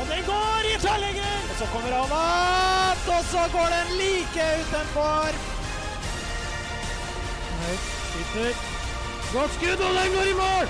Og 0.00 0.04
den 0.10 0.22
går 0.26 0.68
i 0.70 0.74
tverrlegger! 0.84 1.36
Og 1.50 1.56
så 1.60 1.66
kommer 1.72 1.92
han 1.94 2.14
opp, 2.18 3.04
og 3.16 3.22
så 3.32 3.42
går 3.54 3.68
den 3.74 3.92
like 4.00 4.46
utenfor. 4.62 5.36
Høyt, 7.60 7.84
sitter. 8.12 8.64
Godt 9.34 9.54
skudd, 9.58 9.84
og 9.86 9.92
den 9.98 10.16
går 10.16 10.30
i 10.32 10.34
mål! 10.40 10.66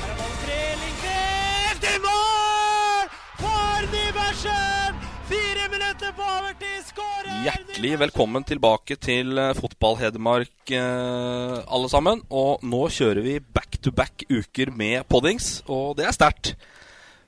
Her 0.00 0.10
er 0.12 0.16
ballen 0.18 0.40
fri, 0.42 0.58
Lindqvist 0.82 1.86
i 1.92 1.94
mål! 2.06 3.06
For 3.44 3.86
Nybergsen! 3.94 4.98
Fire 5.30 5.68
minutter 5.76 6.10
på 6.18 6.26
overtid, 6.26 6.82
skårer 6.88 7.40
Hjertelig 7.46 7.94
velkommen 8.02 8.44
tilbake 8.50 8.96
til 8.98 9.38
eh, 9.38 9.54
Fotball-Hedmark, 9.54 10.74
eh, 10.74 11.54
alle 11.70 11.90
sammen. 11.92 12.24
Og 12.34 12.66
nå 12.66 12.82
kjører 12.90 13.22
vi 13.24 13.38
back 13.38 13.78
to 13.78 13.94
back 13.94 14.26
uker 14.26 14.74
med 14.74 15.06
poddings, 15.06 15.60
og 15.70 15.94
det 16.00 16.10
er 16.10 16.18
sterkt. 16.18 16.56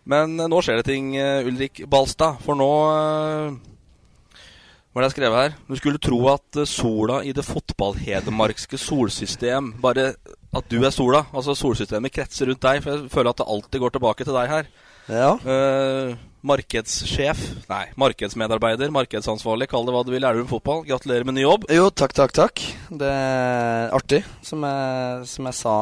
Men 0.09 0.39
eh, 0.41 0.51
nå 0.51 0.63
skjer 0.63 0.81
det 0.81 0.89
ting, 0.89 1.15
eh, 1.17 1.47
Ulrik 1.47 1.85
Balstad. 1.91 2.41
For 2.45 2.59
nå 2.59 2.71
eh, 2.91 3.59
Hva 4.93 5.01
er 5.01 5.05
det 5.05 5.11
jeg 5.11 5.17
skrev 5.17 5.39
her? 5.39 5.57
Du 5.69 5.77
skulle 5.79 6.03
tro 6.03 6.21
at 6.33 6.63
sola 6.69 7.23
i 7.25 7.35
det 7.37 7.47
fotball-hedmarkske 7.47 8.81
solsystem 8.81 9.75
Bare 9.83 10.13
at 10.53 10.69
du 10.69 10.83
er 10.83 10.93
sola. 10.93 11.25
Altså 11.33 11.57
solsystemet 11.57 12.13
kretser 12.13 12.51
rundt 12.51 12.65
deg. 12.65 12.83
For 12.85 12.93
jeg 12.93 13.13
føler 13.13 13.33
at 13.33 13.41
det 13.41 13.53
alltid 13.55 13.85
går 13.85 13.95
tilbake 13.97 14.27
til 14.29 14.37
deg 14.37 14.51
her. 14.53 14.69
Ja. 15.11 15.33
Uh, 15.43 16.13
markedssjef, 16.47 17.41
nei, 17.71 17.87
markedsmedarbeider, 17.99 18.93
markedsansvarlig, 18.95 19.69
kall 19.71 19.87
det 19.87 19.95
hva 19.95 20.03
du 20.07 20.13
vil, 20.15 20.27
er 20.27 20.37
du 20.37 20.45
med 20.45 20.51
fotball. 20.51 20.85
Gratulerer 20.87 21.27
med 21.27 21.39
ny 21.39 21.45
jobb. 21.47 21.67
Jo, 21.73 21.89
takk, 21.91 22.15
takk, 22.19 22.35
takk. 22.37 22.63
Det 22.91 23.11
er 23.11 23.95
artig. 23.97 24.23
Som 24.47 24.67
jeg, 24.67 25.27
som 25.33 25.49
jeg 25.49 25.59
sa, 25.59 25.77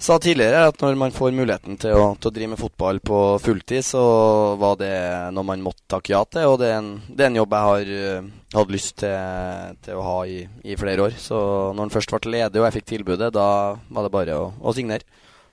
sa 0.00 0.16
tidligere, 0.20 0.64
at 0.70 0.80
når 0.80 0.96
man 0.98 1.12
får 1.14 1.34
muligheten 1.36 1.76
til 1.80 1.96
å, 1.96 2.04
til 2.16 2.30
å 2.30 2.34
drive 2.34 2.52
med 2.54 2.60
fotball 2.60 3.00
på 3.04 3.18
fulltid, 3.44 3.84
så 3.84 4.02
var 4.60 4.78
det 4.80 4.92
noe 5.36 5.46
man 5.46 5.64
måtte 5.64 5.84
takke 5.92 6.14
ja 6.14 6.22
til. 6.24 6.48
Og 6.48 6.56
det 6.62 6.70
er 6.70 6.78
en, 6.78 6.90
det 7.08 7.26
er 7.26 7.30
en 7.30 7.40
jobb 7.40 7.56
jeg 7.56 7.68
har 7.68 7.92
uh, 7.92 8.30
hatt 8.56 8.72
lyst 8.72 8.96
til, 9.02 9.76
til 9.84 10.00
å 10.00 10.06
ha 10.06 10.16
i, 10.24 10.40
i 10.64 10.78
flere 10.80 11.08
år. 11.08 11.18
Så 11.20 11.36
når 11.74 11.84
den 11.84 11.94
først 11.94 12.16
ble 12.16 12.34
ledig 12.38 12.62
og 12.62 12.68
jeg 12.68 12.78
fikk 12.78 12.88
tilbudet, 12.94 13.32
da 13.36 13.50
var 13.76 14.08
det 14.08 14.14
bare 14.14 14.40
å, 14.40 14.48
å 14.56 14.74
signere. 14.76 15.04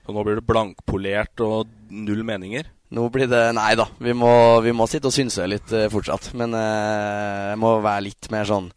Så 0.08 0.16
nå 0.16 0.24
blir 0.24 0.40
det 0.40 0.48
blankpolert 0.48 1.44
og 1.44 1.68
null 1.92 2.24
meninger. 2.24 2.70
Nå 2.96 3.04
blir 3.12 3.28
det 3.28 3.42
Nei 3.52 3.74
da, 3.76 3.84
vi 4.00 4.14
må, 4.16 4.30
vi 4.64 4.72
må 4.72 4.86
sitte 4.88 5.10
og 5.10 5.12
synse 5.12 5.44
litt 5.44 5.72
eh, 5.76 5.90
fortsatt. 5.92 6.30
Men 6.40 6.56
eh, 6.56 7.50
jeg 7.50 7.60
må 7.60 7.74
være 7.84 8.06
litt 8.06 8.30
mer 8.32 8.48
sånn 8.48 8.70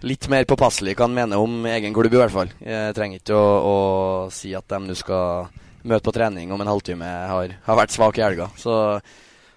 Litt 0.00 0.30
mer 0.32 0.46
påpasselig 0.48 0.94
hva 0.96 1.04
han 1.04 1.16
mener 1.16 1.40
om 1.42 1.66
egen 1.68 1.92
klubb, 1.92 2.14
i 2.14 2.20
hvert 2.22 2.32
fall. 2.32 2.52
Jeg 2.64 2.94
trenger 2.96 3.20
ikke 3.20 3.36
å, 3.36 3.48
å 3.60 3.74
si 4.32 4.54
at 4.56 4.64
de 4.72 4.80
du 4.88 4.96
skal 4.96 5.50
møte 5.84 6.04
på 6.06 6.14
trening 6.16 6.52
om 6.52 6.60
en 6.60 6.70
halvtime 6.70 7.08
har, 7.28 7.52
har 7.66 7.78
vært 7.78 7.92
svak 7.92 8.20
i 8.20 8.24
helga. 8.24 8.48
Så 8.60 8.72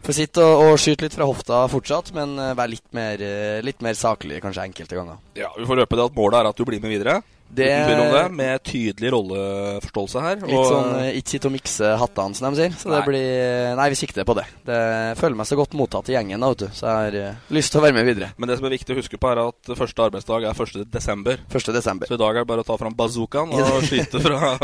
får 0.03 0.17
sitte 0.19 0.43
og, 0.43 0.63
og 0.73 0.79
skyte 0.81 1.05
litt 1.07 1.15
fra 1.17 1.27
hofta 1.29 1.63
fortsatt, 1.71 2.13
men 2.17 2.35
eh, 2.39 2.53
være 2.57 2.75
litt 2.75 2.89
mer, 2.95 3.21
eh, 3.23 3.61
litt 3.65 3.81
mer 3.85 3.95
saklig 3.99 4.41
kanskje 4.43 4.67
enkelte 4.69 4.99
ganger. 4.99 5.21
Ja, 5.39 5.49
Vi 5.57 5.65
får 5.69 5.83
røpe 5.83 5.99
det 5.99 6.09
at 6.11 6.17
målet 6.19 6.41
er 6.43 6.51
at 6.51 6.59
du 6.59 6.65
blir 6.67 6.81
med 6.83 6.91
videre. 6.97 7.21
Det- 7.53 7.69
det, 7.69 8.31
Med 8.33 8.63
tydelig 8.65 9.11
rolleforståelse 9.13 10.21
her. 10.23 10.39
Litt 10.41 10.65
sånn 10.65 10.95
eh, 10.97 11.17
ikke 11.19 11.29
sitte 11.35 11.49
og 11.49 11.53
mikse 11.53 11.91
hattene, 12.01 12.33
som 12.33 12.47
de 12.49 12.57
sier. 12.63 12.73
Så 12.81 12.89
det 12.89 13.01
blir 13.05 13.75
Nei, 13.77 13.85
vi 13.93 13.99
sikter 13.99 14.25
på 14.25 14.33
det. 14.39 14.45
det 14.65 14.79
føler 15.19 15.37
meg 15.37 15.45
så 15.45 15.57
godt 15.59 15.75
mottatt 15.77 16.09
i 16.09 16.15
gjengen, 16.15 16.41
da, 16.41 16.49
vet 16.49 16.63
du. 16.63 16.67
Så 16.73 16.87
jeg 16.89 17.11
har 17.21 17.37
lyst 17.53 17.71
til 17.75 17.81
å 17.81 17.83
være 17.85 17.93
med 17.99 18.07
videre. 18.09 18.31
Men 18.41 18.49
det 18.49 18.57
som 18.57 18.65
er 18.65 18.73
viktig 18.73 18.95
å 18.95 18.97
huske 18.97 19.19
på, 19.21 19.29
er 19.29 19.43
at 19.43 19.69
første 19.77 20.07
arbeidsdag 20.07 20.47
er 20.49 20.57
1. 20.65 20.89
desember. 20.89 21.37
1. 21.53 21.69
desember. 21.77 22.09
Så 22.09 22.17
i 22.17 22.23
dag 22.23 22.31
er 22.35 22.41
det 22.41 22.49
bare 22.55 22.65
å 22.65 22.67
ta 22.71 22.79
fram 22.81 22.95
bazookaen 22.97 23.53
og 23.59 23.85
skyte 23.85 24.23
fra 24.23 24.55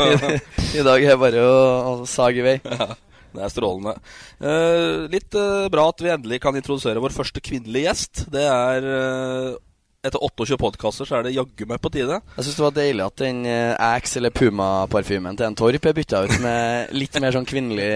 I 0.74 0.82
dag 0.82 0.98
er 1.06 1.14
det 1.14 1.20
bare 1.22 1.46
å, 1.46 1.62
å 2.02 2.06
sage 2.10 2.42
i 2.42 2.48
vei. 2.48 2.56
Ja, 2.66 2.90
det 3.34 3.46
er 3.46 3.52
strålende. 3.52 3.96
Uh, 4.42 5.08
litt 5.12 5.34
uh, 5.38 5.70
bra 5.72 5.88
at 5.90 6.04
vi 6.04 6.12
endelig 6.12 6.40
kan 6.42 6.56
introdusere 6.58 7.02
vår 7.02 7.14
første 7.14 7.42
kvinnelige 7.44 7.88
gjest. 7.88 8.24
Det 8.32 8.46
er 8.46 8.86
uh, 8.86 9.58
Etter 10.00 10.22
28 10.24 10.56
podkaster 10.56 11.04
så 11.04 11.18
er 11.18 11.26
det 11.26 11.34
jaggu 11.34 11.66
meg 11.68 11.76
på 11.84 11.90
tide. 11.92 12.22
Jeg 12.38 12.44
syns 12.46 12.54
det 12.56 12.64
var 12.64 12.76
deilig 12.78 13.02
at 13.04 13.20
den 13.20 13.42
Axe 13.84 14.16
eller 14.16 14.32
Puma-parfymen 14.32 15.36
til 15.36 15.44
en 15.44 15.56
Torp 15.60 15.88
er 15.90 15.96
bytta 15.98 16.22
ut 16.24 16.32
med 16.40 16.88
litt 17.02 17.18
mer 17.20 17.36
sånn 17.36 17.44
kvinnelig 17.44 17.90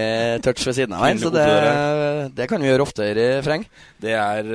touch 0.44 0.66
ved 0.68 0.76
siden 0.76 0.92
av 0.92 1.06
her. 1.06 1.16
Så 1.22 1.32
det, 1.32 1.46
det 2.36 2.50
kan 2.50 2.60
vi 2.60 2.68
gjøre 2.68 2.84
oftere, 2.84 3.24
Freng. 3.46 3.64
Det 4.04 4.12
er, 4.20 4.52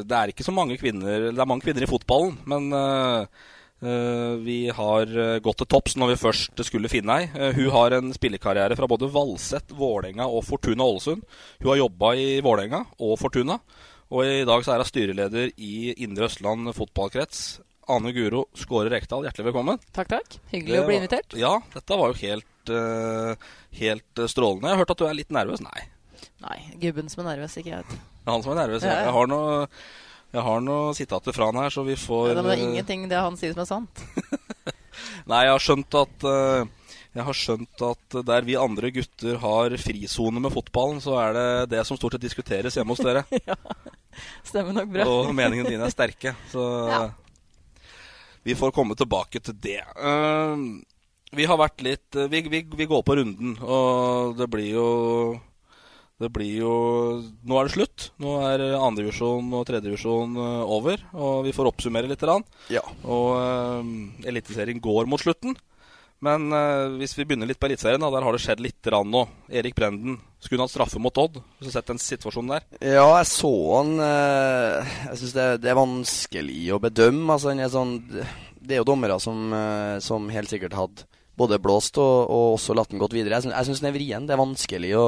det 0.00 0.16
er 0.16 0.32
ikke 0.32 0.48
så 0.48 0.56
mange 0.56 0.80
kvinner 0.80 1.28
Det 1.28 1.36
er 1.36 1.50
mange 1.52 1.66
kvinner 1.66 1.84
i 1.84 1.92
fotballen, 1.92 2.40
men 2.48 2.72
vi 3.82 4.56
har 4.70 5.10
eh, 5.18 5.38
gått 5.42 5.58
til 5.62 5.68
topps 5.74 5.96
når 5.98 6.12
vi 6.12 6.18
først 6.20 6.62
skulle 6.68 6.90
finne 6.92 7.16
ei. 7.18 7.24
Eh, 7.34 7.56
hun 7.58 7.70
har 7.74 7.96
en 7.98 8.12
spillekarriere 8.14 8.76
fra 8.78 8.86
både 8.90 9.08
Valset, 9.10 9.74
Vålerenga 9.74 10.28
og 10.30 10.44
Fortuna 10.46 10.86
Ålesund. 10.86 11.24
Hun 11.62 11.70
har 11.72 11.80
jobba 11.82 12.12
i 12.14 12.28
Vålerenga 12.44 12.84
og 13.02 13.16
Fortuna, 13.20 13.58
og 14.12 14.24
i 14.28 14.44
dag 14.46 14.62
så 14.64 14.74
er 14.76 14.84
hun 14.84 14.90
styreleder 14.90 15.52
i 15.56 15.92
Indre 16.04 16.28
Østland 16.30 16.70
fotballkrets. 16.76 17.60
Ane 17.90 18.12
Guro 18.14 18.44
Skåre 18.54 18.92
Rekdal, 18.92 19.24
hjertelig 19.26 19.48
velkommen. 19.48 19.80
Takk, 19.90 20.12
takk. 20.12 20.36
Hyggelig 20.52 20.76
Det 20.76 20.82
å 20.84 20.86
bli 20.86 20.98
invitert. 21.00 21.34
Ja, 21.40 21.56
dette 21.74 21.98
var 21.98 22.12
jo 22.12 22.20
helt, 22.22 22.70
eh, 22.70 23.50
helt 23.80 24.22
eh, 24.22 24.30
strålende. 24.30 24.68
Jeg 24.70 24.76
har 24.78 24.84
hørt 24.84 24.94
at 24.94 25.02
du 25.02 25.08
er 25.08 25.18
litt 25.18 25.34
nervøs. 25.34 25.64
Nei, 25.66 25.88
Nei, 26.42 26.56
gubben 26.82 27.10
som 27.10 27.24
er 27.24 27.36
nervøs, 27.36 27.56
ikke 27.58 27.70
jeg. 27.74 27.84
det 27.90 27.98
er 28.26 28.30
han 28.32 28.42
som 28.46 28.52
er 28.54 28.60
nervøs. 28.62 28.86
Ja. 28.86 28.94
Jeg 29.06 29.12
har 29.14 29.28
noe, 29.30 29.66
jeg 30.32 30.42
har 30.46 30.62
noen 30.64 30.94
sitater 30.96 31.34
fra 31.36 31.50
han 31.50 31.58
her, 31.60 31.72
så 31.74 31.84
vi 31.84 31.96
får 32.00 32.30
Ja, 32.30 32.36
det 32.38 32.44
var 32.46 32.56
eh, 32.56 32.62
ingenting 32.64 33.08
det 33.10 33.18
han 33.20 33.36
sier 33.36 33.52
som 33.52 33.64
er 33.64 33.68
sant. 33.68 34.04
Nei, 35.30 35.42
jeg 35.46 35.52
har 35.54 35.62
skjønt 35.62 35.96
at 36.00 36.24
eh, 36.28 36.70
Jeg 37.12 37.26
har 37.28 37.36
skjønt 37.36 37.84
at 37.88 38.16
der 38.28 38.46
vi 38.48 38.56
andre 38.56 38.90
gutter 38.96 39.36
har 39.42 39.76
frisone 39.80 40.40
med 40.40 40.52
fotballen, 40.54 41.02
så 41.04 41.18
er 41.20 41.36
det 41.36 41.48
det 41.74 41.82
som 41.88 41.98
stort 42.00 42.16
sett 42.16 42.24
diskuteres 42.24 42.78
hjemme 42.78 42.94
hos 42.96 43.04
dere. 43.04 43.24
Stemmer 44.48 44.72
nok 44.80 44.88
bra. 44.94 45.04
Og 45.08 45.34
meningene 45.36 45.68
dine 45.74 45.84
er 45.88 45.92
sterke. 45.92 46.32
Så 46.52 46.64
Ja. 46.88 47.02
vi 48.48 48.56
får 48.56 48.72
komme 48.72 48.96
tilbake 48.96 49.40
til 49.44 49.54
det. 49.60 49.82
Uh, 50.00 50.80
vi 51.36 51.44
har 51.48 51.60
vært 51.60 51.84
litt 51.84 52.16
vi, 52.32 52.40
vi, 52.48 52.62
vi 52.80 52.88
går 52.88 53.04
på 53.04 53.16
runden, 53.20 53.54
og 53.60 54.34
det 54.40 54.48
blir 54.52 54.72
jo 54.72 54.88
det 56.22 56.30
blir 56.34 56.60
jo 56.62 56.72
Nå 57.44 57.58
er 57.58 57.66
det 57.68 57.74
slutt. 57.74 58.06
Nå 58.22 58.36
er 58.46 58.62
andredivisjon 58.78 59.50
og 59.58 59.66
tredjedivisjon 59.68 60.38
over. 60.64 61.02
Og 61.18 61.42
vi 61.46 61.52
får 61.56 61.68
oppsummere 61.72 62.08
litt. 62.10 62.22
Ja. 62.72 62.82
Og 63.04 63.28
uh, 63.36 64.26
Eliteserien 64.30 64.80
går 64.82 65.10
mot 65.10 65.20
slutten. 65.22 65.56
Men 66.22 66.52
uh, 66.54 66.86
hvis 67.00 67.16
vi 67.18 67.24
begynner 67.26 67.48
litt 67.50 67.58
på 67.58 67.66
Eliteserien, 67.66 67.98
der 68.02 68.22
har 68.22 68.36
det 68.36 68.42
skjedd 68.44 68.60
litt 68.62 68.86
nå. 69.10 69.24
Erik 69.50 69.74
Brenden 69.74 70.20
skulle 70.38 70.62
hatt 70.62 70.70
straffe 70.70 71.00
mot 71.02 71.18
Odd. 71.18 71.40
Hvis 71.58 71.66
du 71.66 71.70
har 71.72 71.76
sett 71.80 71.90
den 71.90 71.98
situasjonen 72.02 72.52
der? 72.54 72.66
Ja, 72.94 73.08
jeg 73.18 73.26
så 73.30 73.50
han 73.80 73.96
Uh, 73.98 74.86
Jeg 75.10 75.18
syns 75.18 75.34
det, 75.34 75.48
det 75.64 75.72
er 75.72 75.80
vanskelig 75.82 76.60
å 76.76 76.80
bedømme. 76.82 77.34
Altså, 77.34 77.56
sånn, 77.74 77.96
det 78.62 78.76
er 78.76 78.84
jo 78.84 78.86
dommere 78.92 79.18
som, 79.18 79.48
eh, 79.52 79.96
som 79.98 80.28
helt 80.30 80.46
sikkert 80.50 80.76
hadde 80.78 81.08
både 81.38 81.56
blåst 81.58 81.96
og, 81.98 82.28
og 82.30 82.52
også 82.54 82.74
latt 82.78 82.92
den 82.92 83.00
gått 83.02 83.14
videre. 83.16 83.34
Jeg 83.40 83.48
syns- 83.48 83.56
Jeg 83.56 83.66
syns 83.66 83.80
den 83.82 83.88
er 83.90 83.96
vrien. 83.96 84.26
Det 84.28 84.34
er 84.36 84.42
vanskelig 84.42 84.92
å, 85.00 85.06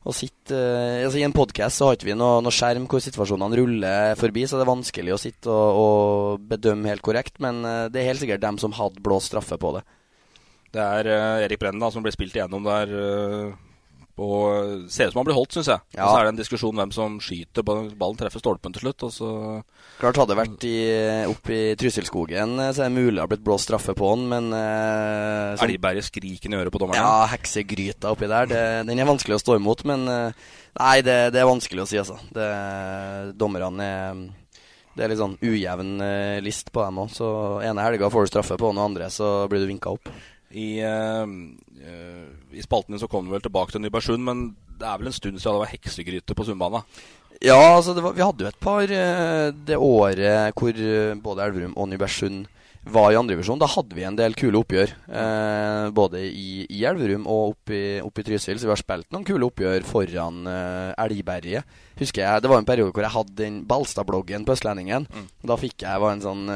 å 0.00 0.14
sitte 0.16 0.56
eh, 0.56 1.04
altså 1.04 1.20
I 1.20 1.26
en 1.26 1.36
podkast 1.36 1.82
har 1.84 1.96
ikke 1.96 2.08
vi 2.08 2.16
noe, 2.16 2.40
noe 2.40 2.54
skjerm 2.54 2.86
hvor 2.88 3.02
situasjonene 3.04 3.58
ruller 3.58 4.14
forbi, 4.20 4.46
så 4.48 4.56
det 4.56 4.64
er 4.64 4.72
vanskelig 4.72 5.14
å 5.14 5.20
sitte 5.20 5.52
og, 5.52 5.80
og 5.80 6.46
bedømme 6.50 6.88
helt 6.88 7.04
korrekt. 7.04 7.36
Men 7.44 7.60
eh, 7.68 7.86
det 7.92 8.00
er 8.00 8.12
helt 8.12 8.24
sikkert 8.24 8.44
dem 8.44 8.60
som 8.62 8.76
hadde 8.78 9.02
blåst 9.04 9.32
straffe 9.32 9.60
på 9.60 9.74
det. 9.76 9.84
Det 10.72 10.86
er 10.86 11.10
eh, 11.12 11.44
Erik 11.44 11.60
Brennen 11.60 11.92
som 11.92 12.06
ble 12.06 12.14
spilt 12.14 12.38
igjennom 12.38 12.64
der. 12.64 12.94
Og 14.18 14.90
ser 14.90 15.08
ut 15.08 15.14
som 15.14 15.20
han 15.20 15.26
blir 15.28 15.36
holdt, 15.38 15.54
syns 15.54 15.68
jeg. 15.70 15.80
Ja. 15.96 16.04
Og 16.04 16.10
så 16.10 16.16
er 16.18 16.24
det 16.26 16.32
en 16.34 16.40
diskusjon 16.40 16.76
hvem 16.80 16.90
som 16.92 17.18
skyter. 17.22 17.62
Ballen 17.64 18.18
treffer 18.18 18.42
stolpen 18.42 18.74
til 18.74 18.82
slutt. 18.84 19.04
Og 19.06 19.12
så 19.14 19.30
Klart 20.00 20.16
Hadde 20.16 20.32
det 20.34 20.38
vært 20.40 20.64
i, 20.68 20.76
oppe 21.28 21.52
i 21.54 21.74
Trysilskogen, 21.80 22.54
eh, 22.60 22.72
så 22.72 22.84
er 22.84 22.88
det 22.90 22.96
mulig 22.98 23.14
det 23.18 23.22
har 23.22 23.30
blitt 23.32 23.44
blåst 23.44 23.68
straffe 23.68 23.94
på 23.96 24.10
han, 24.14 24.26
men 24.32 24.50
eh, 24.56 25.54
sånn- 25.60 25.68
Elgberget 25.70 26.08
skrikende 26.08 26.56
i 26.56 26.62
øret 26.64 26.72
på 26.72 26.80
dommeren. 26.82 27.00
Ja, 27.00 27.26
heksegryta 27.32 28.12
oppi 28.14 28.28
der. 28.30 28.48
Det, 28.50 28.62
den 28.88 28.98
er 28.98 29.08
vanskelig 29.08 29.36
å 29.38 29.42
stå 29.44 29.56
imot, 29.60 29.84
men 29.88 30.08
eh, 30.08 30.32
Nei, 30.80 31.00
det, 31.02 31.16
det 31.34 31.40
er 31.42 31.48
vanskelig 31.50 31.82
å 31.82 31.88
si, 31.90 31.98
altså. 31.98 32.16
Det, 32.32 32.46
dommerne 33.36 33.82
er 33.84 34.20
Det 34.96 35.04
er 35.04 35.12
litt 35.12 35.20
sånn 35.20 35.36
ujevn 35.42 36.00
eh, 36.02 36.40
list 36.44 36.72
på 36.74 36.82
dem 36.84 36.98
òg. 37.04 37.10
Så 37.14 37.28
ene 37.66 37.82
helga 37.84 38.10
får 38.10 38.26
du 38.26 38.30
straffe 38.32 38.56
på, 38.60 38.70
den 38.72 38.82
andre 38.82 39.08
så 39.10 39.46
blir 39.50 39.62
du 39.62 39.68
vinka 39.70 39.92
opp. 39.96 40.08
I, 40.50 40.82
eh, 40.82 41.26
I 42.58 42.62
spalten 42.64 42.94
din 42.94 43.00
så 43.02 43.08
kom 43.10 43.26
du 43.26 43.32
vel 43.34 43.42
tilbake 43.44 43.74
til 43.74 43.82
Nybergsund, 43.84 44.22
men 44.26 44.50
det 44.80 44.88
er 44.88 44.98
vel 44.98 45.10
en 45.10 45.14
stund 45.14 45.38
siden 45.38 45.58
det 45.58 45.64
var 45.64 45.74
heksegryte 45.74 46.36
på 46.36 46.46
Sundbana? 46.46 46.82
Ja, 47.40 47.76
altså 47.76 47.94
det 47.94 48.02
var, 48.04 48.16
vi 48.16 48.24
hadde 48.24 48.44
jo 48.44 48.50
et 48.50 48.60
par 48.60 48.82
uh, 48.84 49.50
det 49.54 49.76
året 49.80 50.56
hvor 50.58 50.76
uh, 50.76 51.20
både 51.22 51.44
Elverum 51.46 51.76
og 51.78 51.88
Nybergsund 51.88 52.48
var 52.90 53.12
i 53.12 53.16
andredivisjon. 53.20 53.60
Da 53.60 53.68
hadde 53.68 53.94
vi 53.94 54.06
en 54.08 54.16
del 54.16 54.32
kule 54.40 54.56
oppgjør. 54.56 54.94
Både 55.92 56.22
i, 56.24 56.64
i 56.64 56.78
Elverum 56.88 57.26
og 57.28 57.50
oppe 57.50 57.74
i, 57.76 57.82
oppe 58.00 58.22
i 58.22 58.24
Trysil. 58.24 58.56
Så 58.56 58.64
vi 58.64 58.72
har 58.72 58.80
spilt 58.80 59.10
noen 59.12 59.26
kule 59.28 59.44
oppgjør 59.50 59.84
foran 59.84 60.48
Elgberget. 60.48 61.76
Husker 62.00 62.24
jeg, 62.24 62.40
Det 62.40 62.48
var 62.48 62.62
en 62.62 62.70
periode 62.70 62.96
hvor 62.96 63.04
jeg 63.04 63.12
hadde 63.12 63.36
den 63.36 63.58
Balstad-bloggen 63.68 64.48
på 64.48 64.56
Østlendingen. 64.56 65.04
Da 65.44 65.60
fikk 65.60 65.84
jeg 65.84 66.00
var 66.00 66.16
en 66.16 66.24
sånn 66.24 66.48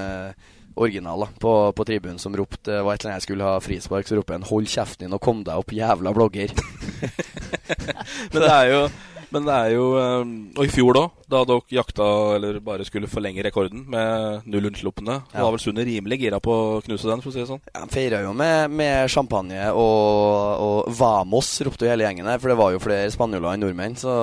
original 0.77 1.25
da, 1.27 1.29
på, 1.41 1.55
på 1.77 1.87
tribunen 1.89 2.19
som 2.23 2.35
ropte 2.37 2.83
var 2.83 2.95
et 2.95 3.03
eller 3.05 3.15
annet 3.15 3.23
jeg 3.23 3.29
skulle 3.29 3.49
ha 3.49 3.63
frispark, 3.63 4.07
så 4.09 4.19
ropte 4.19 4.35
en 4.35 4.47
'hold 4.49 4.67
kjeften 4.71 5.07
din 5.07 5.15
og 5.17 5.21
kom 5.25 5.45
deg 5.47 5.57
opp, 5.59 5.71
jævla 5.73 6.15
blogger'. 6.15 6.55
Men 8.33 8.41
det 8.43 8.51
er 8.53 8.71
jo 8.75 8.87
men 9.35 9.43
det 9.49 9.55
er 9.55 9.71
jo 9.75 9.85
eh, 9.99 10.21
Og 10.61 10.67
i 10.69 10.71
fjor, 10.71 10.95
da, 10.95 11.03
da 11.33 11.41
dere 11.49 11.75
jakta 11.75 12.05
eller 12.37 12.61
bare 12.63 12.85
skulle 12.87 13.11
forlenge 13.11 13.43
rekorden 13.43 13.81
med 13.91 14.45
null 14.47 14.69
unnslupne, 14.71 15.17
Ja. 15.33 15.43
var 15.43 15.51
vel 15.57 15.63
Sundet 15.65 15.89
rimelig 15.89 16.21
gira 16.21 16.39
på 16.39 16.55
å 16.55 16.83
knuse 16.85 17.09
den, 17.11 17.23
for 17.25 17.33
å 17.33 17.35
si 17.35 17.41
det 17.43 17.49
sånn? 17.49 17.63
De 17.67 17.89
feira 17.91 18.21
jo 18.23 18.31
med, 18.37 18.71
med 18.71 19.11
champagne 19.11 19.73
og, 19.73 20.63
og 20.63 20.93
Vamos, 20.95 21.51
ropte 21.67 21.89
jo 21.89 21.91
hele 21.91 22.07
gjengen 22.07 22.31
her. 22.31 22.39
For 22.39 22.53
det 22.53 22.59
var 22.61 22.77
jo 22.77 22.83
flere 22.85 23.11
spanjoler 23.11 23.57
enn 23.57 23.65
nordmenn, 23.65 23.99
så, 23.99 24.15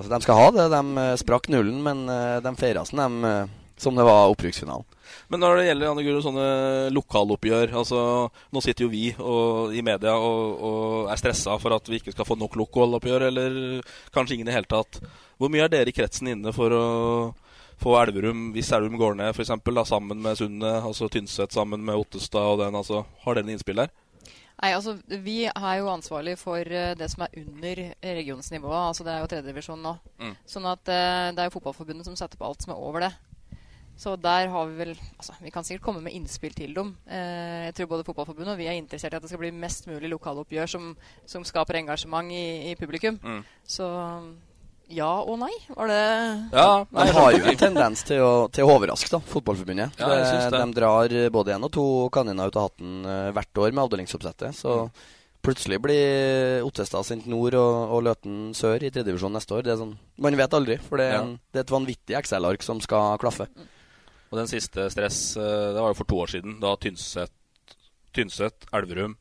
så 0.00 0.08
de 0.14 0.22
skal 0.24 0.40
ha 0.40 0.48
det. 0.54 0.68
De 0.72 0.82
eh, 1.04 1.12
sprakk 1.20 1.50
nullen, 1.52 1.82
men 1.84 2.06
eh, 2.08 2.40
de 2.46 2.56
feira 2.56 2.86
som, 2.88 3.02
de, 3.04 3.34
eh, 3.34 3.54
som 3.76 3.96
det 3.96 4.04
var 4.06 4.30
opprykksfinalen. 4.32 4.86
Men 5.30 5.42
når 5.42 5.56
det 5.58 5.66
gjelder 5.68 5.90
Anne 5.90 6.04
Guro, 6.06 6.20
sånne 6.24 6.46
lokaloppgjør 6.94 7.76
altså, 7.78 8.00
Nå 8.54 8.62
sitter 8.64 8.86
jo 8.86 8.90
vi 8.90 9.04
og, 9.22 9.74
i 9.74 9.82
media 9.86 10.16
og, 10.18 10.64
og 10.68 11.10
er 11.12 11.20
stressa 11.20 11.54
for 11.62 11.76
at 11.76 11.90
vi 11.90 12.00
ikke 12.00 12.14
skal 12.14 12.26
få 12.28 12.38
nok 12.38 12.56
lokaloppgjør, 12.58 13.28
eller 13.28 13.58
kanskje 14.14 14.38
ingen 14.38 14.50
i 14.50 14.56
hele 14.56 14.70
tatt. 14.70 15.00
Hvor 15.38 15.52
mye 15.52 15.66
er 15.66 15.72
dere 15.72 15.92
i 15.92 15.96
kretsen 15.96 16.32
inne 16.32 16.54
for 16.56 16.74
å 16.74 16.86
få 17.82 17.92
Elverum, 18.00 18.50
hvis 18.54 18.72
Elverum 18.72 18.98
går 19.00 19.18
ned 19.20 19.34
f.eks., 19.34 19.52
sammen 19.88 20.22
med 20.24 20.38
Sundet, 20.38 20.80
altså 20.80 21.10
Tynset 21.12 21.52
sammen 21.52 21.84
med 21.84 21.98
Ottestad 22.00 22.54
og 22.54 22.60
den, 22.64 22.74
altså 22.78 23.04
Har 23.24 23.36
dere 23.36 23.46
en 23.46 23.56
innspill 23.56 23.84
der? 23.84 23.92
Nei, 24.56 24.72
altså 24.72 24.96
Vi 25.06 25.42
er 25.50 25.74
jo 25.82 25.90
ansvarlig 25.92 26.38
for 26.40 26.64
eh, 26.64 26.94
det 26.96 27.10
som 27.12 27.26
er 27.26 27.40
under 27.42 27.82
regionsnivået. 28.00 28.86
altså 28.88 29.04
Det 29.04 29.12
er 29.12 29.20
jo 29.20 29.30
tredjedivisjon 29.32 29.82
nå. 29.84 29.96
Mm. 30.22 30.36
Sånn 30.48 30.68
at 30.70 30.88
eh, 30.88 31.32
det 31.36 31.42
er 31.42 31.50
jo 31.50 31.56
Fotballforbundet 31.58 32.08
som 32.08 32.16
setter 32.16 32.40
på 32.40 32.48
alt 32.48 32.64
som 32.64 32.72
er 32.72 32.80
over 32.80 33.04
det. 33.04 33.12
Så 33.96 34.12
der 34.20 34.48
har 34.52 34.66
vi 34.68 34.74
vel 34.76 34.90
altså 35.16 35.32
Vi 35.40 35.50
kan 35.50 35.64
sikkert 35.64 35.84
komme 35.86 36.02
med 36.04 36.12
innspill 36.12 36.52
til 36.52 36.74
dem. 36.76 36.90
Eh, 37.08 37.64
jeg 37.70 37.74
tror 37.78 37.86
både 37.94 38.04
Fotballforbundet 38.04 38.52
og 38.52 38.58
vi 38.60 38.66
er 38.68 38.76
interessert 38.76 39.14
i 39.14 39.16
at 39.16 39.22
det 39.24 39.30
skal 39.30 39.40
bli 39.40 39.50
mest 39.56 39.86
mulig 39.88 40.10
lokaloppgjør 40.12 40.68
som, 40.68 40.90
som 41.24 41.44
skaper 41.48 41.78
engasjement 41.80 42.28
i, 42.30 42.72
i 42.72 42.74
publikum. 42.76 43.16
Mm. 43.24 43.40
Så 43.64 43.88
ja 44.92 45.08
og 45.18 45.40
nei, 45.40 45.50
var 45.74 45.88
det 45.90 46.02
Ja, 46.54 46.84
De 46.92 47.06
har 47.16 47.32
jo 47.34 47.40
en 47.50 47.56
tendens 47.58 48.04
til 48.06 48.20
å, 48.22 48.46
til 48.54 48.62
å 48.68 48.76
overraske, 48.76 49.08
da, 49.16 49.18
Fotballforbundet. 49.32 49.96
Ja, 49.98 50.10
jeg 50.14 50.26
synes 50.28 50.50
det. 50.52 50.60
De 50.62 50.76
drar 50.78 51.14
både 51.34 51.56
én 51.56 51.64
og 51.66 51.72
to 51.74 51.86
kaniner 52.14 52.52
ut 52.52 52.58
av 52.60 52.68
hatten 52.68 53.00
eh, 53.02 53.30
hvert 53.34 53.62
år 53.64 53.72
med 53.74 53.86
avdelingsoppsettet. 53.88 54.54
Så 54.60 54.76
Mm. 54.86 54.90
plutselig 55.46 55.76
blir 55.82 56.62
Ottestad 56.66 57.06
sendt 57.06 57.26
nord 57.30 57.54
og, 57.54 57.74
og 57.94 58.00
Løten 58.02 58.52
sør 58.54 58.82
i 58.82 58.90
tredjedivisjon 58.90 59.32
neste 59.32 59.54
år. 59.54 59.62
Det 59.62 59.72
er 59.74 59.78
sånn, 59.78 59.92
Man 60.18 60.34
vet 60.36 60.54
aldri, 60.58 60.76
for 60.82 60.98
det 60.98 61.06
er, 61.06 61.12
Ja. 61.14 61.20
en, 61.22 61.36
det 61.54 61.60
er 61.60 61.64
et 61.66 61.74
vanvittig 61.74 62.16
Excel-ark 62.18 62.62
som 62.66 62.80
skal 62.82 63.16
klaffe. 63.22 63.46
Og 64.32 64.38
den 64.40 64.48
siste 64.50 64.88
stress, 64.90 65.36
eh, 65.38 65.72
det 65.74 65.80
var 65.82 65.92
jo 65.92 65.98
for 66.00 66.08
to 66.10 66.16
år 66.24 66.32
siden, 66.34 66.58
da 66.60 66.74
Tynset, 66.76 67.30
Tynset 68.16 68.66
Elverum, 68.74 69.16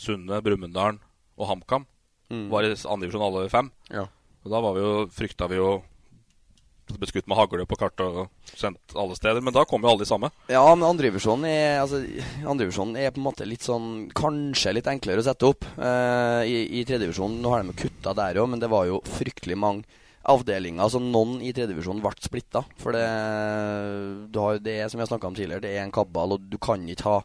Sunne, 0.00 0.40
Brumunddal 0.42 0.98
og 1.38 1.48
HamKam 1.48 1.86
Mm. 2.30 2.48
var 2.48 2.62
i 2.62 2.70
andredivisjon 2.70 3.22
alle 3.26 3.48
fem. 3.50 3.72
Ja. 3.90 4.04
Og 4.44 4.50
da 4.52 4.60
var 4.62 4.74
vi 4.76 4.80
jo, 4.84 5.06
frykta 5.10 5.48
vi 5.50 5.56
jo 5.56 5.82
ble 6.98 7.06
skutt 7.10 7.26
med 7.30 7.36
hagle 7.38 7.66
på 7.66 7.76
kartet 7.78 8.06
og 8.06 8.30
sendt 8.46 8.94
alle 8.98 9.16
steder. 9.18 9.42
Men 9.42 9.54
da 9.54 9.64
kom 9.64 9.82
jo 9.82 9.90
alle 9.90 10.04
de 10.04 10.08
samme. 10.10 10.30
Ja, 10.50 10.62
men 10.74 10.86
andredivisjonen 10.88 11.44
er, 11.46 11.80
altså, 11.82 12.00
er 12.02 13.10
på 13.10 13.18
en 13.18 13.26
måte 13.26 13.46
litt 13.46 13.62
sånn 13.66 14.10
Kanskje 14.14 14.74
litt 14.74 14.86
enklere 14.90 15.22
å 15.22 15.26
sette 15.26 15.46
opp. 15.46 15.66
Eh, 15.78 16.42
I 16.46 16.80
i 16.80 16.84
tredjedivisjonen 16.84 17.40
Nå 17.42 17.50
har 17.50 17.62
de 17.66 17.72
kutta 17.78 18.14
der 18.14 18.40
òg, 18.42 18.48
men 18.50 18.60
det 18.62 18.70
var 18.70 18.86
jo 18.86 19.00
fryktelig 19.06 19.58
mange 19.58 19.84
avdelinger. 20.28 20.82
Altså 20.84 21.00
noen 21.00 21.38
i 21.44 21.52
tredjevisjonen, 21.56 22.02
ble 22.04 22.12
splitta. 22.20 22.62
For 22.80 22.96
det, 22.96 23.04
du 24.32 24.38
har, 24.42 24.60
det 24.62 24.76
er 24.82 24.90
som 24.92 25.00
har 25.00 25.08
snakka 25.08 25.30
om 25.30 25.36
tidligere, 25.36 25.64
det 25.64 25.72
er 25.74 25.84
en 25.84 25.94
kabal, 25.94 26.36
og 26.36 26.46
du 26.50 26.58
kan 26.62 26.84
ikke 26.88 27.08
ha 27.08 27.18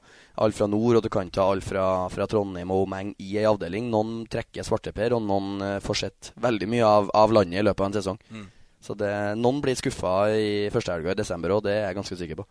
alt 0.45 0.57
fra 0.57 0.67
nord, 0.71 0.99
og 0.99 1.05
du 1.05 1.11
kan 1.11 1.29
ikke 1.29 1.43
ha 1.43 1.55
alt 1.55 1.67
fra, 1.67 1.85
fra 2.11 2.27
Trondheim 2.31 2.73
og 2.73 2.85
omheng 2.85 3.13
i 3.19 3.37
ei 3.39 3.47
avdeling. 3.49 3.89
Noen 3.91 4.23
trekker 4.31 4.67
svarteper, 4.67 5.15
og 5.17 5.25
noen 5.27 5.63
eh, 5.65 5.79
får 5.83 6.01
sett 6.03 6.31
veldig 6.43 6.69
mye 6.71 6.91
av, 6.99 7.11
av 7.15 7.35
landet 7.35 7.61
i 7.61 7.65
løpet 7.65 7.83
av 7.83 7.91
en 7.91 7.97
sesong. 7.99 8.21
Mm. 8.31 8.47
Så 8.85 8.93
det, 8.99 9.11
noen 9.41 9.63
blir 9.65 9.77
skuffa 9.79 10.15
i 10.37 10.69
første 10.73 10.93
helga 10.93 11.15
i 11.15 11.19
desember 11.19 11.55
òg, 11.55 11.65
det 11.65 11.73
er 11.73 11.87
jeg 11.87 11.99
ganske 11.99 12.19
sikker 12.21 12.41
på. 12.43 12.47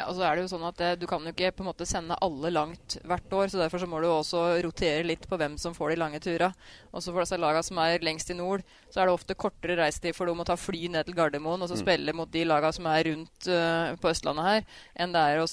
Ja, 0.00 0.06
og 0.08 0.16
så 0.16 0.24
er 0.24 0.36
det 0.38 0.46
jo 0.46 0.50
sånn 0.54 0.64
at 0.64 0.80
eh, 0.80 0.94
Du 0.96 1.06
kan 1.10 1.20
jo 1.26 1.32
ikke 1.34 1.50
på 1.58 1.64
en 1.64 1.68
måte 1.68 1.86
sende 1.88 2.16
alle 2.24 2.50
langt 2.54 2.96
hvert 3.04 3.34
år. 3.36 3.50
så 3.52 3.60
Derfor 3.60 3.82
så 3.82 3.88
må 3.90 4.00
du 4.00 4.08
også 4.08 4.42
rotere 4.64 5.04
litt 5.04 5.26
på 5.28 5.36
hvem 5.40 5.58
som 5.60 5.76
får 5.76 5.92
de 5.92 5.98
lange 6.00 6.20
turene. 6.24 6.54
Også 6.96 7.12
for 7.12 7.20
disse 7.24 7.38
lagene 7.40 7.66
som 7.66 7.80
er 7.84 8.00
lengst 8.06 8.32
i 8.32 8.38
nord, 8.38 8.64
så 8.90 9.02
er 9.02 9.10
det 9.10 9.16
ofte 9.18 9.36
kortere 9.38 9.76
reisetid 9.82 10.16
for 10.16 10.30
dem 10.30 10.40
å 10.40 10.46
ta 10.48 10.56
fly 10.58 10.88
ned 10.94 11.06
til 11.08 11.18
Gardermoen 11.18 11.60
og 11.62 11.68
så 11.70 11.76
Mm. 11.76 11.82
spille 11.84 12.16
mot 12.16 12.30
de 12.32 12.44
lagene 12.48 12.72
som 12.74 12.86
er 12.90 13.04
rundt 13.10 13.48
uh, 13.52 13.96
på 14.00 14.10
Østlandet 14.10 14.46
her, 14.48 14.64
enn 14.96 15.12
det 15.14 15.20
er 15.20 15.42
å 15.44 15.46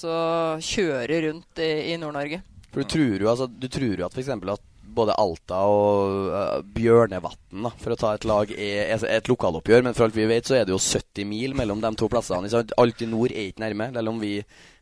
kjøre 0.64 1.20
rundt 1.28 1.62
i, 1.62 1.70
i 1.92 1.98
Nord-Norge. 2.00 2.40
For 2.72 2.82
du 2.84 2.88
tror 2.92 3.22
jo, 3.22 3.28
altså, 3.30 3.46
du 3.48 3.68
tror 3.72 3.96
jo 3.96 4.06
at 4.06 4.16
f.eks. 4.16 4.28
at 4.28 4.67
både 4.98 5.16
Alta 5.18 5.60
og 5.70 6.32
uh, 6.32 6.56
Bjørnevatn, 6.74 7.62
da, 7.66 7.72
for 7.80 7.94
å 7.94 7.98
ta 8.00 8.14
et 8.16 8.26
lag, 8.28 8.50
er, 8.54 8.90
er 8.96 9.06
et 9.18 9.30
lokaloppgjør. 9.30 9.86
Men 9.86 9.96
for 9.96 10.08
alt 10.08 10.18
vi 10.18 10.26
vet, 10.30 10.48
så 10.48 10.58
er 10.58 10.66
det 10.66 10.74
jo 10.74 10.80
70 10.82 11.28
mil 11.30 11.54
mellom 11.58 11.80
de 11.84 11.92
to 11.98 12.10
plassene. 12.12 12.50
Alt 12.78 13.04
i 13.04 13.10
nord 13.10 13.34
er 13.34 13.52
ikke 13.52 13.64
nærme, 13.64 13.92
selv 13.94 14.14
om 14.14 14.20
vi 14.22 14.34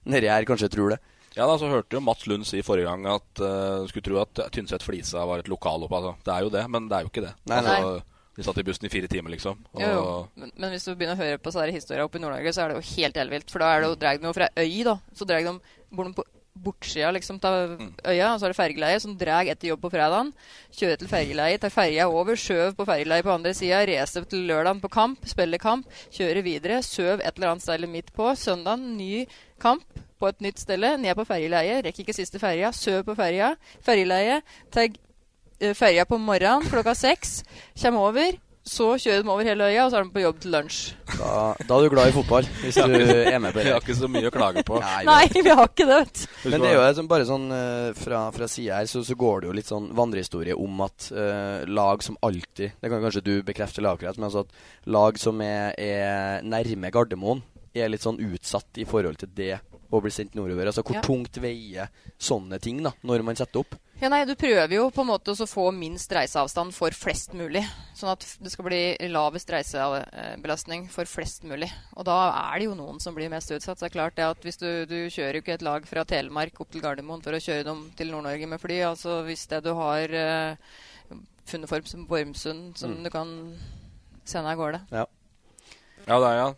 nedi 0.06 0.32
her 0.32 0.48
kanskje 0.48 0.72
tror 0.72 0.96
det. 0.96 1.02
Ja, 1.36 1.44
da, 1.44 1.58
så 1.60 1.68
hørte 1.68 1.98
jo 1.98 2.00
Mats 2.00 2.24
Lund 2.30 2.46
si 2.48 2.62
forrige 2.64 2.88
gang 2.88 3.04
at 3.12 3.40
uh, 3.44 3.84
skulle 3.90 4.06
tro 4.06 4.20
at 4.22 4.46
Tynset-Flisa 4.54 5.24
var 5.28 5.42
et 5.42 5.50
lokalopp. 5.52 5.92
Altså. 5.92 6.14
Det 6.24 6.32
er 6.32 6.46
jo 6.46 6.52
det, 6.54 6.62
men 6.72 6.86
det 6.88 6.96
er 6.96 7.04
jo 7.04 7.12
ikke 7.12 7.26
det. 7.26 7.32
Nei, 7.52 7.58
nei. 7.66 7.74
Altså, 7.76 8.16
de 8.36 8.44
satt 8.44 8.58
i 8.60 8.64
bussen 8.68 8.88
i 8.88 8.92
fire 8.92 9.08
timer, 9.08 9.32
liksom. 9.32 9.60
Og, 9.72 9.80
Jo, 9.80 9.90
jo. 9.96 10.16
Men, 10.40 10.50
men 10.60 10.72
hvis 10.72 10.84
du 10.84 10.94
begynner 10.94 11.16
å 11.16 11.20
høre 11.20 11.40
på 11.40 11.52
sånne 11.52 11.72
historier 11.76 12.04
oppe 12.04 12.20
i 12.20 12.24
Nord-Norge, 12.24 12.52
så 12.52 12.64
er 12.64 12.72
det 12.72 12.78
jo 12.78 12.88
helt 12.94 13.20
ellevilt. 13.20 13.52
For 13.52 13.64
da 13.64 13.70
er 13.72 13.84
det 13.84 13.90
jo 13.90 14.00
de 14.00 14.28
jo 14.28 14.32
fra 14.36 14.48
øy, 14.60 14.80
da. 14.88 14.96
Så 15.16 15.28
drar 15.28 15.44
de 15.44 15.54
bor 15.96 16.08
de 16.08 16.16
på 16.16 16.26
bortsida 16.64 17.10
liksom, 17.14 17.38
av 17.44 17.76
øya, 18.06 18.32
og 18.32 18.40
så 18.40 18.46
er 18.46 18.52
det 18.52 18.58
fergeleie 18.58 19.00
som 19.02 19.16
drar 19.18 19.48
etter 19.48 19.70
jobb 19.70 19.82
på 19.84 19.90
fredagen. 19.92 20.32
Kjører 20.76 21.00
til 21.00 21.10
fergeleie, 21.10 21.60
tar 21.62 21.74
ferja 21.74 22.08
over, 22.10 22.38
skjøv 22.40 22.76
på 22.78 22.86
fergeleie 22.88 23.26
på 23.26 23.34
andre 23.34 23.52
sida, 23.56 23.82
racer 23.88 24.26
til 24.30 24.46
lørdagen 24.48 24.82
på 24.82 24.92
kamp, 24.92 25.26
spiller 25.28 25.62
kamp, 25.62 25.88
kjører 26.14 26.42
videre, 26.46 26.80
søv 26.86 27.20
et 27.20 27.36
eller 27.36 27.54
annet 27.54 27.66
sted 27.66 27.86
midt 27.90 28.12
på. 28.16 28.30
Søndagen 28.38 28.96
ny 28.96 29.26
kamp 29.62 29.84
på 30.20 30.30
et 30.30 30.40
nytt 30.44 30.62
sted, 30.62 30.80
ned 30.80 31.18
på 31.18 31.26
fergeleie, 31.28 31.82
rekker 31.84 32.06
ikke 32.06 32.16
siste 32.16 32.40
ferja, 32.42 32.72
søv 32.72 33.02
på 33.06 33.16
ferja, 33.18 33.52
fergeleie, 33.84 34.40
tar 34.72 34.88
eh, 34.88 35.76
ferja 35.76 36.06
på 36.08 36.18
morgenen 36.20 36.68
klokka 36.72 36.96
seks, 36.96 37.42
kommer 37.82 38.10
over. 38.10 38.45
Så 38.66 38.88
kjører 38.98 39.22
de 39.22 39.30
over 39.30 39.46
hele 39.46 39.66
øya, 39.70 39.84
og 39.86 39.92
så 39.92 40.00
er 40.00 40.06
de 40.08 40.10
på 40.10 40.22
jobb 40.24 40.38
til 40.42 40.50
lunsj. 40.50 40.78
Da, 41.12 41.28
da 41.68 41.76
er 41.76 41.84
du 41.86 41.92
glad 41.92 42.10
i 42.10 42.14
fotball, 42.16 42.48
hvis 42.64 42.74
du 42.80 42.94
er 42.96 43.38
med 43.38 43.54
på 43.54 43.58
det. 43.60 43.68
Vi 43.68 43.74
har 43.76 43.84
ikke 43.84 43.94
så 43.94 44.08
mye 44.10 44.26
å 44.26 44.32
klage 44.34 44.64
på. 44.66 44.80
Nei, 44.82 45.22
vi 45.30 45.44
har 45.46 45.68
ikke 45.70 45.86
det, 45.86 45.98
vet 46.00 46.18
du. 46.18 46.24
Men 46.50 46.64
det 46.64 46.72
er 46.72 46.90
jo 46.98 47.04
bare 47.12 47.28
sånn 47.28 47.46
eh, 47.54 47.90
fra, 47.94 48.24
fra 48.34 48.48
sida 48.50 48.80
her, 48.80 48.90
så, 48.90 49.04
så 49.06 49.14
går 49.18 49.44
det 49.44 49.50
jo 49.50 49.54
litt 49.60 49.70
sånn 49.70 49.86
vandrehistorie 49.94 50.58
om 50.58 50.82
at 50.82 51.08
uh, 51.14 51.62
lag 51.70 52.02
som 52.02 52.18
alltid 52.26 52.74
Det 52.82 52.90
kan 52.90 53.06
kanskje 53.06 53.22
du 53.28 53.32
bekrefte, 53.46 53.84
lagkrets, 53.86 54.18
men 54.18 54.26
altså 54.32 54.42
at 54.42 54.90
lag 54.90 55.22
som 55.22 55.40
er, 55.46 55.70
er 55.78 56.42
nærme 56.46 56.90
Gardermoen, 56.90 57.44
er 57.76 57.90
litt 57.92 58.02
sånn 58.02 58.18
utsatt 58.24 58.82
i 58.82 58.86
forhold 58.88 59.20
til 59.20 59.30
det 59.36 59.54
å 59.94 60.00
bli 60.02 60.10
sendt 60.10 60.34
nordover. 60.34 60.66
Altså 60.72 60.82
hvor 60.82 60.98
Ja. 60.98 61.04
tungt 61.06 61.38
veier 61.38 61.90
sånne 62.18 62.58
ting 62.62 62.82
da, 62.82 62.96
når 63.06 63.22
man 63.22 63.38
setter 63.38 63.62
opp. 63.62 63.76
Ja, 63.96 64.10
nei, 64.12 64.26
Du 64.28 64.34
prøver 64.36 64.74
jo 64.74 64.90
på 64.92 65.00
en 65.00 65.08
måte 65.08 65.32
å 65.32 65.46
få 65.48 65.70
minst 65.72 66.10
reiseavstand 66.12 66.74
for 66.76 66.92
flest 66.92 67.32
mulig. 67.32 67.62
Sånn 67.96 68.10
at 68.12 68.26
det 68.44 68.50
skal 68.52 68.66
bli 68.68 68.80
lavest 69.08 69.48
reisebelastning 69.48 70.84
for 70.92 71.08
flest 71.08 71.46
mulig. 71.48 71.70
Og 71.96 72.04
da 72.04 72.16
er 72.52 72.58
det 72.60 72.66
jo 72.68 72.74
noen 72.76 73.00
som 73.00 73.16
blir 73.16 73.30
mest 73.32 73.48
utsatt. 73.56 73.78
Så 73.80 73.86
det 73.86 73.88
er 73.88 73.96
klart 73.96 74.18
det 74.18 74.26
at 74.28 74.44
hvis 74.44 74.60
du, 74.60 74.68
du 74.84 74.98
kjører 75.08 75.38
jo 75.38 75.44
ikke 75.46 75.56
et 75.56 75.64
lag 75.64 75.88
fra 75.88 76.04
Telemark 76.04 76.60
opp 76.60 76.70
til 76.74 76.84
Gardermoen 76.84 77.24
for 77.24 77.32
å 77.32 77.40
kjøre 77.40 77.64
dem 77.70 77.86
til 77.96 78.12
Nord-Norge 78.12 78.46
med 78.52 78.60
fly. 78.60 78.82
Altså 78.90 79.22
hvis 79.24 79.46
det 79.48 79.62
du 79.64 79.72
har 79.80 80.12
uh, 80.12 80.76
funnet 81.48 81.72
form 81.72 81.88
som 81.88 82.04
Vormsund, 82.10 82.76
som 82.76 82.92
Mm. 82.98 83.02
du 83.04 83.10
kan 83.10 83.32
sende 84.28 84.52
av 84.52 84.58
gårde. 84.60 84.80
Ja. 84.92 85.06
Ja, 86.06 86.16
det 86.22 86.26
er 86.30 86.36
ja. 86.38 86.48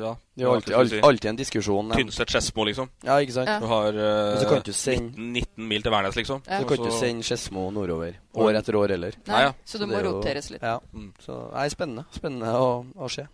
ja. 0.00 0.12
Det 0.34 0.42
er 0.42 0.48
alltid, 0.50 0.74
alltid, 0.74 1.04
alltid 1.06 1.28
en 1.30 1.36
diskusjon. 1.38 1.92
ja. 1.92 1.98
Tynset-Skedsmo, 2.00 2.64
liksom. 2.66 2.88
Ja, 3.06 3.18
ikke 3.22 3.36
sant? 3.36 3.46
Ja. 3.52 3.60
Du 3.62 3.68
har 3.70 3.94
uh, 3.94 4.38
så 4.40 4.48
kan 4.50 4.64
du 4.66 4.72
send... 4.74 5.12
19, 5.14 5.28
19 5.36 5.68
mil 5.70 5.84
til 5.84 5.94
Værnes, 5.94 6.16
liksom. 6.18 6.42
Ja. 6.46 6.58
Så 6.58 6.66
kan 6.66 6.80
du 6.80 6.88
ikke 6.88 6.96
sende 6.98 7.26
Skedsmo 7.28 7.68
nordover 7.74 8.16
år 8.34 8.58
etter 8.58 8.78
år 8.80 8.96
heller. 8.96 9.14
Nei, 9.30 9.44
ja. 9.46 9.52
Så 9.64 9.78
det 9.78 9.86
må 9.90 10.00
jo- 10.00 10.16
roteres 10.16 10.50
litt. 10.50 10.64
Ja. 10.66 10.80
Mm. 10.90 11.12
Så 11.22 11.38
nei, 11.54 11.68
spennende. 11.70 12.06
Spennende 12.16 12.56
å, 12.58 12.72
å 12.98 13.12
se. 13.14 13.28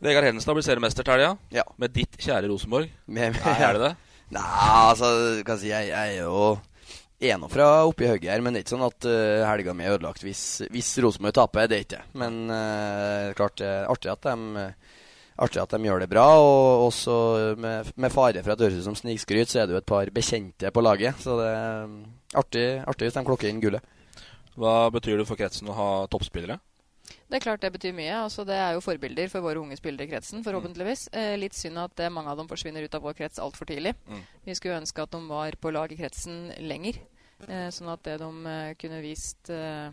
Vegard 0.00 0.30
Hedenstad 0.30 0.56
blir 0.56 0.64
seriemester 0.64 1.04
til 1.04 1.18
helga. 1.18 1.34
Ja. 1.52 1.66
Med 1.76 1.92
ditt 1.92 2.16
kjære 2.16 2.48
Rosenborg. 2.48 2.88
Med, 3.12 3.36
Nei, 3.44 3.56
er 3.60 3.76
det 3.76 3.82
det? 3.90 3.94
Nei, 4.38 4.46
altså, 4.88 5.10
kan 5.44 5.58
jeg 5.58 5.66
si, 5.66 5.72
jeg, 5.74 5.90
jeg 5.92 6.16
er 6.16 6.22
jo 6.24 6.54
er 7.20 7.36
nå 7.40 7.50
fra 7.52 7.68
oppi 7.88 8.08
hugget 8.08 8.32
her, 8.32 8.40
men 8.44 8.54
det 8.54 8.60
er 8.60 8.64
ikke 8.64 8.74
sånn 8.76 8.86
at 8.86 9.06
uh, 9.08 9.44
helga 9.44 9.74
mi 9.76 9.84
er 9.84 9.98
ødelagt 9.98 10.24
hvis, 10.24 10.44
hvis 10.72 10.94
Rosenborg 11.04 11.36
taper. 11.36 11.68
Det 11.68 11.76
er 11.76 11.84
ikke 11.84 11.98
det. 11.98 12.06
Men 12.22 12.40
uh, 12.48 13.34
klart 13.36 13.60
det 13.60 13.68
er 13.68 13.92
artig 13.92 14.14
at 14.14 14.30
de 14.30 14.74
Artig 15.40 15.56
at 15.62 15.72
de 15.72 15.86
gjør 15.88 16.02
det 16.02 16.10
bra, 16.10 16.24
og 16.36 16.82
også 16.90 17.12
med, 17.56 17.86
med 17.96 18.12
fare 18.12 18.42
for 18.44 18.52
at 18.52 18.60
det 18.60 18.66
høres 18.66 18.82
ut 18.82 18.88
som 18.90 18.96
snikskryt, 18.98 19.48
så 19.48 19.62
er 19.62 19.70
det 19.70 19.72
jo 19.72 19.78
et 19.80 19.88
par 19.88 20.10
bekjente 20.12 20.68
på 20.68 20.82
laget. 20.84 21.16
Så 21.22 21.38
det 21.38 21.46
er 21.48 21.94
artig, 22.42 22.66
artig 22.84 23.08
hvis 23.08 23.16
de 23.16 23.22
klokker 23.24 23.48
inn 23.48 23.62
gullet. 23.62 23.80
Hva 24.60 24.90
betyr 24.92 25.16
det 25.16 25.24
for 25.30 25.40
kretsen 25.40 25.70
å 25.72 25.78
ha 25.78 25.88
toppspillere? 26.12 26.58
Det 27.30 27.38
er 27.38 27.42
klart 27.44 27.62
det 27.62 27.70
betyr 27.74 27.94
mye. 27.94 28.14
altså 28.24 28.44
Det 28.44 28.56
er 28.58 28.74
jo 28.74 28.82
forbilder 28.82 29.30
for 29.30 29.44
våre 29.44 29.60
unge 29.62 29.78
spillere 29.78 30.06
i 30.06 30.10
kretsen, 30.10 30.42
forhåpentligvis. 30.44 31.08
Eh, 31.14 31.36
litt 31.38 31.54
synd 31.54 31.78
at 31.78 32.02
eh, 32.02 32.10
mange 32.10 32.30
av 32.32 32.40
dem 32.40 32.50
forsvinner 32.50 32.82
ut 32.82 32.94
av 32.94 33.04
vår 33.06 33.14
krets 33.18 33.38
altfor 33.42 33.70
tidlig. 33.70 33.94
Mm. 34.10 34.24
Vi 34.46 34.56
skulle 34.58 34.80
ønske 34.82 35.02
at 35.02 35.14
de 35.14 35.20
var 35.28 35.54
på 35.60 35.72
lag 35.74 35.92
i 35.92 35.98
kretsen 35.98 36.50
lenger, 36.58 36.98
eh, 36.98 37.09
sånn 37.48 37.88
at 37.92 38.02
det 38.02 38.18
de 38.18 38.30
eh, 38.46 38.74
kunne 38.80 39.00
vist 39.02 39.50
eh, 39.50 39.90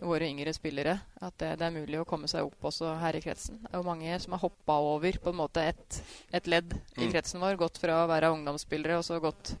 våre 0.00 0.24
yngre 0.24 0.52
spillere 0.56 0.94
at 1.20 1.34
det, 1.38 1.58
det 1.60 1.66
er 1.66 1.74
mulig 1.74 1.98
å 2.00 2.06
komme 2.08 2.26
seg 2.26 2.46
opp 2.46 2.62
også 2.70 2.94
her 3.02 3.16
i 3.18 3.20
kretsen. 3.20 3.58
Det 3.60 3.68
er 3.74 3.78
jo 3.82 3.84
mange 3.84 4.14
som 4.22 4.32
har 4.32 4.40
hoppa 4.40 4.78
over 4.80 5.12
på 5.20 5.28
en 5.28 5.36
måte 5.36 5.60
et, 5.60 5.98
et 6.32 6.46
ledd 6.46 6.72
i 6.96 7.04
Mm. 7.04 7.10
kretsen 7.12 7.40
vår. 7.40 7.56
Gått 7.60 7.76
fra 7.78 7.98
å 8.04 8.08
være 8.08 8.30
ungdomsspillere 8.32 8.96
og 8.96 9.04
så 9.04 9.20
gått 9.20 9.52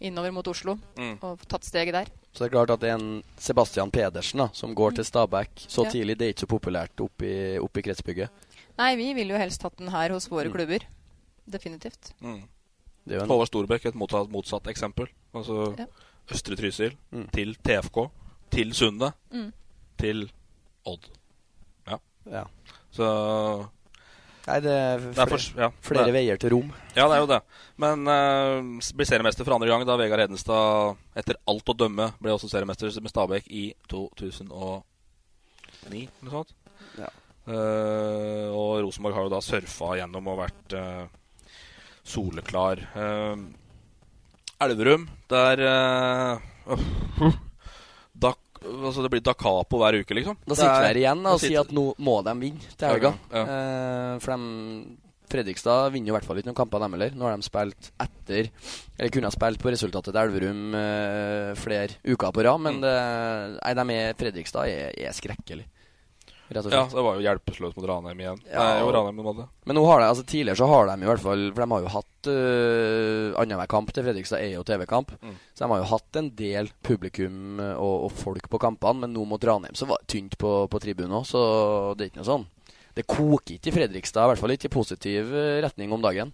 innover 0.00 0.30
mot 0.32 0.46
Oslo 0.46 0.78
Mm. 0.96 1.18
og 1.22 1.40
tatt 1.48 1.64
steget 1.64 1.92
der. 1.92 2.06
Så 2.32 2.44
det 2.44 2.52
er 2.52 2.54
klart 2.56 2.70
at 2.70 2.82
en 2.84 3.22
Sebastian 3.36 3.90
Pedersen 3.90 4.38
da, 4.38 4.48
som 4.52 4.72
går 4.74 4.94
til 4.94 5.04
Stabæk 5.04 5.66
så 5.66 5.84
Ja. 5.84 5.90
tidlig. 5.90 6.16
Det 6.18 6.26
er 6.28 6.32
ikke 6.32 6.46
så 6.46 6.58
populært 6.58 7.00
oppi, 7.00 7.58
oppi 7.58 7.82
kretsbygget. 7.82 8.28
Nei, 8.78 8.94
vi 8.94 9.12
ville 9.14 9.32
jo 9.34 9.38
helst 9.38 9.62
hatt 9.62 9.76
den 9.78 9.88
her 9.88 10.10
hos 10.10 10.28
våre 10.28 10.46
Mm. 10.46 10.52
klubber. 10.54 10.80
Definitivt. 11.50 12.12
Mm. 12.22 12.42
Det 13.04 13.14
er 13.14 13.18
jo 13.18 13.22
en, 13.24 13.28
Håvard 13.30 13.48
Storbekk, 13.48 13.86
et 13.86 13.94
motsatt, 13.94 14.28
motsatt 14.30 14.62
eksempel. 14.70 15.08
Altså 15.34 15.76
Ja. 15.78 15.86
Østre 16.30 16.56
Trysil 16.58 16.94
Mm. 17.12 17.26
til 17.32 17.54
TFK, 17.64 18.10
til 18.50 18.72
Sundet, 18.74 19.12
Mm. 19.32 19.52
til 19.98 20.30
Odd. 20.86 21.08
ja. 22.30 22.44
Så 22.92 23.06
Nei, 24.48 24.60
det 24.60 24.72
er 24.72 24.98
det 24.98 25.18
er 25.18 25.26
for, 25.28 25.38
ja, 25.60 25.68
flere 25.84 26.04
det, 26.08 26.12
veier 26.14 26.36
til 26.40 26.50
rom. 26.54 26.72
ja, 26.96 27.04
det 27.08 27.16
er 27.16 27.20
jo 27.20 27.26
det. 27.26 27.40
Men 27.76 28.06
uh, 28.08 28.60
blir 28.96 29.04
seriemester 29.08 29.44
for 29.44 29.54
andre 29.54 29.68
gang 29.68 29.84
da 29.86 29.96
Vegard 29.96 30.20
Hedenstad 30.24 30.96
etter 31.16 31.36
alt 31.46 31.68
å 31.68 31.76
dømme 31.76 32.12
ble 32.20 32.32
også 32.32 32.48
seriemester 32.48 32.88
med 33.00 33.12
Stabæk 33.12 33.44
i 33.52 33.74
2009, 33.88 34.82
eller 35.90 36.08
noe 36.22 36.32
sånt. 36.32 36.54
Ja. 36.98 37.08
Uh, 37.48 38.48
og 38.52 38.82
Rosenborg 38.84 39.14
har 39.16 39.22
jo 39.28 39.32
da 39.36 39.40
surfa 39.44 39.94
gjennom 40.00 40.26
og 40.32 40.38
vært 40.42 40.74
uh, 40.76 41.06
soleklar. 42.08 42.80
Eh, 42.96 43.36
Elverum, 44.60 45.04
der 45.30 45.60
uh, 45.62 47.32
da, 48.18 48.32
altså 48.66 49.04
Det 49.04 49.10
blir 49.12 49.22
da 49.22 49.34
capo 49.38 49.78
hver 49.80 50.00
uke, 50.00 50.16
liksom. 50.18 50.38
Da 50.44 50.56
sitter 50.58 50.72
vi 50.72 50.78
er- 50.82 50.88
her 50.90 50.98
igjen 51.04 51.20
da, 51.22 51.28
da 51.30 51.34
og 51.36 51.42
sier 51.44 51.60
at 51.62 51.70
nå 51.76 51.84
må 52.02 52.16
de 52.26 52.34
vinne 52.40 52.72
til 52.74 52.88
helga. 52.90 53.12
Ja. 53.32 53.44
Uh, 53.44 54.18
for 54.24 54.34
de, 54.34 54.96
Fredrikstad 55.28 55.90
vinner 55.92 56.08
jo 56.08 56.14
i 56.14 56.16
hvert 56.16 56.24
fall 56.24 56.38
ikke 56.40 56.48
noen 56.48 56.56
kamper, 56.56 56.80
dem 56.80 56.94
heller. 56.96 57.10
Nå 57.14 57.26
har 57.28 57.36
de 57.36 57.44
spilt 57.44 57.90
etter 58.00 58.46
Eller 58.96 59.10
kunne 59.12 59.28
ha 59.28 59.34
spilt 59.34 59.60
på 59.60 59.68
resultatet 59.74 60.08
til 60.08 60.20
Elverum 60.22 60.62
uh, 60.72 61.50
flere 61.60 61.98
uker 62.08 62.32
på 62.32 62.44
rad, 62.48 62.62
men 62.64 62.78
Mm. 62.78 62.82
det, 62.86 62.94
nei, 63.60 63.74
de 63.76 63.98
er, 64.00 64.14
Fredrikstad 64.18 64.72
er, 64.72 64.94
er 64.96 65.12
skrekkelig. 65.12 65.66
Rett 66.48 66.64
og 66.64 66.72
Ja, 66.72 66.84
det 66.88 67.04
var 67.04 67.18
jo 67.18 67.24
hjelpeløst 67.24 67.76
mot 67.76 67.86
Ranheim 67.90 68.20
igjen. 68.22 68.38
Ja, 68.48 68.62
Nei, 68.62 68.80
jo, 68.80 68.92
Ranheim 68.94 69.20
de 69.20 69.26
hadde. 69.26 69.46
Men 69.68 69.76
nå 69.76 69.84
har 69.84 70.00
de, 70.00 70.08
altså 70.08 70.24
tidligere 70.24 70.60
så 70.60 70.68
har 70.70 70.88
de 70.88 70.94
i 71.04 71.08
hvert 71.10 71.22
fall 71.24 71.42
For 71.52 71.64
de 71.64 71.74
har 71.74 71.82
jo 71.84 71.92
hatt 71.92 72.30
uh, 72.32 73.40
annenhver 73.42 73.70
kamp 73.70 73.92
til 73.92 74.06
Fredrikstad 74.06 74.40
er 74.40 74.54
jo 74.54 74.64
TV-kamp. 74.66 75.12
Mm. 75.20 75.34
Så 75.52 75.64
de 75.64 75.70
har 75.72 75.82
jo 75.82 75.90
hatt 75.92 76.20
en 76.20 76.30
del 76.38 76.70
publikum 76.84 77.60
eh, 77.62 77.74
og, 77.76 78.08
og 78.08 78.14
folk 78.16 78.48
på 78.48 78.60
kampene, 78.62 79.04
men 79.04 79.14
nå 79.14 79.26
mot 79.28 79.44
Ranheim 79.44 79.76
så 79.78 79.88
var 79.90 80.00
det 80.02 80.12
tynt 80.14 80.38
på, 80.40 80.52
på 80.70 80.80
tribunen 80.82 81.18
òg, 81.20 81.26
så 81.28 81.42
det 81.98 82.06
er 82.06 82.12
ikke 82.12 82.22
noe 82.22 82.30
sånn. 82.32 82.46
Det 82.96 83.06
koker 83.06 83.58
ikke 83.58 83.70
i 83.70 83.76
Fredrikstad, 83.76 84.24
i 84.24 84.32
hvert 84.32 84.42
fall 84.42 84.54
ikke 84.56 84.70
i 84.70 84.74
positiv 84.74 85.34
eh, 85.36 85.58
retning 85.64 85.92
om 85.94 86.04
dagen. 86.04 86.32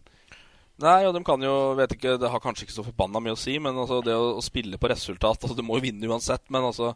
Nei, 0.83 1.05
og 1.07 1.13
de 1.15 1.21
kan 1.23 1.39
jo 1.45 1.53
vet 1.79 1.93
ikke, 1.95 2.17
Det 2.19 2.29
har 2.33 2.41
kanskje 2.43 2.65
ikke 2.67 2.75
så 2.75 2.83
forbanna 2.83 3.21
mye 3.23 3.37
å 3.37 3.39
si, 3.39 3.53
men 3.63 3.77
altså 3.79 4.01
det 4.03 4.15
å, 4.19 4.33
å 4.41 4.43
spille 4.43 4.75
på 4.83 4.89
resultat 4.91 5.45
altså 5.47 5.55
Du 5.55 5.63
må 5.63 5.77
jo 5.79 5.85
vinne 5.85 6.09
uansett, 6.11 6.43
men 6.51 6.67
altså 6.67 6.89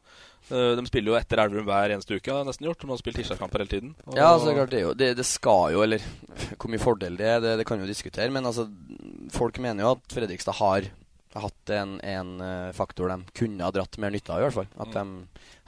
øh, 0.50 0.72
De 0.74 0.82
spiller 0.88 1.12
jo 1.12 1.18
etter 1.20 1.38
Elverum 1.44 1.68
hver 1.68 1.94
eneste 1.94 2.18
uke, 2.18 2.32
har 2.34 2.42
nesten 2.48 2.66
gjort. 2.66 2.82
De 2.82 2.90
har 2.90 2.98
spilt 2.98 3.20
tirsdagskamper 3.20 3.62
hele 3.62 3.70
tiden. 3.76 3.92
Og- 4.08 4.18
Ja, 4.18 4.32
altså, 4.34 4.50
klart 4.56 4.74
det 4.74 4.80
er 4.80 4.86
jo 4.88 4.94
det, 4.98 5.12
det 5.20 5.26
skal 5.30 5.76
jo, 5.76 5.84
eller 5.86 6.02
hvor 6.58 6.72
mye 6.74 6.82
fordel 6.82 7.16
det 7.20 7.30
er, 7.36 7.40
det, 7.44 7.54
det 7.62 7.68
kan 7.70 7.78
jo 7.78 7.86
diskutere. 7.86 8.34
Men 8.34 8.50
altså, 8.50 8.66
folk 9.38 9.62
mener 9.62 9.86
jo 9.86 9.94
at 9.94 10.10
Fredrikstad 10.16 10.58
har 10.58 10.90
hatt 11.38 11.70
en, 11.70 11.98
en 12.02 12.30
eh, 12.42 12.70
faktor 12.74 13.12
de 13.14 13.20
kunne 13.36 13.62
ha 13.62 13.70
dratt 13.70 13.94
mer 14.02 14.10
nytte 14.10 14.32
av, 14.34 14.40
i 14.42 14.48
hvert 14.48 14.58
fall. 14.58 14.70
At 14.82 14.90
de, 14.96 15.04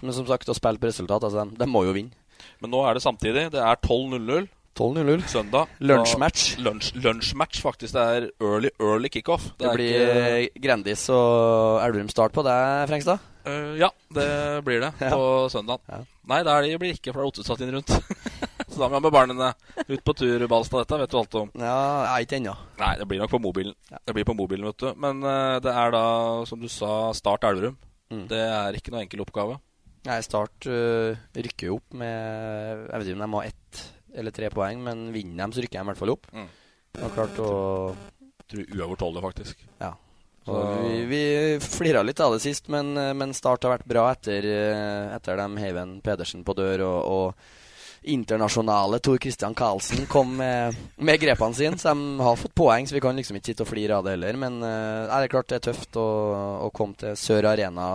men 0.02 0.16
som 0.16 0.26
sagt, 0.26 0.50
å 0.50 0.56
spille 0.58 0.82
på 0.82 0.90
resultat, 0.90 1.22
altså, 1.28 1.44
de, 1.46 1.60
de 1.62 1.68
må 1.70 1.84
jo 1.86 1.94
vinne. 1.94 2.16
Men 2.58 2.72
nå 2.74 2.80
er 2.88 2.96
det 2.96 3.04
samtidig. 3.04 3.50
Det 3.54 3.60
er 3.62 3.78
12-0-0 3.86 4.48
12-0-0. 4.76 5.24
søndag. 5.28 5.68
Lunsjmatch. 5.80 6.58
Lunsjmatch, 6.94 7.60
faktisk. 7.60 7.92
Det 7.94 8.02
er 8.02 8.28
early, 8.40 8.70
early 8.80 9.08
kickoff. 9.12 9.50
Det 9.58 9.66
det 9.66 9.74
blir 9.76 9.90
ikke- 9.90 10.60
Grendis 10.62 10.62
Grandis 10.62 11.08
og 11.10 11.80
Elverum 11.84 12.08
start 12.08 12.32
på 12.32 12.44
deg, 12.46 12.88
Frengstad. 12.88 13.18
Uh, 13.46 13.72
ja, 13.80 13.88
det 14.12 14.62
blir 14.64 14.80
det 14.80 14.92
Ja. 15.00 15.10
på 15.10 15.48
søndag. 15.50 15.80
Ja. 15.88 16.02
Nei, 16.28 16.42
det 16.44 16.70
det 16.70 16.78
blir 16.78 16.92
ikke, 16.94 17.12
for 17.12 17.20
det 17.20 17.26
er 17.26 17.30
Ottestad 17.32 17.60
inn 17.64 17.72
rundt. 17.74 17.88
Så 18.70 18.78
da 18.78 18.86
må 18.88 19.00
jeg 19.00 19.02
med 19.02 19.12
barna 19.12 19.54
ut 19.88 20.04
på 20.04 20.14
tur, 20.14 20.46
Balstad. 20.46 20.84
Dette 20.84 20.98
vet 21.00 21.10
du 21.10 21.16
alt 21.18 21.34
om. 21.34 21.48
Ja, 21.58 22.16
jeg 22.18 22.26
ikke 22.28 22.36
ennå. 22.38 22.52
Nei, 22.78 22.92
det 23.00 23.08
blir 23.08 23.18
nok 23.18 23.30
på 23.32 23.40
mobilen. 23.42 23.74
Det 24.06 24.14
blir 24.14 24.24
på 24.28 24.36
mobilen, 24.38 24.64
vet 24.70 24.78
du. 24.78 24.92
Men 25.00 25.24
uh, 25.24 25.58
det 25.58 25.72
er 25.74 25.90
da, 25.96 26.04
som 26.46 26.60
du 26.60 26.68
sa, 26.68 27.10
Start 27.16 27.42
Elverum. 27.48 27.76
Mm. 28.12 28.28
Det 28.30 28.38
er 28.38 28.78
ikke 28.78 28.92
noe 28.94 29.02
enkel 29.02 29.24
oppgave. 29.24 29.58
Nei, 30.06 30.20
Start 30.22 30.68
uh, 30.70 31.16
rykker 31.34 31.66
jo 31.72 31.80
opp 31.80 31.92
med 31.98 32.86
Jeg 32.88 33.00
vet 33.00 33.08
ikke 33.10 33.18
om 33.18 33.24
de 33.26 33.36
har 33.40 33.50
ett 33.50 33.82
eller 34.16 34.34
tre 34.34 34.50
poeng, 34.52 34.82
men 34.82 35.08
vinner 35.14 35.46
de, 35.46 35.56
så 35.56 35.64
rykker 35.64 35.78
de 35.78 35.84
i 35.84 35.90
hvert 35.90 36.00
fall 36.00 36.14
opp. 36.14 36.30
Mm. 36.34 36.48
Og 37.00 37.14
klart 37.14 37.42
å 37.42 37.50
Tror 38.50 38.66
uavgjort 38.66 39.02
holder, 39.04 39.22
faktisk. 39.22 39.60
Ja. 39.78 39.92
Vi 40.50 41.04
vi 41.06 41.22
flira 41.62 42.00
litt 42.02 42.18
av 42.20 42.32
det 42.34 42.40
sist, 42.42 42.66
men, 42.72 42.94
men 42.94 43.34
Start 43.36 43.62
har 43.62 43.76
vært 43.76 43.86
bra 43.86 44.08
etter, 44.10 44.42
eh, 44.42 45.14
etter 45.14 45.38
de 45.38 45.62
heiv 45.62 45.78
Pedersen 46.02 46.42
på 46.42 46.56
dør, 46.58 46.82
og, 46.88 46.98
og 47.06 47.60
internasjonale 48.10 48.98
Tor 48.98 49.18
Christian 49.22 49.54
Karlsen 49.54 50.06
kom 50.06 50.36
med, 50.36 50.76
med 50.96 51.20
grepene 51.20 51.54
sine. 51.54 51.78
Så 51.78 51.92
de 51.92 52.24
har 52.24 52.40
fått 52.40 52.56
poeng, 52.56 52.88
så 52.88 52.96
vi 52.96 53.02
kan 53.04 53.16
liksom 53.16 53.38
ikke 53.38 53.52
sitte 53.52 53.66
og 53.66 53.70
flire 53.70 53.98
av 53.98 54.06
det 54.06 54.16
heller. 54.16 54.40
Men 54.40 54.62
eh, 54.64 55.06
det 55.06 55.20
er 55.20 55.34
klart 55.34 55.50
det 55.52 55.60
er 55.60 55.68
tøft 55.70 56.00
å, 56.00 56.08
å 56.66 56.72
komme 56.74 56.98
til 56.98 57.14
Sør 57.20 57.52
Arena 57.52 57.92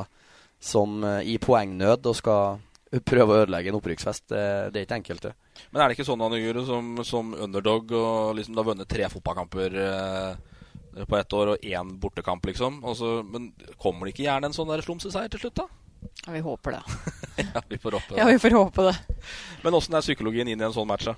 som 0.61 1.01
eh, 1.03 1.33
i 1.33 1.39
poengnød 1.41 2.11
og 2.11 2.19
skal 2.21 2.61
prøve 3.03 3.33
å 3.33 3.43
ødelegge 3.43 3.71
en 3.71 3.77
opprykksfest. 3.79 4.27
Det, 4.31 4.43
det 4.73 4.81
er 4.81 4.87
ikke 4.87 4.99
enkelt, 5.01 5.27
det. 5.27 5.61
Men 5.71 5.81
er 5.81 5.87
det 5.87 5.97
ikke 5.97 6.07
sånn 6.07 6.23
han 6.23 6.35
gjør 6.37 6.61
som, 6.67 6.91
som 7.07 7.33
underdog 7.47 7.95
og 7.97 8.35
liksom 8.39 8.57
da 8.57 8.65
vunnet 8.67 8.91
tre 8.91 9.09
fotballkamper 9.11 9.79
eh, 9.85 11.03
på 11.03 11.17
ett 11.19 11.35
år 11.35 11.53
og 11.55 11.65
én 11.65 11.95
bortekamp, 11.99 12.45
liksom? 12.47 12.79
Også, 12.87 13.17
men 13.27 13.49
kommer 13.81 14.07
det 14.07 14.15
ikke 14.15 14.27
gjerne 14.29 14.51
en 14.51 14.55
sånn 14.55 14.71
der 14.71 14.85
slumseseier 14.85 15.31
til 15.33 15.45
slutt, 15.45 15.63
da? 15.63 15.67
Ja, 16.25 16.31
vi 16.35 16.43
håper 16.45 16.77
det. 16.77 16.83
ja, 17.55 17.63
vi 17.67 17.79
får 17.81 17.97
håpe 17.97 18.19
Ja, 18.19 18.27
vi 18.29 18.39
får 18.39 18.55
håpe 18.55 18.89
det. 18.89 18.95
Men 19.65 19.77
åssen 19.77 19.97
er 19.97 20.05
psykologien 20.05 20.51
inn 20.51 20.61
i 20.61 20.67
en 20.67 20.75
sånn 20.75 20.87
match, 20.89 21.09
da? 21.09 21.17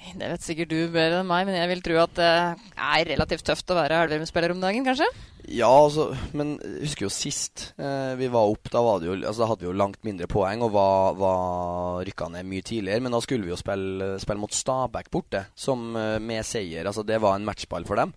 Det 0.00 0.28
vet 0.32 0.44
sikkert 0.44 0.70
du 0.72 0.78
bedre 0.90 1.20
enn 1.20 1.28
meg, 1.28 1.44
men 1.46 1.58
jeg 1.58 1.68
vil 1.70 1.82
tro 1.84 1.98
at 2.02 2.14
det 2.16 2.30
er 2.30 3.10
relativt 3.12 3.44
tøft 3.46 3.70
å 3.70 3.76
være 3.76 3.98
Elverum-spiller 4.06 4.54
om 4.54 4.62
dagen, 4.62 4.86
kanskje? 4.86 5.06
Ja, 5.50 5.68
altså, 5.68 6.10
men 6.36 6.54
jeg 6.58 6.86
husker 6.86 7.06
jo 7.06 7.10
sist 7.12 7.64
eh, 7.80 8.12
vi 8.18 8.28
var 8.32 8.50
opp, 8.52 8.70
da, 8.72 8.82
var 8.84 9.04
jo, 9.04 9.16
altså, 9.18 9.42
da 9.42 9.48
hadde 9.50 9.64
vi 9.64 9.68
jo 9.70 9.76
langt 9.76 10.00
mindre 10.06 10.28
poeng 10.30 10.64
og 10.66 10.72
var, 10.74 11.18
var 11.18 12.04
rykka 12.06 12.30
ned 12.32 12.48
mye 12.48 12.64
tidligere. 12.66 13.02
Men 13.04 13.16
da 13.16 13.20
skulle 13.24 13.46
vi 13.46 13.52
jo 13.52 13.58
spille, 13.60 14.12
spille 14.22 14.42
mot 14.42 14.54
Stabæk 14.54 15.10
borte, 15.12 15.44
som 15.58 15.92
eh, 15.98 16.16
med 16.22 16.46
seier. 16.48 16.88
Altså, 16.88 17.04
det 17.06 17.20
var 17.22 17.36
en 17.36 17.46
matchball 17.48 17.86
for 17.88 18.00
dem. 18.00 18.14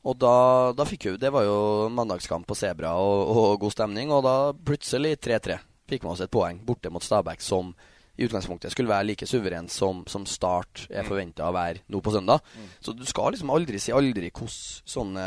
Og 0.00 0.16
da, 0.16 0.34
da 0.72 0.86
fikk 0.88 1.04
vi 1.04 1.18
Det 1.20 1.28
var 1.28 1.44
jo 1.44 1.90
mandagskamp 1.92 2.46
på 2.48 2.56
Sebra 2.56 2.94
og, 2.96 3.34
og 3.36 3.64
god 3.66 3.76
stemning, 3.76 4.12
og 4.14 4.24
da 4.24 4.36
plutselig 4.54 5.18
3-3. 5.20 5.60
Fikk 5.90 6.06
vi 6.06 6.12
oss 6.12 6.24
et 6.24 6.32
poeng 6.32 6.62
borte 6.64 6.92
mot 6.92 7.04
Stabæk 7.04 7.42
som 7.44 7.74
i 8.20 8.26
utgangspunktet 8.28 8.74
skulle 8.74 8.90
være 8.90 9.06
like 9.08 9.26
suveren 9.28 9.68
som, 9.72 10.02
som 10.10 10.26
Start 10.28 10.84
er 10.92 11.06
forventa 11.08 11.46
å 11.48 11.54
være 11.56 11.80
nå 11.88 12.02
på 12.04 12.12
søndag. 12.12 12.44
Mm. 12.52 12.66
Så 12.84 12.92
du 12.92 13.06
skal 13.08 13.32
liksom 13.32 13.52
aldri 13.54 13.80
si 13.80 13.94
aldri 13.96 14.28
hvordan 14.28 14.90
sånne 14.92 15.24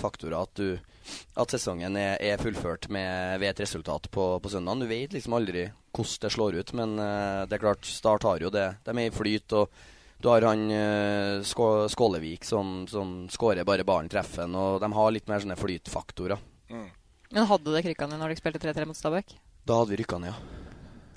faktorer 0.00 0.36
at, 0.42 0.60
du, 0.60 1.14
at 1.40 1.54
sesongen 1.54 1.96
er, 1.96 2.18
er 2.20 2.42
fullført 2.42 2.90
med, 2.92 3.40
ved 3.40 3.54
et 3.54 3.62
resultat 3.64 4.10
på, 4.12 4.26
på 4.44 4.52
søndag. 4.52 4.82
Du 4.82 4.90
vet 4.90 5.16
liksom 5.16 5.38
aldri 5.38 5.70
hvordan 5.94 6.20
det 6.26 6.32
slår 6.34 6.58
ut, 6.60 6.74
men 6.76 6.96
uh, 7.00 7.44
det 7.48 7.56
er 7.56 7.64
klart, 7.64 7.88
Start 7.88 8.26
har 8.28 8.44
jo 8.44 8.52
det. 8.52 8.66
De 8.84 8.92
er 8.92 9.08
i 9.08 9.14
flyt. 9.14 9.56
og 9.56 9.72
du 10.20 10.28
har 10.28 10.44
han 10.44 10.66
uh, 10.68 11.88
Skålevik 11.88 12.44
som, 12.48 12.84
som 12.88 13.24
skårer 13.32 13.64
bare 13.64 13.86
ballen 13.88 14.10
treffer, 14.12 14.48
og 14.52 14.84
de 14.84 14.92
har 14.98 15.16
litt 15.16 15.32
mer 15.32 15.40
sånne 15.40 15.56
flytfaktorer. 15.60 16.44
Men 17.34 17.48
hadde 17.48 17.72
det 17.72 17.86
krykka 17.88 18.10
ned 18.10 18.20
når 18.20 18.34
dere 18.34 18.42
spilte 18.42 18.62
3-3 18.62 18.86
mot 18.90 19.00
Stabæk? 19.00 19.32
Da 19.64 19.80
hadde 19.80 19.94
vi 19.94 20.02
rykka 20.02 20.20
ned, 20.20 20.34
ja. 20.34 20.63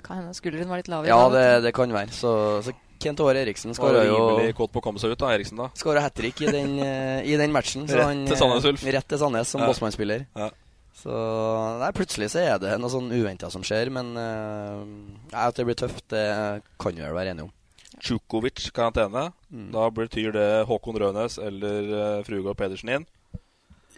Kan 0.04 0.22
hende 0.22 0.36
skulderen 0.36 0.70
var 0.70 0.80
litt 0.80 0.90
lavere? 0.92 1.10
Ja, 1.10 1.28
det, 1.32 1.46
det 1.66 1.72
kan 1.76 1.92
være. 1.94 2.12
Så, 2.14 2.30
så 2.66 2.74
Kent 3.02 3.20
Åre 3.22 3.42
Eriksen 3.44 3.74
skåra 3.76 4.02
jo 4.06 4.16
rimelig 4.16 4.56
kåt 4.58 4.72
på 4.74 4.80
å 4.80 4.84
komme 4.84 5.00
seg 5.02 5.14
ut, 5.14 5.20
da, 5.20 5.30
Eriksen, 5.36 5.60
da. 5.60 5.68
Skåra 5.78 6.02
hat 6.02 6.16
trick 6.18 6.40
i, 6.42 6.48
den, 6.50 6.78
eh, 6.86 7.20
i 7.26 7.36
den 7.38 7.54
matchen. 7.54 7.86
så 7.90 8.00
Rett 8.00 8.10
han, 8.10 8.24
til 8.30 8.40
Sandnes 8.40 8.64
eh, 8.64 8.72
Ulf. 8.72 8.86
Rett 8.98 9.10
til 9.12 9.20
Sandnes 9.22 9.52
som 9.54 9.62
Ja. 9.62 9.68
Bossmann-spiller. 9.70 10.24
Ja. 10.38 10.50
Så 10.98 11.14
nei, 11.78 11.92
plutselig 11.94 12.32
så 12.32 12.42
er 12.42 12.56
det 12.58 12.72
noe 12.82 12.90
sånn 12.90 13.12
uventa 13.14 13.52
som 13.54 13.62
skjer, 13.62 13.86
men 13.94 14.16
uh, 14.18 14.82
at 15.30 15.54
det 15.54 15.68
blir 15.68 15.78
tøft, 15.78 16.08
det 16.10 16.24
kan 16.82 16.96
vi 16.96 17.04
vel 17.04 17.14
være 17.14 17.36
enige 17.36 17.46
om. 17.46 17.52
Tsjukovic 18.02 18.72
karantene. 18.74 19.28
Mm. 19.54 19.68
Da 19.76 19.86
betyr 19.94 20.34
det 20.34 20.48
Håkon 20.66 20.98
Rønes 20.98 21.38
eller 21.38 21.92
uh, 21.92 22.24
Frugård 22.26 22.58
Pedersen 22.58 22.90
inn. 22.96 23.06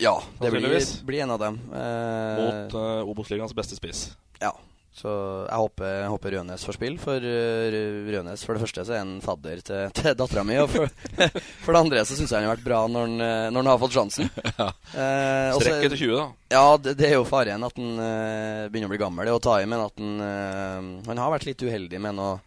Ja, 0.01 0.15
det 0.41 0.53
blir, 0.53 0.69
blir 1.09 1.25
en 1.25 1.33
av 1.35 1.41
dem. 1.41 1.57
Uh, 1.73 2.37
Mot 2.41 2.77
uh, 2.77 3.09
Obos-ligaens 3.09 3.57
beste 3.57 3.77
spiss. 3.81 4.11
Ja. 4.41 4.53
Så 4.91 5.11
jeg 5.47 5.57
håper, 5.57 5.87
jeg 6.03 6.11
håper 6.13 6.35
Rønes 6.35 6.65
får 6.67 6.77
spille. 6.77 7.01
For 7.01 7.23
uh, 7.23 8.09
Rønes 8.11 8.43
for 8.45 8.57
det 8.57 8.63
første 8.65 8.85
så 8.85 8.97
er 8.97 9.03
han 9.05 9.13
fadder 9.25 9.63
til, 9.65 9.93
til 9.97 10.17
dattera 10.19 10.45
mi. 10.45 10.59
Og 10.61 10.69
for, 10.73 10.91
for 11.65 11.77
det 11.77 11.83
andre 11.85 12.03
så 12.05 12.19
syns 12.19 12.35
jeg 12.35 12.43
han 12.43 12.49
har 12.51 12.59
vært 12.59 12.67
bra 12.67 12.83
når 12.91 13.07
han, 13.07 13.25
eh, 13.25 13.47
når 13.55 13.63
han 13.63 13.71
har 13.73 13.81
fått 13.85 13.97
sjansen. 13.97 14.31
Ja. 14.61 14.67
Eh, 14.93 15.57
Strekk 15.57 15.87
etter 15.87 15.97
20, 15.97 16.11
da. 16.19 16.25
Ja, 16.53 16.65
det, 16.83 16.93
det 16.99 17.07
er 17.09 17.15
jo 17.15 17.25
faren 17.29 17.65
at 17.65 17.79
han 17.79 18.03
eh, 18.03 18.67
begynner 18.69 18.91
å 18.91 18.93
bli 18.93 19.01
gammel. 19.01 19.29
Det 19.31 19.37
å 19.39 19.43
ta 19.47 19.57
i, 19.63 19.69
men 19.71 19.85
at 19.87 20.03
han 20.03 20.25
eh, 20.27 20.89
Han 21.07 21.23
har 21.23 21.33
vært 21.33 21.47
litt 21.49 21.63
uheldig 21.65 22.01
med 22.03 22.19
noe 22.19 22.41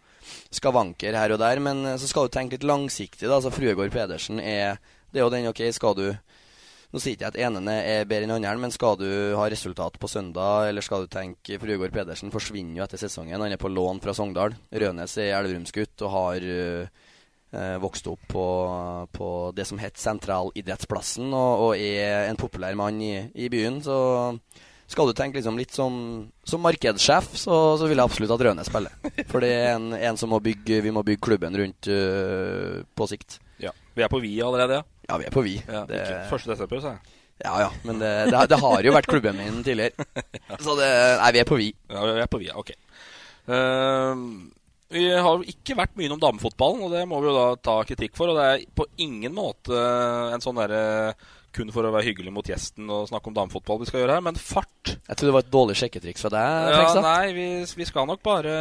skavanker 0.54 1.16
her 1.18 1.34
og 1.34 1.40
der. 1.42 1.62
Men 1.64 1.82
eh, 1.88 1.96
så 1.98 2.10
skal 2.10 2.28
du 2.28 2.34
tenke 2.36 2.58
litt 2.58 2.68
langsiktig. 2.68 3.26
da, 3.26 3.38
altså 3.38 3.52
Fruegård 3.54 3.92
Pedersen 3.94 4.38
er 4.40 4.78
Det 5.10 5.22
er 5.22 5.26
jo 5.26 5.32
den, 5.32 5.48
ok, 5.50 5.64
skal 5.74 5.96
du 5.98 6.06
nå 6.94 7.00
sier 7.02 7.16
ikke 7.16 7.26
jeg 7.26 7.34
at 7.34 7.40
ene 7.42 7.72
er 7.74 8.04
bedre 8.06 8.28
enn 8.28 8.36
andre, 8.36 8.54
men 8.62 8.72
skal 8.74 8.94
du 9.00 9.08
ha 9.34 9.48
resultat 9.50 9.96
på 9.98 10.10
søndag, 10.10 10.68
eller 10.68 10.84
skal 10.84 11.02
du 11.02 11.10
tenke 11.10 11.58
Frugård 11.58 11.90
Pedersen 11.94 12.30
forsvinner 12.30 12.78
jo 12.78 12.84
etter 12.84 13.00
sesongen. 13.00 13.40
Han 13.42 13.50
er 13.50 13.58
på 13.58 13.72
lån 13.72 13.98
fra 14.04 14.14
Sogndal. 14.14 14.54
Rønes 14.70 15.16
er 15.18 15.32
Elverumsgutt 15.34 16.04
og 16.06 16.12
har 16.14 16.46
øh, 16.46 16.84
øh, 17.50 17.74
vokst 17.82 18.06
opp 18.12 18.22
på, 18.30 18.44
på 19.10 19.32
det 19.58 19.66
som 19.66 19.82
het 19.82 19.98
Sentralidrettsplassen, 19.98 21.34
og, 21.34 21.64
og 21.66 21.82
er 21.82 22.28
en 22.28 22.38
populær 22.38 22.78
mann 22.78 23.02
i, 23.02 23.16
i 23.34 23.50
byen. 23.50 23.82
Så 23.82 23.98
skal 24.86 25.10
du 25.10 25.18
tenke 25.18 25.40
liksom 25.40 25.58
litt 25.58 25.74
som, 25.74 25.98
som 26.46 26.62
markedssjef, 26.62 27.34
så, 27.34 27.60
så 27.80 27.90
vil 27.90 27.98
jeg 27.98 28.06
absolutt 28.06 28.38
at 28.38 28.46
Rønes 28.46 28.70
spiller. 28.70 28.94
For 29.34 29.42
det 29.42 29.50
er 29.50 29.70
en, 29.74 29.90
en 29.98 30.20
som 30.20 30.30
må 30.30 30.38
bygge, 30.44 30.78
vi 30.86 30.94
må 30.94 31.02
bygge 31.02 31.26
klubben 31.26 31.58
rundt 31.58 31.90
uh, 31.90 32.84
på 32.94 33.10
sikt. 33.10 33.40
Ja. 33.58 33.74
Vi 33.98 34.06
er 34.06 34.12
på 34.12 34.22
vi 34.22 34.36
allerede, 34.44 34.78
ja. 34.78 34.93
Ja, 35.08 35.18
vi 35.20 35.28
er 35.28 35.34
på 35.34 35.42
vi. 35.44 35.58
ja 35.66 35.84
Det- 35.88 36.00
ikke 36.00 36.24
Første 36.32 36.52
desember, 36.54 36.80
sa 36.80 36.94
jeg. 36.96 37.20
Ja 37.44 37.54
ja, 37.64 37.70
men 37.82 37.98
det, 37.98 38.10
det, 38.30 38.42
det 38.52 38.58
har 38.62 38.82
jo 38.86 38.92
vært 38.94 39.08
klubben 39.10 39.36
min 39.36 39.62
tidligere. 39.66 40.06
Så 40.64 40.76
det 40.78 40.90
Nei, 41.18 41.30
vi 41.34 41.40
er 41.42 41.48
på 41.48 41.58
vi. 41.58 41.70
Ja, 41.90 42.04
vi 42.06 42.20
er 42.22 42.30
på 42.30 42.38
vi, 42.38 42.46
ja. 42.46 42.54
Ok. 42.60 42.70
Uh, 43.50 44.14
vi 44.94 45.08
har 45.10 45.40
jo 45.40 45.42
ikke 45.50 45.74
vært 45.76 45.96
mye 45.98 46.06
innom 46.06 46.20
damefotballen, 46.22 46.84
og 46.86 46.92
det 46.94 47.02
må 47.10 47.18
vi 47.20 47.28
jo 47.28 47.34
da 47.34 47.46
ta 47.58 47.74
kritikk 47.88 48.14
for. 48.16 48.30
Og 48.30 48.38
det 48.38 48.44
er 48.52 48.62
på 48.78 48.86
ingen 49.02 49.34
måte 49.34 49.74
en 49.74 50.44
sånn 50.44 50.60
derre 50.60 51.14
kun 51.54 51.70
for 51.74 51.86
å 51.86 51.92
være 51.94 52.08
hyggelig 52.08 52.32
mot 52.34 52.46
gjesten 52.50 52.88
og 52.90 53.08
snakke 53.10 53.30
om 53.30 53.36
damefotball 53.36 53.78
vi 53.82 53.86
skal 53.86 54.02
gjøre 54.02 54.16
her, 54.16 54.24
men 54.26 54.38
fart 54.38 54.94
Jeg 54.96 55.14
tror 55.18 55.28
det 55.28 55.34
var 55.36 55.44
et 55.44 55.52
dårlig 55.54 55.76
sjekketriks 55.78 56.24
fra 56.24 56.32
deg. 56.34 56.72
Ja, 56.74 57.04
nei, 57.04 57.28
vi, 57.36 57.46
vi 57.78 57.86
skal 57.86 58.08
nok 58.10 58.22
bare 58.26 58.54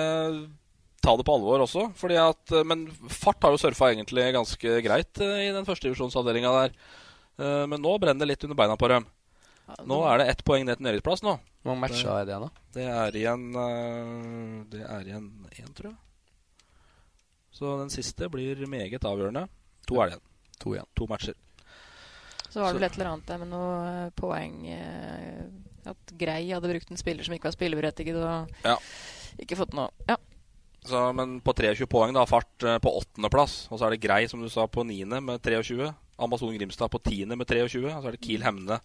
ta 1.03 1.13
det 1.19 1.25
på 1.27 1.35
alvor 1.35 1.63
også. 1.65 1.89
Fordi 1.99 2.17
at, 2.21 2.53
men 2.65 2.85
fart 3.11 3.43
har 3.43 3.51
jo 3.55 3.59
surfa 3.61 3.91
egentlig 3.93 4.29
ganske 4.35 4.77
greit 4.85 5.19
eh, 5.23 5.49
i 5.49 5.51
den 5.55 5.67
første 5.67 5.89
divisjonsavdelinga 5.89 6.53
der. 6.61 6.77
Eh, 7.43 7.65
Men 7.67 7.81
nå 7.83 7.97
brenner 7.99 8.23
det 8.25 8.31
litt 8.33 8.43
under 8.47 8.59
beina 8.59 8.77
på 8.79 8.87
dem. 8.91 9.05
Nå 9.87 9.97
er 10.11 10.19
det 10.19 10.25
ett 10.33 10.41
poeng 10.45 10.65
ned 10.67 10.77
til 10.79 10.85
nedrykksplass 10.89 11.21
nå. 11.23 11.37
Hvor 11.63 11.71
mange 11.77 11.85
matcher 11.87 12.09
er 12.11 12.25
det 12.27 12.33
igjen, 12.33 12.43
da? 12.43 12.63
Det 12.75 12.87
er 12.91 13.15
igjen 13.21 13.43
eh, 13.61 14.57
Det 14.73 14.81
er 14.83 15.07
igjen 15.07 15.29
én, 15.55 15.71
tror 15.77 15.91
jeg. 15.91 15.97
Så 17.53 17.75
den 17.79 17.91
siste 17.93 18.27
blir 18.33 18.59
meget 18.67 19.05
avgjørende. 19.05 19.45
To 19.87 19.99
er 20.01 20.09
det 20.09 20.15
igjen. 20.17 20.25
To 20.63 20.73
igjen. 20.75 20.89
To 20.99 21.07
matcher. 21.09 21.35
Så 22.49 22.61
var 22.61 22.73
det 22.73 22.79
vel 22.81 22.87
et 22.89 22.97
eller 22.99 23.11
annet 23.13 23.29
der 23.31 23.39
med 23.41 23.49
noe 23.49 23.77
eh, 23.89 24.09
poeng 24.19 24.57
eh, 24.69 25.39
At 25.89 26.11
Grei 26.19 26.43
hadde 26.51 26.69
brukt 26.69 26.91
en 26.93 26.99
spiller 27.01 27.25
som 27.25 27.33
ikke 27.33 27.49
var 27.49 27.55
spilleberettiget, 27.55 28.19
og 28.19 28.51
Ja. 28.67 28.75
ikke 29.41 29.57
fått 29.57 29.73
noe 29.77 29.89
Ja. 30.09 30.17
Så, 30.85 30.99
men 31.15 31.37
på 31.43 31.53
23 31.55 31.87
poeng, 31.89 32.13
da. 32.15 32.25
Fart 32.27 32.65
eh, 32.67 32.79
på 32.83 32.91
åttendeplass. 32.99 33.67
Og 33.71 33.79
så 33.79 33.87
er 33.87 33.95
det 33.95 34.03
Grei, 34.03 34.25
som 34.31 34.43
du 34.43 34.49
sa, 34.51 34.67
på 34.67 34.85
niende 34.87 35.21
med 35.23 35.41
23. 35.43 35.91
Amazon 36.23 36.53
Grimstad 36.57 36.91
på 36.91 37.01
tiende 37.03 37.37
med 37.39 37.47
23. 37.47 37.87
Og 37.87 38.03
så 38.03 38.11
er 38.11 38.17
det 38.17 38.23
Kiel 38.23 38.45
Hemne 38.45 38.79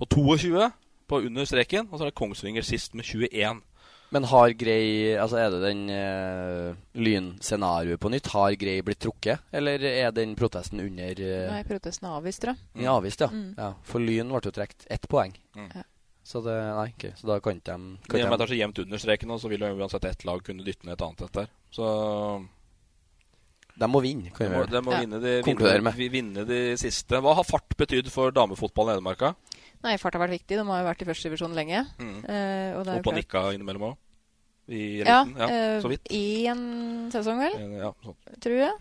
på 0.00 0.08
22, 0.08 0.70
på 1.10 1.24
under 1.26 1.48
streken. 1.48 1.88
Og 1.90 1.98
så 1.98 2.06
er 2.06 2.12
det 2.12 2.20
Kongsvinger 2.20 2.66
sist 2.66 2.94
med 2.98 3.08
21. 3.08 3.64
Men 4.10 4.26
har 4.26 4.52
Grei 4.58 5.14
Altså, 5.14 5.38
er 5.38 5.52
det 5.54 5.60
den 5.62 5.84
uh, 5.86 6.78
lynscenarioet 6.98 8.00
på 8.02 8.10
nytt? 8.10 8.32
Har 8.34 8.56
Grei 8.58 8.80
blitt 8.82 8.98
trukket, 9.04 9.44
eller 9.54 9.84
er 9.86 10.10
den 10.14 10.34
protesten 10.38 10.82
under 10.82 11.22
uh, 11.22 11.46
Nei, 11.52 11.62
protesten 11.68 12.08
er 12.08 12.16
avvist, 12.18 12.42
tror 12.42 12.56
jeg. 12.56 12.64
Den 12.74 12.88
er 12.88 12.96
avvist, 12.96 13.22
ja. 13.22 13.30
Mm. 13.30 13.52
ja. 13.54 13.70
For 13.86 14.02
Lyn 14.02 14.34
ble 14.34 14.42
jo 14.42 14.54
trukket 14.58 14.88
ett 14.90 15.06
poeng. 15.10 15.36
Mm. 15.54 15.70
Ja. 15.78 15.86
Så 16.30 16.38
det 16.44 16.54
Nei, 16.54 16.88
okay. 16.94 17.10
Så 17.18 17.26
da 17.26 17.40
kan 17.42 17.58
ikke 17.58 17.74
de 17.74 17.98
I 17.98 18.08
kan 18.12 18.20
og 18.22 18.30
med 18.30 18.36
at 18.36 18.38
det 18.38 18.46
er 18.46 18.52
så 18.54 18.58
jevnt 18.60 18.78
under 18.84 19.00
streken, 19.02 19.32
så 19.42 19.48
vil 19.50 19.64
jo 19.66 19.70
uansett 19.80 20.04
ett 20.06 20.24
lag 20.28 20.42
kunne 20.46 20.62
dytte 20.66 20.86
ned 20.86 20.94
et 20.94 21.02
annet 21.02 21.24
etter. 21.26 21.48
Så 21.74 21.86
de, 22.38 23.80
de 23.80 23.88
må 23.90 24.02
vinne, 24.04 24.30
kan 24.36 24.46
de 24.46 24.52
vi 24.52 24.58
må, 24.60 24.66
de 24.70 24.82
må 24.86 24.92
Ja. 24.94 25.00
vinne, 25.02 25.18
de, 25.24 25.32
Konkludere 25.46 25.80
vinne, 25.80 25.90
med. 25.90 26.12
vinne 26.14 26.44
de 26.46 26.60
siste. 26.78 27.18
Hva 27.24 27.34
har 27.40 27.46
fart 27.48 27.74
betydd 27.80 28.10
for 28.14 28.30
damefotballen 28.36 28.94
i 28.94 29.00
Hedmarka? 29.00 29.32
Nei, 29.82 29.96
fart 29.96 30.14
har 30.14 30.22
vært 30.26 30.36
viktig. 30.38 30.58
De 30.60 30.64
har 30.68 30.82
jo 30.82 30.88
vært 30.90 31.02
i 31.02 31.08
førstedivisjon 31.08 31.54
lenge. 31.56 31.82
Mm. 31.98 32.16
Eh, 32.28 32.70
og 32.78 32.84
det 32.86 32.98
Og 33.00 33.04
på 33.08 33.14
nikka 33.16 33.46
innimellom 33.56 33.88
òg? 33.90 33.96
I 34.70 35.00
Ja, 35.02 35.22
eliten? 35.24 35.38
Ja, 35.40 35.46
eh, 35.48 35.80
så 35.82 35.88
vidt. 35.90 36.06
I 36.14 36.46
en 36.52 37.10
sesong, 37.10 37.38
vel, 37.40 37.56
Eh, 37.58 37.78
Ja, 37.80 37.90
sånn. 38.04 38.14
tror 38.38 38.58
jeg. 38.60 38.76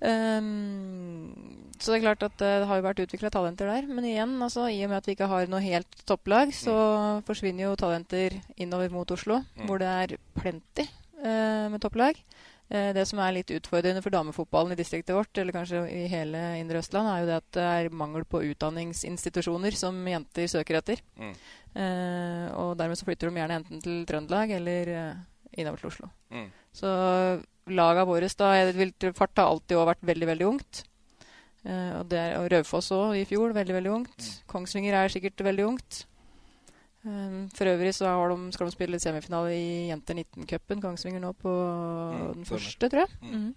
Ehm, 0.00 1.59
så 1.80 1.92
det 1.92 1.98
er 2.00 2.04
klart 2.04 2.22
at 2.26 2.36
det 2.38 2.66
har 2.68 2.76
jo 2.80 2.84
vært 2.84 3.00
utvikla 3.06 3.30
talenter 3.32 3.66
der. 3.72 3.86
Men 3.88 4.04
igjen, 4.04 4.36
altså, 4.44 4.68
i 4.70 4.82
og 4.84 4.90
med 4.92 4.98
at 5.00 5.06
vi 5.08 5.14
ikke 5.16 5.28
har 5.30 5.46
noe 5.50 5.60
helt 5.64 6.04
topplag, 6.08 6.52
så 6.54 6.74
forsvinner 7.26 7.66
jo 7.70 7.76
talenter 7.80 8.36
innover 8.60 8.92
mot 8.94 9.10
Oslo, 9.16 9.40
Mm. 9.56 9.66
hvor 9.66 9.78
det 9.82 9.88
er 9.88 10.16
plenty 10.38 10.86
eh, 11.24 11.68
med 11.72 11.80
topplag. 11.80 12.16
Eh, 12.70 12.92
det 12.94 13.02
som 13.08 13.18
er 13.18 13.32
litt 13.34 13.50
utfordrende 13.50 14.00
for 14.02 14.10
damefotballen 14.14 14.72
i 14.72 14.78
distriktet 14.78 15.12
vårt, 15.16 15.36
eller 15.36 15.52
kanskje 15.52 15.80
i 15.90 16.06
hele 16.06 16.38
Indre 16.60 16.78
Østland, 16.78 17.08
er 17.10 17.20
jo 17.24 17.26
det 17.26 17.38
at 17.40 17.50
det 17.56 17.64
er 17.66 17.90
mangel 17.90 18.24
på 18.24 18.44
utdanningsinstitusjoner 18.52 19.74
som 19.76 19.96
jenter 20.06 20.46
søker 20.48 20.78
etter. 20.78 21.02
Mm. 21.18 21.32
Eh, 21.74 22.46
og 22.58 22.76
dermed 22.78 22.98
så 22.98 23.06
flytter 23.08 23.30
de 23.30 23.40
gjerne 23.40 23.58
enten 23.60 23.82
til 23.82 24.04
Trøndelag 24.06 24.50
eller 24.56 24.88
eh, 24.94 25.14
innover 25.58 25.82
til 25.82 25.90
Oslo. 25.90 26.10
Mm. 26.30 26.48
Så 26.72 26.90
laga 27.70 28.04
våre 28.06 28.28
da 28.38 28.52
jeg 28.56 28.74
vil, 28.78 28.92
Fart 29.14 29.36
har 29.38 29.50
alltid 29.50 29.76
vært 29.90 30.06
veldig, 30.06 30.26
veldig 30.32 30.46
ungt. 30.46 30.84
Eh, 31.66 31.92
og, 31.98 32.06
det 32.08 32.18
er, 32.18 32.36
og 32.40 32.48
Raufoss 32.52 32.92
òg 32.96 33.18
i 33.20 33.26
fjor, 33.28 33.52
veldig, 33.56 33.76
veldig 33.76 33.92
ungt. 33.92 34.30
Kongsvinger 34.50 34.96
er 34.96 35.12
sikkert 35.12 35.42
veldig 35.44 35.66
ungt. 35.68 36.04
Um, 37.00 37.46
for 37.56 37.64
øvrig 37.64 37.94
så 37.96 38.10
har 38.12 38.28
de, 38.28 38.52
skal 38.52 38.68
de 38.68 38.74
spille 38.74 38.98
semifinale 39.00 39.54
i 39.56 39.68
Jenter 39.88 40.18
19-cupen, 40.20 40.82
Kongsvinger 40.84 41.22
nå 41.22 41.32
på 41.40 41.52
den 42.34 42.44
første, 42.48 42.90
tror 42.90 43.06
jeg. 43.06 43.16
Mm. 43.22 43.32
Mhm. 43.32 43.54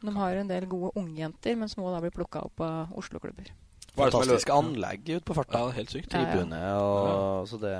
De 0.00 0.12
har 0.16 0.38
en 0.40 0.48
del 0.48 0.64
gode 0.64 0.94
ungjenter, 0.96 1.58
men 1.60 1.68
som 1.68 1.82
må 1.84 1.90
da 1.92 1.98
bli 2.00 2.08
plukka 2.14 2.40
opp 2.46 2.62
av 2.64 2.94
Oslo-klubber. 2.96 3.50
Er 3.50 4.06
er 4.06 4.12
Fantastiske 4.14 4.54
anlegg 4.54 5.02
ute 5.10 5.24
på 5.28 5.36
farta. 5.36 5.60
Ja, 5.60 5.74
helt 5.76 5.92
sykt. 5.92 6.14
Ja, 6.14 6.22
ja. 6.22 6.30
Tribune 6.30 6.60
og 6.80 7.48
Så 7.50 7.58
det 7.60 7.74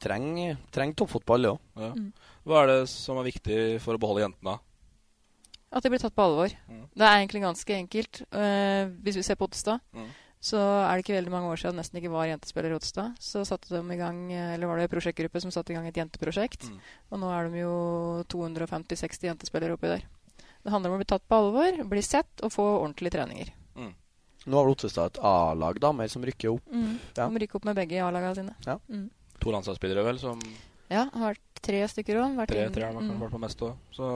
trenger 0.00 0.56
treng 0.72 0.94
toppfotball, 0.96 1.42
det 1.42 1.50
òg. 1.52 1.58
Ja. 1.76 1.90
Mm. 1.92 2.12
Hva 2.48 2.62
er 2.62 2.70
det 2.72 2.78
som 2.88 3.20
er 3.20 3.28
viktig 3.28 3.58
for 3.84 3.98
å 3.98 4.00
beholde 4.00 4.24
jentene? 4.24 4.56
At 5.72 5.84
de 5.84 5.90
blir 5.92 6.02
tatt 6.02 6.14
på 6.14 6.24
alvor. 6.26 6.52
Mm. 6.68 6.82
Det 6.92 7.06
er 7.06 7.18
egentlig 7.20 7.42
ganske 7.42 7.76
enkelt. 7.78 8.22
Uh, 8.28 8.92
hvis 9.04 9.16
vi 9.16 9.24
ser 9.24 9.38
på 9.40 9.48
Ottestad, 9.48 9.80
Mm. 9.96 10.10
så 10.42 10.58
er 10.58 10.92
det 10.92 11.04
ikke 11.04 11.16
veldig 11.16 11.32
mange 11.32 11.48
år 11.48 11.56
siden 11.56 11.76
det 11.76 11.80
nesten 11.82 12.00
ikke 12.00 12.12
var 12.12 12.26
jentespiller 12.28 12.72
i 12.72 12.76
Ottestad. 12.76 13.14
Så 13.18 13.44
satte 13.46 13.70
de 13.72 13.80
i 13.94 13.96
gang, 13.96 14.18
eh, 14.32 14.54
eller 14.54 14.66
var 14.66 14.76
det 14.76 14.90
en 14.90 14.94
prosjektgruppe 14.96 15.40
som 15.40 15.50
satte 15.54 15.72
i 15.72 15.76
gang 15.76 15.86
et 15.86 15.96
jenteprosjekt. 15.96 16.68
Mm. 16.68 16.78
Og 17.12 17.20
nå 17.22 17.30
er 17.32 17.48
de 17.48 17.62
jo 17.62 17.76
250-60 18.28 19.30
jentespillere 19.30 19.72
oppi 19.78 19.88
der. 19.88 20.04
Det 20.62 20.70
handler 20.70 20.90
om 20.90 20.96
å 20.98 21.02
bli 21.02 21.08
tatt 21.10 21.24
på 21.26 21.38
alvor, 21.38 21.84
bli 21.88 22.02
sett 22.02 22.42
og 22.42 22.52
få 22.52 22.66
ordentlige 22.82 23.16
treninger. 23.16 23.52
Mm. 23.76 23.94
Nå 24.46 24.58
har 24.58 24.70
Ottestad 24.74 25.12
et 25.12 25.22
A-lag, 25.22 25.78
damer, 25.78 26.10
som 26.10 26.22
rykker 26.26 26.50
opp. 26.56 26.66
Mm. 26.70 26.98
Ja. 27.16 27.28
De 27.28 27.42
rykker 27.42 27.56
opp 27.60 27.64
med 27.70 27.78
begge 27.78 28.02
A-lagene 28.02 28.34
sine. 28.34 28.54
Ja. 28.66 28.78
Mm. 28.90 29.08
To 29.40 29.54
landslagsspillere, 29.54 30.04
vel, 30.04 30.18
som 30.18 30.42
Ja, 30.90 31.06
har 31.14 31.32
vært 31.32 31.62
tre 31.62 31.80
stykker 31.88 32.18
òg. 32.20 32.36
Tre, 32.50 32.66
tre 32.74 32.84
har 32.84 32.98
mm. 32.98 33.14
vært 33.22 33.32
på 33.32 33.40
mest 33.40 33.62
òg. 33.62 33.78
Så, 33.94 34.08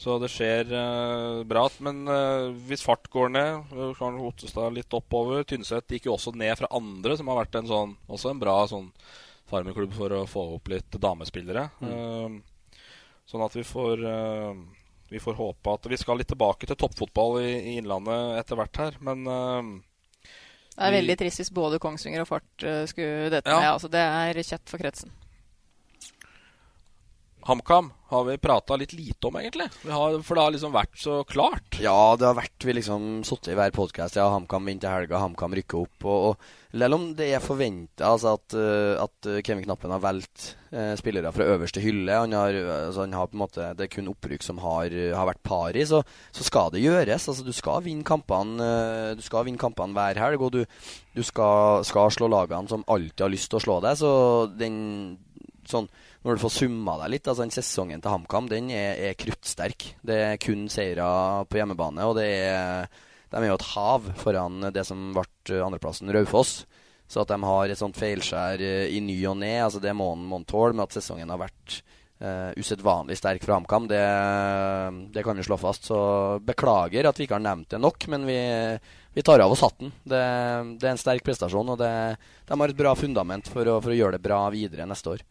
så 0.00 0.14
det 0.16 0.30
skjer 0.32 0.70
eh, 0.72 1.42
bra. 1.44 1.66
Men 1.84 2.06
eh, 2.08 2.46
hvis 2.70 2.84
fart 2.86 3.10
går 3.12 3.34
ned, 3.34 3.74
kan 3.98 4.16
Ottestad 4.24 4.72
litt 4.72 4.94
oppover. 4.96 5.44
Tynset 5.44 5.92
gikk 5.92 6.08
jo 6.08 6.14
også 6.14 6.32
ned 6.40 6.54
fra 6.56 6.70
andre, 6.72 7.18
som 7.18 7.28
har 7.28 7.42
vært 7.42 7.58
en 7.60 7.68
sånn, 7.68 7.92
også 8.08 8.32
en 8.32 8.40
bra 8.40 8.56
sånn 8.70 8.88
farmerklubb 9.50 9.92
for 9.92 10.14
å 10.16 10.22
få 10.30 10.46
opp 10.56 10.72
litt 10.72 10.96
damespillere. 10.96 11.66
Mm. 11.84 11.92
Eh, 11.92 12.80
sånn 13.28 13.44
at 13.44 13.58
vi 13.58 13.66
får 13.66 14.00
vi 15.10 15.18
får 15.18 15.36
håpe 15.38 15.72
at 15.74 15.86
Vi 15.90 15.98
skal 15.98 16.18
litt 16.18 16.28
tilbake 16.30 16.66
til 16.66 16.78
toppfotball 16.78 17.40
i, 17.42 17.52
i 17.52 17.76
Innlandet 17.78 18.38
etter 18.40 18.58
hvert 18.58 18.78
her, 18.78 18.98
men 19.02 19.24
det 19.26 20.86
er 20.86 20.94
veldig 20.94 21.16
trist 21.18 21.42
hvis 21.42 21.50
både 21.54 21.80
Kongsvinger 21.82 22.22
og 22.22 22.28
Fart 22.30 22.64
skulle 22.90 23.28
dette 23.34 23.50
ja. 23.50 23.58
med. 23.58 23.72
Altså, 23.74 23.90
det 23.90 24.02
er 24.02 24.42
kjett 24.46 24.70
for 24.70 24.82
kretsen. 24.82 25.12
HamKam 27.48 27.92
har 28.10 28.24
vi 28.24 28.38
prata 28.38 28.76
litt 28.76 28.92
lite 28.92 29.28
om, 29.28 29.36
egentlig. 29.38 29.68
Har, 29.86 30.16
for 30.26 30.34
det 30.34 30.42
har 30.42 30.52
liksom 30.54 30.72
vært 30.74 30.96
så 30.98 31.20
klart. 31.24 31.78
Ja, 31.78 32.16
det 32.18 32.26
har 32.26 32.34
vært 32.34 32.64
vi 32.66 32.74
liksom 32.74 33.20
sittet 33.26 33.52
i 33.52 33.58
hver 33.58 33.70
podkast. 33.74 34.18
Ja, 34.18 34.26
HamKam 34.34 34.66
vinner 34.66 34.90
helga, 34.90 35.20
HamKam 35.22 35.54
rykker 35.54 35.84
opp. 35.84 36.06
Og, 36.10 36.24
og 36.32 36.74
Selv 36.74 36.98
om 36.98 37.04
det 37.18 37.28
er 37.30 37.44
forventa 37.44 38.10
altså 38.10 38.34
at, 38.36 38.56
uh, 38.58 39.04
at, 39.04 39.30
Kevin 39.46 39.62
Knappen 39.64 39.94
har 39.94 40.02
valgt 40.02 40.52
eh, 40.70 40.92
spillere 40.98 41.32
fra 41.34 41.48
øverste 41.54 41.82
hylle 41.82 42.14
han 42.14 42.34
har, 42.34 42.54
altså 42.54 43.02
han 43.02 43.16
har 43.18 43.26
på 43.26 43.34
en 43.34 43.42
måte, 43.42 43.70
Det 43.78 43.86
er 43.86 43.94
kun 43.94 44.10
opprykk 44.12 44.46
som 44.46 44.60
har, 44.62 44.90
har 44.90 45.30
vært 45.30 45.42
par 45.46 45.78
i, 45.78 45.86
så, 45.86 46.02
så, 46.30 46.46
skal 46.46 46.70
det 46.74 46.84
gjøres. 46.84 47.26
Altså, 47.30 47.46
du 47.46 47.54
skal 47.54 47.82
vinne 47.86 48.06
kampene 48.06 48.58
uh, 48.58 49.16
Du 49.18 49.22
skal 49.22 49.46
vinne 49.46 49.58
kampene 49.58 49.94
hver 49.94 50.18
helg, 50.18 50.42
og 50.42 50.52
du, 50.58 50.62
du 51.14 51.22
skal, 51.22 51.86
skal, 51.86 52.10
slå 52.10 52.30
lagene 52.30 52.70
som 52.70 52.86
alltid 52.86 53.26
har 53.26 53.34
lyst 53.34 53.50
til 53.50 53.62
å 53.62 53.64
slå 53.66 53.80
deg. 53.86 53.98
Så 54.02 54.12
den 54.58 54.78
sånn 55.70 55.90
når 56.20 56.36
du 56.36 56.42
får 56.42 56.52
summa 56.52 56.98
deg 57.00 57.14
litt, 57.14 57.28
altså 57.30 57.46
sesongen 57.54 58.02
til 58.02 58.12
HamKam, 58.12 58.50
den 58.50 58.68
er, 58.74 58.98
er, 59.08 59.16
kruttsterk. 59.16 59.94
Det 60.04 60.18
er 60.26 60.40
kun 60.42 60.66
seire 60.72 61.06
på 61.48 61.60
hjemmebane, 61.60 62.04
og 62.04 62.18
det 62.18 62.26
er, 62.28 62.90
de 63.32 63.40
er 63.40 63.48
jo 63.48 63.56
et 63.56 63.70
hav 63.72 64.10
foran 64.20 64.68
det 64.74 64.84
som 64.88 65.14
ble 65.16 65.62
andreplassen, 65.64 66.12
Raufoss. 66.12 66.60
Så 67.10 67.24
at 67.24 67.32
de 67.32 67.40
har 67.42 67.70
et 67.72 67.78
sånt 67.78 67.96
feilskjær 67.98 68.60
eh, 68.62 68.92
i 68.94 69.00
ny 69.02 69.16
og 69.26 69.40
ne, 69.40 69.56
altså 69.64 69.80
det 69.82 69.96
må 69.98 70.12
man 70.14 70.44
tåle, 70.46 70.76
med 70.76 70.84
at 70.84 70.94
sesongen 70.94 71.32
har 71.32 71.40
vært 71.40 71.80
uh, 72.22 72.52
usedvanlig 72.54 73.16
sterk 73.18 73.42
for 73.42 73.56
HamKam. 73.56 73.88
Det, 73.90 74.04
det, 75.16 75.24
kan 75.26 75.40
vi 75.40 75.46
slå 75.48 75.58
fast. 75.58 75.88
Så 75.90 75.98
beklager 76.46 77.08
at 77.08 77.18
vi 77.18 77.26
ikke 77.26 77.40
har 77.40 77.42
nevnt 77.48 77.72
det 77.72 77.82
nok, 77.82 78.06
men 78.12 78.28
vi, 78.28 78.38
vi 79.16 79.26
tar 79.26 79.42
av 79.42 79.56
oss 79.56 79.64
hatten. 79.66 79.90
Det, 80.04 80.22
det, 80.76 80.86
er 80.86 80.92
en 80.92 81.02
sterk 81.02 81.26
prestasjon, 81.26 81.74
og 81.74 81.80
det, 81.82 81.90
de 82.46 82.60
har 82.62 82.76
et 82.76 82.78
bra 82.84 82.94
fundament 82.94 83.50
for 83.50 83.66
å, 83.66 83.80
for 83.82 83.90
å 83.90 83.98
gjøre 83.98 84.18
det 84.18 84.26
bra 84.28 84.44
videre 84.54 84.86
neste 84.86 85.16
år. 85.16 85.26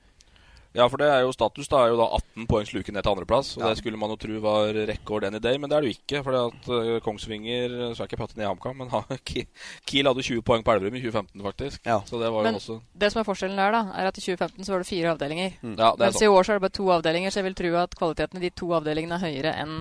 Ja, 0.77 0.85
for 0.85 1.01
det 1.01 1.07
er 1.09 1.23
jo 1.25 1.31
status 1.33 1.69
da 1.71 1.81
er 1.81 1.93
jo 1.93 1.97
da 1.97 2.05
18 2.19 2.45
poengs 2.49 2.73
luke 2.75 2.93
ned 2.93 3.01
til 3.01 3.11
andreplass. 3.11 3.55
Og 3.57 3.63
ja. 3.63 3.71
det 3.71 3.79
skulle 3.81 3.97
man 3.97 4.13
jo 4.13 4.19
tro 4.21 4.41
var 4.43 4.77
rekord 4.89 5.25
any 5.25 5.41
day, 5.41 5.57
men 5.57 5.71
det 5.71 5.77
er 5.77 5.85
det 5.85 5.91
jo 5.91 5.97
ikke. 5.97 6.21
For 6.25 6.37
at 6.37 6.69
uh, 6.69 6.99
Kongsvinger 7.05 7.73
Så 7.95 8.03
er 8.03 8.09
ikke 8.09 8.19
pratet 8.21 8.37
ned 8.37 8.45
i 8.45 8.49
HamKam, 8.49 8.83
men 8.83 8.93
Kiel 9.89 10.09
hadde 10.09 10.25
20 10.25 10.45
poeng 10.45 10.65
på 10.65 10.75
Elverum 10.75 10.99
i 10.99 11.01
2015, 11.01 11.43
faktisk. 11.47 11.81
Ja. 11.85 11.99
Så 12.05 12.21
det 12.21 12.29
var 12.33 12.45
men 12.45 12.57
jo 12.57 12.61
også 12.61 12.79
det 12.99 13.11
som 13.13 13.21
er 13.21 13.27
forskjellen 13.27 13.59
der, 13.59 13.73
da, 13.73 13.81
er 13.95 14.09
at 14.09 14.17
i 14.19 14.21
2015 14.21 14.67
så 14.67 14.73
var 14.73 14.83
det 14.83 14.89
fire 14.89 15.13
avdelinger. 15.15 15.57
Mm. 15.61 15.75
Ja, 15.79 15.91
Mens 15.99 16.21
i 16.21 16.29
år 16.29 16.43
så 16.43 16.53
er 16.53 16.59
det 16.59 16.65
bare 16.67 16.77
to 16.77 16.87
avdelinger, 16.93 17.33
så 17.33 17.41
jeg 17.41 17.49
vil 17.49 17.59
tro 17.61 17.73
at 17.81 17.95
kvaliteten 17.97 18.39
i 18.39 18.45
de 18.45 18.55
to 18.61 18.71
avdelingene 18.77 19.17
er 19.17 19.25
høyere 19.25 19.55
enn 19.63 19.75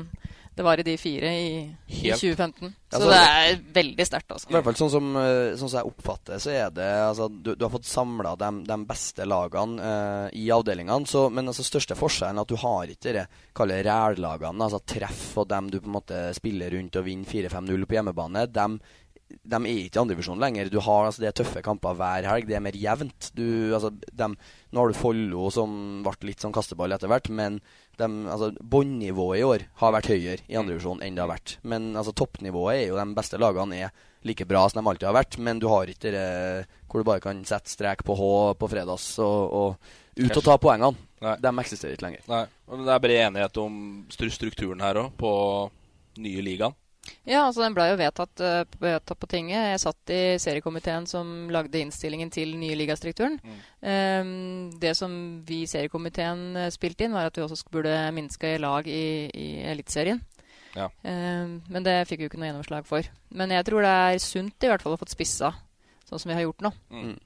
det 0.59 0.65
var 0.67 0.81
i 0.81 0.83
de 0.83 0.97
fire 0.99 1.29
i, 1.39 1.51
i 1.87 2.09
2015. 2.11 2.73
Så 2.91 2.97
altså, 2.97 3.11
det 3.13 3.19
er 3.19 3.61
veldig 3.77 4.07
sterkt. 4.09 4.33
Altså. 4.35 4.49
I 4.51 4.57
hvert 4.57 4.67
fall 4.67 4.79
sånn 4.81 4.91
som, 4.91 5.11
eh, 5.21 5.53
sånn 5.55 5.71
som 5.71 5.79
jeg 5.79 5.91
oppfatter 5.93 6.41
så 6.43 6.51
er 6.51 6.73
det 6.75 6.89
altså, 7.05 7.29
du, 7.31 7.53
du, 7.53 7.63
har 7.63 7.71
fått 7.77 7.87
samla 7.87 8.33
de, 8.41 8.49
de, 8.67 8.79
beste 8.89 9.27
lagene 9.29 9.79
uh, 9.79 10.27
i 10.35 10.49
avdelingene. 10.51 11.07
Så, 11.07 11.29
men 11.31 11.53
altså, 11.53 11.63
største 11.67 11.95
forskjellen 11.99 12.41
er 12.41 12.49
at 12.49 12.51
du 12.51 12.59
har 12.59 12.91
ikke 12.91 13.15
det 13.21 13.27
kaller 13.55 13.87
rælagene, 13.87 14.67
altså 14.67 14.83
treff 14.83 15.27
og 15.39 15.47
dem 15.53 15.71
du 15.71 15.79
på 15.79 15.87
en 15.87 15.99
måte 16.01 16.23
spiller 16.35 16.75
rundt 16.75 16.99
og 16.99 17.07
vinner 17.07 17.31
4-5-0 17.31 17.87
på 17.87 18.01
hjemmebane. 18.01 18.49
Dem 18.51 18.81
de 19.29 19.59
er 19.59 19.83
ikke 19.85 19.99
i 19.99 20.03
andredivisjon 20.03 20.41
lenger. 20.41 20.71
Du 20.73 20.79
har, 20.81 21.07
altså, 21.07 21.23
det 21.23 21.31
er 21.31 21.37
tøffe 21.37 21.63
kamper 21.65 21.97
hver 21.99 22.27
helg. 22.31 22.49
Det 22.49 22.57
er 22.57 22.65
mer 22.65 22.77
jevnt. 22.79 23.31
Du, 23.37 23.45
altså, 23.77 23.91
de, 23.93 24.29
nå 24.73 24.81
har 24.81 24.91
du 24.91 24.97
Follo 24.97 25.51
som 25.55 26.01
ble 26.05 26.31
litt 26.31 26.45
sånn 26.45 26.55
kasteball 26.57 26.97
etter 26.97 27.13
hvert, 27.13 27.29
men 27.29 27.61
altså, 28.05 28.53
båndnivået 28.61 29.41
i 29.41 29.47
år 29.47 29.65
har 29.81 29.95
vært 29.97 30.11
høyere 30.13 30.45
i 30.47 30.59
andredivisjon 30.59 31.03
enn 31.05 31.17
det 31.17 31.25
har 31.25 31.33
vært. 31.33 31.57
Men 31.63 31.91
altså, 31.97 32.15
toppnivået 32.17 32.77
er 32.77 32.87
jo 32.91 33.01
de 33.01 33.07
beste 33.17 33.41
lagene 33.41 33.83
er 33.89 34.05
like 34.27 34.47
bra 34.49 34.65
som 34.69 34.83
de 34.83 34.91
alltid 34.91 35.09
har 35.09 35.17
vært, 35.17 35.39
men 35.39 35.61
du 35.63 35.69
har 35.71 35.91
ikke 35.91 36.13
det 36.15 36.29
hvor 36.89 37.03
du 37.03 37.07
bare 37.07 37.23
kan 37.23 37.41
sette 37.47 37.71
strek 37.71 38.03
på 38.07 38.17
H 38.19 38.29
på 38.59 38.69
fredags 38.71 39.11
og, 39.23 39.55
og 39.55 40.19
ut 40.19 40.41
og 40.41 40.45
ta 40.45 40.57
poengene. 40.59 41.07
Nei. 41.23 41.35
De 41.43 41.53
eksisterer 41.63 41.97
ikke 41.97 42.07
lenger. 42.07 42.27
Nei. 42.31 42.45
Og 42.69 42.85
det 42.87 42.95
er 42.95 43.03
bred 43.03 43.23
enighet 43.27 43.61
om 43.63 43.79
strukturen 44.13 44.83
her 44.83 45.01
òg, 45.03 45.15
på 45.19 45.33
nye 46.23 46.45
ligaen. 46.45 46.77
Ja, 47.29 47.45
altså 47.45 47.63
den 47.65 47.77
ble 47.77 47.89
jo 47.91 47.99
vedtatt, 48.01 48.43
uh, 48.43 48.79
vedtatt, 48.81 49.19
på 49.21 49.29
tinget. 49.31 49.73
Jeg 49.73 49.83
satt 49.83 50.15
i 50.15 50.23
seriekomiteen 50.43 51.07
som 51.11 51.51
lagde 51.55 51.81
innstillingen 51.81 52.33
til 52.35 52.57
nye 52.61 52.79
ligastrukturen. 52.79 53.39
Mm. 53.43 53.61
Um, 53.83 54.33
det 54.81 54.95
som 54.99 55.13
vi 55.49 55.63
i 55.65 55.71
seriekomiteen 55.71 56.49
uh, 56.57 56.71
spilte 56.75 57.07
inn, 57.07 57.17
var 57.17 57.31
at 57.31 57.39
vi 57.39 57.45
også 57.45 57.71
burde 57.73 57.95
minske 58.17 58.57
lag 58.63 58.89
i, 58.89 59.29
i 59.33 59.49
Eliteserien. 59.69 60.21
Ja. 60.77 60.91
Um, 61.03 61.59
men 61.69 61.87
det 61.87 62.03
fikk 62.09 62.21
vi 62.21 62.29
jo 62.29 62.33
ikke 62.33 62.43
noe 62.43 62.53
gjennomslag 62.53 62.89
for. 62.89 63.09
Men 63.35 63.55
jeg 63.55 63.67
tror 63.69 63.85
det 63.85 63.95
er 63.95 64.21
sunt 64.23 64.65
i 64.65 64.71
hvert 64.71 64.85
fall 64.85 64.99
å 64.99 65.01
få 65.01 65.09
spissa 65.11 65.55
sånn 66.09 66.21
som 66.21 66.31
vi 66.31 66.39
har 66.39 66.47
gjort 66.47 66.65
nå. 66.65 66.73
Mm. 66.93 67.17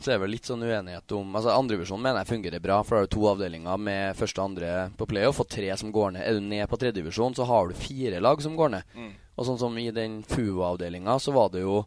Så 0.00 0.08
er 0.08 0.16
det 0.16 0.22
vel 0.22 0.32
litt 0.32 0.48
sånn 0.48 0.62
uenighet 0.64 1.12
om 1.12 1.34
Altså 1.36 1.52
Andredivisjonen 1.52 2.06
mener 2.06 2.22
jeg 2.22 2.30
fungerer 2.30 2.62
bra, 2.64 2.78
for 2.84 2.96
da 2.96 3.02
har 3.02 3.08
du 3.08 3.12
to 3.12 3.26
avdelinger 3.28 3.82
med 3.88 4.16
første 4.16 4.40
og 4.40 4.46
andre 4.48 4.70
på 4.96 5.08
playoff, 5.10 5.42
og 5.42 5.50
tre 5.52 5.68
som 5.76 5.90
går 5.92 6.14
ned. 6.14 6.24
Er 6.24 6.38
du 6.38 6.46
ned 6.46 6.64
på 6.70 6.78
tredjedivisjon, 6.80 7.36
så 7.36 7.44
har 7.48 7.68
du 7.68 7.76
fire 7.76 8.22
lag 8.24 8.40
som 8.40 8.56
går 8.56 8.72
ned. 8.76 8.94
Mm. 8.96 9.10
Og 9.40 9.48
sånn 9.48 9.60
som 9.60 9.76
i 9.80 9.88
den 9.96 10.20
FUVO-avdelinga, 10.28 11.16
så 11.16 11.32
var 11.32 11.48
det 11.54 11.62
jo 11.64 11.80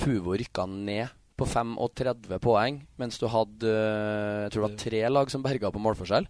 FUVO 0.00 0.36
rykka 0.40 0.64
ned 0.70 1.12
på 1.36 1.46
35 1.48 2.40
poeng, 2.40 2.82
mens 3.00 3.20
du 3.20 3.26
hadde 3.32 3.68
eh, 3.68 4.44
jeg 4.46 4.52
tror 4.52 4.62
det 4.62 4.66
var 4.66 4.78
tre 4.80 5.02
lag 5.12 5.32
som 5.32 5.44
berga 5.44 5.70
på 5.72 5.82
målforskjell. 5.82 6.28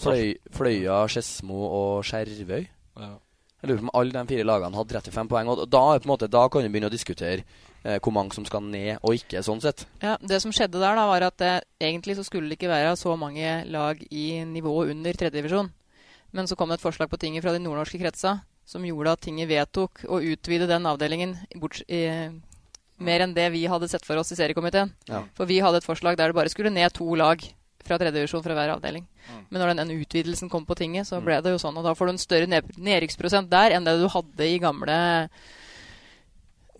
Fløy, 0.00 0.36
Fløya, 0.56 1.02
Skedsmo 1.12 1.58
og 1.66 2.06
Skjervøy. 2.08 2.64
Ja. 3.00 3.10
Jeg 3.60 3.68
lurer 3.68 3.80
på 3.82 3.88
om 3.90 3.92
alle 4.00 4.14
de 4.16 4.32
fire 4.32 4.46
lagene 4.48 4.78
hadde 4.80 4.96
35 4.96 5.28
poeng. 5.28 5.50
Og 5.52 5.66
da, 5.68 5.82
måte, 6.08 6.30
da 6.32 6.46
kan 6.48 6.64
du 6.64 6.70
begynne 6.72 6.88
å 6.88 6.92
diskutere 6.92 7.42
eh, 7.84 7.98
hvor 8.00 8.14
mange 8.16 8.32
som 8.36 8.46
skal 8.48 8.64
ned 8.64 9.02
og 9.04 9.18
ikke. 9.20 9.42
sånn 9.44 9.60
sett. 9.60 9.84
Ja, 10.00 10.16
Det 10.16 10.40
som 10.40 10.54
skjedde 10.56 10.80
der, 10.80 10.96
da, 10.96 11.04
var 11.10 11.28
at 11.28 11.44
eh, 11.44 11.60
egentlig 11.90 12.16
så 12.16 12.24
skulle 12.24 12.48
det 12.48 12.56
ikke 12.56 12.72
være 12.72 12.96
så 12.96 13.12
mange 13.20 13.58
lag 13.68 14.00
i 14.08 14.40
nivået 14.48 14.94
under 14.94 15.20
tredjedivisjon. 15.20 15.68
Men 16.32 16.48
så 16.48 16.56
kom 16.56 16.72
det 16.72 16.78
et 16.80 16.86
forslag 16.86 17.10
på 17.12 17.20
tinget 17.20 17.44
fra 17.44 17.52
de 17.52 17.60
nordnorske 17.60 18.00
kretsa 18.00 18.38
som 18.70 18.86
gjorde 18.86 19.16
at 19.16 19.24
tinget 19.26 19.50
vedtok 19.50 20.04
å 20.06 20.20
utvide 20.22 20.68
den 20.70 20.86
avdelingen 20.86 21.34
bort, 21.58 21.80
eh, 21.88 22.30
mer 23.00 23.24
enn 23.24 23.34
det 23.34 23.48
vi 23.50 23.64
hadde 23.66 23.88
sett 23.90 24.04
for 24.06 24.20
oss 24.20 24.30
i 24.30 24.38
seriekomiteen. 24.38 24.92
Ja. 25.10 25.24
For 25.34 25.48
vi 25.50 25.58
hadde 25.64 25.80
et 25.80 25.88
forslag 25.88 26.18
der 26.20 26.30
det 26.30 26.38
bare 26.38 26.52
skulle 26.52 26.70
ned 26.70 26.92
to 26.94 27.08
lag 27.18 27.42
fra 27.80 27.98
tredje 27.98 28.20
divisjon 28.20 28.44
fra 28.44 28.54
hver 28.54 28.74
avdeling. 28.76 29.06
Mm. 29.26 29.46
Men 29.48 29.62
når 29.62 29.72
den 29.74 29.94
utvidelsen 29.96 30.50
kom 30.52 30.66
på 30.68 30.76
tinget, 30.78 31.08
så 31.08 31.18
ble 31.24 31.40
det 31.42 31.54
jo 31.54 31.62
sånn. 31.62 31.78
Og 31.80 31.86
da 31.86 31.96
får 31.96 32.06
du 32.06 32.12
en 32.12 32.22
større 32.22 32.60
nedrykksprosent 32.76 33.50
der 33.50 33.74
enn 33.74 33.88
det 33.88 33.96
du 33.98 34.06
hadde 34.12 34.46
i 34.46 34.60
gamle 34.62 35.00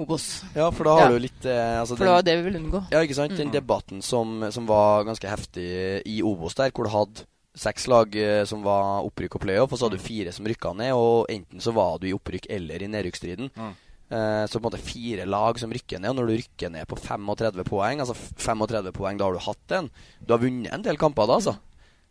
Obos. 0.00 0.42
Ja, 0.56 0.70
for 0.72 0.88
da 0.88 0.94
har 0.96 1.10
ja. 1.10 1.12
du 1.12 1.24
litt 1.26 1.44
eh, 1.44 1.74
altså 1.76 1.96
For 1.98 2.08
det 2.08 2.14
var 2.14 2.22
det 2.24 2.36
vi 2.38 2.44
ville 2.46 2.60
unngå. 2.62 2.78
Ja, 2.92 3.02
ikke 3.04 3.18
sant. 3.18 3.34
Den 3.36 3.50
mm. 3.50 3.56
debatten 3.58 4.04
som, 4.04 4.38
som, 4.54 4.68
var 4.68 5.04
ganske 5.08 5.28
heftig 5.28 5.66
i 6.08 6.22
Obos 6.24 6.56
der, 6.56 6.72
hvor 6.72 6.88
du 6.88 6.94
hadde 6.94 7.26
seks 7.60 7.86
lag 7.90 8.16
eh, 8.16 8.42
som 8.48 8.64
var 8.64 9.04
opprykk 9.06 9.36
og 9.36 9.44
playoff, 9.44 9.74
og 9.74 9.78
så 9.78 9.86
hadde 9.86 9.98
du 9.98 10.02
mm. 10.02 10.08
fire 10.08 10.34
som 10.34 10.48
rykka 10.48 10.72
ned. 10.78 10.92
Og 10.96 11.30
enten 11.32 11.62
så 11.62 11.74
var 11.76 12.00
du 12.00 12.08
i 12.08 12.16
opprykk 12.16 12.48
eller 12.56 12.82
i 12.82 12.90
nedrykksstriden. 12.90 13.50
Mm. 13.54 13.72
Eh, 14.10 14.44
så 14.50 14.58
på 14.58 14.62
en 14.62 14.68
måte 14.68 14.82
fire 14.82 15.26
lag 15.28 15.60
som 15.60 15.72
rykker 15.74 16.00
ned. 16.00 16.12
Og 16.12 16.20
når 16.20 16.30
du 16.30 16.36
rykker 16.40 16.72
ned 16.72 16.88
på 16.90 16.98
35 16.98 17.66
poeng, 17.68 18.02
altså 18.02 18.16
35 18.16 18.94
poeng, 18.96 19.20
da 19.20 19.28
har 19.28 19.36
du 19.36 19.44
hatt 19.44 19.76
en. 19.76 19.90
Du 20.24 20.34
har 20.34 20.42
vunnet 20.42 20.72
en 20.74 20.86
del 20.86 21.00
kamper 21.00 21.28
da, 21.28 21.40
altså. 21.40 21.56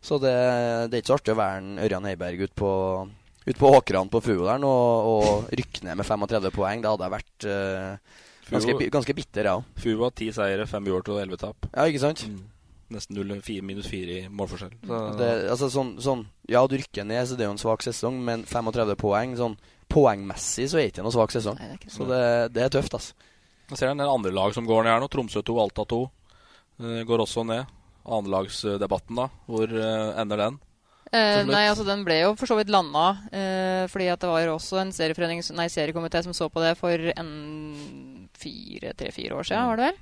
Så 0.00 0.16
det, 0.22 0.36
det 0.88 0.96
er 0.96 1.02
ikke 1.02 1.12
så 1.12 1.18
artig 1.18 1.34
å 1.34 1.40
være 1.42 1.58
en 1.60 1.82
Ørjan 1.82 2.06
Heiberg 2.08 2.46
ute 2.46 2.56
på, 2.56 2.70
ut 3.44 3.58
på 3.58 3.72
åkrene 3.76 4.08
på 4.08 4.22
Fuo 4.24 4.46
der 4.46 4.62
og, 4.64 5.10
og 5.10 5.50
rykke 5.60 5.84
ned 5.84 5.98
med 6.00 6.08
35 6.08 6.54
poeng. 6.56 6.80
Det 6.80 6.94
hadde 6.94 7.08
jeg 7.08 7.14
vært 7.18 7.48
uh, 7.50 8.22
ganske, 8.54 8.78
ganske 8.96 9.16
bitter, 9.18 9.42
jeg 9.42 9.50
ja. 9.50 9.58
òg. 9.58 9.82
Fuo 9.82 10.06
har 10.06 10.16
ti 10.16 10.30
seire, 10.32 10.64
fem 10.70 10.88
uavgjort 10.88 11.12
og 11.12 11.20
elleve 11.20 11.42
tap. 11.42 11.68
Ja, 11.74 11.84
ikke 11.90 12.06
sant? 12.06 12.24
Mm 12.30 12.48
nesten 12.94 13.16
0, 13.18 13.40
4, 13.46 13.64
minus 13.66 13.88
4 13.90 14.16
i 14.16 14.28
målforskjell. 14.28 14.76
Det, 15.18 15.28
altså 15.52 15.70
sånn, 15.72 15.94
sånn, 16.02 16.24
ja, 16.50 16.62
du 16.66 16.76
rykker 16.78 17.06
ned, 17.08 17.22
så 17.28 17.38
det 17.38 17.46
er 17.46 17.50
jo 17.50 17.56
en 17.56 17.62
svak 17.62 17.84
sesong, 17.86 18.20
men 18.26 18.46
35 18.48 18.96
poeng 19.00 19.36
sånn 19.38 19.58
poengmessig 19.90 20.68
så 20.70 20.78
er 20.78 20.86
det 20.86 20.92
ikke 20.92 21.04
noen 21.06 21.16
svak 21.16 21.34
sesong. 21.34 21.58
Nei, 21.58 21.76
det 21.82 21.92
så 21.94 22.06
det, 22.06 22.22
det, 22.54 22.64
er 22.66 22.74
tøft, 22.76 22.94
altså. 22.98 23.28
Jeg 23.70 23.78
ser 23.78 23.92
en 23.92 24.02
del 24.02 24.10
andre 24.10 24.34
lag 24.34 24.54
som 24.54 24.66
går 24.66 24.84
ned 24.86 24.94
her 24.94 25.02
nå. 25.02 25.10
Tromsø 25.10 25.42
2, 25.46 25.60
Alta 25.62 25.86
2 25.90 26.00
uh, 26.02 27.00
går 27.06 27.24
også 27.26 27.46
ned. 27.46 27.70
Annenlagsdebatten, 28.10 29.18
da. 29.18 29.28
Hvor 29.50 29.70
uh, 29.70 30.18
ender 30.18 30.44
den? 30.46 30.58
Eh, 31.10 31.40
nei, 31.42 31.64
altså 31.66 31.82
den 31.82 32.04
ble 32.06 32.20
jo 32.20 32.34
for 32.38 32.46
så 32.46 32.54
vidt 32.58 32.70
landa. 32.70 33.08
Eh, 33.34 33.70
Eh, 33.80 33.88
fordi 33.90 34.10
at 34.12 34.20
det 34.20 34.30
var 34.30 34.52
også 34.52 34.80
en 34.80 34.92
serieforening, 34.94 35.42
nei, 35.56 35.68
seriekomité 35.72 36.22
som 36.24 36.34
så 36.36 36.48
på 36.52 36.62
det 36.62 36.76
for 36.78 37.10
en 37.14 37.32
fire, 38.40 38.94
tre-fire 38.96 39.36
år 39.36 39.48
siden, 39.48 39.68
var 39.68 39.80
det 39.80 39.88
vel. 39.90 39.98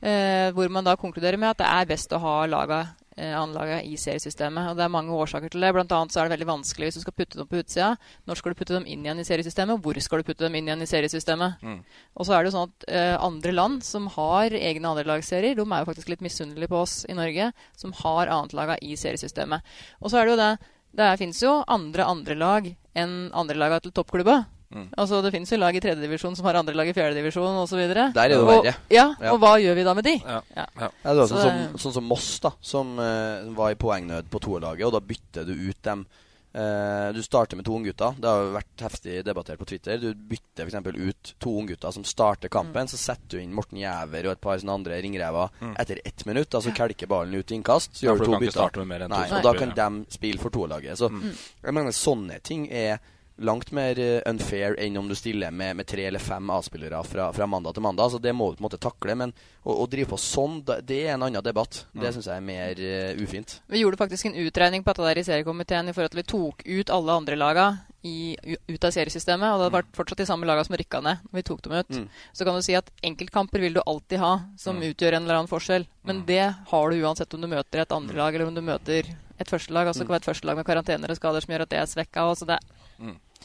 Eh, 0.00 0.48
hvor 0.56 0.70
man 0.72 0.86
da 0.86 0.96
konkluderer 0.96 1.36
med 1.36 1.52
at 1.52 1.60
det 1.60 1.68
er 1.68 1.88
best 1.90 2.12
å 2.16 2.20
ha 2.22 2.34
laga 2.48 2.78
eh, 3.20 3.34
anlaget 3.36 3.84
i 3.84 3.98
seriesystemet. 4.00 4.70
Og 4.70 4.78
det 4.78 4.86
er 4.86 4.92
mange 4.92 5.12
årsaker 5.12 5.52
til 5.52 5.64
det. 5.64 5.72
Blant 5.76 5.92
annet 5.92 6.14
så 6.14 6.22
er 6.22 6.28
det 6.28 6.38
veldig 6.38 6.48
vanskelig 6.48 6.88
hvis 6.88 7.00
du 7.00 7.02
skal 7.04 7.16
putte 7.18 7.40
dem 7.40 7.48
på 7.50 7.60
utsida. 7.60 7.90
Når 8.28 8.40
skal 8.40 8.54
du 8.54 8.60
putte 8.62 8.76
dem 8.78 8.88
inn 8.88 9.04
igjen 9.04 9.20
i 9.20 9.26
seriesystemet, 9.28 9.76
og 9.76 9.84
hvor 9.84 10.00
skal 10.00 10.22
du 10.22 10.28
putte 10.30 10.46
dem 10.46 10.56
inn 10.56 10.70
igjen 10.70 10.84
i 10.86 10.88
seriesystemet? 10.88 11.60
Mm. 11.60 11.82
Og 12.16 12.28
så 12.28 12.36
er 12.36 12.40
det 12.40 12.50
jo 12.50 12.56
sånn 12.56 12.72
at 12.72 12.88
eh, 12.88 13.16
andre 13.20 13.54
land 13.56 13.84
som 13.86 14.08
har 14.16 14.56
egne 14.56 14.94
andrelagsserier, 14.94 15.58
de 15.58 15.66
er 15.68 15.84
jo 15.84 15.90
faktisk 15.90 16.14
litt 16.14 16.24
misunnelige 16.24 16.72
på 16.72 16.80
oss 16.80 17.02
i 17.04 17.16
Norge 17.18 17.50
som 17.76 17.92
har 18.00 18.32
annetlaga 18.32 18.78
i 18.80 18.96
seriesystemet. 18.96 19.76
Og 20.00 20.12
så 20.12 20.20
er 20.20 20.28
det 20.28 20.36
jo 20.36 20.44
det 20.44 20.52
Det 20.90 21.06
finnes 21.20 21.38
jo 21.38 21.52
andre 21.70 22.02
andrelag 22.02 22.64
enn 22.98 23.30
andrelaga 23.30 23.78
til 23.78 23.92
toppklubba. 23.94 24.40
Mm. 24.72 24.88
Altså 24.96 25.20
Det 25.22 25.32
finnes 25.34 25.50
jo 25.50 25.56
lag 25.58 25.74
i 25.74 25.80
tredjedivisjon 25.82 26.36
som 26.36 26.46
har 26.46 26.54
andre 26.60 26.74
lag 26.78 26.86
i 26.86 26.92
fjerdedivisjon 26.94 27.56
osv. 27.64 27.80
Der 27.90 28.04
er 28.06 28.28
det 28.28 28.38
og, 28.38 28.46
verre. 28.46 28.74
ja, 28.88 29.08
Ja. 29.20 29.32
og 29.32 29.40
hva 29.40 29.56
gjør 29.58 29.74
vi 29.74 29.82
da 29.82 29.94
med 29.94 30.04
de? 30.04 30.16
Ja. 30.22 30.40
Ja. 30.56 30.66
Ja, 30.78 30.90
det 31.10 31.16
var 31.16 31.26
Så 31.26 31.36
sånn, 31.40 31.68
som, 31.72 31.78
sånn 31.78 31.92
som 31.94 32.04
Moss, 32.04 32.38
da, 32.40 32.52
som 32.60 32.98
uh, 32.98 33.50
var 33.56 33.70
i 33.72 33.74
poengnød 33.74 34.30
på 34.30 34.38
toerlaget, 34.40 34.86
og 34.86 34.92
da 34.92 35.00
bytter 35.00 35.44
du 35.44 35.52
ut 35.70 35.82
dem. 35.82 36.06
Uh, 36.52 37.12
du 37.14 37.22
starter 37.22 37.54
med 37.56 37.64
to 37.64 37.74
unggutter. 37.78 38.14
Det 38.18 38.26
har 38.26 38.40
jo 38.42 38.54
vært 38.56 38.82
heftig 38.82 39.20
debattert 39.24 39.58
på 39.60 39.66
Twitter. 39.70 39.98
Du 40.02 40.14
bytter 40.14 40.66
f.eks. 40.66 40.96
ut 40.98 41.34
to 41.38 41.50
unggutter 41.60 41.92
som 41.94 42.02
starter 42.02 42.48
kampen. 42.50 42.88
Så 42.90 42.98
setter 42.98 43.36
du 43.38 43.42
inn 43.42 43.52
Morten 43.54 43.78
Jæver 43.78 44.26
og 44.26 44.32
et 44.32 44.40
par 44.40 44.58
sånne 44.58 44.74
andre 44.74 44.98
ringrever 45.02 45.50
Mm. 45.60 45.76
etter 45.78 46.00
ett 46.04 46.26
minutt. 46.26 46.50
Altså 46.50 46.74
kelker 46.74 47.06
ballen 47.06 47.34
ut 47.38 47.50
i 47.52 47.54
innkast. 47.54 47.94
Så 47.94 48.02
Ja, 48.06 48.14
gjør 48.14 48.18
du 48.18 48.24
to 48.24 48.38
bytter. 48.40 48.68
to 48.72 48.84
Nei, 48.84 49.30
og 49.30 49.42
da 49.42 49.52
kan 49.54 49.70
de 49.74 50.06
spille 50.10 50.38
for 50.40 50.50
toerlaget. 50.50 50.98
Så 50.98 51.08
Mm. 51.08 51.36
jeg 51.62 51.74
mener 51.74 51.90
sånne 51.90 52.42
ting 52.42 52.66
er 52.72 52.98
langt 53.40 53.70
mer 53.72 53.98
eh, 53.98 54.20
unfair 54.28 54.74
enn 54.78 54.98
om 55.00 55.08
du 55.08 55.14
stiller 55.16 55.50
med, 55.50 55.78
med 55.78 55.86
tre 55.88 56.04
eller 56.04 56.20
fem 56.20 56.50
A-spillere 56.52 57.00
fra, 57.08 57.30
fra 57.32 57.46
mandag 57.48 57.72
til 57.78 57.82
mandag. 57.86 58.10
Så 58.12 58.20
det 58.20 58.34
må 58.36 58.50
du 58.50 58.58
på 58.58 58.64
en 58.64 58.68
måte 58.68 58.80
takle. 58.80 59.14
Men 59.16 59.32
å, 59.64 59.78
å 59.80 59.86
drive 59.88 60.10
på 60.12 60.18
sånn, 60.20 60.58
det 60.66 60.98
er 61.06 61.14
en 61.14 61.24
annen 61.28 61.44
debatt. 61.44 61.86
Det 61.94 62.04
Mm. 62.10 62.12
syns 62.18 62.26
jeg 62.28 62.36
er 62.36 62.44
mer 62.44 62.80
uh, 62.80 63.22
ufint. 63.24 63.54
Vi 63.72 63.80
gjorde 63.80 63.96
faktisk 64.00 64.26
en 64.28 64.36
utregning 64.44 64.84
på 64.84 64.92
dette 64.92 65.08
der 65.08 65.20
i 65.20 65.24
seriekomiteen 65.24 65.88
i 65.88 65.94
forhold 65.96 66.12
til 66.12 66.20
at 66.20 66.24
vi 66.24 66.30
tok 66.32 66.66
ut 66.66 66.92
alle 66.92 67.16
andre 67.22 67.36
laga 67.40 67.66
i, 68.02 68.36
ut 68.68 68.84
av 68.84 68.92
seriesystemet. 68.94 69.48
Og 69.48 69.58
det 69.60 69.64
hadde 69.66 69.76
vært 69.78 69.96
fortsatt 69.96 70.20
de 70.22 70.26
samme 70.28 70.48
laga 70.48 70.64
som 70.64 70.76
rykka 70.80 71.00
ned 71.04 71.24
når 71.30 71.40
vi 71.40 71.46
tok 71.48 71.62
dem 71.64 71.76
ut. 71.80 71.90
Mm. 71.96 72.06
Så 72.36 72.44
kan 72.48 72.56
du 72.60 72.62
si 72.64 72.76
at 72.76 72.92
enkeltkamper 73.04 73.60
vil 73.64 73.76
du 73.76 73.82
alltid 73.86 74.20
ha 74.22 74.34
som 74.60 74.80
utgjør 74.84 75.16
en 75.16 75.24
eller 75.24 75.40
annen 75.40 75.52
forskjell. 75.52 75.88
Men 76.08 76.22
det 76.28 76.42
har 76.74 76.90
du 76.92 77.00
uansett 77.00 77.34
om 77.36 77.40
du 77.44 77.48
møter 77.52 77.82
et 77.84 77.92
andre 77.96 78.16
lag 78.20 78.34
eller 78.36 78.48
om 78.52 78.54
du 78.56 78.62
møter 78.64 79.08
et 79.40 79.48
førstelag. 79.48 79.88
Altså 79.88 80.02
det 80.04 80.08
kan 80.10 80.16
være 80.18 80.24
et 80.26 80.30
førstelag 80.32 80.60
med 80.60 80.68
karantener 80.68 81.12
og 81.12 81.16
skader 81.20 81.44
som 81.44 81.52
gjør 81.54 81.64
at 81.64 81.72
det 81.72 81.80
er 81.80 81.88
svekka. 81.88 82.24
Altså 82.28 82.48
det, 82.48 82.58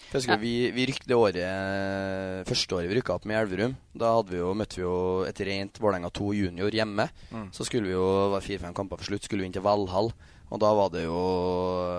Jeg 0.06 0.22
husker 0.22 0.40
vi, 0.40 0.54
vi 0.76 0.86
rykte 0.88 1.10
det 1.10 1.18
året 1.18 1.42
eh, 1.42 2.44
første 2.48 2.78
året 2.78 2.92
vi 2.92 3.00
rykka 3.00 3.16
opp 3.18 3.26
med 3.28 3.40
Elverum. 3.42 3.76
Da 3.98 4.14
hadde 4.18 4.32
vi 4.32 4.40
jo, 4.40 4.54
møtte 4.58 4.80
vi 4.80 4.86
jo 4.86 4.98
et 5.28 5.42
rent 5.50 5.82
Vålerenga 5.82 6.12
2 6.16 6.30
junior 6.38 6.78
hjemme. 6.78 7.10
Mm. 7.34 7.50
Så 7.56 7.68
skulle 7.68 7.90
vi 7.90 7.96
jo 7.96 8.06
være 8.34 8.46
fire-fem 8.46 8.78
kamper 8.78 9.02
for 9.02 9.10
slutt, 9.10 9.26
skulle 9.28 9.44
vi 9.44 9.50
inn 9.50 9.58
til 9.58 9.66
Valhall. 9.66 10.14
Og 10.54 10.62
da 10.62 10.72
var 10.78 10.92
det 10.94 11.06
jo 11.08 11.20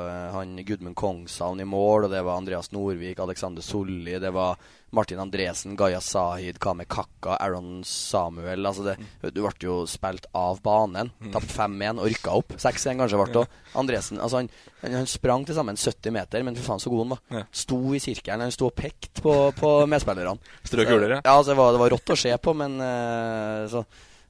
eh, 0.07 0.33
han 0.35 0.57
Gudmund 0.67 0.97
Kongshavn 0.99 1.61
i 1.63 1.69
mål, 1.69 2.07
og 2.07 2.13
det 2.13 2.23
var 2.23 2.39
Andreas 2.39 2.71
Norvik, 2.75 3.19
Alexander 3.23 3.65
Solli, 3.65 4.19
det 4.23 4.31
var 4.35 4.61
Martin 4.95 5.19
Andresen, 5.19 5.75
Gaya 5.77 6.01
Sahid, 6.01 6.59
Kame 6.63 6.85
Kakka, 6.85 7.37
Aaron 7.37 7.83
Samuel. 7.85 8.67
Altså 8.67 8.85
det, 8.87 8.95
du 9.35 9.43
ble 9.43 9.53
jo 9.61 9.81
spilt 9.91 10.29
av 10.37 10.63
banen. 10.65 11.11
Tapt 11.35 11.51
5-1 11.53 12.01
og 12.01 12.09
rykka 12.13 12.37
opp. 12.39 12.55
6-1 12.63 13.03
kanskje 13.03 13.21
ble 13.21 13.27
det. 13.35 13.43
òg. 13.43 13.59
Andresen 13.83 14.23
altså 14.23 14.41
han, 14.41 14.51
han, 14.85 15.09
sprang 15.11 15.45
til 15.45 15.59
sammen 15.59 15.77
70 15.77 16.15
meter, 16.15 16.47
men 16.47 16.57
fy 16.57 16.65
faen 16.65 16.83
så 16.83 16.93
god 16.93 17.03
han 17.05 17.17
var. 17.17 17.49
Sto 17.51 17.81
i 17.93 18.01
sirkelen, 18.03 18.47
han 18.47 18.55
sto 18.55 18.71
og 18.71 18.77
pekte 18.79 19.25
på, 19.25 19.35
på 19.59 19.73
medspillerne. 19.91 20.55
Strøk 20.63 20.95
huler, 20.95 21.19
ja. 21.19 21.21
Ja, 21.25 21.35
altså, 21.35 21.53
det, 21.53 21.59
var, 21.61 21.75
det 21.75 21.83
var 21.83 21.93
rått 21.97 22.15
å 22.15 22.21
se 22.23 22.33
på, 22.39 22.57
men 22.57 22.79
eh, 22.81 23.67
så 23.73 23.85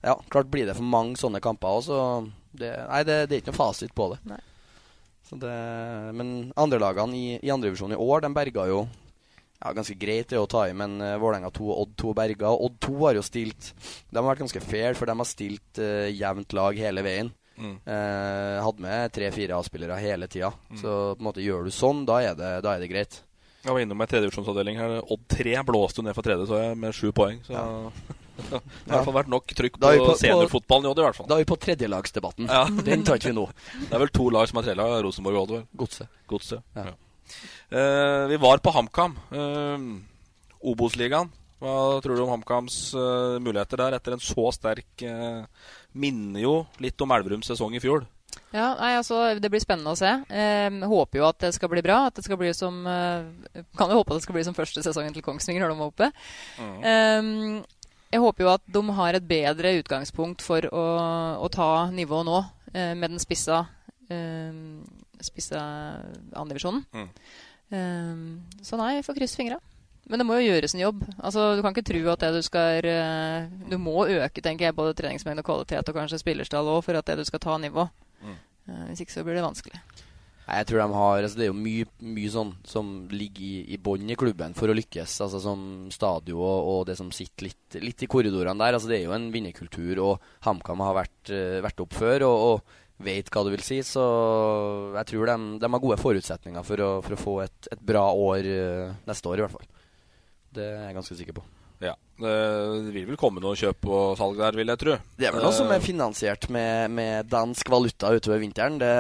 Ja, 0.07 0.17
klart 0.31 0.51
blir 0.51 0.67
det 0.69 0.77
for 0.79 0.87
mange 0.87 1.19
sånne 1.21 1.41
kamper 1.45 1.79
òg, 1.79 1.87
så 1.87 2.01
det, 2.61 2.75
Nei, 2.89 3.03
det, 3.09 3.17
det 3.27 3.37
er 3.37 3.43
ikke 3.43 3.55
noe 3.55 3.63
fasit 3.63 3.95
på 3.97 4.11
det. 4.13 4.21
Nei. 4.31 4.43
Så 5.27 5.39
det 5.43 5.55
men 6.15 6.53
andrelagene 6.55 7.19
i, 7.19 7.27
i 7.43 7.51
andredivisjon 7.51 7.97
i 7.97 7.99
år, 7.99 8.23
de 8.23 8.31
berga 8.37 8.69
jo 8.71 8.85
ja, 9.57 9.73
ganske 9.73 9.97
greit 9.99 10.29
det 10.31 10.39
å 10.39 10.49
ta 10.51 10.67
i, 10.69 10.75
men 10.77 10.99
uh, 11.01 11.17
Vålerenga 11.21 11.51
2 11.55 11.67
og 11.67 11.83
Odd 11.83 11.95
2 12.03 12.13
berga. 12.19 12.53
Og 12.53 12.69
Odd 12.69 12.79
2 12.87 12.97
har 13.07 13.19
jo 13.19 13.25
stilt 13.25 13.73
De 14.11 14.19
har 14.19 14.27
vært 14.29 14.45
ganske 14.45 14.63
fair, 14.63 14.97
for 14.99 15.09
de 15.09 15.17
har 15.17 15.29
stilt 15.29 15.81
uh, 15.81 16.09
jevnt 16.13 16.57
lag 16.57 16.81
hele 16.81 17.05
veien. 17.07 17.33
Mm. 17.57 17.79
Uh, 17.89 18.61
hadde 18.61 18.85
med 18.85 19.15
tre-fire 19.17 19.57
A-spillere 19.57 19.97
hele 20.03 20.29
tida. 20.29 20.53
Så 20.77 20.93
på 21.17 21.25
en 21.25 21.31
måte 21.31 21.45
gjør 21.45 21.65
du 21.67 21.73
sånn, 21.73 22.05
da 22.09 22.21
er 22.21 22.37
det, 22.37 22.53
da 22.67 22.75
er 22.75 22.85
det 22.85 22.93
greit. 22.93 23.23
Jeg 23.65 23.75
var 23.75 23.83
innom 23.83 24.05
ei 24.05 24.11
tredjevisjonsavdeling 24.13 24.77
her. 24.79 24.99
Odd 25.03 25.25
3 25.33 25.57
blåste 25.67 26.03
jo 26.03 26.07
ned 26.07 26.15
for 26.15 26.27
tredje, 26.27 26.47
så 26.47 26.61
jeg, 26.61 26.79
med 26.79 26.95
sju 26.95 27.09
poeng. 27.17 27.41
Så 27.49 27.65
det 28.37 28.53
har 28.53 28.61
i 28.61 28.91
hvert 28.93 29.07
fall 29.09 29.17
vært 29.17 29.31
nok 29.33 29.55
trykk 29.59 29.79
på, 29.81 29.89
er 29.91 30.03
på- 30.03 30.17
seniorfotballen 30.21 30.87
i 30.87 30.91
Odd, 30.91 31.01
i 31.01 31.07
hvert 31.07 31.19
fall. 31.19 31.29
Da 31.31 31.39
er 31.39 31.45
vi 31.45 31.49
på 31.51 31.59
tredjelagsdebatten. 31.67 32.51
Ja. 32.53 32.65
Den 32.89 33.05
tar 33.07 33.21
ikke 33.21 33.33
vi 33.33 33.39
nå. 33.39 33.47
Det 33.81 33.93
er 33.97 34.03
vel 34.05 34.13
to 34.15 34.29
lag 34.35 34.51
som 34.51 34.61
har 34.61 34.69
tredjelag, 34.69 34.99
Rosenborg 35.07 35.41
og 35.41 35.47
Odd. 35.57 35.71
Godset. 35.85 36.13
Godse. 36.31 36.61
Ja. 36.77 36.91
Ja. 36.91 36.95
Uh, 37.73 38.25
vi 38.31 38.39
var 38.43 38.61
på 38.63 38.75
HamKam. 38.77 39.17
Uh, 39.33 39.89
Obos-ligaen. 40.67 41.33
Hva 41.63 41.73
tror 42.05 42.19
du 42.19 42.23
om 42.27 42.35
HamKams 42.35 42.77
uh, 42.95 43.39
muligheter 43.41 43.81
der 43.81 43.97
etter 43.97 44.13
en 44.13 44.21
så 44.21 44.51
sterk 44.53 45.07
uh, 45.09 45.47
Minner 45.97 46.43
jo 46.43 46.53
litt 46.85 47.01
om 47.01 47.15
Elverums 47.17 47.49
sesong 47.49 47.73
i 47.79 47.81
fjor. 47.81 48.05
Ja, 48.53 48.75
nei, 48.79 48.93
altså, 48.99 49.17
Det 49.41 49.49
blir 49.53 49.63
spennende 49.63 49.95
å 49.95 49.99
se. 49.99 50.11
Eh, 50.29 50.69
håper 50.89 51.19
jo 51.21 51.25
at 51.29 51.39
det 51.41 51.51
skal 51.57 51.71
bli 51.73 51.83
bra. 51.85 52.03
At 52.09 52.19
det 52.19 52.25
skal 52.27 52.39
bli 52.41 52.51
som, 52.57 52.83
eh, 52.87 53.65
kan 53.77 53.91
jo 53.91 53.99
håpe 53.99 54.13
at 54.13 54.21
det 54.21 54.27
skal 54.27 54.37
bli 54.37 54.45
som 54.45 54.57
første 54.57 54.85
sesongen 54.85 55.17
til 55.17 55.25
Kongsvinger 55.25 55.65
når 55.65 55.73
de 55.73 55.79
var 55.81 55.91
oppe. 55.91 56.09
Eh, 56.61 57.31
jeg 58.13 58.23
håper 58.23 58.45
jo 58.45 58.53
at 58.53 58.67
de 58.71 58.83
har 58.99 59.17
et 59.19 59.29
bedre 59.29 59.75
utgangspunkt 59.81 60.45
for 60.45 60.67
å, 60.71 60.85
å 61.43 61.49
ta 61.53 61.89
nivået 61.95 62.29
nå, 62.29 62.43
eh, 62.73 62.93
med 62.99 63.15
den 63.15 63.23
spissa, 63.23 63.65
eh, 64.09 64.55
spissa 65.27 65.63
andredivisjonen. 66.33 66.85
Mm. 66.95 67.09
Eh, 67.77 68.61
så 68.63 68.79
nei, 68.81 68.97
jeg 68.99 69.09
får 69.09 69.19
krysse 69.19 69.41
fingra. 69.41 69.61
Men 70.07 70.23
det 70.23 70.27
må 70.29 70.37
jo 70.39 70.47
gjøres 70.47 70.75
en 70.77 70.85
jobb. 70.85 71.01
Altså, 71.19 71.57
Du 71.59 71.63
kan 71.65 71.75
ikke 71.75 71.89
tro 71.89 72.01
at 72.13 72.23
det 72.23 72.29
du 72.37 72.43
skal 72.47 72.87
eh, 72.87 73.49
Du 73.67 73.75
må 73.83 74.05
øke 74.07 74.43
tenker 74.43 74.69
jeg, 74.69 74.77
både 74.77 74.95
treningsmengde 74.95 75.43
og 75.43 75.49
kvalitet 75.49 75.89
og 75.91 75.99
kanskje 75.99 76.21
spillerstall 76.23 76.69
òg 76.77 76.85
for 76.87 76.99
at 76.99 77.09
det 77.11 77.19
du 77.19 77.25
skal 77.27 77.43
ta 77.43 77.57
nivå. 77.59 77.89
Mm. 78.23 78.37
Eh, 78.69 78.85
hvis 78.91 79.03
ikke 79.03 79.17
så 79.17 79.25
blir 79.27 79.35
det 79.39 79.47
vanskelig. 79.47 79.81
Nei, 80.47 80.61
jeg 80.61 80.69
tror 80.71 80.79
de 80.79 80.95
har 80.95 81.25
altså 81.25 81.39
Det 81.41 81.45
er 81.47 81.51
jo 81.51 81.59
mye, 81.59 81.87
mye 82.07 82.31
sånn 82.31 82.53
som 82.69 82.91
ligger 83.11 83.43
i, 83.43 83.55
i 83.75 83.79
bånn 83.83 84.13
i 84.13 84.19
klubben 84.19 84.55
for 84.55 84.71
å 84.71 84.77
lykkes. 84.79 85.19
Altså 85.27 85.41
Som 85.43 85.61
stadion 85.95 86.39
og, 86.39 86.71
og 86.71 86.81
det 86.91 86.99
som 87.01 87.11
sitter 87.15 87.49
litt, 87.49 87.79
litt 87.83 88.07
i 88.07 88.11
korridorene 88.11 88.63
der. 88.63 88.79
Altså 88.79 88.93
Det 88.93 89.01
er 89.01 89.09
jo 89.09 89.17
en 89.17 89.31
vinnerkultur, 89.35 90.03
og 90.05 90.29
HamKam 90.47 90.85
har 90.87 91.01
vært, 91.03 91.33
eh, 91.35 91.59
vært 91.67 91.83
opp 91.83 91.99
før 91.99 92.29
og, 92.29 92.47
og 92.51 93.07
vet 93.07 93.29
hva 93.33 93.43
det 93.45 93.57
vil 93.57 93.67
si. 93.67 93.81
Så 93.87 94.07
jeg 94.95 95.11
tror 95.11 95.33
de, 95.33 95.37
de 95.65 95.73
har 95.75 95.85
gode 95.89 95.99
forutsetninger 96.01 96.71
for 96.71 96.87
å, 96.87 96.91
for 97.03 97.19
å 97.19 97.23
få 97.27 97.37
et, 97.49 97.73
et 97.75 97.87
bra 97.93 98.07
år 98.15 98.53
eh, 98.55 98.97
neste 99.11 99.33
år, 99.33 99.43
i 99.43 99.47
hvert 99.49 99.59
fall. 99.59 99.71
Det 100.57 100.71
er 100.71 100.87
jeg 100.87 101.01
ganske 101.03 101.19
sikker 101.19 101.41
på. 101.41 101.49
Det 102.17 102.93
vil 102.95 103.05
vel 103.11 103.19
komme 103.21 103.43
noe 103.45 103.57
kjøp 103.59 103.85
og 103.93 104.15
salg 104.17 104.39
der, 104.41 104.57
vil 104.57 104.71
jeg 104.73 104.81
tro. 104.81 104.95
Det 105.19 105.27
er 105.29 105.35
vel 105.35 105.43
noe 105.45 105.53
som 105.53 105.69
Eh, 105.69 105.77
er 105.77 105.85
finansiert 105.85 106.49
med, 106.49 106.91
med 106.91 107.29
dansk 107.29 107.69
valuta 107.69 108.09
utover 108.15 108.41
vinteren. 108.41 108.79
Det, 108.81 108.93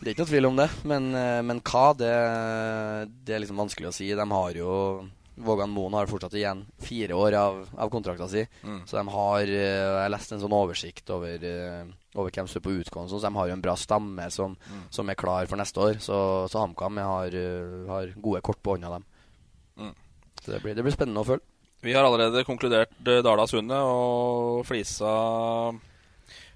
det 0.00 0.08
er 0.08 0.14
ikke 0.14 0.24
noe 0.24 0.32
tvil 0.32 0.48
om 0.48 0.56
det. 0.62 0.70
Men, 0.88 1.10
eh, 1.14 1.42
men 1.44 1.60
hva, 1.60 1.90
det, 1.98 2.14
det 3.26 3.34
er 3.36 3.44
liksom 3.44 3.60
vanskelig 3.60 3.90
å 3.90 3.94
si. 3.94 4.08
De 4.16 4.26
har 4.30 4.56
jo 4.56 4.72
Vågan 5.34 5.72
Moen 5.74 5.96
har 5.98 6.06
fortsatt 6.06 6.36
igjen 6.38 6.60
fire 6.78 7.16
år 7.18 7.34
av, 7.34 7.56
av 7.74 7.90
kontrakta 7.90 8.28
si. 8.30 8.44
Mm. 8.62 8.84
Så 8.86 8.96
de 9.00 9.02
har 9.16 9.40
eh, 9.50 9.94
Jeg 10.04 10.12
leste 10.14 10.36
en 10.36 10.44
sånn 10.44 10.54
oversikt 10.54 11.10
over, 11.10 11.42
eh, 11.48 11.88
over 12.14 12.30
hvem 12.30 12.46
som 12.48 12.60
er 12.60 12.64
på 12.68 12.76
utgående. 12.78 13.10
Så 13.10 13.18
de 13.24 13.32
har 13.34 13.50
jo 13.50 13.56
en 13.56 13.64
bra 13.64 13.74
stamme 13.76 14.28
som, 14.30 14.54
Mm. 14.70 14.84
som 14.94 15.10
er 15.10 15.18
klar 15.18 15.50
for 15.50 15.58
neste 15.58 15.82
år. 15.82 15.98
Så, 16.00 16.16
så 16.48 16.62
HamKam 16.62 17.02
har, 17.02 17.34
eh, 17.34 17.82
har 17.90 18.14
gode 18.16 18.40
kort 18.46 18.62
på 18.62 18.76
hånda, 18.78 18.94
dem. 18.94 19.04
Mm. 19.76 19.94
Så 20.40 20.52
det 20.54 20.62
blir, 20.62 20.74
det 20.78 20.84
blir 20.86 20.94
spennende 20.94 21.20
å 21.24 21.26
følge. 21.26 21.42
Vi 21.84 21.92
har 21.92 22.06
allerede 22.06 22.44
konkludert 22.48 22.94
eh, 23.04 23.20
Dala 23.24 23.44
Sundet 23.50 23.76
og 23.84 24.62
Flisa 24.68 25.10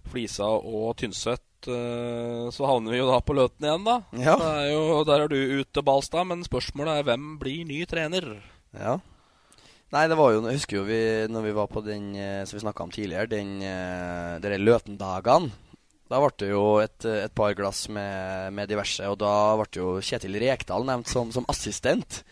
Flisa 0.09 0.47
og 0.49 0.95
Tynset. 0.97 1.43
eh, 1.69 2.49
Så 2.55 2.65
havner 2.69 2.95
vi 2.95 3.01
jo 3.03 3.11
da 3.11 3.19
på 3.21 3.37
Løten 3.37 3.67
igjen, 3.69 3.85
da. 3.85 3.99
Ja. 4.17 4.39
Er 4.63 4.71
jo, 4.73 5.05
der 5.05 5.27
er 5.27 5.29
du 5.29 5.37
ute, 5.61 5.85
Balstad. 5.85 6.25
Men 6.31 6.47
spørsmålet 6.47 7.01
er 7.03 7.09
hvem 7.11 7.35
blir 7.43 7.67
ny 7.69 7.83
trener? 7.91 8.31
Ja. 8.73 8.99
Nei, 9.93 10.03
det 10.09 10.19
var 10.21 10.35
jo 10.35 10.43
Jeg 10.45 10.59
husker 10.59 10.77
jo 10.83 10.85
vi 10.85 10.99
når 11.33 11.45
vi 11.47 11.53
var 11.57 11.69
på 11.73 11.81
den 11.85 12.11
eh, 12.17 12.43
som 12.49 12.57
vi 12.59 12.65
snakka 12.65 12.85
om 12.89 12.91
tidligere, 12.93 13.29
den 13.33 13.59
derre 14.41 14.59
Løten-dagene. 14.61 15.53
Da 16.09 16.17
ble 16.25 16.33
det 16.41 16.47
jo 16.49 16.63
et, 16.81 17.05
et 17.05 17.35
par 17.37 17.53
glass 17.53 17.83
med, 17.93 18.49
med 18.57 18.71
diverse, 18.73 19.05
og 19.13 19.19
da 19.21 19.33
ble 19.61 19.67
jo 19.77 19.89
Kjetil 20.01 20.39
Rekdal 20.41 20.87
nevnt 20.89 21.11
som, 21.13 21.29
som 21.37 21.45
assistent. 21.53 22.23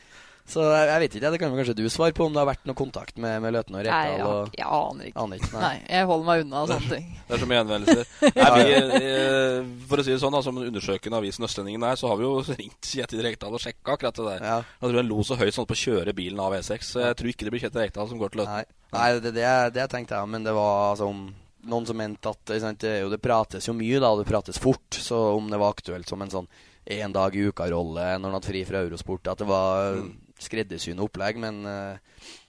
Så 0.46 0.62
jeg, 0.62 0.86
jeg 0.86 1.02
vet 1.02 1.14
ikke, 1.18 1.30
det 1.34 1.38
kan 1.42 1.54
kanskje 1.58 1.74
du 1.74 1.86
svare 1.90 2.14
på 2.14 2.26
om 2.28 2.34
det 2.34 2.38
har 2.38 2.46
vært 2.46 2.68
noe 2.68 2.78
kontakt 2.78 3.16
med, 3.18 3.40
med 3.42 3.54
Løten 3.56 3.74
og 3.74 3.82
Nei, 3.82 4.02
jeg, 4.12 4.26
jeg 4.54 4.68
aner 4.76 5.08
ikke. 5.08 5.22
Aner 5.24 5.40
ikke, 5.40 5.50
nei. 5.56 5.62
nei. 5.64 5.78
jeg 5.90 6.08
holder 6.10 6.28
meg 6.28 6.42
unna 6.44 6.60
sånne 6.70 6.90
ting. 6.94 7.08
Det 7.26 7.34
er 7.34 7.42
så 7.42 7.48
mye 7.50 7.62
henvendelser. 7.62 8.12
Nei, 8.36 8.50
vi, 8.54 8.76
eh, 9.00 9.56
for 9.90 10.02
å 10.02 10.04
si 10.06 10.12
det 10.14 10.20
sånn, 10.22 10.36
da, 10.36 10.42
som 10.46 10.60
den 10.60 10.70
undersøkende 10.70 11.18
avisen 11.18 11.46
Østlendingen 11.48 11.86
er, 11.88 11.98
så 11.98 12.12
har 12.12 12.20
vi 12.20 12.28
jo 12.28 12.36
ringt 12.60 12.92
Kjetil 12.92 13.24
Rekdal 13.26 13.56
og 13.58 13.64
sjekka 13.64 13.96
akkurat 13.96 14.20
det 14.20 14.28
der. 14.28 14.44
Ja. 14.52 14.60
Jeg 14.76 14.92
tror 14.92 15.00
han 15.02 15.10
lo 15.10 15.26
så 15.26 15.38
høyt 15.40 15.56
sånn 15.56 15.66
på 15.66 15.74
å 15.74 15.80
kjøre 15.82 16.14
bilen 16.20 16.44
av 16.46 16.54
E6, 16.60 16.92
så 16.92 17.02
jeg 17.08 17.18
tror 17.18 17.32
ikke 17.32 17.48
det 17.48 17.54
blir 17.56 17.64
Kjetil 17.64 17.82
Rekdal 17.82 18.12
som 18.12 18.22
går 18.22 18.34
til 18.34 18.44
Løten. 18.44 18.60
Nei, 18.60 18.94
nei 18.94 19.08
det, 19.18 19.34
det, 19.34 19.48
det 19.74 19.88
tenkte 19.90 20.20
jeg, 20.20 20.30
men 20.30 20.46
det 20.46 20.54
var 20.54 20.92
altså 20.92 21.10
om 21.10 21.26
noen 21.66 21.88
som 21.88 21.98
mente 21.98 22.30
at 22.30 22.54
sant, 22.62 22.84
det, 22.86 23.00
jo, 23.02 23.10
det 23.10 23.18
prates 23.18 23.66
jo 23.66 23.74
mye, 23.74 23.98
da, 23.98 24.12
og 24.14 24.22
det 24.22 24.28
prates 24.30 24.62
fort. 24.62 24.86
Så 24.94 25.18
om 25.34 25.50
det 25.50 25.58
var 25.58 25.74
aktuelt 25.74 26.06
som 26.06 26.22
en 26.22 26.30
sånn 26.30 26.46
én 26.86 27.10
dag 27.10 27.34
i 27.34 27.48
uka-rolle 27.48 28.12
når 28.20 28.28
han 28.28 28.36
hadde 28.38 28.46
fri 28.52 28.62
fra 28.68 28.84
Eurosport, 28.84 29.26
at 29.32 29.42
det 29.42 29.48
var 29.50 29.98
mm. 29.98 30.12
Skreddersyende 30.42 31.04
opplegg. 31.04 31.38
Men 31.42 31.62
uh, 31.66 31.96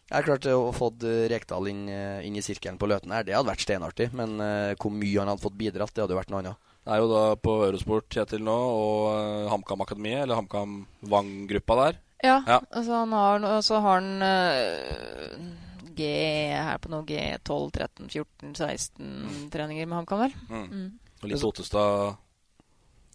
jeg 0.08 0.22
er 0.22 0.28
klart 0.28 0.48
å 0.52 0.72
få 0.76 0.94
Rekdal 1.32 1.68
inn, 1.68 1.84
eh, 1.92 2.24
inn, 2.24 2.38
i 2.40 2.44
sirkelen 2.46 2.78
på 2.80 2.88
Løten 2.88 3.12
her, 3.12 3.26
det 3.28 3.36
hadde 3.36 3.50
vært 3.50 3.66
steinartig. 3.66 4.10
Men 4.16 4.38
uh, 4.40 4.72
hvor 4.80 4.94
mye 4.96 5.20
han 5.20 5.32
hadde 5.34 5.44
fått 5.44 5.60
bidratt, 5.60 5.92
det 5.96 6.06
hadde 6.06 6.16
jo 6.16 6.22
vært 6.22 6.32
noe 6.32 6.44
annet. 6.46 6.74
Det 6.88 6.96
er 6.96 7.02
jo 7.04 7.10
da 7.12 7.24
på 7.44 7.54
Eurosport 7.66 8.08
Kjetil 8.16 8.46
nå, 8.48 8.56
og 8.56 9.50
HamKam 9.52 9.84
Akademiet, 9.84 10.22
eller 10.24 10.40
HamKam 10.40 10.78
Vang-gruppa 11.12 11.80
der. 11.82 11.98
Ja, 12.24 12.38
ja. 12.48 12.62
Altså 12.72 13.02
han 13.04 13.12
har, 13.14 13.48
så 13.68 13.82
har 13.84 14.00
han 14.00 14.24
uh, 14.24 15.58
G 15.98 16.08
her 16.56 16.80
på 16.80 16.94
noe 16.94 17.04
G12, 17.10 17.68
13, 17.76 18.08
14, 18.08 18.56
16 18.56 19.04
mm. 19.04 19.44
treninger 19.52 19.90
med 19.90 20.00
HamKam, 20.00 20.24
vel. 20.24 20.40
Mm. 20.48 20.66
Mm. 20.72 20.88
Og 21.18 21.30
litt 21.34 21.46
Ottestad 21.50 22.16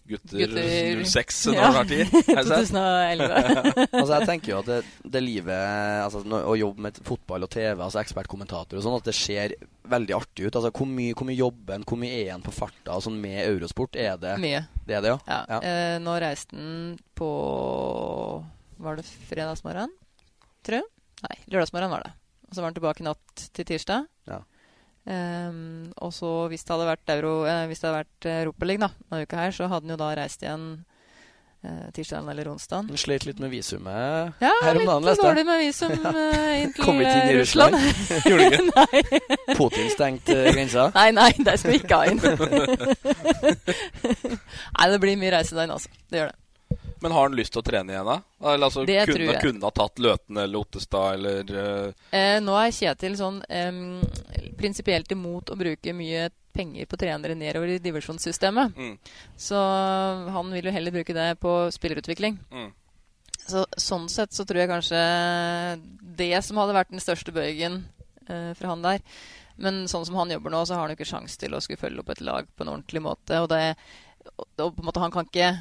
gutter, 0.09 0.37
gutter 0.43 1.03
06 1.05 1.39
når 1.49 1.57
ja. 1.57 1.69
har 1.77 1.89
tid. 1.89 2.13
2011. 2.27 3.85
altså 3.87 4.09
jeg 4.13 4.27
tenker 4.29 4.51
jo 4.53 4.59
at 4.59 4.69
det, 4.69 4.79
det 5.15 5.21
livet 5.23 6.03
altså, 6.03 6.23
Å 6.23 6.55
jobbe 6.59 6.85
med 6.87 6.99
fotball 7.07 7.47
og 7.47 7.51
TV, 7.53 7.77
altså 7.77 8.01
ekspertkommentator 8.03 8.79
og 8.79 8.85
sånn, 8.85 8.97
at 8.99 9.09
det 9.09 9.15
ser 9.17 9.55
veldig 9.89 10.15
artig 10.17 10.47
ut. 10.47 10.55
Altså 10.59 10.71
Hvor 10.71 10.89
mye, 10.89 11.15
hvor 11.17 11.29
mye 11.29 11.39
jobber 11.39 11.77
en, 11.77 11.85
hvor 11.87 11.99
mye 11.99 12.21
er 12.23 12.33
en 12.35 12.45
på 12.45 12.55
farta 12.55 12.99
sånn 13.03 13.19
med 13.23 13.41
Eurosport? 13.45 13.99
Er 13.99 14.19
det 14.21 14.37
Mye. 14.43 14.65
Det 14.83 14.97
er 14.97 15.05
det, 15.05 15.13
ja? 15.13 15.19
ja. 15.27 15.41
ja. 15.55 15.61
Eh, 15.67 15.97
nå 16.03 16.15
reiste 16.21 16.57
han 16.57 16.97
på 17.15 17.29
Var 18.83 18.99
det 18.99 19.07
fredagsmorgen? 19.29 19.93
Tror 20.63 20.81
jeg? 20.81 20.89
Nei, 21.23 21.37
lørdagsmorgen 21.51 21.91
var 21.91 22.03
det. 22.07 22.15
Og 22.49 22.55
så 22.55 22.61
var 22.61 22.71
han 22.71 22.75
tilbake 22.75 23.05
natt 23.05 23.45
til 23.55 23.67
tirsdag. 23.67 24.07
Ja. 24.29 24.43
Um, 25.03 25.91
og 25.99 26.13
så 26.15 26.29
hvis 26.47 26.63
det 26.63 26.71
hadde 26.71 26.85
vært 26.87 27.11
euro 27.11 27.31
eh, 27.43 27.65
Hvis 27.67 27.81
det 27.81 27.89
hadde 27.89 27.97
vært 28.05 28.27
Europaliga 28.37 28.87
denne 28.87 29.25
uka 29.25 29.41
her, 29.41 29.51
så 29.51 29.67
hadde 29.67 29.83
han 29.83 29.91
jo 29.91 29.97
da 29.99 30.11
reist 30.15 30.45
igjen 30.45 30.67
eh, 31.63 31.89
tirsdag 31.91 32.29
eller 32.31 32.47
onsdag. 32.47 32.87
Han 32.87 33.01
slet 33.01 33.25
litt 33.27 33.41
med 33.43 33.51
visumet 33.51 34.39
ja, 34.43 34.53
her 34.63 34.79
om 34.79 34.85
dagen, 34.87 35.07
leste 35.09 35.25
jeg. 35.25 35.27
dårlig 35.27 35.45
med 35.49 35.59
visum 35.63 35.91
ja. 36.05 36.13
inn 36.61 36.71
til 36.75 36.85
Kom 36.87 37.01
inn 37.01 37.09
i 37.09 37.35
Russland. 37.39 37.75
Russland. 37.75 38.23
Gjorde 38.29 38.43
du 38.43 38.47
ikke? 38.47 38.63
nei. 38.71 39.01
Putin 39.59 39.91
stengte 39.91 40.39
grensa? 40.51 40.87
Nei, 40.95 41.09
nei, 41.19 41.31
der 41.39 41.59
skal 41.59 41.75
vi 41.75 41.81
ikke 41.81 41.99
ha 41.99 42.03
inn. 42.11 42.23
nei, 44.79 44.87
det 44.95 45.03
blir 45.03 45.19
mye 45.19 45.35
reise 45.35 45.57
der 45.57 45.67
inne, 45.67 45.79
altså. 45.81 45.91
Det 46.07 46.23
gjør 46.23 46.31
det. 46.31 46.42
Men 47.03 47.11
har 47.11 47.25
han 47.27 47.33
lyst 47.35 47.51
til 47.51 47.59
å 47.59 47.65
trene 47.67 47.91
igjen, 47.91 48.07
da? 48.07 48.13
Eller 48.47 48.69
altså, 48.69 48.85
det 48.87 49.01
kunne, 49.03 49.17
tror 49.17 49.31
jeg. 49.33 49.41
kunne 49.43 49.67
ha 49.67 49.71
tatt 49.75 49.99
Løten 49.99 50.37
eller 50.39 50.61
Ottestad 50.61 51.17
eller 51.17 51.49
uh... 51.51 52.05
eh, 52.15 52.37
Nå 52.39 52.55
er 52.55 52.71
Kjetil 52.71 53.17
sånn 53.19 53.41
um, 53.43 53.81
prinsipielt 54.55 55.11
imot 55.11 55.51
å 55.51 55.57
bruke 55.59 55.95
mye 55.97 56.29
penger 56.53 56.87
på 56.87 56.99
trenere 57.01 57.35
nedover 57.35 57.73
i 57.73 57.81
divisjonssystemet. 57.83 58.77
Mm. 58.77 58.95
Så 59.35 59.59
han 60.37 60.53
vil 60.55 60.69
jo 60.69 60.73
heller 60.75 60.95
bruke 60.95 61.15
det 61.17 61.27
på 61.43 61.51
spillerutvikling. 61.75 62.37
Mm. 62.53 62.71
Så, 63.43 63.65
sånn 63.75 64.07
sett 64.07 64.31
så 64.31 64.45
tror 64.47 64.61
jeg 64.61 64.71
kanskje 64.71 65.03
det 66.23 66.37
som 66.47 66.61
hadde 66.61 66.77
vært 66.77 66.93
den 66.93 67.03
største 67.03 67.33
bøygen 67.35 67.81
eh, 68.29 68.53
for 68.55 68.69
han 68.71 68.85
der. 68.85 69.03
Men 69.59 69.83
sånn 69.91 70.05
som 70.07 70.15
han 70.21 70.31
jobber 70.31 70.53
nå, 70.53 70.63
så 70.65 70.77
har 70.77 70.85
han 70.85 70.93
jo 70.93 71.01
ikke 71.01 71.11
sjanse 71.11 71.35
til 71.41 71.53
å 71.53 71.61
skulle 71.61 71.81
følge 71.81 71.99
opp 71.99 72.15
et 72.15 72.23
lag 72.23 72.47
på 72.47 72.63
en 72.63 72.73
ordentlig 72.77 73.03
måte. 73.03 73.43
Og, 73.43 73.51
det, 73.51 73.75
og 74.39 74.71
på 74.71 74.79
en 74.79 74.87
måte 74.87 75.03
han 75.03 75.13
kan 75.13 75.27
ikke 75.27 75.51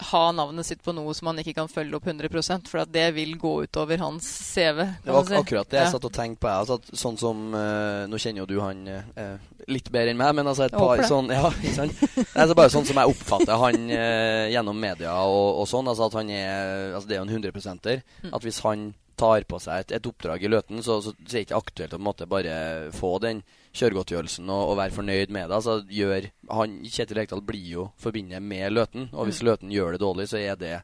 ha 0.00 0.22
navnet 0.32 0.66
sitt 0.66 0.82
på 0.84 0.94
noe 0.96 1.12
som 1.16 1.30
han 1.30 1.40
ikke 1.42 1.54
kan 1.58 1.68
følge 1.70 1.98
opp 1.98 2.06
100 2.08 2.30
for 2.68 2.82
at 2.82 2.92
det 2.92 3.06
vil 3.16 3.36
gå 3.40 3.52
utover 3.66 4.00
hans 4.02 4.26
CV. 4.26 4.82
Det 5.04 5.14
var 5.14 5.26
si. 5.28 5.36
akkurat 5.38 5.70
det 5.70 5.80
jeg 5.82 5.92
satt 5.94 6.08
og 6.08 6.14
tenkte 6.14 6.44
på. 6.46 6.52
Altså, 6.52 6.78
sånn 6.96 7.18
som 7.20 7.42
uh, 7.54 8.06
Nå 8.10 8.20
kjenner 8.20 8.42
jo 8.42 8.48
du 8.48 8.56
han 8.62 8.82
uh, 8.88 9.36
litt 9.70 9.90
bedre 9.92 10.14
enn 10.14 10.20
meg, 10.20 10.32
men 10.38 10.48
altså 10.50 10.66
et 10.66 10.76
par 10.76 11.02
sånn 11.06 11.30
Ja, 11.34 11.50
sånn. 11.76 11.92
altså, 12.40 12.56
bare 12.56 12.72
sånn 12.72 12.88
som 12.88 13.02
jeg 13.02 13.14
oppfatter 13.14 13.60
han 13.60 13.86
uh, 13.92 14.46
gjennom 14.50 14.80
media 14.80 15.14
og, 15.26 15.60
og, 15.60 15.68
sånn, 15.70 15.90
altså 15.90 16.08
at 16.08 16.18
han 16.20 16.32
er 16.34 16.96
Altså 16.96 17.10
det 17.10 17.16
er 17.16 17.22
jo 17.22 17.28
en 17.28 17.36
100 17.36 17.52
mm. 17.54 18.32
At 18.32 18.44
hvis 18.46 18.62
han 18.64 18.90
tar 19.20 19.44
på 19.48 19.58
seg 19.60 19.84
et, 19.84 19.96
et 19.98 20.06
oppdrag 20.08 20.44
i 20.44 20.50
Løten, 20.50 20.80
så, 20.84 21.00
så, 21.04 21.12
så, 21.12 21.32
er 21.34 21.40
det 21.40 21.46
ikke 21.48 21.60
aktuelt 21.60 21.92
å 21.92 21.98
på 21.98 22.00
en 22.00 22.06
måte 22.08 22.28
bare 22.30 22.54
få 22.96 23.16
den 23.22 23.42
kjøregodtgjørelsen 23.76 24.48
og, 24.48 24.62
og, 24.70 24.78
være 24.80 24.96
fornøyd 24.96 25.34
med 25.34 25.50
det. 25.50 25.58
Altså, 25.58 25.76
gjør, 25.92 26.30
han, 26.50 26.78
Kjetil 26.86 27.20
Rekdal 27.20 27.44
blir 27.46 27.68
jo 27.74 27.90
forbundet 28.00 28.42
med 28.42 28.72
Løten, 28.74 29.10
og 29.12 29.28
hvis 29.28 29.42
mm. 29.42 29.46
Løten 29.50 29.74
gjør 29.74 29.94
det 29.94 30.02
dårlig, 30.02 30.30
så 30.32 30.40
er 30.40 30.58
det 30.60 30.80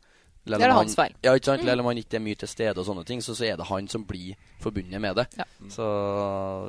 det 0.47 0.63
er 0.63 0.71
hans 0.71 0.95
feil. 0.95 1.15
Ja, 1.27 1.33
ikke 1.35 1.49
sant? 1.49 1.65
Mm. 1.65 1.69
Eller 1.73 1.83
om 1.83 1.89
han 1.91 1.99
ikke 1.99 2.21
er 2.21 2.23
mye 2.23 2.39
til 2.39 2.51
stede, 2.51 2.79
og 2.79 2.87
sånne 2.87 3.03
ting, 3.09 3.23
så, 3.25 3.35
så 3.35 3.49
er 3.49 3.57
det 3.59 3.67
han 3.67 3.89
som 3.91 4.05
blir 4.07 4.37
forbundet 4.63 5.03
med 5.03 5.19
det. 5.19 5.25
Ja. 5.41 5.47
Så 5.75 5.87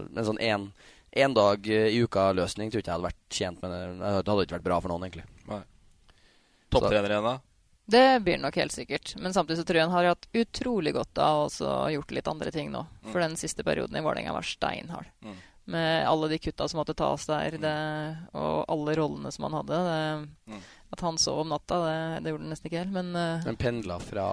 en 0.10 0.25
sånn 0.25 0.39
en, 0.41 0.65
en 1.13 1.36
dag 1.38 1.69
i 1.69 1.99
uka-løsning 2.01 2.73
tror 2.73 2.82
ikke 2.82 2.89
jeg 2.89 2.95
hadde 2.95 3.10
vært 3.12 3.38
tjent 3.38 3.62
med 3.62 3.75
det. 3.75 3.84
Det 4.01 4.32
hadde 4.34 4.47
ikke 4.47 4.58
vært 4.58 4.65
bra 4.71 4.80
for 4.82 4.93
noen, 4.93 5.06
egentlig. 5.06 5.27
Nei. 5.51 5.62
Topptrener 6.73 7.13
igjen, 7.13 7.30
da? 7.30 7.36
Det 7.88 8.19
blir 8.19 8.38
nok 8.38 8.56
helt 8.56 8.71
sikkert. 8.71 9.15
Men 9.15 9.34
samtidig 9.34 9.62
så 9.62 9.63
tror 9.63 9.78
jeg 9.80 9.88
han 9.88 9.95
har 9.95 10.10
hatt 10.12 10.28
utrolig 10.36 10.91
godt 10.93 11.19
av 11.23 11.45
å 11.47 11.76
gjort 11.93 12.10
litt 12.12 12.28
andre 12.28 12.52
ting 12.52 12.71
nå. 12.73 12.82
Mm. 12.84 13.12
For 13.13 13.23
den 13.23 13.38
siste 13.39 13.63
perioden 13.63 13.95
i 13.95 14.02
Vålerenga 14.04 14.34
var 14.36 14.43
steinhard. 14.43 15.08
Mm. 15.23 15.38
Med 15.71 16.08
alle 16.08 16.28
de 16.28 16.39
kutta 16.39 16.67
som 16.67 16.82
måtte 16.82 16.95
tas 17.00 17.23
der, 17.28 17.56
det, 17.63 17.78
og 18.36 18.65
alle 18.67 18.95
rollene 19.00 19.32
som 19.32 19.47
han 19.47 19.56
hadde. 19.56 19.80
Det, 19.86 20.02
mm. 20.52 20.65
At 20.97 21.04
han 21.04 21.19
sov 21.19 21.39
om 21.45 21.54
natta, 21.54 21.78
det, 21.86 22.02
det 22.26 22.34
gjorde 22.34 22.43
han 22.43 22.52
nesten 22.56 22.69
ikke 22.69 22.82
helt. 22.82 22.91
Men, 22.95 23.13
uh, 23.15 23.45
men 23.45 23.60
pendla 23.60 24.00
fra, 24.04 24.26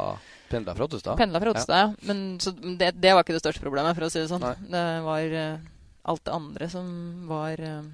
pendla 0.50 0.74
fra 0.74 0.88
Ottestad? 0.88 1.18
Pendla 1.18 1.42
fra 1.44 1.52
Ottestad, 1.54 1.78
ja. 1.78 1.92
ja. 1.94 2.08
Men 2.10 2.78
det, 2.78 2.88
det, 2.98 3.12
var 3.14 3.22
ikke 3.22 3.36
det 3.36 3.42
største 3.44 3.62
problemet, 3.62 3.94
for 3.94 4.08
å 4.08 4.10
si 4.10 4.18
det 4.18 4.32
sånn. 4.32 4.42
Nei. 4.42 4.56
Det 4.74 4.82
var 5.06 5.36
uh, 5.36 5.68
alt 6.10 6.24
det 6.26 6.34
andre 6.34 6.68
som 6.74 6.90
var 7.30 7.62
uh, 7.62 7.86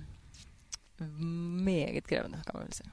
meget 1.68 2.08
krevende, 2.08 2.40
kan 2.48 2.56
man 2.56 2.64
vel 2.64 2.80
si. 2.80 2.88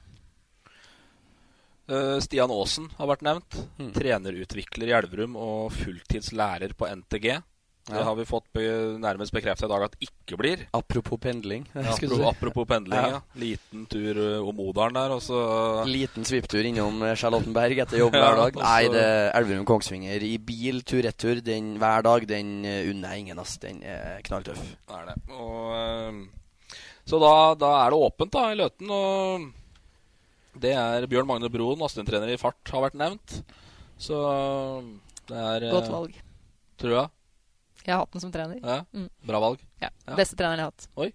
Uh, 1.88 2.18
Stian 2.20 2.52
Aasen 2.52 2.90
har 2.98 3.08
vært 3.08 3.22
nevnt. 3.24 3.60
Mm. 3.80 3.92
Trenerutvikler 3.96 4.90
i 4.90 4.96
Elverum 4.98 5.36
og 5.40 5.70
fulltidslærer 5.76 6.74
på 6.76 6.88
NTG. 7.00 7.38
Det 7.88 8.02
har 8.04 8.16
vi 8.18 8.24
fått 8.28 8.44
be 8.52 8.64
nærmest 9.00 9.32
bekrefta 9.32 9.64
i 9.64 9.70
dag 9.72 9.86
at 9.86 9.94
ikke 10.04 10.36
blir. 10.36 10.64
Apropos 10.76 11.16
pendling. 11.24 11.62
Ja, 11.72 11.86
apropos, 11.94 12.24
apropos 12.28 12.66
pendling, 12.68 12.98
Ja. 13.00 13.14
ja. 13.14 13.20
Liten 13.40 13.86
tur 13.88 14.18
uh, 14.20 14.48
om 14.50 14.60
Odalen 14.60 14.98
der, 14.98 15.14
og 15.16 15.22
så 15.24 15.38
Liten 15.88 16.26
svipptur 16.28 16.68
innom 16.68 17.00
eh, 17.06 17.14
Charlottenberg 17.16 17.80
etter 17.86 18.02
jobb 18.02 18.12
Ja, 18.18 18.26
hver 18.26 18.42
dag. 18.42 18.58
og 18.58 18.66
Nei, 18.66 18.82
det 18.92 18.92
det 18.92 19.32
Elverum-Kongsvinger 19.40 20.26
i 20.28 20.34
bil 20.50 20.82
tur-retur 20.84 21.40
den 21.46 21.78
hver 21.80 22.04
dag, 22.04 22.28
den 22.28 22.50
unner 22.66 23.14
jeg 23.16 23.24
ingen, 23.24 23.40
ass. 23.40 23.56
Den 23.64 23.80
er 23.80 24.20
knalltøff. 24.28 24.60
Det 24.84 25.00
er 25.00 25.08
det. 25.08 25.16
Og, 25.32 26.20
så 27.08 27.22
da, 27.24 27.32
da 27.56 27.72
er 27.86 27.94
det 27.96 28.02
åpent 28.04 28.36
da 28.36 28.44
i 28.52 28.60
Løten, 28.60 28.92
og 28.92 29.48
det 30.62 30.72
er 30.76 31.06
Bjørn 31.10 31.28
Magne 31.28 31.50
Broen, 31.52 31.82
Astin-trener 31.86 32.32
i 32.34 32.40
fart, 32.40 32.60
har 32.72 32.84
vært 32.86 32.98
nevnt. 32.98 33.38
Så 33.98 34.18
det 35.28 35.38
er 35.38 35.70
Godt 35.74 35.90
valg. 35.92 36.18
Tror 36.78 36.94
jeg. 36.94 37.14
Jeg 37.84 37.94
har 37.94 38.02
hatt 38.04 38.12
den 38.14 38.22
som 38.26 38.32
trener. 38.34 38.58
Ja, 38.62 38.82
Mm. 38.92 39.08
Bra 39.26 39.40
valg. 39.40 39.62
Ja, 39.80 39.90
Ja. 40.06 40.16
Beste 40.16 40.36
treneren 40.36 40.58
jeg 40.58 40.66
har 40.66 40.72
hatt. 40.72 40.88
Oi. 40.96 41.12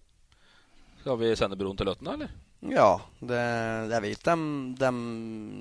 Skal 1.02 1.18
vi 1.20 1.36
sende 1.36 1.58
Broen 1.60 1.78
til 1.78 1.86
Løten, 1.88 2.06
da, 2.08 2.14
eller? 2.14 2.30
Ja, 2.64 3.02
det, 3.20 3.40
jeg 3.92 4.02
vet 4.06 4.24
dem, 4.24 4.44
dem 4.80 5.00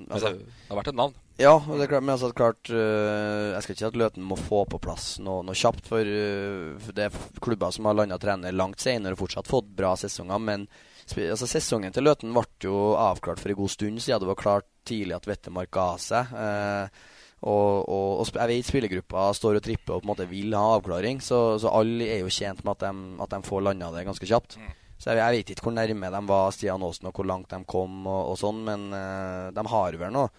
altså, 0.07 0.29
det 0.39 0.69
har 0.69 0.77
vært 0.79 0.91
et 0.93 0.95
navn. 0.95 1.15
Ja, 1.41 1.57
er 1.57 1.89
klart, 1.89 2.03
men 2.05 2.13
altså, 2.13 2.29
klart 2.31 2.69
uh, 2.69 3.51
Jeg 3.55 3.63
skal 3.65 3.73
ikke 3.73 3.81
si 3.81 3.87
at 3.89 3.97
Løten 3.99 4.23
må 4.23 4.37
få 4.37 4.61
på 4.69 4.79
plass 4.79 5.17
noe, 5.19 5.41
noe 5.43 5.57
kjapt, 5.57 5.87
for, 5.89 5.99
uh, 6.05 6.77
for 6.79 6.95
det 6.95 7.09
er 7.09 7.17
klubber 7.43 7.73
som 7.75 7.89
har 7.89 7.97
landa 7.97 8.19
trener 8.21 8.55
langt 8.55 8.79
senere 8.79 9.17
og 9.17 9.23
fortsatt 9.25 9.49
fått 9.49 9.67
bra 9.75 9.95
sesonger. 9.99 10.39
Men 10.39 10.67
altså, 11.11 11.47
sesongen 11.49 11.93
til 11.95 12.05
Løten 12.07 12.33
ble 12.35 12.45
jo 12.63 12.93
avklart 12.99 13.41
for 13.41 13.53
en 13.53 13.59
god 13.59 13.73
stund 13.73 14.03
siden. 14.03 14.21
Det 14.23 14.29
var 14.29 14.39
klart 14.39 14.69
tidlig 14.87 15.17
at 15.17 15.27
Vettemark 15.27 15.71
ga 15.73 15.89
seg. 16.01 16.31
Eh, 16.37 17.01
og, 17.43 17.89
og, 17.91 18.21
og 18.23 18.29
jeg 18.39 18.51
vet 18.53 18.67
spillergruppa 18.69 19.25
står 19.35 19.59
og 19.59 19.65
tripper 19.65 19.97
og 19.97 20.03
på 20.03 20.07
en 20.07 20.11
måte 20.13 20.29
vil 20.29 20.55
ha 20.55 20.77
avklaring, 20.77 21.19
så, 21.19 21.57
så 21.59 21.73
alle 21.75 22.07
er 22.07 22.21
jo 22.21 22.31
tjent 22.31 22.61
med 22.63 22.77
at 22.77 22.85
de, 22.85 23.03
at 23.25 23.35
de 23.35 23.49
får 23.49 23.65
landa 23.65 23.91
det 23.91 24.05
ganske 24.07 24.29
kjapt. 24.29 24.55
Så 24.95 25.11
jeg, 25.11 25.19
jeg 25.19 25.35
vet 25.35 25.51
ikke 25.51 25.67
hvor 25.67 25.75
nærme 25.75 26.11
de 26.13 26.21
var 26.29 26.53
Stian 26.55 26.85
Aasen, 26.87 27.09
og 27.09 27.19
hvor 27.19 27.27
langt 27.27 27.51
de 27.51 27.59
kom, 27.67 28.05
og, 28.07 28.31
og 28.31 28.39
sånn, 28.39 28.63
men 28.63 28.87
eh, 28.95 29.51
de 29.51 29.67
har 29.73 29.99
vel 29.99 30.15
noe 30.15 30.31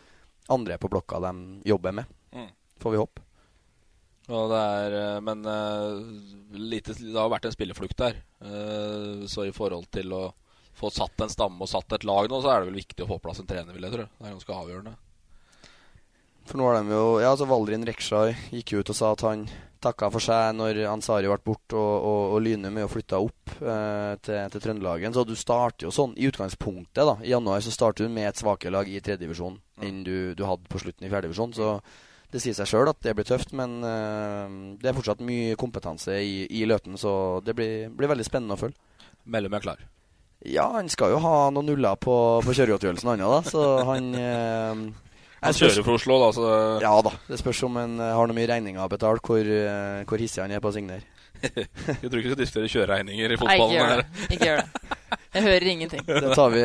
andre 0.54 0.80
på 0.80 0.88
blokka 0.92 1.20
de 1.26 1.34
jobber 1.68 1.92
med. 2.00 2.16
Mm. 2.32 2.48
Får 2.80 2.94
vi 2.94 3.00
håpe. 3.02 3.24
Og 4.32 4.48
det 4.48 4.62
er, 4.78 4.96
eh, 5.02 5.20
men 5.20 5.44
uh, 5.44 6.00
lite, 6.56 6.96
det 6.96 7.18
har 7.18 7.28
vært 7.32 7.50
en 7.50 7.54
spilleflukt 7.54 7.98
der. 8.00 8.16
Uh, 8.40 9.28
så 9.28 9.44
i 9.44 9.52
forhold 9.52 9.90
til 9.92 10.16
å 10.16 10.24
få 10.78 10.90
satt 10.92 11.24
en 11.24 11.32
stamme 11.32 11.62
og 11.64 11.70
satt 11.70 11.96
et 11.96 12.06
lag 12.08 12.28
nå, 12.30 12.40
så 12.42 12.52
er 12.52 12.62
det 12.62 12.70
vel 12.70 12.82
viktig 12.82 13.04
å 13.04 13.10
få 13.14 13.20
plass 13.22 13.42
en 13.42 13.50
trener, 13.50 13.74
vil 13.74 13.86
jeg 13.86 13.94
tro. 13.96 14.06
Det 14.18 14.26
er 14.26 14.34
ganske 14.36 14.56
avgjørende. 14.62 14.96
For 16.44 16.60
nå 16.60 16.66
har 16.68 16.76
de 16.76 16.92
jo 16.92 17.04
Ja, 17.22 17.30
altså 17.32 17.46
Valdrin 17.48 17.86
Rekshar 17.88 18.34
gikk 18.52 18.74
ut 18.76 18.90
og 18.92 18.98
sa 18.98 19.12
at 19.14 19.24
han 19.24 19.46
takka 19.84 20.08
for 20.12 20.24
seg 20.24 20.54
når 20.56 20.80
Ansari 20.88 21.28
ble 21.28 21.38
borte 21.44 21.76
og, 21.76 22.06
og, 22.08 22.22
og 22.36 22.42
Lyne 22.44 22.70
med 22.72 22.86
å 22.86 22.90
flytte 22.90 23.20
opp 23.20 23.52
eh, 23.60 24.14
til, 24.24 24.40
til 24.52 24.64
Trøndelagen. 24.64 25.12
Så 25.16 25.26
du 25.28 25.34
starter 25.36 25.88
jo 25.88 25.92
sånn 25.94 26.14
i 26.16 26.28
utgangspunktet. 26.30 27.02
da 27.04 27.16
I 27.20 27.34
januar 27.34 27.64
så 27.64 27.72
starter 27.74 28.06
du 28.06 28.12
med 28.12 28.30
et 28.30 28.40
svakere 28.40 28.72
lag 28.76 28.88
i 28.88 29.00
tredjedivisjon 29.00 29.60
enn 29.84 30.02
du, 30.06 30.32
du 30.36 30.44
hadde 30.48 30.70
på 30.70 30.80
slutten 30.80 31.04
i 31.04 31.12
fjerdedivisjon. 31.12 31.56
Så 31.56 31.74
det 32.32 32.42
sier 32.42 32.56
seg 32.56 32.70
sjøl 32.70 32.90
at 32.90 33.02
det 33.04 33.14
blir 33.16 33.28
tøft, 33.28 33.52
men 33.56 33.76
eh, 33.86 34.54
det 34.80 34.90
er 34.90 34.96
fortsatt 34.96 35.24
mye 35.24 35.58
kompetanse 35.60 36.16
i, 36.18 36.44
i 36.48 36.64
Løten, 36.68 36.96
så 37.00 37.40
det 37.44 37.56
blir, 37.58 37.90
blir 37.94 38.10
veldig 38.10 38.26
spennende 38.26 38.56
å 38.56 38.64
følge. 38.64 38.80
Mellom 39.30 39.56
er 39.56 39.64
klar. 39.64 39.84
Ja, 40.44 40.66
han 40.74 40.90
skal 40.92 41.14
jo 41.14 41.20
ha 41.24 41.48
noen 41.54 41.70
nuller 41.70 41.96
på, 41.96 42.14
på 42.44 42.52
kjøregodtgjørelsen, 42.56 43.08
han 43.14 43.22
òg, 43.24 43.32
da. 43.38 43.50
Så 43.50 43.62
han 43.88 44.10
eh, 44.18 44.82
Han 45.44 45.56
kjører 45.56 45.84
for 45.86 45.96
Oslo, 45.96 46.18
da, 46.20 46.28
så 46.36 46.50
Ja 46.84 46.92
da. 47.04 47.14
Det 47.30 47.38
spørs 47.40 47.62
om 47.68 47.78
han 47.80 47.96
eh, 48.00 48.12
har 48.16 48.28
noe 48.28 48.36
mye 48.36 48.50
regninger 48.52 48.84
å 48.84 48.90
betale, 48.92 49.22
hvor, 49.24 49.40
eh, 49.40 50.02
hvor 50.08 50.20
hissig 50.20 50.42
han 50.44 50.52
er 50.52 50.60
på 50.64 50.68
å 50.72 50.76
signere. 50.76 51.04
Jeg 51.44 52.08
tror 52.10 52.20
ikke 52.20 52.28
vi 52.28 52.34
skal 52.34 52.42
diskutere 52.44 52.70
kjøreregninger 52.74 53.24
i 53.24 53.36
Nei, 53.36 53.40
ikke 53.40 53.40
fotballen. 53.40 53.74
gjør 53.74 53.96
det. 53.96 54.28
Ikke 54.36 54.50
gjør 54.50 54.62
det. 54.62 54.92
Jeg 55.34 55.42
hører 55.48 55.68
ingenting. 55.74 56.04
Det 56.08 56.36
tar 56.38 56.52
vi, 56.54 56.62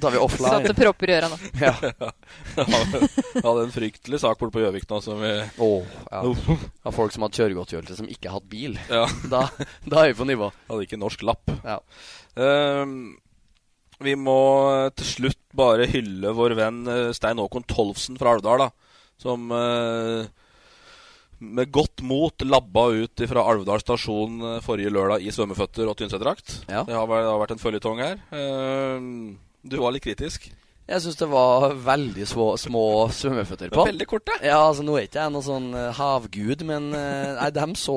tar 0.00 0.14
vi 0.14 0.20
offline. 0.20 0.52
Satte 0.58 0.76
propper 0.78 1.10
i 1.10 1.16
øra 1.16 1.30
nå. 1.32 1.38
Ja. 1.60 1.72
Jeg 2.56 3.44
hadde 3.44 3.64
en 3.64 3.74
fryktelig 3.74 4.20
sak 4.22 4.38
borte 4.40 4.54
på 4.54 4.62
Gjøvik 4.62 4.86
nå 4.90 5.00
som 5.04 5.20
vi 5.22 5.32
Åh, 5.64 5.96
ja. 6.10 6.20
Av 6.84 6.94
folk 6.94 7.14
som 7.14 7.26
hadde 7.26 7.40
kjøregodtgjørelse 7.40 7.98
som 7.98 8.10
ikke 8.10 8.32
hadde 8.34 8.50
bil. 8.52 8.78
Ja. 8.90 9.06
Da, 9.34 9.46
da 9.88 10.04
er 10.04 10.12
vi 10.12 10.18
på 10.20 10.28
nivå. 10.28 10.50
Hadde 10.68 10.86
ikke 10.86 11.00
norsk 11.00 11.24
lapp. 11.26 11.50
Ja. 11.64 11.80
Um, 12.36 13.14
vi 14.04 14.14
må 14.18 14.38
til 14.98 15.06
slutt 15.08 15.42
bare 15.54 15.86
hylle 15.90 16.32
vår 16.34 16.56
venn 16.58 16.80
eh, 16.90 17.12
Stein 17.14 17.38
Håkon 17.38 17.64
Tolvsen 17.70 18.18
fra 18.18 18.34
Alvdal, 18.34 18.66
da. 18.66 18.96
Som 19.22 19.52
uh, 19.54 20.26
med 21.38 21.70
godt 21.72 22.02
mot 22.02 22.44
labba 22.44 22.88
ut 22.94 23.22
fra 23.28 23.44
Alvdal 23.50 23.82
stasjon 23.82 24.40
eh, 24.42 24.60
forrige 24.64 24.92
lørdag 24.94 25.24
i 25.24 25.32
svømmeføtter 25.34 25.88
og 25.90 25.96
Tynset-drakt. 25.98 26.60
Ja. 26.68 26.84
Det 26.86 26.94
det 26.94 26.98
har 26.98 27.40
vært 27.42 27.56
en 27.56 27.62
føljetong 27.62 28.02
her. 28.02 28.20
Ehm, 28.34 29.36
du 29.64 29.78
var 29.80 29.94
litt 29.96 30.04
kritisk. 30.04 30.50
Jeg 30.84 31.00
syns 31.00 31.16
det 31.16 31.26
var 31.32 31.70
veldig 31.80 32.26
små, 32.28 32.46
små 32.60 32.82
svømmeføtter 33.16 33.70
på. 33.72 33.86
Veldig 33.88 34.06
korte. 34.08 34.34
Ja, 34.44 34.58
altså 34.66 34.84
Nå 34.84 34.98
er 34.98 35.06
ikke 35.06 35.22
jeg 35.22 35.32
noen 35.32 35.46
sånn 35.46 35.68
eh, 35.80 35.86
havgud, 35.96 36.64
men 36.68 36.90
eh, 36.92 37.30
nei, 37.38 37.46
de 37.56 37.64
så 37.80 37.94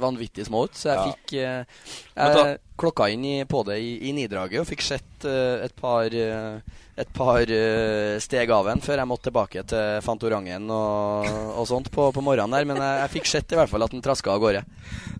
vanvittig 0.00 0.46
små 0.48 0.62
ut. 0.64 0.78
Så 0.80 0.88
jeg 0.88 0.96
Ja. 0.96 1.04
fikk 1.10 1.34
eh, 1.36 1.82
Jeg 2.16 2.56
klokka 2.80 3.10
inn 3.12 3.26
i, 3.28 3.34
på 3.44 3.60
det 3.68 3.76
i, 3.82 3.92
i 4.08 4.14
nidraget 4.16 4.62
og 4.62 4.66
fikk 4.70 4.82
sett 4.82 5.28
uh, 5.28 5.60
et 5.66 5.76
par 5.76 6.08
eh, 6.08 6.80
et 6.96 7.08
par 7.16 7.42
uh, 7.42 8.18
steg 8.22 8.50
av 8.54 8.68
en 8.70 8.80
før 8.84 9.00
jeg 9.02 9.08
måtte 9.10 9.26
tilbake 9.28 9.62
til 9.66 10.00
Fantorangen 10.04 10.68
og, 10.70 11.26
og 11.58 11.64
sånt 11.66 11.88
på, 11.90 12.04
på 12.14 12.22
morgenen 12.22 12.54
der. 12.54 12.66
Men 12.70 12.78
jeg, 12.78 13.00
jeg 13.02 13.12
fikk 13.16 13.30
sett 13.32 13.54
i 13.54 13.58
hvert 13.58 13.70
fall 13.72 13.82
at 13.82 13.90
han 13.96 14.02
traska 14.04 14.30
av 14.34 14.42
gårde. 14.44 14.60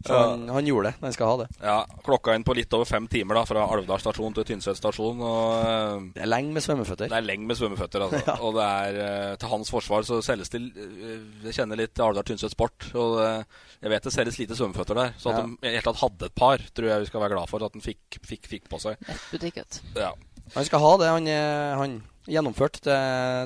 Så 0.05 0.12
Ja. 0.14 0.20
han, 0.31 0.45
han 0.53 0.66
gjorde 0.68 0.91
det. 0.93 1.01
Han 1.01 1.12
skal 1.16 1.31
ha 1.33 1.37
det. 1.43 1.49
Ja, 1.64 1.77
Klokka 2.05 2.35
inn 2.37 2.45
på 2.47 2.55
litt 2.55 2.72
over 2.77 2.85
fem 2.87 3.07
timer 3.11 3.41
da 3.41 3.45
fra 3.49 3.64
Alvdal 3.75 3.99
stasjon 4.03 4.35
til 4.37 4.45
Tynset 4.53 4.79
stasjon. 4.79 5.18
Og, 5.25 5.64
eh, 5.64 6.05
Det 6.18 6.22
er 6.27 6.31
lenge 6.31 6.53
med 6.55 6.62
svømmeføtter. 6.66 7.09
Det 7.11 7.18
er 7.18 7.27
lenge 7.27 7.49
med 7.49 7.59
svømmeføtter. 7.59 8.05
Altså. 8.07 8.37
Og 8.45 8.55
det 8.59 8.66
er 8.68 9.01
eh, 9.07 9.37
til 9.41 9.53
hans 9.57 9.72
forsvar 9.75 10.05
så 10.07 10.20
selges 10.22 10.53
det 10.55 10.61
Jeg 10.68 11.57
kjenner 11.57 11.81
litt 11.81 11.99
Alvdal 12.05 12.29
Tynset 12.29 12.53
Sport. 12.55 12.91
Og 12.95 13.18
eh, 13.25 13.43
jeg 13.83 13.91
vet 13.97 14.07
det 14.07 14.14
selges 14.14 14.39
lite 14.45 14.55
svømmeføtter 14.61 15.01
der. 15.01 15.16
Så 15.18 15.33
at 15.33 15.41
Ja. 15.41 15.47
de 15.49 15.57
i 15.59 15.66
det 15.66 15.75
hele 15.81 15.89
tatt 15.91 16.03
hadde 16.05 16.29
et 16.31 16.37
par, 16.39 16.62
tror 16.77 16.89
jeg 16.93 17.01
vi 17.03 17.11
skal 17.11 17.25
være 17.25 17.35
glad 17.35 17.51
for 17.51 17.64
at 17.66 17.75
de 17.75 17.83
fikk, 17.83 18.20
fikk, 18.22 18.47
fikk 18.55 18.70
på 18.70 18.79
seg. 18.85 19.01
Nettbutikk, 19.09 19.59
vet 19.64 19.81
du. 19.81 20.01
Ja. 20.05 20.12
Han 20.55 20.67
skal 20.69 20.83
ha 20.85 20.91
det. 21.01 21.13
Han, 21.15 21.31
han 21.81 21.95
gjennomført. 22.31 22.83
Det, 22.85 22.99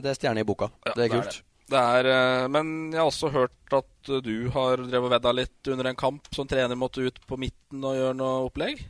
det 0.04 0.10
er 0.12 0.18
stjerne 0.18 0.42
i 0.42 0.48
boka. 0.48 0.70
Ja, 0.86 0.94
det 0.94 0.96
er 0.96 0.98
det 0.98 1.06
er 1.08 1.14
kult. 1.16 1.38
det. 1.38 1.44
Det 1.68 1.80
er, 1.84 2.06
eh, 2.08 2.46
men 2.48 2.68
jeg 2.94 3.00
har 3.00 3.10
også 3.10 3.28
hørt 3.34 3.74
at 3.76 4.12
du 4.24 4.48
har 4.54 4.80
drevet 4.80 5.04
og 5.04 5.12
vedda 5.12 5.32
litt 5.36 5.68
under 5.68 5.90
en 5.90 5.98
kamp. 6.00 6.30
Som 6.34 6.48
trener 6.48 6.78
måtte 6.80 7.04
ut 7.04 7.18
på 7.28 7.36
midten 7.40 7.84
og 7.84 7.98
gjøre 7.98 8.16
noe 8.16 8.46
opplegg. 8.46 8.80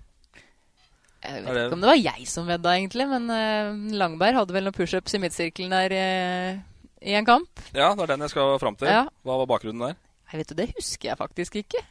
Jeg 1.19 1.43
vet 1.43 1.65
ikke 1.65 1.75
om 1.75 1.83
det 1.83 1.91
var 1.91 1.99
jeg 1.99 2.27
som 2.31 2.47
vedda, 2.47 2.77
egentlig, 2.79 3.09
men 3.11 3.25
eh, 3.35 3.73
Langberg 3.99 4.37
hadde 4.39 4.55
vel 4.55 4.69
noen 4.69 4.77
pushups 4.77 5.17
i 5.19 5.21
midtsirkelen 5.23 5.75
der 5.75 5.95
eh, 5.97 6.61
i 7.03 7.17
en 7.19 7.27
kamp. 7.27 7.51
Ja, 7.75 7.91
det 7.99 8.07
er 8.07 8.13
den 8.13 8.23
jeg 8.23 8.33
skal 8.37 8.55
fram 8.63 8.79
til. 8.79 8.91
Ja. 8.93 9.03
Hva 9.27 9.41
var 9.41 9.51
bakgrunnen 9.51 9.83
der? 9.83 9.99
Jeg 10.31 10.43
vet 10.43 10.53
du, 10.53 10.59
Det 10.61 10.69
husker 10.77 11.11
jeg 11.11 11.19
faktisk 11.19 11.59
ikke. 11.59 11.83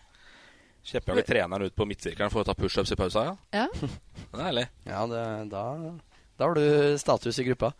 Kjeppjager 0.88 1.26
treneren 1.28 1.68
ut 1.68 1.76
på 1.76 1.86
midtsirkelen 1.90 2.32
for 2.32 2.42
å 2.44 2.48
ta 2.48 2.54
pushups 2.56 2.94
i 2.94 2.98
pausa? 3.00 3.26
Ja. 3.28 3.66
Ja. 3.66 3.68
Det 4.32 4.40
er 4.40 4.48
ærlig. 4.52 4.68
Ja, 4.88 5.02
det, 5.10 5.24
da, 5.52 5.64
da 6.38 6.48
har 6.48 6.54
du 6.58 6.98
status 7.02 7.40
i 7.42 7.46
gruppa. 7.48 7.74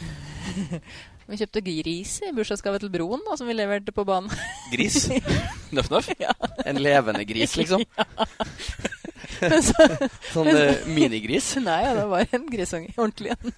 Vi 1.26 1.34
kjøpte 1.40 1.58
gris 1.66 2.10
i 2.22 2.28
bursdagsgave 2.36 2.78
til 2.78 2.90
broen, 2.94 3.18
da, 3.26 3.34
som 3.34 3.48
vi 3.50 3.54
leverte 3.58 3.90
på 3.90 4.04
banen. 4.06 4.30
Gris? 4.74 5.08
Nøff-nøff? 5.74 6.12
ja. 6.22 6.30
En 6.62 6.78
levende 6.78 7.24
gris, 7.26 7.56
liksom? 7.58 7.82
Ja. 7.98 8.04
så- 9.66 9.88
Sånn 10.30 10.52
eh, 10.52 10.84
minigris? 10.86 11.48
Nei, 11.64 11.80
ja, 11.82 11.96
det 11.98 12.04
var 12.12 12.30
en 12.38 12.46
grisunge. 12.52 12.92
Ordentlig 12.94 13.34
en. 13.34 13.50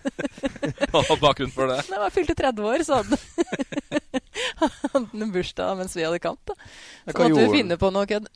Hva 0.94 1.03
var 1.11 1.20
bakgrunnen 1.26 1.53
for 1.53 1.68
det? 1.68 1.82
Da 1.90 2.01
jeg 2.07 2.14
fylte 2.16 2.38
30 2.40 2.70
år, 2.72 2.86
så 2.88 3.03
hadde 3.03 3.20
han 4.94 5.32
bursdag 5.36 5.76
mens 5.82 5.96
vi 5.99 6.07
hadde 6.09 6.22
kamp. 6.24 6.40
da. 6.49 6.57
Så 7.05 7.18
måtte 7.20 7.44
vi 7.44 7.59
finne 7.61 7.76
på 7.80 7.92
noe 7.92 8.09
kødd. 8.09 8.32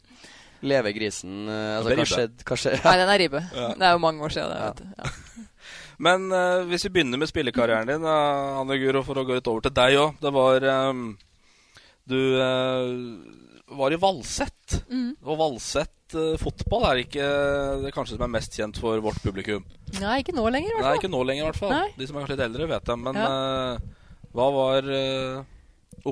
Lever 0.63 0.95
grisen 0.95 1.49
eh, 1.51 1.77
altså, 1.81 2.27
Hva 2.47 2.57
skjedde? 2.59 2.83
Nei, 2.85 2.97
den 3.01 3.11
er 3.11 3.23
ribbe. 3.25 3.43
Ja. 3.63 3.69
Det 3.79 3.87
er 3.89 3.97
jo 3.97 4.03
mange 4.03 4.23
år 4.23 4.35
siden. 4.35 4.53
Det, 4.53 4.61
vet 4.63 4.83
du. 4.83 4.87
Ja. 4.99 5.49
Men 6.07 6.27
uh, 6.33 6.65
hvis 6.67 6.87
vi 6.89 6.93
begynner 6.97 7.21
med 7.21 7.31
spillekarrieren 7.31 7.91
din, 7.91 8.07
uh, 8.07 8.61
Anne 8.63 8.79
Guro, 8.81 9.05
for 9.07 9.21
å 9.21 9.27
gå 9.27 9.37
litt 9.37 9.51
over 9.51 9.67
til 9.67 9.75
deg 9.77 9.99
òg. 10.01 10.17
Det 10.23 10.33
var 10.35 10.67
um, 10.91 11.03
Du 12.11 12.19
uh, 12.39 12.95
var 13.73 13.95
i 13.95 13.99
Valsett. 14.01 14.79
Mm. 14.91 15.13
Og 15.23 15.39
Valsett 15.39 16.17
eh, 16.19 16.35
fotball 16.41 16.83
er 16.91 16.99
ikke 17.07 17.29
det 17.81 17.93
kanskje 17.95 18.19
som 18.19 18.25
er 18.27 18.33
mest 18.35 18.59
kjent 18.59 18.77
for 18.83 19.01
vårt 19.01 19.23
publikum. 19.25 19.63
Nei, 19.97 20.19
ikke 20.21 20.35
nå 20.37 20.45
lenger, 20.53 20.69
i 20.69 20.75
hvert 20.75 20.83
fall. 20.83 20.91
Nei, 20.91 20.99
ikke 21.01 21.13
nå 21.15 21.23
lenger, 21.29 21.45
i 21.45 21.49
hvert 21.49 21.61
fall. 21.63 21.73
Nei. 21.73 21.87
De 21.97 22.09
som 22.09 22.19
er 22.19 22.25
kanskje 22.25 22.37
litt 22.37 22.45
eldre, 22.51 22.69
vet 22.75 22.91
det. 22.91 22.97
Men 23.01 23.21
Ja. 23.23 23.31
hva 24.37 24.49
var 24.59 24.91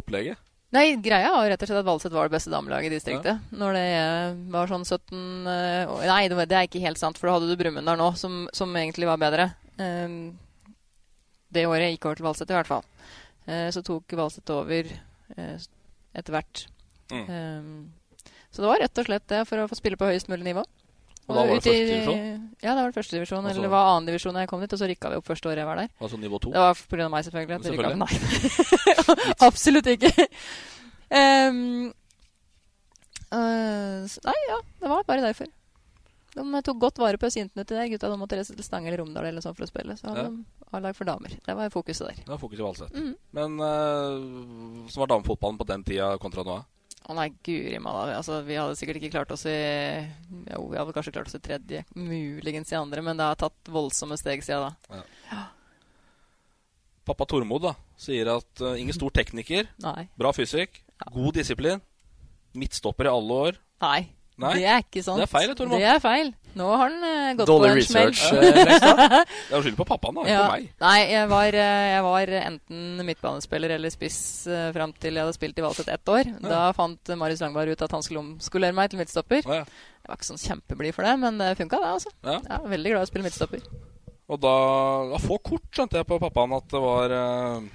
opplegget? 0.01 0.41
Nei, 0.71 0.85
greia 1.03 1.33
var 1.35 1.49
rett 1.51 1.63
og 1.65 1.67
slett 1.67 1.81
at 1.83 1.87
Valset 1.89 2.15
var 2.15 2.29
det 2.29 2.37
beste 2.37 2.53
damelaget 2.53 2.93
i 2.93 2.95
distriktet. 2.95 3.41
Når 3.51 3.75
det 3.75 3.87
eh, 3.97 4.37
var 4.55 4.71
sånn 4.71 4.87
17 4.87 5.49
eh, 5.51 5.91
år- 5.91 6.05
Nei, 6.07 6.21
det, 6.31 6.47
er 6.47 6.69
ikke 6.69 6.83
helt 6.85 7.01
sant, 7.01 7.19
for 7.19 7.27
da 7.27 7.35
hadde 7.37 7.51
du 7.51 7.59
Brumunddal 7.59 7.99
nå, 7.99 8.13
som, 8.21 8.45
som 8.55 8.77
egentlig 8.79 9.09
var 9.11 9.19
bedre. 9.19 9.49
Eh, 9.83 10.15
det 11.51 11.67
året 11.67 11.91
gikk 11.91 12.07
over 12.07 12.21
til 12.21 12.29
Valset, 12.29 12.53
i 12.53 12.59
hvert 12.59 12.71
fall. 12.71 12.87
Eh, 13.51 13.67
så 13.75 13.83
tok 13.83 14.15
Valset 14.15 14.53
over 14.55 14.93
eh, 14.95 15.57
etter 16.15 16.37
hvert. 16.37 16.67
Mm. 17.11 17.25
Eh, 17.27 18.31
så 18.51 18.63
det 18.63 18.71
var 18.71 18.83
rett 18.83 19.03
og 19.03 19.11
slett 19.11 19.27
det 19.31 19.43
for 19.51 19.63
å 19.63 19.69
få 19.71 19.79
spille 19.79 19.99
på 19.99 20.07
høyest 20.07 20.31
mulig 20.31 20.47
nivå. 20.53 20.63
Og 21.29 21.37
da 21.37 21.41
var 21.41 21.47
det 21.47 21.63
førstedivisjon? 21.63 22.07
første 22.07 22.17
divisjon? 22.17 22.57
Ja, 22.63 22.75
det 22.75 22.83
var 22.83 22.93
førstedivisjon. 22.93 22.97
første 22.97 23.17
divisjon. 23.21 23.45
Altså- 23.45 23.51
eller 23.61 23.69
det 23.69 23.71
var 23.71 23.85
annendivisjon 23.97 24.35
da 24.35 24.41
jeg 24.41 24.49
kom 24.49 24.61
dit, 24.61 24.73
og 24.73 24.79
så 24.81 24.89
rykka 24.91 25.11
vi 25.11 25.17
opp 25.21 25.27
første 25.31 25.49
året 25.49 25.59
jeg 25.63 25.67
var 25.67 25.77
der. 25.77 25.89
Altså 26.01 26.17
nivå 26.19 26.41
to? 26.41 26.51
Det 26.51 26.59
var 26.65 26.75
pga. 26.75 27.09
meg, 27.09 27.25
selvfølgelig. 27.25 27.55
At 27.55 27.63
det 27.63 27.71
rykka. 27.71 27.83
Selvfølgelig. 27.83 27.99
Nei, 28.01 29.37
absolutt 29.49 29.87
ikke. 29.87 30.11
um, 31.11 31.93
uh, 33.33 34.19
nei, 34.31 34.39
ja, 34.49 34.59
det 34.81 34.89
var 34.91 35.05
bare 35.07 35.23
derfor. 35.29 35.47
De 36.35 36.63
tok 36.63 36.79
godt 36.79 36.99
vare 37.03 37.19
på 37.19 37.27
jentene 37.31 37.65
til 37.67 37.77
det. 37.77 37.89
Gutta 37.91 38.09
de 38.11 38.17
måtte 38.21 38.37
reise 38.39 38.55
til 38.55 38.65
Stange 38.65 38.87
eller 38.91 39.03
Romdal 39.03 39.27
eller 39.27 39.43
sånn 39.43 39.55
for 39.57 39.67
å 39.67 39.71
spille. 39.71 39.97
Så 39.99 40.07
Ja. 40.15 40.29
de 40.29 40.45
A-lag 40.73 40.95
for 40.95 41.05
damer. 41.05 41.31
Det 41.45 41.55
var 41.57 41.69
fokuset 41.71 42.07
der. 42.07 42.15
Det 42.23 42.29
var 42.29 42.39
fokuset 42.39 42.61
i 42.61 42.63
Valsett. 42.63 42.93
Mhm. 42.95 43.15
Men 43.35 43.59
uh, 43.59 44.87
som 44.89 45.01
var 45.03 45.09
damefotballen 45.11 45.59
på 45.59 45.67
den 45.67 45.83
tida 45.83 46.17
kontra 46.19 46.45
nå? 46.47 46.61
Å 47.09 47.15
nei, 47.17 47.31
guri 47.47 47.79
malla. 47.83 48.19
Altså, 48.19 48.43
vi 48.47 48.59
hadde 48.61 48.77
sikkert 48.79 49.01
ikke 49.01 49.13
klart 49.15 49.33
oss 49.35 49.47
i 49.49 49.55
Jo, 49.55 50.67
vi 50.69 50.77
hadde 50.79 50.93
kanskje 50.95 51.15
klart 51.15 51.31
oss 51.31 51.39
i 51.39 51.43
tredje, 51.43 51.81
muligens 51.97 52.71
i 52.75 52.79
andre, 52.79 53.03
men 53.03 53.19
det 53.19 53.27
har 53.27 53.39
tatt 53.41 53.71
voldsomme 53.73 54.19
steg 54.21 54.45
siden 54.45 54.69
da. 54.69 55.47
Pappa 57.09 57.27
Tormod 57.27 57.65
da, 57.65 57.73
sier 57.99 58.29
at 58.37 58.63
uh, 58.63 58.77
ingen 58.79 58.95
stor 58.95 59.11
tekniker, 59.17 59.71
Nei. 59.87 60.05
bra 60.21 60.31
fysikk, 60.37 60.83
god 61.11 61.41
disiplin, 61.41 61.83
midtstopper 62.55 63.09
i 63.09 63.15
alle 63.15 63.43
år. 63.49 63.61
Nei. 63.83 64.01
Nei? 64.41 64.55
Det 64.57 64.69
er 64.73 64.85
ikke 64.85 65.03
sant. 65.05 65.21
Det 65.21 65.27
er 65.27 65.33
feil, 65.33 65.55
Tormod. 65.57 65.81
Det 65.81 65.89
er 65.91 65.99
feil. 66.01 66.31
Nå 66.59 66.67
har 66.71 66.89
han 66.91 67.05
eh, 67.07 67.35
gått 67.39 67.47
Dolly 67.51 67.69
på 67.69 67.77
en 67.77 67.85
smell. 67.87 68.09
research, 68.11 68.33
eh. 68.35 69.25
Det 69.51 69.57
er 69.59 69.63
skyld 69.67 69.77
på 69.79 69.87
pappaen, 69.87 70.17
da, 70.19 70.25
ikke 70.25 70.33
Ja. 70.35 70.41
på 70.47 70.57
meg. 70.57 70.71
Nei, 70.83 70.99
jeg 71.13 71.29
var, 71.31 71.59
eh, 71.63 71.85
jeg 71.93 72.03
var 72.07 72.33
enten 72.41 73.05
midtbanespiller 73.07 73.75
eller 73.77 73.95
spiss 73.95 74.19
uh, 74.51 74.71
fram 74.75 74.93
til 74.99 75.15
jeg 75.15 75.23
hadde 75.27 75.37
spilt 75.37 75.61
i 75.61 75.65
Valset 75.67 75.89
ett 75.95 76.13
år. 76.15 76.33
Da 76.43 76.63
fant 76.77 77.13
Marius 77.21 77.43
Langberg 77.45 77.75
ut 77.77 77.85
at 77.87 77.95
han 77.95 78.03
skulle 78.07 78.25
omskolere 78.25 78.75
meg 78.77 78.91
til 78.91 78.99
midtstopper. 79.03 79.45
Ja. 79.47 79.63
Jeg 80.01 80.09
var 80.09 80.19
ikke 80.19 80.31
sånn 80.33 80.43
kjempeblid 80.43 80.97
for 80.97 81.07
det, 81.07 81.15
men 81.23 81.39
det 81.39 81.53
funka, 81.61 81.79
det. 81.79 81.93
altså. 81.99 82.11
Ja. 82.25 82.39
Jeg 82.41 82.57
er 82.59 82.73
veldig 82.75 82.95
glad 82.95 83.05
i 83.05 83.07
å 83.07 83.11
spille 83.13 83.27
midtstopper. 83.29 83.69
Og 84.31 84.39
da, 84.43 84.55
da 85.11 85.19
få 85.23 85.39
kort 85.43 85.67
skjønte 85.75 85.99
jeg 86.01 86.07
på 86.07 86.19
pappaen 86.23 86.53
at 86.57 86.67
det 86.71 86.81
var 86.83 87.11
uh, 87.15 87.69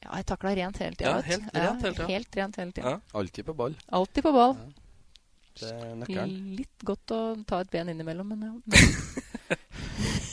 Ja, 0.00 0.14
jeg 0.16 0.26
takla 0.30 0.52
rent 0.56 0.78
hele 0.80 0.96
tida. 0.96 1.10
Ja, 1.12 1.24
helt 1.28 1.48
rent 1.54 1.82
hele 1.84 1.94
tida. 1.96 2.06
Helt 2.10 2.38
rent 2.40 2.56
hele 2.60 2.72
tida. 2.76 2.94
Ja. 2.96 3.00
Alltid 3.20 3.48
på 3.50 3.54
ball. 3.58 3.74
Alltid 4.00 4.24
på 4.24 4.32
ball. 4.36 4.54
Det 5.60 5.72
er 5.72 5.96
nøkkelen. 6.02 6.36
Litt 6.58 6.86
godt 6.86 7.14
å 7.16 7.20
ta 7.48 7.60
et 7.64 7.72
ben 7.72 7.92
innimellom, 7.92 8.32
men 8.32 8.46
ja. 8.48 8.54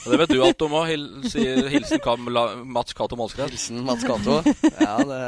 Og 0.08 0.14
det 0.14 0.20
vet 0.22 0.32
du 0.32 0.44
alt 0.46 0.64
om 0.64 0.78
òg. 0.80 0.88
Hil, 0.88 1.04
sier 1.28 1.68
hilsen 1.72 2.00
Kam, 2.04 2.30
la, 2.32 2.46
Mats 2.64 2.96
Cato 2.96 3.18
Målskred. 3.20 3.52
Hilsen 3.52 3.84
Mats 3.88 4.08
Cato. 4.08 4.40
Ja, 4.80 4.96
det 5.04 5.22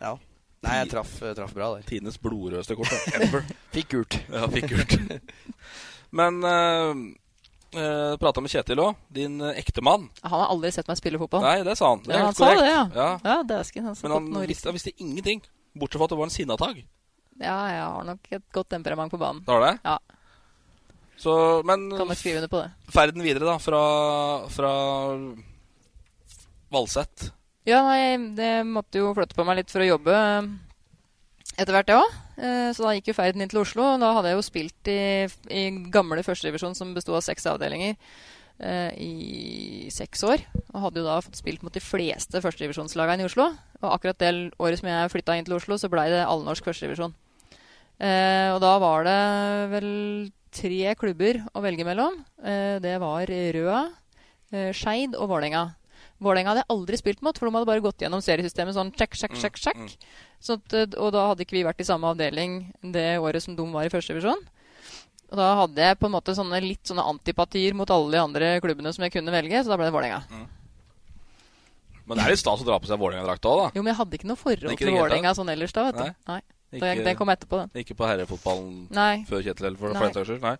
Ja. 0.00 0.16
Nei, 0.60 0.74
jeg 0.82 0.90
traff, 0.90 1.12
jeg 1.24 1.36
traff 1.38 1.54
bra 1.56 1.70
der. 1.72 1.84
Tidenes 1.88 2.18
blodrødeste 2.20 2.76
kort 2.76 2.92
ever. 3.16 3.46
Fikk 3.74 3.94
gult. 3.94 4.16
Ja, 4.28 4.44
fikk 4.52 4.68
gult. 4.74 4.96
Men 6.12 6.42
uh, 6.44 6.92
uh, 7.78 8.18
prata 8.20 8.42
med 8.44 8.52
Kjetil 8.52 8.82
òg, 8.82 8.98
din 9.14 9.38
uh, 9.40 9.54
ektemann. 9.56 10.10
Han 10.26 10.34
har 10.34 10.52
aldri 10.52 10.72
sett 10.74 10.90
meg 10.90 11.00
spille 11.00 11.20
fotball. 11.22 11.46
Nei, 11.46 11.62
det 11.64 11.78
sa 11.80 11.94
han. 11.94 12.04
Det 12.04 12.12
er 12.12 12.20
ja, 12.20 12.26
han 12.28 12.36
korrekt. 12.36 12.60
sa 12.60 12.66
det, 12.66 12.74
ja. 12.74 12.84
Ja. 12.92 13.08
ja 13.24 13.38
dæsken, 13.54 13.88
han 13.88 13.96
Men 14.02 14.16
han 14.18 14.48
visste, 14.50 14.68
han 14.68 14.76
visste 14.76 14.92
ingenting, 14.98 15.40
bortsett 15.72 16.02
fra 16.02 16.10
at 16.10 16.12
det 16.12 16.20
var 16.20 16.28
en 16.28 16.36
sinnatag. 16.36 16.82
Ja, 17.40 17.56
jeg 17.72 17.82
har 17.82 18.04
nok 18.04 18.30
et 18.36 18.46
godt 18.52 18.68
temperament 18.74 19.12
på 19.12 19.18
banen. 19.20 19.40
Det 19.46 19.54
har 19.54 19.64
det? 19.64 19.74
Ja. 19.84 19.98
Så, 21.20 21.32
men 21.68 21.88
Kan 21.92 22.08
nok 22.08 22.16
skrive 22.20 22.40
under 22.40 22.48
på 22.52 22.62
det. 22.62 22.70
ferden 22.92 23.24
videre, 23.24 23.44
da, 23.48 23.58
fra, 23.60 23.80
fra 24.48 24.70
Valset 26.72 27.26
Ja, 27.68 27.82
nei, 27.84 28.32
det 28.38 28.52
måtte 28.68 29.02
jo 29.02 29.10
flytte 29.16 29.36
på 29.36 29.44
meg 29.44 29.60
litt 29.60 29.72
for 29.72 29.84
å 29.84 29.88
jobbe 29.90 30.16
etter 31.60 31.74
hvert, 31.76 31.90
det 31.90 31.96
òg. 31.98 32.12
Så 32.72 32.86
da 32.86 32.94
gikk 32.96 33.10
jo 33.10 33.16
ferden 33.18 33.42
inn 33.44 33.50
til 33.52 33.60
Oslo. 33.60 33.84
Da 34.00 34.14
hadde 34.16 34.30
jeg 34.30 34.38
jo 34.38 34.44
spilt 34.46 34.88
i, 34.88 35.00
i 35.52 35.64
gamle 35.92 36.22
førstedivisjon 36.24 36.76
som 36.78 36.94
besto 36.96 37.12
av 37.18 37.24
seks 37.26 37.44
avdelinger 37.50 37.98
eh, 38.64 38.94
i 38.96 39.90
seks 39.92 40.24
år. 40.24 40.40
Og 40.70 40.86
hadde 40.86 41.02
jo 41.02 41.08
da 41.10 41.18
fått 41.20 41.36
spilt 41.36 41.60
mot 41.66 41.74
de 41.76 41.82
fleste 41.84 42.40
førstedivisjonslagene 42.40 43.26
i 43.26 43.28
Oslo. 43.28 43.50
Og 43.82 43.88
akkurat 43.92 44.22
det 44.22 44.30
året 44.56 44.80
som 44.80 44.88
jeg 44.88 45.12
flytta 45.12 45.36
inn 45.36 45.44
til 45.50 45.58
Oslo, 45.58 45.76
så 45.76 45.90
blei 45.92 46.06
det 46.14 46.22
allnorsk 46.24 46.70
førstedivisjon. 46.70 47.12
Eh, 48.00 48.48
og 48.54 48.60
da 48.64 48.74
var 48.80 49.04
det 49.04 49.18
vel 49.74 49.90
tre 50.56 50.94
klubber 50.98 51.42
å 51.54 51.60
velge 51.64 51.84
mellom. 51.86 52.16
Eh, 52.42 52.78
det 52.82 52.94
var 53.02 53.26
Røa, 53.28 53.82
eh, 54.52 54.70
Skeid 54.72 55.14
og 55.18 55.28
Vålerenga. 55.30 55.66
Vålerenga 56.20 56.52
hadde 56.52 56.62
jeg 56.64 56.72
aldri 56.74 56.96
spilt 57.00 57.22
mot, 57.24 57.36
for 57.38 57.48
de 57.48 57.54
hadde 57.56 57.68
bare 57.68 57.80
gått 57.84 58.02
gjennom 58.04 58.20
seriesystemet 58.24 58.76
sånn 58.76 58.90
check, 58.96 59.14
check, 59.16 59.32
check, 59.40 59.56
check. 59.56 59.76
Sånn 60.40 60.60
at, 60.60 60.72
eh, 60.74 60.96
og 61.00 61.12
da 61.12 61.28
hadde 61.30 61.44
ikke 61.44 61.56
vi 61.58 61.64
vært 61.64 61.80
i 61.80 61.88
samme 61.88 62.08
avdeling 62.12 62.72
det 62.82 63.18
året 63.20 63.42
som 63.44 63.56
de 63.56 63.64
var 63.72 63.84
i 63.84 63.92
første 63.92 64.12
divisjon. 64.16 64.40
Og 65.30 65.36
da 65.38 65.54
hadde 65.62 65.76
jeg 65.78 65.98
på 66.00 66.08
en 66.08 66.12
måte 66.16 66.34
sånne 66.34 66.58
litt 66.60 66.82
sånne 66.90 67.04
antipatier 67.06 67.72
mot 67.78 67.88
alle 67.94 68.10
de 68.16 68.18
andre 68.18 68.60
klubbene 68.60 68.92
som 68.92 69.04
jeg 69.04 69.12
kunne 69.12 69.30
velge, 69.30 69.60
så 69.62 69.68
da 69.70 69.76
ble 69.78 69.86
det 69.86 69.94
Vålerenga. 69.94 70.24
Men 72.08 72.18
det 72.18 72.24
er 72.24 72.32
litt 72.32 72.40
stas 72.42 72.64
å 72.64 72.66
dra 72.66 72.80
på 72.82 72.88
seg 72.90 72.98
Vålerenga-drakta 72.98 73.46
òg, 73.52 73.60
da. 73.60 73.66
Jo, 73.76 73.84
men 73.84 73.92
jeg 73.92 74.00
hadde 74.00 74.16
ikke 74.18 74.26
noe 74.32 74.40
forhold 74.40 74.72
til 74.80 74.90
Vålerenga 74.96 75.34
sånn 75.38 75.52
ellers 75.52 75.72
da, 75.76 75.84
vet 75.86 76.00
du. 76.00 76.02
Nei. 76.08 76.14
Nei. 76.26 76.40
Ikke- 76.72 77.04
den 77.04 77.16
kom 77.18 77.28
etterpå, 77.32 77.64
den. 77.64 77.82
Ikke 77.82 77.96
på 77.98 78.06
herrefotballen 78.06 78.88
Nei. 78.94 79.24
før 79.28 79.42
Kjetil, 79.42 79.66
eller 79.66 79.78
for, 79.80 79.94
for 79.94 80.06
den 80.06 80.14
saks 80.14 80.28
skyld? 80.28 80.44
Nei. 80.44 80.56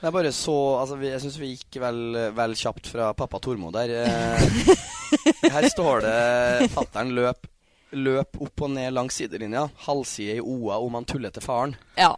Det 0.00 0.10
er 0.10 0.12
bare 0.12 0.32
så 0.36 0.54
Altså, 0.82 0.98
vi, 1.00 1.08
jeg 1.08 1.20
syns 1.22 1.38
vi 1.40 1.48
gikk 1.54 1.80
vel, 1.80 2.00
vel 2.36 2.54
kjapt 2.60 2.90
fra 2.92 3.12
pappa 3.16 3.40
Tormo 3.40 3.70
der. 3.72 3.94
Eh, 4.04 5.50
her 5.54 5.68
står 5.72 6.04
det 6.04 6.68
Fattern 6.74 7.14
løp, 7.16 7.48
løp 7.96 8.36
opp 8.44 8.64
og 8.66 8.70
ned 8.74 8.92
langs 8.92 9.16
sidelinja. 9.16 9.68
Halvside 9.86 10.36
i 10.36 10.44
OA 10.44 10.78
om 10.84 10.98
han 11.00 11.08
tuller 11.08 11.32
til 11.34 11.42
faren. 11.42 11.74
Ja. 11.96 12.12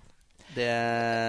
Det, 0.57 0.71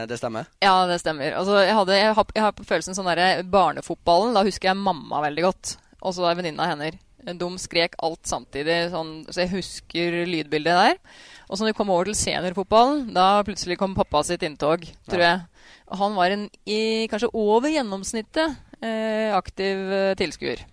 det 0.07 0.17
stemmer? 0.17 0.47
Ja, 0.63 0.85
det 0.87 1.01
stemmer. 1.03 1.35
Altså, 1.35 1.59
jeg, 1.61 1.75
hadde, 1.75 1.97
jeg, 1.99 2.13
har, 2.15 2.29
jeg 2.33 2.45
har 2.47 2.55
på 2.55 2.65
følelsen 2.67 2.95
sånn 2.95 3.09
derre 3.11 3.43
barnefotballen. 3.43 4.33
Da 4.37 4.45
husker 4.47 4.71
jeg 4.71 4.79
mamma 4.79 5.21
veldig 5.27 5.43
godt. 5.49 5.75
Og 6.01 6.15
så 6.15 6.25
er 6.29 6.37
venninne 6.39 6.63
av 6.63 6.73
henne. 6.73 6.93
De 7.27 7.49
skrek 7.59 7.97
alt 8.07 8.23
samtidig, 8.29 8.85
sånn, 8.93 9.25
så 9.27 9.43
jeg 9.43 9.51
husker 9.51 10.21
lydbildet 10.29 10.77
der. 10.79 10.99
Og 11.47 11.55
så 11.55 11.63
når 11.63 11.71
vi 11.71 11.77
kom 11.79 11.91
over 11.93 12.09
til 12.09 12.17
seniorfotballen, 12.19 13.05
da 13.15 13.43
plutselig 13.47 13.77
kom 13.79 13.95
pappa 13.95 14.23
sitt 14.27 14.43
inntog, 14.43 14.83
tror 15.07 15.23
jeg. 15.23 15.43
Og 15.87 16.01
han 16.01 16.17
var 16.17 16.33
en 16.35 16.47
i, 16.67 17.07
kanskje 17.11 17.31
over 17.31 17.71
gjennomsnittet 17.71 18.57
eh, 18.83 19.31
aktiv 19.35 19.93
eh, 19.95 20.15
tilskuer. 20.19 20.65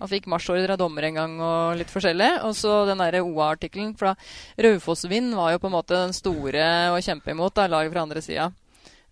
Han 0.00 0.10
fikk 0.10 0.26
marsjordre 0.32 0.74
av 0.74 0.80
dommer 0.80 1.06
en 1.06 1.18
gang 1.20 1.34
og 1.38 1.76
litt 1.78 1.92
forskjellig. 1.92 2.30
Og 2.48 2.56
så 2.58 2.82
den 2.88 3.00
der 3.04 3.20
OA-artikkelen 3.20 3.94
fra 4.00 4.14
Raufoss-Vind 4.60 5.36
var 5.36 5.54
jo 5.54 5.62
på 5.62 5.70
en 5.70 5.76
måte 5.76 5.96
den 5.96 6.16
store 6.16 6.66
å 6.92 7.00
kjempe 7.04 7.32
imot, 7.32 7.54
da, 7.56 7.68
laget 7.70 7.94
fra 7.94 8.04
andre 8.08 8.24
sida. 8.24 8.50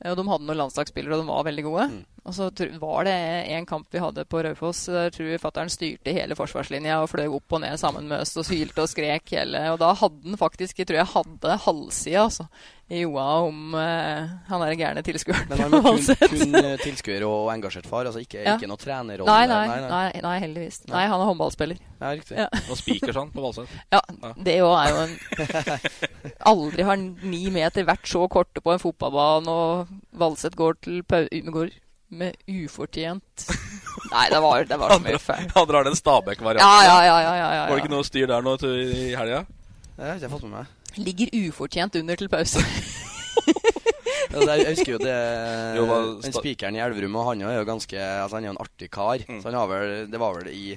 Og 0.02 0.16
de 0.18 0.24
hadde 0.26 0.46
noen 0.48 0.58
landslagsspillere, 0.58 1.14
og 1.14 1.22
de 1.22 1.30
var 1.30 1.46
veldig 1.46 1.64
gode. 1.66 1.86
Og 2.22 2.34
så 2.36 2.48
var 2.78 3.06
det 3.06 3.14
en 3.54 3.66
kamp 3.66 3.88
vi 3.90 4.02
hadde 4.02 4.24
på 4.30 4.42
Raufoss. 4.46 4.84
Der 4.90 5.10
tror 5.14 5.30
jeg 5.30 5.42
fatter'n 5.42 5.72
styrte 5.72 6.14
hele 6.14 6.36
forsvarslinja 6.38 7.00
og 7.02 7.10
fløy 7.10 7.26
opp 7.26 7.56
og 7.56 7.62
ned 7.64 7.80
sammen 7.82 8.06
med 8.10 8.22
oss 8.22 8.36
og 8.38 8.46
hylte 8.50 8.84
og 8.84 8.90
skrek 8.90 9.34
hele 9.34 9.62
Og 9.72 9.80
da 9.82 9.90
hadde 9.98 10.28
han 10.28 10.38
faktisk, 10.38 10.78
jeg 10.78 10.90
tror 10.90 11.00
jeg 11.00 11.12
hadde 11.16 11.58
halvsida, 11.66 12.26
altså, 12.28 12.46
i 12.92 13.02
OA 13.08 13.26
om 13.46 13.72
uh, 13.72 14.32
han 14.50 14.62
der 14.64 14.74
gærne 14.76 15.02
tilskueren. 15.06 15.46
Men 15.48 15.62
han 15.64 15.72
var 15.72 15.86
kun, 15.86 16.28
kun 16.28 16.56
eh, 16.60 16.74
tilskuer 16.82 17.24
og 17.24 17.46
engasjert 17.54 17.86
far? 17.88 18.04
Altså 18.10 18.20
ikke, 18.20 18.42
Ja. 18.44 18.56
ikke 18.58 18.68
noe 18.68 18.80
trenerrolle? 18.80 19.28
Nei, 19.32 19.46
nei, 19.48 19.62
nei, 19.70 19.88
nei, 19.88 20.20
nei, 20.26 20.34
heldigvis. 20.44 20.82
Nei, 20.92 21.06
han 21.08 21.16
er 21.22 21.30
håndballspiller. 21.30 21.80
Ja, 22.02 22.10
riktig. 22.18 22.36
Ja. 22.36 22.48
Og 22.68 22.76
spiker 22.80 23.14
sånn 23.16 23.30
på 23.32 23.44
Valseth. 23.44 23.72
Ja, 23.94 24.02
Ja. 24.22 24.32
det 24.36 24.58
òg 24.66 24.74
er 24.82 24.90
jo 24.92 25.00
en 25.06 25.16
Aldri 26.52 26.84
har 26.86 27.00
ni 27.00 27.42
meter 27.54 27.86
vært 27.88 28.04
så 28.10 28.26
korte 28.32 28.60
på 28.64 28.74
en 28.74 28.82
fotballbane, 28.82 29.48
og 29.48 29.88
Valseth 30.20 30.58
går 30.58 30.76
til. 30.84 31.00
Går 31.08 31.72
med 32.12 32.36
ufortjent 32.44 33.46
Nei, 34.12 34.26
det 34.28 34.40
var, 34.44 34.66
det 34.68 34.76
var 34.76 34.92
så 34.92 35.00
mye 35.00 35.16
feil. 35.22 35.46
Han 35.54 35.68
drar 35.70 35.86
den 35.88 35.96
Stabæk-varianten. 35.96 36.60
Ja, 36.68 36.84
ja, 36.84 36.98
ja, 37.08 37.16
ja, 37.24 37.32
ja, 37.40 37.48
ja, 37.56 37.62
Var 37.70 37.78
det 37.78 37.84
ikke 37.86 37.94
noe 37.94 38.04
styr 38.04 38.28
der 38.28 38.44
nå 38.44 38.52
til, 38.60 38.74
i 38.92 39.06
helga? 39.16 39.42
Det 39.96 40.04
har 40.04 40.16
ikke 40.18 40.26
jeg 40.28 40.32
fått 40.34 40.44
med 40.44 40.54
meg. 40.58 40.70
Ligger 41.00 41.32
ufortjent 41.48 41.96
under 41.96 42.16
til 42.16 42.28
pause. 42.32 42.64
Ja, 44.32 44.40
det, 44.48 44.54
jeg 44.62 44.76
husker 44.78 44.92
jo 44.94 44.98
det 45.02 45.14
Jo, 45.76 45.86
Den 46.22 46.32
spikeren 46.32 46.76
i 46.78 46.80
Elverum, 46.80 47.16
og 47.20 47.26
han 47.26 47.42
er 47.44 47.58
jo 47.58 47.66
ganske 47.68 47.98
Altså 48.00 48.38
han 48.38 48.46
er 48.46 48.48
jo 48.48 48.54
en 48.54 48.62
artig 48.64 48.88
kar. 48.92 49.24
Mm. 49.28 49.40
Så 49.42 49.50
han 49.50 49.58
har 49.58 49.68
vel 49.68 49.92
Det 50.12 50.20
var 50.22 50.38
vel 50.38 50.48
i, 50.52 50.76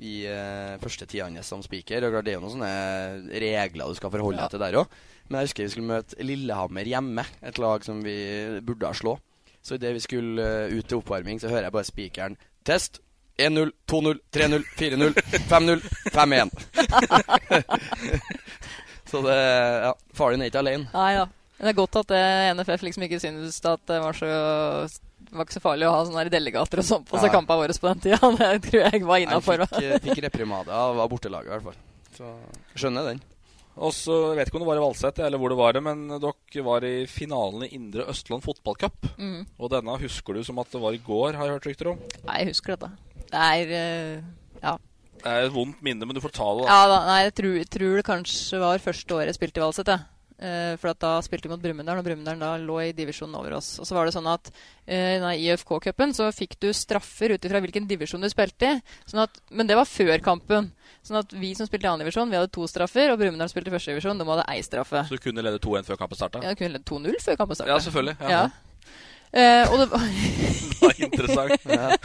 i 0.00 0.14
uh, 0.24 0.80
første 0.80 1.08
tida 1.10 1.26
hans 1.28 1.50
som 1.52 1.60
spiker. 1.64 2.06
Og 2.08 2.16
det 2.24 2.32
er 2.32 2.38
jo 2.38 2.44
noen 2.46 2.54
sånne 2.56 3.42
regler 3.44 3.92
du 3.92 3.98
skal 3.98 4.14
forholde 4.14 4.40
deg 4.40 4.54
til 4.54 4.64
der 4.64 4.80
òg. 4.80 4.98
Men 5.28 5.40
jeg 5.40 5.50
husker 5.50 5.66
vi 5.66 5.74
skulle 5.74 5.92
møte 5.92 6.24
Lillehammer 6.24 6.88
hjemme, 6.88 7.24
et 7.44 7.60
lag 7.60 7.84
som 7.84 8.02
vi 8.04 8.16
burde 8.64 8.88
ha 8.88 8.96
slå. 8.96 9.18
Så 9.64 9.78
idet 9.78 9.94
vi 9.96 10.04
skulle 10.04 10.44
eh, 10.44 10.74
ut 10.76 10.84
til 10.84 11.00
oppvarming, 11.00 11.40
så 11.40 11.48
hører 11.48 11.70
jeg 11.70 11.76
bare 11.78 11.88
spikeren 11.88 12.36
Test! 12.68 13.00
1-0, 13.34 13.72
2-0, 13.90 14.18
3-0, 14.30 14.64
4-0, 14.78 15.14
5-0, 15.50 15.80
5-1. 16.14 16.52
Så 19.10 19.22
det 19.26 19.38
Ja, 19.38 19.94
faren 20.16 20.38
din 20.38 20.46
er 20.46 20.52
ikke 20.52 20.62
alene. 20.64 20.88
Nei 20.94 21.10
da. 21.18 21.26
Men 21.58 21.68
det 21.68 21.72
er 21.74 21.78
godt 21.78 21.96
at 22.02 22.14
eh, 22.16 22.52
NFF 22.56 22.82
liksom 22.82 23.04
ikke 23.06 23.20
syntes 23.22 23.60
at 23.70 23.82
det 23.86 24.00
var 24.02 24.16
så 24.18 24.30
det 25.24 25.38
var 25.38 25.46
ikke 25.46 25.56
så 25.56 25.62
farlig 25.64 25.86
å 25.88 25.92
ha 25.94 26.00
sånne 26.06 26.24
delegater 26.30 26.80
og 26.82 26.86
sånn 26.86 27.04
på 27.08 27.18
ja. 27.18 27.30
Kampene 27.32 27.62
våre 27.62 27.74
på 27.80 27.88
den 27.90 28.02
tida. 28.04 28.18
Det 28.38 28.68
tror 28.68 28.80
jeg 28.84 29.04
var 29.06 29.18
Jeg 29.20 29.26
innafor. 29.28 29.62
fikk, 29.66 29.78
eh, 29.82 30.00
fikk 30.04 30.20
reprimade 30.26 30.74
av, 30.74 31.00
bortelaget, 31.10 31.48
i 31.48 31.54
hvert 31.54 31.64
fall. 31.70 31.78
Så 32.14 32.28
jeg 32.74 32.82
skjønner 32.82 33.08
den. 33.08 33.22
Og 33.74 33.90
så 33.96 34.14
jeg 34.30 34.38
vet 34.38 34.50
ikke 34.50 34.60
om 34.60 34.62
det 34.62 34.68
var 34.68 34.78
i 34.78 34.84
Valset, 34.84 35.18
eller 35.26 35.40
hvor 35.42 35.50
det 35.50 35.58
var, 35.58 35.74
det, 35.74 35.82
men 35.82 36.04
dere 36.22 36.62
var 36.68 36.86
i 36.86 36.92
finalen 37.10 37.64
i 37.66 37.72
Indre 37.74 38.06
Østland 38.12 38.44
fotballcup. 38.44 39.08
Mm. 39.18 39.40
Og 39.58 39.72
denne 39.72 39.96
husker 40.04 40.38
du 40.38 40.44
som 40.46 40.60
at 40.62 40.70
det 40.70 40.82
var 40.84 40.94
i 40.94 41.02
går, 41.02 41.34
har 41.40 41.48
jeg 41.48 41.56
hørt 41.56 41.66
rykter 41.72 41.90
om. 41.94 42.04
Nei, 42.28 42.36
jeg 42.44 42.52
husker 42.52 42.76
dette. 42.76 42.92
Det 43.32 43.48
er 43.48 43.74
eh, 43.80 44.20
Ja. 44.62 44.76
Det 45.24 45.32
er 45.32 45.46
et 45.46 45.54
vondt 45.54 45.80
minne, 45.84 46.04
men 46.04 46.16
du 46.16 46.20
får 46.20 46.34
ta 46.36 46.46
det, 46.52 46.66
da. 46.66 46.72
Ja 46.74 46.88
da, 46.90 46.98
nei, 47.08 47.20
jeg 47.24 47.36
tror, 47.40 47.54
tror 47.78 47.94
det 47.96 48.08
kanskje 48.08 48.58
var 48.60 48.82
første 48.84 49.16
året 49.16 49.32
jeg 49.32 49.38
spilte 49.38 49.62
i 49.62 49.64
Valset. 49.64 49.88
jeg. 49.88 50.10
Uh, 50.34 50.74
for 50.82 50.90
da 50.98 51.12
spilte 51.22 51.46
vi 51.46 51.52
mot 51.52 51.62
Brumunddal, 51.62 52.00
og 52.00 52.04
Brumunddal 52.04 52.40
da 52.42 52.50
lå 52.60 52.76
i 52.82 52.90
divisjonen 52.92 53.36
over 53.38 53.54
oss. 53.56 53.78
Og 53.80 53.86
så 53.88 53.94
var 53.96 54.04
det 54.04 54.12
sånn 54.16 54.26
at 54.28 54.50
eh, 54.84 55.22
i 55.22 55.46
IFK-cupen 55.46 56.12
så 56.12 56.26
fikk 56.34 56.58
du 56.60 56.66
straffer 56.74 57.36
ut 57.36 57.46
ifra 57.46 57.62
hvilken 57.62 57.86
divisjon 57.88 58.20
du 58.20 58.28
spilte 58.28 58.74
i. 58.74 58.80
Sånn 59.08 59.22
at, 59.24 59.38
men 59.54 59.70
det 59.70 59.78
var 59.78 59.88
før 59.88 60.18
kampen. 60.26 60.72
Sånn 61.06 61.20
at 61.22 61.32
vi 61.38 61.54
som 61.56 61.70
spilte 61.70 61.88
i 61.88 62.02
divisjon, 62.02 62.28
vi 62.28 62.36
hadde 62.40 62.52
to 62.52 62.66
straffer, 62.68 63.14
og 63.14 63.22
Brumunddal 63.22 63.48
spilte 63.52 63.72
i 63.72 63.76
første 63.76 63.94
divisjon, 63.94 64.20
de 64.20 64.28
hadde 64.28 64.48
ei 64.52 64.60
straffe. 64.66 65.06
Så 65.08 65.16
du 65.16 65.22
kunne 65.22 65.46
lede 65.46 65.62
2-1 65.62 65.88
før 65.88 66.02
kampen 66.02 66.20
starta? 66.20 66.42
Ja, 66.44 66.52
du 66.52 66.60
kunne 66.60 66.76
lede 66.76 66.84
2-0 66.90 67.24
før 67.24 67.40
kampen 67.40 67.60
starta. 67.60 67.72
Ja, 67.72 67.80
selvfølgelig. 67.86 68.18
Ja. 68.34 68.44
Eh, 69.34 69.70
og 69.70 69.80
det 69.80 69.88
var 69.94 70.04
Det 70.74 70.82
var 70.82 71.00
interessant. 71.08 71.66
Ja. 71.78 71.96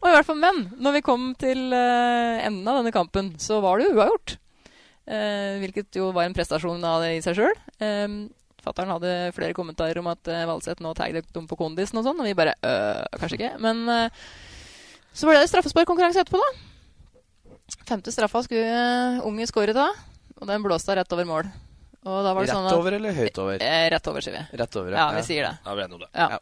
Og 0.00 0.08
i 0.08 0.14
hvert 0.14 0.28
fall, 0.28 0.40
men 0.40 0.64
når 0.78 0.98
vi 0.98 1.04
kom 1.06 1.28
til 1.40 1.74
eh, 1.74 2.44
enden 2.46 2.68
av 2.70 2.80
denne 2.80 2.94
kampen, 2.94 3.34
så 3.42 3.60
var 3.64 3.80
det 3.80 3.90
uavgjort. 3.92 4.38
Eh, 5.04 5.60
hvilket 5.60 6.00
jo 6.00 6.08
var 6.16 6.28
en 6.28 6.36
prestasjon 6.36 6.84
av 6.88 7.04
det 7.04 7.16
i 7.18 7.22
seg 7.24 7.38
sjøl. 7.38 7.60
Eh, 7.84 8.08
Fattern 8.64 8.92
hadde 8.94 9.32
flere 9.36 9.56
kommentarer 9.56 10.00
om 10.00 10.08
at 10.08 10.30
uh, 10.30 10.44
Valseth 10.48 10.80
nå 10.84 10.94
tagget 10.96 11.28
dem 11.34 11.48
på 11.50 11.58
kondisen 11.60 12.00
og 12.00 12.06
sånn, 12.06 12.20
og 12.20 12.28
vi 12.28 12.36
bare 12.38 12.54
øh, 12.64 13.02
kanskje 13.20 13.36
ikke. 13.36 13.50
Men 13.60 13.82
eh, 13.92 14.22
så 15.14 15.28
var 15.28 15.36
det 15.36 15.50
straffesparkkonkurranse 15.52 16.24
etterpå, 16.24 16.40
da. 16.40 16.70
Femte 17.88 18.12
straffa 18.12 18.42
skulle 18.44 18.64
eh, 18.68 19.20
Unge 19.28 19.46
skåre 19.48 19.76
da, 19.76 19.90
og 20.38 20.48
den 20.48 20.64
blåste 20.64 20.96
rett 20.96 21.12
over 21.16 21.28
mål. 21.28 21.52
Og 22.04 22.18
da 22.24 22.34
var 22.36 22.44
det 22.44 22.50
Rett 22.50 22.56
sånn 22.58 22.66
at, 22.68 22.76
over 22.76 22.96
eller 22.98 23.16
høyt 23.16 23.38
over? 23.40 23.62
Eh, 23.64 23.84
rett 23.94 24.08
over, 24.10 24.24
sier 24.24 24.36
vi. 24.36 24.42
Rett 24.60 24.80
over, 24.80 24.92
ja. 24.92 24.98
ja 24.98 25.06
vi 25.16 25.22
sier 25.24 25.46
det. 25.46 25.54
Ja, 25.64 25.76
vi 25.76 25.84
er 25.84 25.86
enige 25.86 25.96
om 25.96 26.02
det. 26.04 26.10
Ja. 26.12 26.40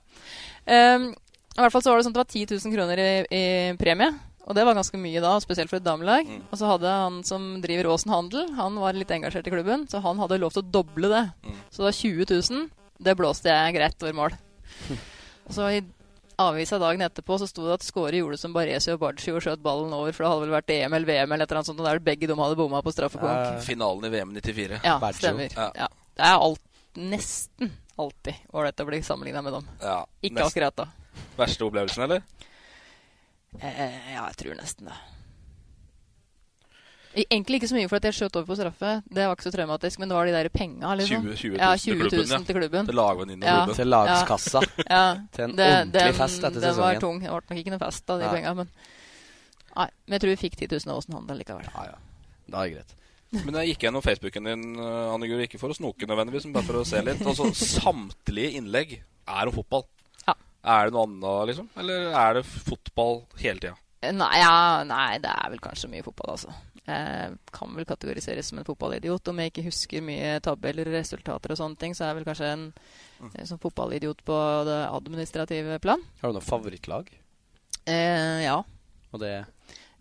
Ehm, 0.74 1.05
I 1.53 1.61
hvert 1.61 1.74
fall 1.74 1.84
så 1.84 1.92
var 1.92 2.00
det 2.00 2.07
sånn 2.07 2.14
at 2.14 2.20
det 2.20 2.24
var 2.24 2.32
10 2.32 2.61
000 2.64 2.76
kroner 2.76 3.03
i, 3.03 3.11
i 3.28 3.42
premie. 3.80 4.12
Og 4.42 4.57
det 4.59 4.64
var 4.66 4.74
ganske 4.74 4.98
mye 4.98 5.22
da, 5.22 5.36
spesielt 5.42 5.70
for 5.70 5.78
et 5.78 5.86
damelag. 5.86 6.26
Mm. 6.26 6.44
Og 6.48 6.59
så 6.59 6.68
hadde 6.70 6.92
han 6.98 7.20
som 7.26 7.48
driver 7.62 7.92
Åsen 7.92 8.12
Handel, 8.12 8.48
han 8.59 8.78
var 8.82 8.96
litt 8.98 9.12
engasjert 9.14 9.46
i 9.46 9.55
klubben, 9.55 9.86
så 9.90 10.00
han 10.03 10.18
hadde 10.22 10.40
lov 10.42 10.55
til 10.55 10.64
å 10.64 10.70
doble 10.80 11.11
det. 11.12 11.24
Mm. 11.46 11.59
Så 11.68 11.82
det 11.82 11.88
var 11.88 11.98
20 12.00 12.30
000. 12.32 12.70
Det 13.03 13.16
blåste 13.18 13.53
jeg 13.53 13.76
greit 13.76 14.07
over 14.07 14.16
mål. 14.18 14.38
Og 15.46 15.55
så 15.55 15.68
i 15.76 15.82
avisa 16.42 16.78
dagen 16.80 17.05
etterpå 17.05 17.36
så 17.38 17.46
sto 17.46 17.66
det 17.66 17.76
at 17.76 17.84
Skåre 17.86 18.18
gjorde 18.18 18.38
som 18.40 18.55
Baresi 18.55 18.90
og 18.90 19.03
Barci 19.03 19.30
og 19.34 19.42
skjøt 19.44 19.62
ballen 19.62 19.92
over, 19.94 20.14
for 20.16 20.24
det 20.24 20.30
hadde 20.32 20.46
vel 20.46 20.55
vært 20.57 20.72
EM 20.74 20.96
eller 20.96 21.11
VM 21.11 21.34
eller 21.34 21.44
et 21.44 21.53
eller 21.53 21.61
annet 21.61 21.70
sånt, 21.70 21.82
og 21.82 21.86
der 21.86 22.03
begge 22.03 22.30
de 22.30 22.36
hadde 22.38 22.59
bomma 22.59 22.80
på 22.82 22.94
straffekonk. 22.94 23.61
Finalen 23.66 24.09
i 24.09 24.12
VM 24.14 24.32
94. 24.40 24.80
Ja, 24.80 24.96
Baggio. 25.03 25.20
stemmer. 25.20 25.55
Ja. 25.55 25.68
Ja. 25.84 25.88
Det 26.18 26.30
er 26.30 26.46
alt, 26.48 26.64
nesten 26.98 27.72
alltid 27.99 28.34
ålreit 28.53 28.80
å 28.80 28.86
bli 28.86 29.03
sammenligna 29.03 29.43
med 29.43 29.53
dem. 29.53 29.68
Ja, 29.80 30.07
Ikke 30.22 30.34
nest- 30.40 30.53
akkurat 30.57 30.76
da. 30.76 30.86
Verste 31.36 31.64
opplevelsen, 31.66 32.05
eller? 32.05 32.22
Eh, 33.61 34.14
ja, 34.14 34.26
jeg 34.28 34.36
tror 34.36 34.55
nesten 34.57 34.86
det. 34.88 34.95
Egentlig 37.12 37.59
ikke 37.61 37.68
så 37.68 37.76
mye 37.76 37.88
for 37.93 38.01
at 38.01 38.07
jeg 38.09 38.16
skjøt 38.16 38.36
over 38.40 38.47
på 38.49 38.57
straffe. 38.57 38.90
Det 39.12 39.26
var 39.28 39.34
ikke 39.36 39.45
så 39.45 39.53
traumatisk, 39.53 39.99
men 40.01 40.09
det 40.09 40.16
var 40.16 40.24
de 40.24 40.32
der 40.32 40.49
penga. 40.49 40.95
Liksom. 40.97 41.26
20 41.36 41.51
000 41.53 41.59
ja, 41.61 41.74
til 41.76 41.93
20 41.93 41.99
000 41.99 42.09
klubben, 42.09 42.30
ja. 42.32 42.38
til 42.49 42.57
klubben. 42.57 42.86
Til 42.88 42.97
klubben. 42.97 43.74
Til 43.76 43.90
lagskassa. 43.93 44.62
Ja. 44.88 45.03
Til 45.36 45.45
en 45.45 45.57
Det- 45.57 45.66
ordentlig 45.66 45.93
den- 45.93 46.14
fest 46.14 46.43
etter 46.49 46.61
Den 46.61 46.76
var 46.76 47.01
tung. 47.01 47.20
Det 47.20 47.28
ble 47.28 47.43
nok 47.51 47.59
ikke 47.61 47.70
noe 47.76 47.82
fest 47.84 48.09
av 48.11 48.18
de 48.18 48.24
ja. 48.24 48.32
penga, 48.32 48.55
men 48.55 48.68
Nei, 49.74 49.86
men 50.07 50.12
jeg 50.12 50.20
tror 50.20 50.28
vi 50.36 50.40
fikk 50.49 50.57
10 50.57 50.66
000 50.86 50.93
av 50.93 50.99
åssen 51.01 51.14
handel 51.14 51.38
likevel. 51.38 51.64
Ja, 51.74 51.84
ja. 51.84 51.95
Da 52.49 52.59
er 52.64 52.68
det 52.68 52.74
greit. 52.76 52.95
Men 53.33 53.57
jeg 53.61 53.72
gikk 53.72 53.87
gjennom 53.87 54.05
Facebooken 54.05 54.49
din, 54.51 54.64
uh, 54.76 55.12
Anne 55.14 55.28
Guri, 55.30 55.47
ikke 55.49 55.61
for 55.61 55.72
å 55.72 55.76
snoke 55.76 56.09
nødvendigvis, 56.09 56.45
men 56.49 56.57
bare 56.59 56.68
for 56.68 56.83
å 56.83 56.89
se 56.89 57.01
litt. 57.05 57.22
Altså, 57.24 57.49
Samtlige 57.57 58.59
innlegg 58.59 58.99
er 59.01 59.49
om 59.49 59.55
fotball. 59.57 59.87
Ja. 60.26 60.35
Er 60.74 60.91
det 60.91 60.97
noe 60.97 61.07
annet, 61.09 61.53
liksom? 61.53 61.70
Eller 61.80 62.11
er 62.11 62.37
det 62.39 62.45
fotball 62.49 63.22
hele 63.41 63.62
tida? 63.62 63.78
Eh, 64.03 64.12
Nei, 64.12 64.35
ja, 64.43 64.83
nei, 64.85 65.16
det 65.22 65.33
er 65.33 65.55
vel 65.55 65.62
kanskje 65.64 65.91
mye 65.93 66.05
fotball, 66.05 66.35
altså. 66.37 66.53
Jeg 66.83 67.37
kan 67.55 67.76
vel 67.78 67.87
kategoriseres 67.87 68.49
som 68.51 68.59
en 68.59 68.66
fotballidiot. 68.66 69.30
Om 69.30 69.41
jeg 69.41 69.53
ikke 69.53 69.66
husker 69.68 70.05
mye 70.05 70.35
tabeller, 70.43 70.91
resultater 70.91 71.55
og 71.55 71.61
sånne 71.61 71.78
ting, 71.78 71.95
så 71.95 72.05
er 72.05 72.11
jeg 72.11 72.18
vel 72.18 72.26
kanskje 72.26 72.53
en, 72.57 72.64
mm. 73.22 73.35
sånn 73.49 73.62
fotballidiot 73.62 74.24
på 74.26 74.39
det 74.66 74.80
administrative 74.91 75.78
plan. 75.85 76.03
Har 76.20 76.33
du 76.33 76.41
noe 76.41 76.45
favorittlag? 76.45 77.12
Eh, 77.87 78.43
ja. 78.43 78.59
Og 79.12 79.22
det 79.22 79.37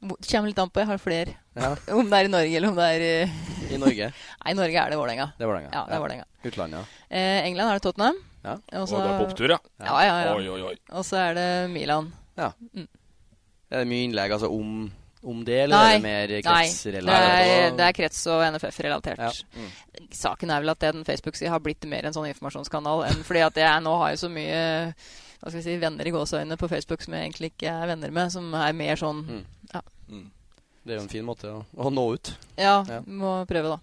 Det 0.01 0.27
kommer 0.31 0.49
litt 0.49 0.59
an 0.59 0.69
på. 0.73 0.81
Jeg 0.81 0.87
har 0.89 0.97
flere. 1.01 1.33
Ja. 1.55 1.75
Om 1.99 2.09
det 2.09 2.17
er 2.19 2.25
i 2.25 2.31
Norge, 2.33 2.55
eller 2.57 2.71
om 2.71 2.75
det 2.79 2.85
er 2.95 3.03
i 3.05 3.73
I 3.75 3.77
Norge? 3.77 4.07
Nei, 4.43 4.51
i 4.51 4.57
Norge 4.57 4.79
er 4.81 4.89
det 4.89 4.97
Vålerenga. 4.97 5.27
Det 5.37 5.43
er 5.45 5.49
Vålerenga. 5.51 5.71
Ja, 5.75 5.83
det 5.89 5.95
er 5.97 6.01
Vålerenga. 6.05 6.25
Utlandet, 6.47 6.95
Eh, 7.11 7.41
England 7.45 7.69
er 7.69 7.77
det 7.77 7.83
Tottenham. 7.83 8.17
Ja. 8.43 8.53
Og 8.79 8.87
så- 8.89 8.95
Og 8.97 9.03
du 9.03 9.09
er 9.11 9.19
på 9.19 9.27
opptur, 9.29 9.49
ja? 9.53 9.57
Ja, 9.83 9.99
ja, 10.07 10.15
ja. 10.25 10.33
Oi, 10.35 10.47
oi, 10.49 10.61
oi. 10.71 10.75
Og 10.91 11.03
så 11.05 11.17
er 11.19 11.33
det 11.37 11.47
Milan. 11.69 12.07
Ja. 12.39 12.51
Mm. 12.73 12.87
Er 13.71 13.83
det 13.83 13.87
mye 13.91 14.07
innlegg 14.07 14.31
altså, 14.33 14.49
om, 14.49 14.91
om 15.23 15.43
det, 15.45 15.59
eller 15.67 15.75
Nei, 15.77 15.91
er 15.91 15.97
det 15.99 16.03
mer 16.07 16.17
nei. 16.17 16.27
Det 16.33 16.43
kretsrelatert? 16.47 17.45
er, 17.45 17.75
det 17.77 17.85
er 17.89 17.93
krets- 17.99 18.25
og 18.31 18.41
NFF-relatert. 18.55 19.19
Ja. 19.19 19.31
Mm. 19.59 20.07
Saken 20.11 20.49
er 20.55 20.63
vel 20.65 20.73
at 20.73 20.79
den 20.87 21.03
Facebook-sida 21.05 21.51
har 21.53 21.59
blitt 21.61 21.85
mer 21.85 22.07
en 22.09 22.13
sånn 22.15 22.27
informasjonskanal 22.31 23.05
enn 23.11 23.21
fordi 23.27 23.43
at 23.45 23.59
jeg 23.61 23.83
nå 23.85 23.93
har 24.01 24.15
jo 24.15 24.23
så 24.25 24.31
mye 24.33 24.63
hva 25.41 25.49
skal 25.49 25.57
vi 25.57 25.63
si, 25.65 25.77
venner 25.81 26.05
i 26.05 26.11
gåseøynene 26.13 26.57
på 26.61 26.67
Facebook 26.69 27.01
som 27.01 27.13
jeg 27.17 27.23
egentlig 27.31 27.47
ikke 27.55 27.69
er 27.73 27.87
venner 27.89 28.11
med, 28.13 28.29
som 28.33 28.51
er 28.53 28.73
mer 28.77 28.95
sånn 28.99 29.23
Mm. 29.25 29.45
Ja. 30.11 30.21
Det 30.81 30.95
er 30.95 30.97
jo 30.97 31.03
en 31.05 31.11
fin 31.11 31.25
måte 31.25 31.49
å, 31.53 31.59
å 31.77 31.91
nå 31.93 32.05
ut. 32.15 32.33
ja, 32.57 32.79
Ja. 32.89 33.01
må 33.05 33.41
prøve, 33.49 33.75
da. 33.75 33.79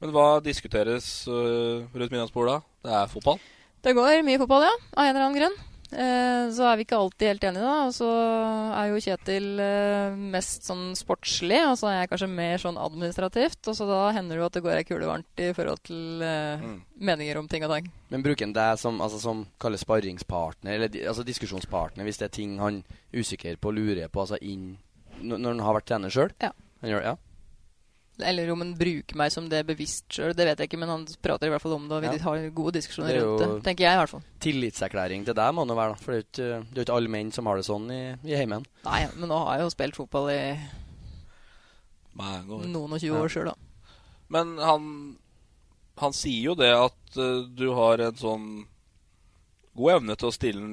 Men 0.00 0.14
hva 0.14 0.40
diskuteres 0.42 1.28
uh, 1.28 1.84
rundt 1.92 2.10
middagsbordet? 2.10 2.54
da? 2.56 2.88
Det 2.88 2.94
er 3.02 3.10
fotball? 3.12 3.42
Det 3.82 3.92
går 3.94 4.24
mye 4.26 4.40
fotball, 4.40 4.64
ja. 4.64 4.72
Av 4.96 5.04
en 5.04 5.12
eller 5.12 5.26
annen 5.26 5.38
grunn. 5.38 5.60
Eh, 5.92 6.48
så 6.56 6.64
er 6.70 6.78
vi 6.80 6.86
ikke 6.86 6.96
alltid 6.96 7.28
helt 7.28 7.44
enige, 7.44 7.64
da. 7.66 7.72
Og 7.84 7.92
så 7.92 8.08
er 8.78 8.88
jo 8.88 9.00
Kjetil 9.04 9.48
eh, 9.60 10.14
mest 10.32 10.64
sånn 10.64 10.94
sportslig, 10.96 11.58
og 11.68 11.74
så 11.76 11.90
er 11.90 11.96
jeg 11.98 12.10
kanskje 12.14 12.28
mer 12.32 12.62
sånn 12.62 12.78
administrativt. 12.80 13.60
Og 13.68 13.76
så 13.76 13.88
da 13.90 13.98
hender 14.16 14.38
det 14.38 14.40
jo 14.40 14.46
at 14.48 14.56
det 14.56 14.62
går 14.64 14.78
ei 14.78 14.86
kule 14.88 15.10
varmt 15.10 15.42
i 15.44 15.50
forhold 15.56 15.82
til 15.84 16.24
eh, 16.24 16.64
meninger 16.96 17.42
om 17.42 17.50
ting 17.50 17.66
og 17.66 17.74
tang. 17.74 17.90
Men 18.14 18.24
bruker 18.24 18.48
han 18.48 18.56
deg 18.56 18.80
som, 18.80 19.02
altså, 19.04 19.20
som 19.20 19.44
kalles 19.60 19.84
sparringspartner, 19.84 20.78
eller 20.78 20.96
altså, 21.12 21.26
diskusjonspartner, 21.28 22.08
hvis 22.08 22.22
det 22.22 22.30
er 22.30 22.36
ting 22.40 22.56
han 22.62 22.80
er 23.12 23.20
usikker 23.20 23.60
på, 23.60 23.74
lurer 23.76 24.08
på, 24.08 24.24
altså 24.24 24.40
inn 24.40 24.78
Når 25.22 25.52
han 25.54 25.60
har 25.66 25.74
vært 25.78 25.86
trener 25.90 26.10
sjøl? 26.12 26.32
Ja. 26.42 26.50
Ja. 26.82 27.16
Eller 28.22 28.50
om 28.52 28.60
han 28.60 28.74
bruker 28.76 29.16
meg 29.16 29.32
som 29.32 29.46
det 29.48 29.62
bevisst 29.66 30.04
sjøl, 30.12 30.34
det 30.36 30.44
vet 30.46 30.58
jeg 30.60 30.68
ikke, 30.68 30.78
men 30.82 30.90
han 30.92 31.06
prater 31.24 31.48
i 31.48 31.50
hvert 31.54 31.62
fall 31.64 31.72
om 31.78 31.86
det, 31.88 31.96
og 31.96 32.02
vi 32.04 32.10
Ja. 32.12 32.22
har 32.26 32.42
gode 32.54 32.74
diskusjoner 32.76 33.08
Det 33.08 33.16
er 33.22 33.24
rundt 33.26 33.40
det. 33.40 33.62
Tenker 33.64 33.84
jeg, 33.86 33.94
i 33.94 34.00
hvert 34.02 34.10
fall. 34.12 34.22
Tillitserklæring 34.44 35.24
til 35.24 35.34
deg 35.34 35.54
må 35.56 35.64
det 35.66 35.76
være, 35.78 35.94
da. 35.94 36.02
For 36.02 36.12
det 36.12 36.18
er 36.18 36.22
jo 36.22 36.28
ikke, 36.28 36.66
det 36.74 36.78
er 36.78 36.84
ikke 36.86 36.96
alle 36.98 37.08
menn 37.16 37.32
som 37.32 37.46
har 37.46 37.56
det 37.56 37.64
sånn 37.66 37.88
i, 37.90 38.02
i 38.28 38.36
heimen. 38.36 38.66
Nei, 38.84 39.00
men 39.16 39.28
nå 39.32 39.38
har 39.46 39.56
jeg 39.58 39.64
jo 39.66 39.70
spilt 39.74 39.96
fotball 39.96 40.28
i 40.34 40.42
Mange 42.14 42.52
år. 42.52 42.66
noen 42.68 42.92
og 42.92 43.00
tjue 43.00 43.16
år 43.24 43.32
sjøl, 43.32 43.48
da. 43.48 43.56
Men 44.32 44.56
han, 44.60 45.16
han 46.02 46.12
sier 46.16 46.50
jo 46.50 46.54
det 46.58 46.70
at 46.76 47.16
uh, 47.18 47.42
du 47.48 47.66
har 47.76 48.00
en 48.04 48.16
sånn 48.20 48.46
god 49.78 49.92
evne 49.94 50.14
til 50.20 50.28
å 50.28 50.32
stille 50.34 50.66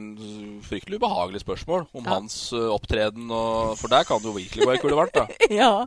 fryktelig 0.68 0.98
ubehagelig 1.00 1.40
spørsmål 1.46 1.86
om 1.96 2.04
Ja. 2.04 2.18
hans 2.18 2.36
uh, 2.52 2.66
opptreden. 2.74 3.30
Og, 3.32 3.78
for 3.80 3.88
der 3.92 4.04
kan 4.08 4.20
det 4.20 4.28
jo 4.28 4.36
virkelig 4.36 4.66
gå 4.68 4.74
i 4.76 4.82
kule 4.82 4.98
varmt, 5.00 5.16
da. 5.16 5.28
ja, 5.62 5.86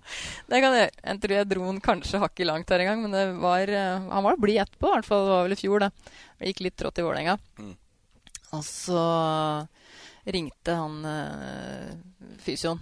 det 0.49 0.63
kan 0.65 0.77
jeg. 0.79 0.91
Jeg 1.03 1.21
tror 1.25 1.37
jeg 1.37 1.51
dro 1.51 1.67
den 1.69 1.83
kanskje 1.85 2.23
hakket 2.23 2.49
langt 2.49 2.73
her 2.73 2.85
en 2.85 2.91
gang, 2.93 3.03
men 3.05 3.13
det 3.17 3.25
var, 3.43 3.69
eh, 3.69 4.09
han 4.15 4.25
var 4.25 4.41
blid 4.41 4.63
etterpå. 4.65 4.89
I 4.89 4.97
hvert 4.97 5.11
fall 5.11 5.27
det 5.27 5.35
var 5.37 5.45
vel 5.49 5.57
i 5.59 5.61
fjor, 5.61 5.85
det. 5.85 5.91
Det 6.39 6.53
gikk 6.53 6.65
litt 6.69 6.79
trått 6.81 7.03
i 7.03 7.07
Vålerenga. 7.07 7.37
Mm. 7.61 7.77
Og 8.53 8.65
så 8.69 9.05
ringte 10.33 10.75
han 10.79 10.99
eh, 11.05 11.93
fysioen, 12.45 12.81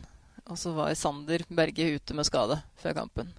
og 0.50 0.58
så 0.60 0.72
var 0.76 0.94
Sander 0.98 1.44
Berge 1.48 1.90
ute 1.96 2.14
med 2.16 2.26
skade 2.28 2.58
før 2.82 2.96
kampen. 3.02 3.30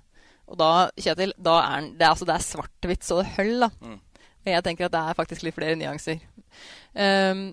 Og 0.52 0.58
da, 0.60 0.90
Kjetil, 1.00 1.32
da 1.40 1.54
er 1.62 1.68
han 1.78 1.86
Det 1.96 2.04
er, 2.04 2.10
altså, 2.12 2.26
det 2.28 2.34
er 2.36 2.44
svart-hvitt 2.44 3.06
så 3.08 3.22
det 3.22 3.30
høll, 3.38 3.54
da. 3.64 3.70
Mm. 3.80 4.00
Og 4.42 4.50
jeg 4.50 4.64
tenker 4.66 4.88
at 4.88 4.94
det 4.96 5.02
er 5.06 5.18
faktisk 5.20 5.44
litt 5.46 5.54
flere 5.56 5.78
nyanser. 5.78 6.18
Ehm, 6.96 7.48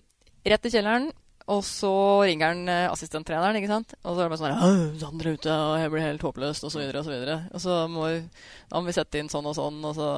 rett 0.49 0.67
i 0.69 0.73
kjelleren, 0.75 1.11
og 1.49 1.63
så 1.65 1.93
ringer 2.29 2.53
han 2.53 2.69
eh, 2.69 2.91
assistenttreneren, 2.93 3.57
ikke 3.57 3.71
sant? 3.71 3.95
Og 4.03 4.13
så 4.13 4.21
er 4.21 4.27
det 4.29 4.33
bare 4.35 4.43
sånn 4.43 4.99
Sander 5.01 5.31
er 5.31 5.39
ute, 5.39 5.55
og 5.55 5.79
jeg 5.81 5.93
blir 5.95 6.05
helt 6.05 6.27
håpløst, 6.29 6.67
og 6.69 6.75
så 6.75 6.83
videre, 6.83 7.01
og 7.01 7.09
så. 7.09 7.39
Og 7.55 7.65
så 7.65 7.79
må, 7.89 8.11
da 8.69 8.81
må 8.83 8.91
vi 8.91 8.99
sette 8.99 9.23
inn 9.23 9.33
sånn 9.33 9.49
og 9.49 9.57
sånn, 9.57 9.81
og 9.89 9.97
så 9.97 10.11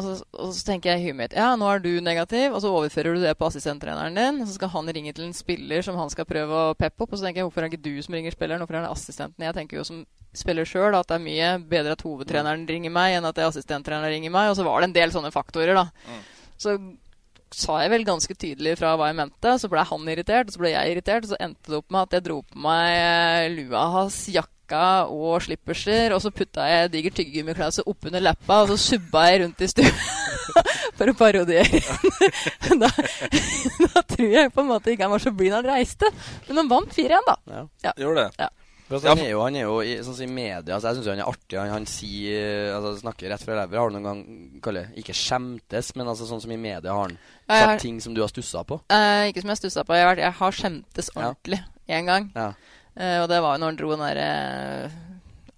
Og 0.00 0.04
så, 0.06 0.12
og 0.32 0.52
så 0.56 0.62
tenker 0.64 0.94
jeg 0.94 1.00
i 1.02 1.08
huet 1.10 1.16
mitt 1.18 1.34
Ja, 1.36 1.50
nå 1.60 1.66
er 1.68 1.82
du 1.84 1.90
negativ, 2.00 2.54
og 2.56 2.62
så 2.64 2.70
overfører 2.72 3.18
du 3.18 3.20
det 3.20 3.34
på 3.36 3.44
assistenttreneren 3.50 4.14
din, 4.16 4.38
og 4.40 4.48
så 4.48 4.54
skal 4.56 4.70
han 4.72 4.88
ringe 4.96 5.12
til 5.12 5.26
en 5.26 5.34
spiller 5.36 5.84
som 5.84 5.98
han 6.00 6.08
skal 6.08 6.24
prøve 6.24 6.56
å 6.70 6.72
peppe 6.72 7.04
opp, 7.04 7.12
og 7.12 7.20
så 7.20 7.26
tenker 7.26 7.42
jeg 7.42 7.48
hvorfor 7.50 7.60
er 7.60 7.68
det 7.68 7.76
ikke 7.76 7.84
du 7.84 8.00
som 8.06 8.16
ringer 8.16 8.32
spilleren, 8.32 8.62
hvorfor 8.64 8.78
er 8.78 8.86
det 8.86 8.94
assistenten? 8.94 9.44
Jeg 9.44 9.56
tenker 9.58 9.76
jo 9.76 9.84
som 9.84 9.98
spiller 10.32 10.64
sjøl 10.64 10.96
at 10.96 11.10
det 11.10 11.18
er 11.18 11.24
mye 11.26 11.50
bedre 11.68 11.92
at 11.98 12.04
hovedtreneren 12.06 12.64
ringer 12.70 12.94
meg, 12.96 13.18
enn 13.18 13.28
at 13.28 13.42
er 13.42 13.50
assistenttreneren 13.50 14.14
ringer 14.14 14.32
meg, 14.32 14.48
og 14.48 14.56
så 14.56 14.64
var 14.64 14.80
det 14.80 14.88
en 14.88 14.96
del 14.96 15.12
sånne 15.12 15.34
faktorer, 15.36 15.76
da. 15.76 16.16
Så 16.60 16.76
sa 17.50 17.80
jeg 17.82 17.90
vel 17.92 18.06
ganske 18.06 18.34
tydelig 18.38 18.76
fra 18.78 18.94
hva 18.98 19.10
jeg 19.10 19.18
mente. 19.20 19.56
Så 19.58 19.70
ble 19.70 19.82
han 19.86 20.08
irritert, 20.12 20.48
og 20.50 20.54
så 20.54 20.62
ble 20.62 20.72
jeg 20.74 20.94
irritert. 20.94 21.26
Og 21.26 21.32
så 21.32 21.40
endte 21.42 21.72
det 21.72 21.80
opp 21.80 21.90
med 21.90 22.06
at 22.06 22.16
jeg 22.16 22.26
dro 22.28 22.40
på 22.46 22.62
meg 22.66 22.94
eh, 22.94 23.48
lua 23.56 23.86
hans, 23.96 24.22
jakka 24.30 24.84
og 25.10 25.40
slipperser. 25.46 26.14
Og 26.14 26.22
så 26.22 26.32
putta 26.34 26.68
jeg 26.70 26.92
digert 26.94 27.18
tyggegummiklase 27.18 27.86
oppunder 27.90 28.22
leppa, 28.22 28.62
og 28.62 28.72
så 28.72 28.78
subba 28.84 29.26
jeg 29.30 29.42
rundt 29.44 29.66
i 29.66 29.70
stua 29.72 29.90
for 31.00 31.10
å 31.10 31.16
parodiere. 31.18 31.82
da, 32.84 32.92
da 33.86 34.06
tror 34.14 34.32
jeg 34.36 34.54
på 34.54 34.62
en 34.62 34.70
måte 34.70 34.94
ikke 34.94 35.08
han 35.08 35.16
var 35.16 35.26
så 35.26 35.34
blid 35.34 35.54
når 35.54 35.64
han 35.64 35.80
reiste. 35.80 36.14
Men 36.48 36.62
han 36.62 36.72
vant 36.72 36.96
4-1, 36.96 37.30
da. 37.32 37.38
Ja. 37.50 37.66
Ja. 37.88 37.96
Gjorde 38.04 38.28
det? 38.28 38.46
Ja. 38.46 38.52
For 38.90 38.96
altså, 38.98 39.12
han, 39.12 39.20
er 39.22 39.28
jo, 39.30 39.40
han 39.44 39.54
er 39.54 39.62
jo 39.68 39.74
i, 39.86 39.92
sånn 40.02 40.16
som 40.18 40.24
i 40.26 40.32
media 40.34 40.74
altså, 40.74 40.90
Jeg 40.90 40.96
syns 40.98 41.08
han 41.12 41.20
er 41.22 41.28
artig. 41.30 41.58
Han, 41.60 41.68
han 41.70 41.84
sier 41.86 42.72
altså, 42.74 42.90
snakker 43.04 43.30
rett 43.30 43.44
fra 43.46 43.54
levra. 43.60 43.84
Har 43.84 43.92
du 43.92 43.94
noen 43.94 44.08
gang 44.08 44.22
kalle, 44.64 44.82
Ikke 44.98 45.14
skjemtes, 45.14 45.92
men 45.94 46.10
altså, 46.10 46.26
sånn 46.26 46.42
som 46.42 46.50
i 46.50 46.58
media 46.58 46.90
har 46.90 47.04
han 47.06 47.14
sagt 47.46 47.68
har- 47.68 47.78
ting 47.84 48.00
som 48.02 48.16
du 48.16 48.20
har 48.24 48.32
stussa 48.32 48.64
på? 48.66 48.80
Eh, 48.90 49.28
ikke 49.30 49.44
som 49.44 49.52
jeg 49.52 49.54
har 49.54 49.60
stussa 49.62 49.84
på. 49.86 49.94
Jeg 49.94 50.08
har, 50.08 50.22
jeg 50.26 50.36
har 50.40 50.58
skjemtes 50.58 51.12
ordentlig 51.14 51.60
én 51.86 52.10
gang. 52.10 52.26
Ja. 52.34 52.48
Eh, 52.98 53.20
og 53.22 53.28
det 53.30 53.38
var 53.44 53.54
jo 53.54 53.62
når 53.62 53.70
han 53.72 53.78
dro 53.78 53.90
den 53.94 54.02
derre 54.02 54.26
uh, 54.90 54.96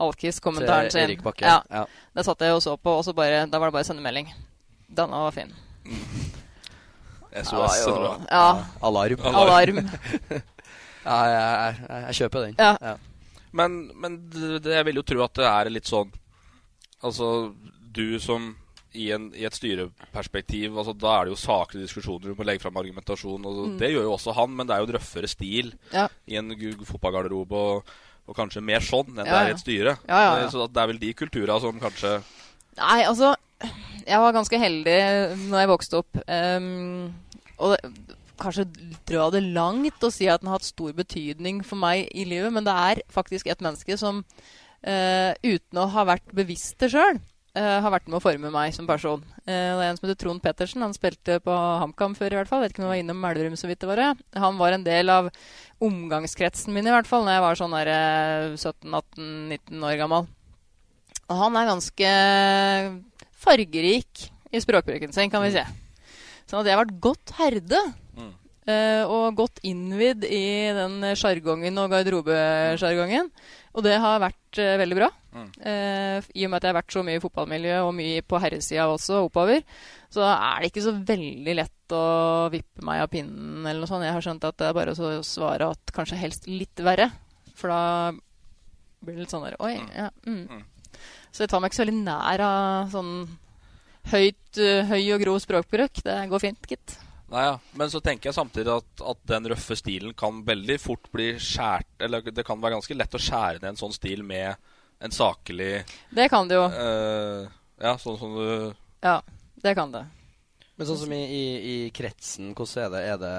Alkis-kommentaren 0.04 0.90
sin. 0.92 1.00
Erik 1.06 1.22
Bakke, 1.24 1.46
Ja. 1.48 1.62
ja. 1.72 1.86
Det 2.12 2.24
satt 2.28 2.44
jeg 2.44 2.52
og 2.52 2.60
så 2.64 2.76
på, 2.76 2.98
og 3.00 3.04
så 3.06 3.14
bare, 3.16 3.46
da 3.48 3.58
var 3.62 3.72
det 3.72 3.76
bare 3.78 3.86
å 3.86 3.88
sende 3.88 4.04
melding. 4.04 4.28
Denne 4.92 5.22
var 5.24 5.32
fin. 5.32 5.52
SOS. 7.32 7.52
Ja, 7.52 7.62
jo. 7.64 7.86
sender. 7.86 8.26
Ja. 8.28 8.44
Alarm. 8.84 9.24
Alarm. 9.24 9.80
ja, 11.06 11.16
jeg, 11.32 11.40
jeg, 11.40 11.80
jeg, 11.88 12.04
jeg 12.10 12.18
kjøper 12.20 12.46
den. 12.50 12.60
Ja. 12.60 12.96
Men, 13.52 13.90
men 14.00 14.16
det, 14.32 14.62
det- 14.64 14.74
jeg 14.78 14.84
vil 14.88 14.96
jo 15.00 15.02
tro 15.02 15.22
at 15.24 15.34
det 15.34 15.44
er 15.48 15.70
litt 15.70 15.88
sånn 15.90 16.12
Altså, 17.02 17.52
du 17.92 18.18
som 18.22 18.54
i, 18.94 19.08
en, 19.10 19.30
i 19.34 19.42
et 19.48 19.56
styreperspektiv 19.56 20.76
altså, 20.78 20.92
Da 20.96 21.14
er 21.18 21.24
det 21.26 21.32
jo 21.32 21.40
saklige 21.40 21.86
diskusjoner, 21.88 22.30
du 22.30 22.36
må 22.38 22.44
legge 22.46 22.62
fram 22.62 22.76
argumentasjon. 22.76 23.44
Og 23.48 23.60
Mm. 23.72 23.78
Det 23.80 23.90
gjør 23.90 24.04
jo 24.06 24.12
også 24.14 24.34
han, 24.36 24.54
men 24.56 24.66
det 24.68 24.74
er 24.76 24.80
jo 24.84 24.86
en 24.90 24.94
røffere 24.98 25.28
stil 25.28 25.72
Ja. 25.92 26.08
i 26.28 26.36
en 26.36 26.50
fotballgarderobe. 26.84 27.52
Og, 27.56 27.84
og 28.28 28.36
kanskje 28.36 28.62
mer 28.62 28.80
sånn 28.80 29.08
enn 29.16 29.24
det 29.24 29.32
Ja, 29.32 29.40
er 29.42 29.48
i 29.48 29.56
et 29.56 29.64
styre. 29.64 29.96
Ja, 30.08 30.48
Så 30.48 30.68
det 30.70 30.80
er 30.82 30.86
vel 30.92 30.98
de 31.02 31.12
kultura 31.14 31.58
som 31.60 31.80
kanskje 31.80 32.22
Nei, 32.78 33.02
altså 33.04 33.34
Jeg 34.06 34.18
var 34.18 34.32
ganske 34.32 34.58
heldig 34.58 34.98
når 35.50 35.58
jeg 35.64 35.68
vokste 35.72 35.98
opp. 36.00 36.16
Um, 36.28 37.14
og 37.58 37.74
det, 37.76 38.16
kanskje 38.40 38.68
dra 39.08 39.28
det 39.34 39.42
langt 39.52 40.04
og 40.04 40.14
si 40.14 40.28
at 40.30 40.42
den 40.42 40.50
har 40.50 40.60
hatt 40.60 40.68
stor 40.68 40.94
betydning 40.96 41.62
for 41.66 41.80
meg 41.80 42.08
i 42.14 42.26
livet, 42.28 42.52
men 42.54 42.66
det 42.66 42.74
er 42.74 43.02
faktisk 43.12 43.50
et 43.50 43.62
menneske 43.64 43.96
som 44.00 44.22
uh, 44.22 45.32
uten 45.42 45.82
å 45.82 45.90
ha 45.94 46.06
vært 46.08 46.34
bevisst 46.34 46.78
det 46.82 46.92
sjøl, 46.94 47.20
uh, 47.58 47.78
har 47.84 47.94
vært 47.94 48.08
med 48.08 48.18
å 48.18 48.24
forme 48.24 48.52
meg 48.54 48.74
som 48.76 48.88
person. 48.88 49.22
Uh, 49.44 49.52
det 49.52 49.82
er 49.82 49.88
en 49.88 50.00
som 50.00 50.08
heter 50.08 50.20
Trond 50.24 50.42
Pettersen. 50.44 50.84
Han 50.84 50.96
spilte 50.96 51.38
på 51.44 51.54
HamKam 51.54 52.16
før, 52.18 52.34
i 52.34 52.40
hvert 52.40 52.50
fall. 52.50 52.64
Vet 52.64 52.74
ikke 52.74 52.84
om 52.84 52.88
han 52.88 52.94
var 52.94 53.02
innom 53.02 53.28
Elverum 53.30 53.58
så 53.58 53.70
vidt 53.70 53.82
det 53.84 53.90
var. 53.90 54.02
det. 54.02 54.40
Han 54.42 54.60
var 54.60 54.76
en 54.76 54.86
del 54.86 55.12
av 55.12 55.30
omgangskretsen 55.82 56.74
min, 56.74 56.86
i 56.86 56.94
hvert 56.94 57.08
fall, 57.10 57.26
når 57.26 57.36
jeg 57.36 57.46
var 57.46 57.58
sånn 57.58 57.74
der, 57.74 57.90
eh, 57.90 58.52
17-18-19 58.54 59.88
år 59.88 59.96
gammel. 59.98 60.28
Og 61.26 61.40
han 61.40 61.56
er 61.58 61.70
ganske 61.70 62.12
fargerik 63.42 64.28
i 64.52 64.60
språkbruken 64.62 65.14
sin, 65.14 65.30
kan 65.32 65.42
vi 65.42 65.54
si. 65.56 65.64
Sånn 66.46 66.60
at 66.60 66.68
jeg 66.68 66.76
har 66.76 66.84
vært 66.84 67.00
godt 67.02 67.34
herde. 67.38 67.80
Eh, 68.66 69.02
og 69.06 69.38
godt 69.38 69.62
innvidd 69.66 70.26
i 70.28 70.70
den 70.76 71.02
sjargongen 71.18 71.80
og 71.82 71.90
garderobesjargongen. 71.92 73.32
Og 73.72 73.84
det 73.86 73.96
har 74.02 74.20
vært 74.20 74.60
uh, 74.60 74.76
veldig 74.82 74.96
bra. 74.98 75.08
Eh, 75.32 76.18
I 76.36 76.44
og 76.44 76.50
med 76.52 76.58
at 76.58 76.66
jeg 76.66 76.72
har 76.74 76.76
vært 76.76 76.92
så 76.92 77.02
mye 77.06 77.16
i 77.16 77.22
fotballmiljøet 77.22 77.86
og 77.86 77.94
mye 77.96 78.24
på 78.28 78.40
herresida 78.42 78.88
også, 78.92 79.22
oppover, 79.28 79.62
så 80.12 80.26
er 80.28 80.60
det 80.60 80.72
ikke 80.72 80.84
så 80.84 80.92
veldig 81.08 81.54
lett 81.56 81.94
å 81.96 82.02
vippe 82.52 82.84
meg 82.84 83.04
av 83.04 83.08
pinnen 83.12 83.64
eller 83.64 83.80
noe 83.80 83.88
sånt. 83.88 84.04
Jeg 84.04 84.16
har 84.16 84.26
skjønt 84.26 84.44
at 84.48 84.58
det 84.60 84.68
er 84.68 84.76
bare 84.76 84.92
å 84.92 85.12
svare 85.24 85.70
at 85.72 85.94
kanskje 85.96 86.20
helst 86.20 86.48
litt 86.50 86.84
verre. 86.84 87.08
For 87.56 87.72
da 87.72 88.12
blir 89.02 89.16
det 89.16 89.24
litt 89.24 89.32
sånn 89.32 89.46
der 89.46 89.56
Oi, 89.64 89.76
ja. 89.96 90.10
Mm. 90.28 90.68
Så 91.32 91.44
jeg 91.44 91.52
tar 91.52 91.62
meg 91.62 91.72
ikke 91.72 91.80
så 91.80 91.86
veldig 91.86 92.02
nær 92.04 92.44
av 92.44 92.92
sånn 92.92 93.14
høyt, 94.12 94.60
uh, 94.60 94.92
høy 94.92 95.00
og 95.16 95.24
grov 95.24 95.40
språkbruk. 95.46 96.04
Det 96.04 96.18
går 96.28 96.44
fint, 96.44 96.68
gitt. 96.68 96.98
Nei, 97.32 97.46
ja. 97.46 97.58
Men 97.80 97.90
så 97.90 98.00
tenker 98.04 98.28
jeg 98.28 98.36
samtidig 98.36 98.72
at, 98.74 99.02
at 99.08 99.20
den 99.30 99.48
røffe 99.52 99.76
stilen 99.78 100.12
kan 100.18 100.42
veldig 100.44 100.76
fort 100.82 101.08
bli 101.14 101.30
skjært 101.40 102.04
Eller 102.04 102.26
det 102.28 102.44
kan 102.44 102.60
være 102.60 102.76
ganske 102.76 102.96
lett 102.96 103.16
å 103.16 103.20
skjære 103.22 103.62
ned 103.62 103.70
en 103.70 103.80
sånn 103.80 103.94
stil 103.96 104.20
med 104.26 104.52
en 105.02 105.14
saklig 105.14 105.70
Det 106.12 106.28
kan 106.30 106.50
det 106.50 106.58
jo. 106.58 106.66
Uh, 106.68 107.48
ja, 107.80 107.94
sånn 107.98 108.18
som 108.20 108.36
du 108.36 108.50
Ja, 109.02 109.16
det 109.64 109.72
kan 109.78 109.94
det. 109.94 110.04
Men 110.76 110.88
sånn 110.88 111.00
som 111.02 111.12
i, 111.14 111.22
i, 111.22 111.46
i 111.72 111.74
kretsen, 111.94 112.52
hvordan 112.56 112.84
er 112.84 112.92
det? 112.92 113.00
Er 113.14 113.18
det, 113.22 113.32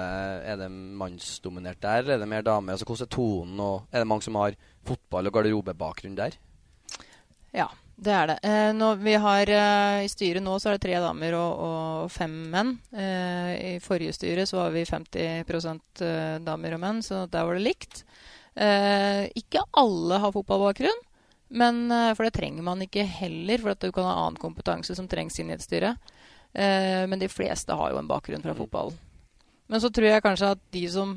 er 0.52 0.58
det 0.64 0.68
mannsdominert 0.72 1.80
der? 1.82 2.02
eller 2.02 2.16
Er 2.16 2.22
det 2.22 2.30
mer 2.30 2.44
damer? 2.46 2.74
Altså, 2.74 2.86
hvordan 2.88 3.08
er 3.08 3.14
tonen? 3.14 3.62
Og 3.62 3.94
er 3.94 4.02
det 4.02 4.10
mange 4.10 4.26
som 4.26 4.38
har 4.40 4.58
fotball- 4.86 5.30
og 5.30 5.38
garderobebakgrunn 5.38 6.18
der? 6.18 6.36
Ja, 7.54 7.66
det 7.96 8.10
er 8.10 8.26
det. 8.26 8.36
Eh, 8.42 8.72
når 8.74 8.96
vi 9.02 9.14
har, 9.14 9.50
eh, 9.50 10.04
I 10.04 10.10
styret 10.10 10.42
nå 10.42 10.56
så 10.58 10.70
er 10.70 10.76
det 10.76 10.84
tre 10.84 10.98
damer 11.02 11.36
og, 11.38 11.60
og 11.62 12.10
fem 12.10 12.32
menn. 12.50 12.74
Eh, 12.90 13.50
I 13.54 13.72
forrige 13.82 14.16
styre 14.16 14.46
så 14.50 14.58
var 14.58 14.74
vi 14.74 14.84
50 14.88 16.02
eh, 16.02 16.38
damer 16.42 16.74
og 16.74 16.82
menn, 16.82 17.02
så 17.06 17.24
der 17.30 17.46
var 17.46 17.54
det 17.54 17.66
likt. 17.68 18.02
Eh, 18.58 19.30
ikke 19.38 19.62
alle 19.78 20.18
har 20.22 20.34
fotballbakgrunn, 20.34 21.00
men, 21.54 21.84
eh, 21.92 22.10
for 22.18 22.26
det 22.26 22.34
trenger 22.34 22.66
man 22.66 22.82
ikke 22.82 23.06
heller. 23.06 23.62
For 23.62 23.76
at 23.76 23.86
du 23.86 23.92
kan 23.94 24.10
ha 24.10 24.16
annen 24.24 24.42
kompetanse 24.42 24.98
som 24.98 25.08
trengs 25.08 25.38
inn 25.38 25.52
i 25.52 25.56
et 25.58 25.64
styre. 25.64 25.96
Men 26.54 27.18
de 27.18 27.26
fleste 27.26 27.74
har 27.74 27.90
jo 27.90 27.96
en 27.98 28.06
bakgrunn 28.06 28.44
fra 28.44 28.52
fotballen. 28.54 28.94
Men 29.66 29.80
så 29.82 29.88
tror 29.90 30.06
jeg 30.06 30.22
kanskje 30.22 30.52
at 30.54 30.60
de 30.70 30.82
som 30.86 31.16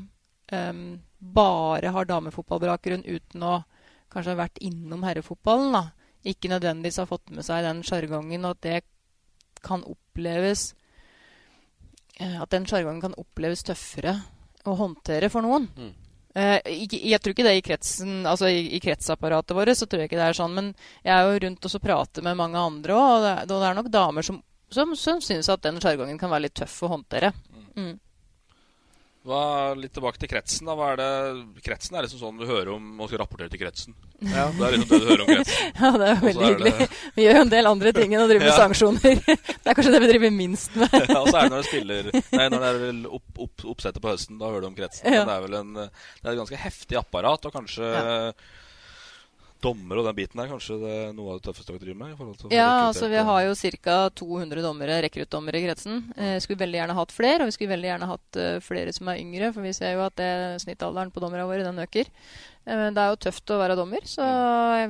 bare 0.50 1.92
har 1.94 2.08
damefotballbakgrunn 2.10 3.04
uten 3.06 3.44
å 3.46 3.52
kanskje 4.10 4.34
ha 4.34 4.40
vært 4.40 4.58
innom 4.66 5.04
herrefotballen, 5.06 5.76
da, 5.76 5.84
ikke 6.26 6.50
nødvendigvis 6.50 6.98
har 7.02 7.08
fått 7.10 7.30
med 7.34 7.46
seg 7.46 7.64
den 7.66 7.84
sjargongen, 7.86 8.46
og 8.46 8.56
at 8.56 8.64
det 8.66 8.80
kan 9.64 9.82
oppleves 9.86 10.72
eh, 12.20 12.36
At 12.40 12.50
den 12.54 12.66
sjargongen 12.66 13.02
kan 13.02 13.16
oppleves 13.18 13.64
tøffere 13.66 14.14
å 14.68 14.74
håndtere 14.78 15.30
for 15.32 15.46
noen. 15.46 15.68
Mm. 15.78 15.94
Eh, 16.38 16.58
jeg 16.86 17.20
tror 17.22 17.34
ikke 17.34 17.46
det 17.46 17.54
i 17.58 17.64
kretsen, 17.64 18.20
altså 18.28 18.50
i, 18.52 18.60
i 18.76 18.80
kretsapparatet 18.82 19.56
vårt, 19.56 19.74
så 19.78 19.86
tror 19.86 20.02
jeg 20.02 20.10
ikke 20.10 20.20
det 20.20 20.28
er 20.28 20.38
sånn. 20.38 20.54
Men 20.54 20.72
jeg 21.02 21.14
er 21.14 21.24
jo 21.26 21.40
rundt 21.46 21.64
og 21.64 21.72
så 21.72 21.80
prater 21.82 22.26
med 22.26 22.38
mange 22.38 22.60
andre 22.60 22.98
òg, 22.98 23.08
og, 23.14 23.28
og 23.46 23.54
det 23.54 23.70
er 23.70 23.78
nok 23.78 23.90
damer 23.94 24.26
som, 24.26 24.42
som, 24.74 24.92
som 24.98 25.22
syns 25.24 25.50
at 25.50 25.64
den 25.64 25.80
sjargongen 25.82 26.20
kan 26.20 26.30
være 26.30 26.46
litt 26.48 26.58
tøff 26.58 26.76
å 26.84 26.92
håndtere. 26.94 27.32
Mm. 27.78 27.96
Hva, 29.28 29.74
Litt 29.76 29.92
tilbake 29.92 30.16
til 30.22 30.30
kretsen. 30.32 30.64
da, 30.64 30.74
hva 30.78 30.86
er 30.94 31.00
det, 31.02 31.08
Kretsen 31.66 31.96
er 31.98 32.06
liksom 32.06 32.20
sånn 32.22 32.38
du 32.40 32.46
hører 32.48 32.70
om 32.74 32.86
og 33.04 33.10
skal 33.10 33.20
rapportere 33.20 33.50
til 33.52 33.60
kretsen. 33.60 33.92
Ja. 34.24 34.46
Det 34.56 34.64
er 34.64 34.72
liksom 34.74 34.88
det 34.88 35.00
du 35.04 35.08
hører 35.10 35.24
om 35.26 35.28
kretsen. 35.28 35.72
Ja, 35.82 35.90
det 36.00 36.06
er 36.08 36.22
veldig 36.22 36.46
hyggelig. 36.48 36.72
det- 36.78 36.88
Vi 37.18 37.26
gjør 37.26 37.36
jo 37.36 37.42
en 37.44 37.52
del 37.52 37.66
andre 37.70 37.92
ting 37.92 38.14
enn 38.16 38.24
å 38.24 38.28
drive 38.30 38.46
med 38.46 38.50
Ja. 38.54 38.58
sanksjoner. 38.62 39.20
Det 39.62 39.68
er 39.68 39.76
kanskje 39.76 39.92
det 39.92 40.00
vi 40.06 40.10
driver 40.14 40.32
minst 40.32 40.76
med. 40.80 40.88
ja, 40.96 41.18
og 41.20 41.28
så 41.28 41.36
er 41.36 41.42
det 41.42 41.52
når 41.52 41.60
det 41.62 41.68
spiller 41.68 42.08
Nei, 42.14 42.46
når 42.48 42.58
det 42.64 42.68
er 42.72 42.80
vel 42.86 43.02
opp, 43.18 43.28
opp, 43.44 43.66
oppsettet 43.74 44.00
på 44.02 44.14
høsten. 44.14 44.38
Da 44.40 44.48
hører 44.48 44.64
du 44.64 44.70
om 44.72 44.78
kretsen. 44.78 45.04
Ja. 45.12 45.20
Men 45.22 45.28
det 45.28 45.36
er 45.36 45.44
vel 45.44 45.58
en, 45.60 45.74
det 45.84 46.24
er 46.24 46.32
et 46.32 46.40
ganske 46.40 46.62
heftig 46.64 46.98
apparat, 47.02 47.44
og 47.50 47.52
kanskje 47.52 47.92
dommer 49.62 50.00
og 50.00 50.06
den 50.06 50.16
biten 50.16 50.40
der 50.40 50.50
kanskje 50.50 50.76
det 50.80 50.90
er 50.94 51.14
noe 51.16 51.32
av 51.32 51.40
det 51.40 51.46
tøffeste 51.48 51.72
dere 51.72 51.82
driver 51.82 52.00
med? 52.02 52.12
i 52.12 52.18
forhold 52.18 52.36
til 52.40 52.54
Ja, 52.54 52.68
altså 52.88 53.08
vi 53.10 53.22
har 53.30 53.40
jo 53.46 53.56
ca. 53.58 53.96
200 54.20 54.62
dommere, 54.64 55.00
rekruttdommere 55.04 55.60
i 55.60 55.66
kretsen. 55.66 56.04
Eh, 56.16 56.36
skulle 56.42 56.62
veldig 56.62 56.80
gjerne 56.80 56.98
hatt 56.98 57.14
flere, 57.14 57.42
og 57.42 57.50
vi 57.50 57.56
skulle 57.56 57.74
veldig 57.74 57.90
gjerne 57.90 58.10
hatt 58.12 58.38
uh, 58.38 58.60
flere 58.64 58.94
som 58.94 59.10
er 59.10 59.22
yngre, 59.22 59.50
for 59.54 59.66
vi 59.66 59.74
ser 59.76 59.96
jo 59.96 60.04
at 60.06 60.16
det, 60.20 60.30
snittalderen 60.64 61.12
på 61.14 61.22
dommerne 61.24 61.48
våre 61.48 61.66
den 61.66 61.82
øker. 61.82 62.10
Eh, 62.68 62.76
men 62.76 62.94
det 62.96 63.02
er 63.02 63.14
jo 63.14 63.22
tøft 63.26 63.54
å 63.54 63.60
være 63.62 63.78
dommer, 63.78 64.06
så 64.08 64.28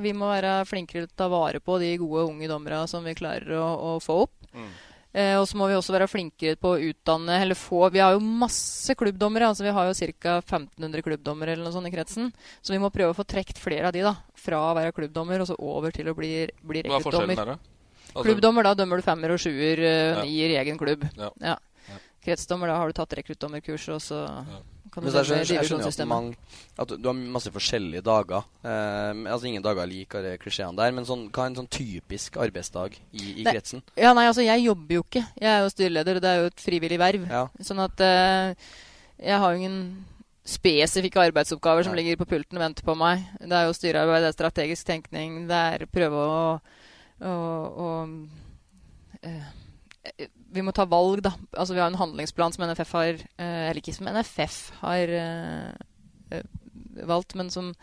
vi 0.02 0.12
må 0.16 0.30
være 0.32 0.60
flinkere 0.68 1.06
til 1.06 1.16
å 1.16 1.22
ta 1.24 1.30
vare 1.32 1.62
på 1.64 1.80
de 1.82 1.94
gode 2.00 2.28
unge 2.28 2.50
dommerne 2.50 2.84
som 2.90 3.06
vi 3.06 3.16
klarer 3.18 3.56
å, 3.58 3.68
å 3.94 3.96
få 4.04 4.22
opp. 4.26 4.36
Mm. 4.52 4.70
Eh, 5.14 5.34
og 5.40 5.46
så 5.48 5.56
må 5.56 5.66
vi 5.70 5.74
også 5.74 5.94
være 5.94 6.06
flinkere 6.10 6.58
på 6.60 6.74
å 6.74 6.80
utdanne 6.90 7.38
eller 7.40 7.56
få 7.56 7.86
Vi 7.90 7.98
har 8.02 8.12
jo 8.12 8.20
masse 8.20 8.92
klubbdommere. 8.94 9.48
altså 9.48 9.64
Vi 9.64 9.72
har 9.72 9.88
jo 9.88 10.12
ca. 10.20 10.34
1500 10.44 11.02
klubbdommere 11.02 11.52
eller 11.54 11.64
noe 11.64 11.72
sånt 11.72 11.88
i 11.88 11.94
kretsen. 11.94 12.32
Så 12.60 12.74
vi 12.74 12.78
må 12.82 12.90
prøve 12.92 13.14
å 13.14 13.16
få 13.16 13.24
trukket 13.24 13.56
flere 13.58 13.88
av 13.88 13.92
de 13.96 14.02
da 14.04 14.14
fra 14.36 14.60
å 14.68 14.74
være 14.76 14.92
klubbdommer 14.92 15.40
og 15.40 15.48
så 15.48 15.56
over 15.58 15.90
til 15.90 16.08
å 16.12 16.14
bli, 16.14 16.48
bli 16.62 16.80
er 16.84 16.90
rekruttdommer. 16.90 17.58
Altså- 18.14 18.24
Klubbdommer, 18.24 18.62
da 18.64 18.74
dømmer 18.74 18.96
du 18.96 19.02
femmer 19.02 19.30
og 19.32 19.38
sjuer, 19.38 19.78
uh, 19.78 20.16
Ja. 20.18 20.22
nier 20.24 20.50
i 20.50 20.56
egen 20.64 20.78
klubb. 20.78 21.04
Ja. 21.16 21.30
Ja. 21.40 21.56
Kretsdommer, 22.24 22.66
da 22.66 22.76
har 22.76 22.88
du 22.88 22.92
tatt 22.92 23.10
rekruttdommerkurs, 23.16 23.88
og 23.94 24.00
så 24.00 24.44
Men 24.96 25.12
så 25.12 25.22
jeg, 25.22 25.46
jeg 25.52 25.68
skjønner 25.68 25.86
jo 25.86 25.92
at, 25.92 26.08
man, 26.08 26.30
at 26.80 26.92
du 26.96 27.08
har 27.10 27.16
masse 27.36 27.52
forskjellige 27.54 28.02
dager. 28.06 28.46
Eh, 28.62 29.22
altså 29.28 29.50
Ingen 29.50 29.64
dager 29.64 29.84
er 29.84 29.90
lik 29.90 30.16
de 30.24 30.34
klisjeene 30.42 30.78
der. 30.78 30.94
Men 30.96 31.06
sånn, 31.08 31.26
hva 31.28 31.46
er 31.46 31.52
en 31.52 31.58
sånn 31.60 31.70
typisk 31.72 32.38
arbeidsdag 32.40 32.98
i, 32.98 33.24
i 33.40 33.46
Nei, 33.46 33.54
kretsen? 33.54 33.84
Ja, 33.98 34.14
nei, 34.16 34.28
altså 34.30 34.46
jeg 34.46 34.64
jobber 34.66 34.98
jo 34.98 35.06
ikke. 35.06 35.24
Jeg 35.38 35.50
er 35.52 35.64
jo 35.64 35.72
styreleder, 35.74 36.20
og 36.20 36.24
det 36.24 36.30
er 36.32 36.42
jo 36.42 36.52
et 36.52 36.64
frivillig 36.64 37.00
verv. 37.00 37.26
Ja. 37.30 37.42
Sånn 37.70 37.82
at 37.84 38.04
eh, 38.04 38.70
jeg 39.18 39.42
har 39.42 39.52
jo 39.52 39.62
ingen 39.62 39.82
spesifikke 40.48 41.20
arbeidsoppgaver 41.28 41.84
som 41.84 41.92
Nei. 41.92 42.02
ligger 42.02 42.22
på 42.22 42.30
pulten 42.30 42.58
og 42.58 42.64
venter 42.64 42.86
på 42.86 42.96
meg. 42.96 43.26
Det 43.42 43.52
er 43.52 43.68
jo 43.68 43.76
styrearbeid, 43.76 44.24
det 44.24 44.30
er 44.30 44.36
strategisk 44.36 44.88
tenkning, 44.88 45.42
det 45.50 45.58
er 45.74 45.88
prøve 45.92 46.22
å, 46.24 46.44
å, 47.20 47.34
å 47.84 47.88
eh, 49.20 49.50
Vi 50.54 50.64
må 50.64 50.72
ta 50.74 50.86
valg, 50.88 51.22
da. 51.26 51.34
Altså 51.52 51.76
Vi 51.76 51.82
har 51.82 51.90
en 51.90 52.00
handlingsplan 52.00 52.54
som 52.54 52.64
NFF 52.68 52.94
har 52.96 53.10
eh, 53.14 53.64
Eller 53.68 53.82
ikke 53.82 53.96
som 53.96 54.08
NFF 54.10 54.56
har 54.82 55.14
eh, 55.20 55.72
eh, 56.32 56.46
valgt, 57.08 57.36
men 57.38 57.50
som 57.54 57.74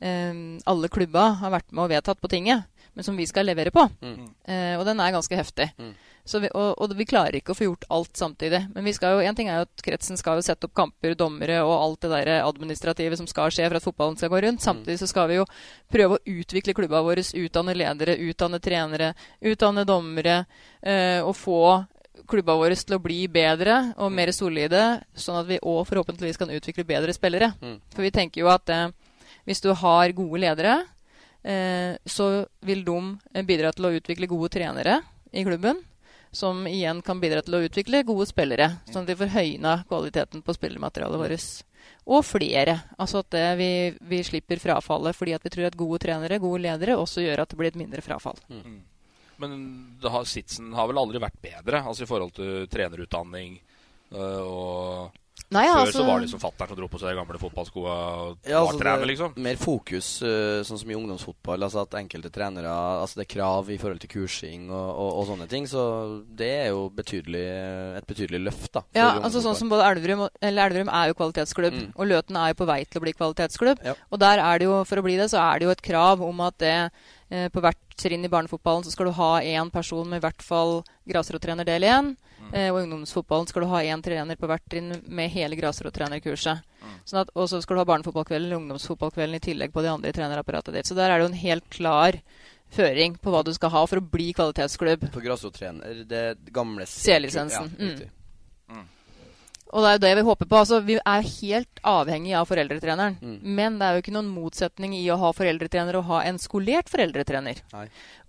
alle 0.00 0.88
klubba 0.88 1.26
har 1.42 1.50
vært 1.52 1.74
med 1.76 1.82
og 1.82 1.90
vedtatt 1.92 2.20
på 2.22 2.28
tinget. 2.32 2.62
Men 2.96 3.04
som 3.04 3.18
vi 3.18 3.26
skal 3.28 3.44
levere 3.44 3.68
på. 3.74 3.82
Mm. 4.00 4.30
Eh, 4.48 4.78
og 4.78 4.86
den 4.88 5.02
er 5.02 5.12
ganske 5.12 5.36
heftig. 5.36 5.66
Mm. 5.76 5.90
Så 6.24 6.40
vi, 6.42 6.50
og, 6.54 6.74
og 6.78 6.92
vi 6.96 7.06
klarer 7.08 7.38
ikke 7.38 7.54
å 7.54 7.58
få 7.58 7.66
gjort 7.66 7.86
alt 7.90 8.18
samtidig. 8.18 8.62
Men 8.74 8.86
vi 8.86 8.94
skal 8.96 9.16
jo, 9.16 9.22
en 9.26 9.36
ting 9.36 9.50
er 9.50 9.60
jo 9.60 9.68
at 9.68 9.84
kretsen 9.84 10.20
skal 10.20 10.38
jo 10.38 10.44
sette 10.46 10.68
opp 10.68 10.74
kamper, 10.76 11.16
dommere 11.18 11.60
og 11.64 11.74
alt 11.74 12.04
det 12.04 12.12
der 12.12 12.32
administrative 12.44 13.18
som 13.18 13.28
skal 13.30 13.52
skje 13.54 13.68
for 13.68 13.80
at 13.80 13.86
fotballen 13.86 14.18
skal 14.20 14.32
gå 14.32 14.42
rundt. 14.44 14.64
Samtidig 14.64 15.00
så 15.00 15.08
skal 15.10 15.30
vi 15.30 15.40
jo 15.40 15.46
prøve 15.90 16.18
å 16.18 16.34
utvikle 16.40 16.76
klubba 16.76 17.02
våre, 17.06 17.24
utdanne 17.24 17.76
ledere, 17.76 18.18
utdanne 18.28 18.60
trenere, 18.62 19.14
utdanne 19.40 19.86
dommere. 19.88 20.44
Eh, 20.80 21.18
og 21.24 21.34
få 21.38 21.62
klubba 22.30 22.56
våre 22.58 22.76
til 22.76 22.96
å 22.96 23.02
bli 23.02 23.24
bedre 23.32 23.80
og 24.00 24.12
mer 24.12 24.32
solide, 24.34 25.00
sånn 25.16 25.40
at 25.40 25.48
vi 25.48 25.60
òg 25.62 25.82
forhåpentligvis 25.88 26.38
kan 26.40 26.52
utvikle 26.52 26.86
bedre 26.88 27.14
spillere. 27.16 27.52
Mm. 27.60 27.78
For 27.94 28.04
vi 28.06 28.14
tenker 28.14 28.44
jo 28.44 28.50
at 28.52 28.70
eh, 28.72 28.88
hvis 29.48 29.62
du 29.64 29.70
har 29.74 30.16
gode 30.16 30.42
ledere, 30.42 30.80
eh, 31.42 31.96
så 32.04 32.30
vil 32.66 32.84
de 32.86 33.44
bidra 33.46 33.72
til 33.74 33.88
å 33.88 33.94
utvikle 33.98 34.30
gode 34.30 34.52
trenere 34.52 35.00
i 35.32 35.46
klubben. 35.46 35.80
Som 36.32 36.62
igjen 36.70 37.00
kan 37.02 37.18
bidra 37.22 37.42
til 37.42 37.56
å 37.58 37.62
utvikle 37.66 38.04
gode 38.06 38.28
spillere, 38.30 38.68
sånn 38.90 39.02
at 39.02 39.10
vi 39.10 39.18
får 39.18 39.32
høyna 39.34 39.72
kvaliteten 39.88 40.44
på 40.46 40.54
spillermaterialet 40.54 41.22
vårt. 41.22 41.48
Og 42.10 42.22
flere. 42.26 42.76
Altså 43.02 43.24
at 43.24 43.34
eh, 43.38 43.56
vi, 43.58 43.70
vi 44.12 44.20
slipper 44.26 44.62
frafallet 44.62 45.16
fordi 45.16 45.34
at 45.34 45.44
vi 45.46 45.52
tror 45.52 45.66
at 45.68 45.78
gode 45.78 46.00
trenere, 46.04 46.38
gode 46.42 46.62
ledere, 46.64 46.98
også 46.98 47.24
gjør 47.24 47.42
at 47.42 47.50
det 47.50 47.58
blir 47.58 47.72
et 47.72 47.80
mindre 47.80 48.04
frafall. 48.04 48.38
Mm. 48.48 48.78
Men 49.40 49.56
det 50.02 50.12
har, 50.12 50.26
sitsen 50.28 50.74
har 50.76 50.90
vel 50.90 51.00
aldri 51.00 51.22
vært 51.22 51.40
bedre, 51.42 51.80
altså 51.80 52.04
i 52.04 52.10
forhold 52.10 52.34
til 52.36 52.66
trenerutdanning 52.70 53.56
øh, 54.12 54.42
og 54.44 55.18
Nei, 55.50 55.66
Før 55.66 55.80
altså- 55.80 55.98
så 55.98 56.06
var 56.06 56.20
det 56.20 56.28
liksom 56.28 56.40
fatter'n 56.40 56.68
som 56.68 56.76
dro 56.76 56.86
på 56.88 56.98
seg 57.00 57.08
de 57.10 57.16
gamle 57.18 57.38
fotballskoa 57.40 57.94
og 58.20 58.38
Ja, 58.46 58.60
var 58.62 58.72
altså, 58.72 58.80
trener, 58.80 59.02
er 59.02 59.06
liksom. 59.10 59.36
Mer 59.36 59.56
fokus, 59.56 60.22
eh, 60.22 60.62
sånn 60.62 60.78
som 60.78 60.90
i 60.90 60.94
ungdomsfotball. 60.94 61.58
Altså 61.66 61.82
at 61.82 61.90
enkelte 61.98 62.30
trenere 62.30 62.70
Altså 62.70 63.16
det 63.16 63.26
er 63.30 63.34
krav 63.34 63.68
i 63.70 63.76
forhold 63.78 64.00
til 64.00 64.10
kursing 64.10 64.70
og, 64.70 64.90
og, 64.94 65.10
og 65.18 65.26
sånne 65.26 65.48
ting. 65.48 65.66
Så 65.66 66.24
det 66.36 66.66
er 66.66 66.68
jo 66.70 66.88
betydelig, 66.90 67.44
et 67.98 68.06
betydelig 68.06 68.44
løft, 68.46 68.70
da. 68.72 68.82
Ja, 68.94 69.18
altså 69.20 69.42
sånn 69.42 69.56
som 69.56 69.68
både 69.68 69.84
Elverum 69.90 70.28
eller 70.40 70.70
Elverum 70.70 70.88
er 70.88 71.08
jo 71.08 71.14
kvalitetsklubb, 71.14 71.70
Mm. 71.80 71.92
og 71.96 72.06
Løten 72.06 72.36
er 72.36 72.48
jo 72.54 72.54
på 72.64 72.66
vei 72.66 72.84
til 72.84 73.00
å 73.00 73.04
bli 73.04 73.12
kvalitetsklubb. 73.12 73.78
Ja. 73.84 73.94
Og 74.12 74.18
der 74.18 74.38
er 74.38 74.58
det 74.58 74.66
jo, 74.66 74.84
for 74.84 74.96
å 74.96 75.02
bli 75.02 75.16
det, 75.16 75.30
så 75.30 75.38
er 75.38 75.58
det 75.58 75.66
jo 75.66 75.70
et 75.70 75.82
krav 75.82 76.20
om 76.22 76.40
at 76.40 76.58
det 76.58 76.90
på 77.30 77.62
hvert 77.62 77.78
trinn 77.96 78.24
i 78.26 78.28
barnefotballen 78.32 78.82
så 78.84 78.90
skal 78.90 79.06
du 79.06 79.12
ha 79.12 79.40
én 79.40 79.70
person 79.70 80.08
med 80.08 80.18
i 80.18 80.24
hvert 80.24 80.42
fall 80.42 80.80
grasrottrener 81.08 81.68
del 81.68 81.84
1. 81.86 82.16
Eh, 82.52 82.70
og 82.72 82.80
i 82.80 82.84
ungdomsfotballen 82.86 83.46
skal 83.46 83.62
du 83.62 83.68
ha 83.70 83.82
én 83.84 84.02
trener 84.02 84.38
på 84.40 84.48
hvert 84.50 84.64
trinn 84.68 84.96
med 85.06 85.30
hele 85.30 85.54
grasrottrenerkurset. 85.56 86.62
Sånn 87.06 87.20
at- 87.20 87.30
og 87.34 87.48
så 87.48 87.60
skal 87.62 87.76
du 87.76 87.80
ha 87.80 87.84
barnefotballkvelden 87.84 88.46
eller 88.46 88.56
ungdomsfotballkvelden 88.56 89.36
i 89.36 89.44
tillegg 89.44 89.72
på 89.72 89.82
det 89.82 89.90
andre 89.92 90.12
trenerapparatet 90.12 90.74
ditt. 90.74 90.86
Så 90.86 90.96
der 90.96 91.10
er 91.10 91.18
det 91.18 91.28
jo 91.28 91.32
en 91.32 91.42
helt 91.44 91.70
klar 91.70 92.20
føring 92.70 93.18
på 93.20 93.30
hva 93.30 93.44
du 93.44 93.52
skal 93.52 93.70
ha 93.70 93.86
for 93.86 94.00
å 94.00 94.10
bli 94.10 94.32
kvalitetsklubb. 94.32 95.10
På 95.12 95.22
grasrottrener, 95.22 96.06
det 96.08 96.38
gamle 96.52 96.86
C-lisensen. 96.86 97.70
Ja. 97.78 97.86
Mm. 97.86 98.10
Og 99.70 99.84
det 99.84 99.90
er 99.90 99.96
jo 99.96 100.02
det 100.02 100.12
vi 100.18 100.24
håper 100.26 100.48
på. 100.50 100.58
Altså, 100.58 100.80
vi 100.82 100.96
er 100.98 101.26
helt 101.26 101.80
avhengig 101.86 102.32
av 102.34 102.48
foreldretreneren. 102.50 103.16
Mm. 103.22 103.36
Men 103.58 103.76
det 103.78 103.86
er 103.86 103.94
jo 103.94 104.02
ikke 104.02 104.14
noen 104.16 104.30
motsetning 104.32 104.96
i 104.98 105.04
å 105.14 105.18
ha 105.20 105.30
foreldretrener 105.36 105.98
og 106.00 106.08
ha 106.08 106.22
en 106.26 106.40
skolert 106.42 106.90
foreldretrener. 106.90 107.62
Nei. 107.74 107.84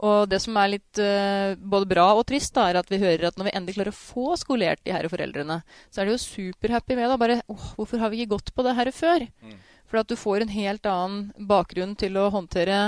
Og 0.06 0.30
det 0.30 0.42
som 0.44 0.60
er 0.62 0.74
litt 0.76 1.02
uh, 1.02 1.58
både 1.58 1.90
bra 1.90 2.08
og 2.18 2.28
trist, 2.30 2.54
da, 2.58 2.68
er 2.70 2.82
at 2.82 2.94
vi 2.94 3.02
hører 3.02 3.32
at 3.32 3.42
når 3.42 3.50
vi 3.50 3.56
endelig 3.58 3.78
klarer 3.80 3.94
å 3.94 3.98
få 3.98 4.38
skolert 4.42 4.84
de 4.86 4.94
her 4.94 5.10
foreldrene, 5.10 5.62
så 5.90 6.02
er 6.02 6.10
de 6.10 6.16
jo 6.16 6.24
superhappy 6.28 6.98
med 7.00 7.10
det. 7.10 7.20
Bare 7.26 7.42
åh, 7.50 7.68
hvorfor 7.80 8.06
har 8.06 8.14
vi 8.14 8.22
ikke 8.22 8.36
gått 8.38 8.54
på 8.54 8.68
det 8.68 8.78
her 8.78 8.94
før? 8.96 9.26
Mm. 9.42 9.60
For 9.92 10.04
at 10.04 10.12
du 10.12 10.18
får 10.20 10.46
en 10.46 10.54
helt 10.54 10.88
annen 10.88 11.48
bakgrunn 11.50 11.98
til 12.00 12.22
å 12.22 12.30
håndtere 12.32 12.82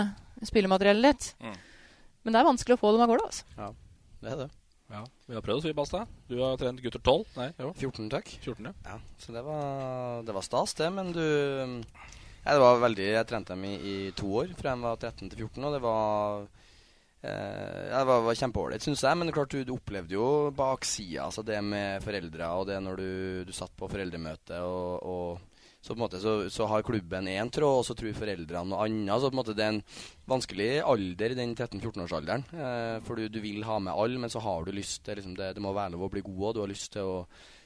spillemateriellet 0.46 1.10
ditt. 1.10 1.34
Mm. 1.42 1.62
Men 2.24 2.36
det 2.36 2.40
er 2.40 2.54
vanskelig 2.54 2.78
å 2.78 2.84
få 2.86 2.94
dem 2.94 3.04
av 3.04 3.12
gårde, 3.12 3.32
altså. 3.32 3.56
Ja, 3.58 3.74
det 4.24 4.36
er 4.36 4.46
det. 4.46 4.54
Ja, 4.94 5.04
Vi 5.26 5.34
har 5.34 5.42
prøvd 5.42 5.60
oss, 5.62 5.66
vi, 5.66 5.74
Balstad. 5.74 6.10
Du 6.30 6.36
har 6.38 6.58
trent 6.62 6.82
gutter 6.84 7.02
12? 7.02 7.24
Nei, 7.40 7.48
jo. 7.58 7.72
14, 7.82 8.10
takk. 8.14 8.28
14, 8.44 8.68
ja. 8.70 8.74
Ja, 8.86 8.98
så 9.18 9.34
det 9.34 9.42
var, 9.46 10.22
det 10.28 10.36
var 10.36 10.46
stas, 10.46 10.76
det. 10.78 10.90
Men 10.94 11.10
du 11.16 11.24
ja, 12.44 12.52
det 12.52 12.60
var 12.60 12.82
veldig, 12.84 13.08
Jeg 13.08 13.28
trente 13.30 13.56
dem 13.56 13.64
i, 13.66 13.74
i 13.80 13.96
to 14.18 14.28
år, 14.42 14.52
fra 14.60 14.74
jeg 14.74 14.84
var 14.84 15.00
13 15.00 15.32
til 15.32 15.46
14, 15.46 15.64
og 15.64 15.74
det 15.74 15.80
var 15.86 16.44
eh, 17.24 17.84
ja, 17.88 18.02
Det 18.02 18.08
var, 18.12 18.26
var 18.28 18.38
kjempeålreit, 18.42 18.86
syns 18.86 19.06
jeg. 19.08 19.18
Men 19.18 19.30
det 19.30 19.34
er 19.34 19.40
klart, 19.40 19.56
du, 19.56 19.64
du 19.66 19.74
opplevde 19.78 20.18
jo 20.18 20.28
baksida, 20.58 21.30
altså 21.30 21.46
det 21.48 21.62
med 21.66 22.04
foreldre, 22.04 22.52
og 22.60 22.68
det 22.70 22.78
når 22.84 23.00
du, 23.00 23.10
du 23.48 23.54
satt 23.56 23.74
på 23.80 23.90
foreldremøte 23.90 24.60
og, 24.68 25.08
og 25.08 25.53
så 25.84 25.92
på 25.92 25.98
en 25.98 26.04
måte 26.06 26.20
så, 26.24 26.34
så 26.48 26.64
har 26.72 26.84
klubben 26.88 27.28
én 27.28 27.50
tråd, 27.52 27.82
og 27.82 27.84
så 27.84 27.94
tror 28.00 28.16
foreldrene 28.16 28.72
noe 28.72 28.86
annet. 28.86 29.12
Så 29.20 29.28
på 29.28 29.36
en 29.36 29.40
måte 29.42 29.56
det 29.58 29.66
er 29.66 29.74
en 29.74 29.82
vanskelig 30.32 30.68
alder, 30.80 31.34
den 31.36 31.52
13-14-årsalderen. 31.58 32.46
Eh, 32.56 33.00
for 33.04 33.20
du, 33.20 33.26
du 33.28 33.42
vil 33.44 33.66
ha 33.68 33.82
med 33.84 33.92
alle, 33.92 34.22
men 34.24 34.32
så 34.32 34.40
har 34.46 34.64
du 34.64 34.72
lyst 34.72 35.02
til 35.04 35.20
liksom, 35.20 35.34
det, 35.36 35.50
det 35.58 35.64
må 35.64 35.74
være 35.76 35.98
lov 35.98 36.06
å 36.08 36.10
bli 36.14 36.24
god, 36.24 36.46
og 36.46 36.56
du 36.56 36.62
har 36.64 36.72
lyst 36.72 36.94
til 36.96 37.04
å, 37.04 37.18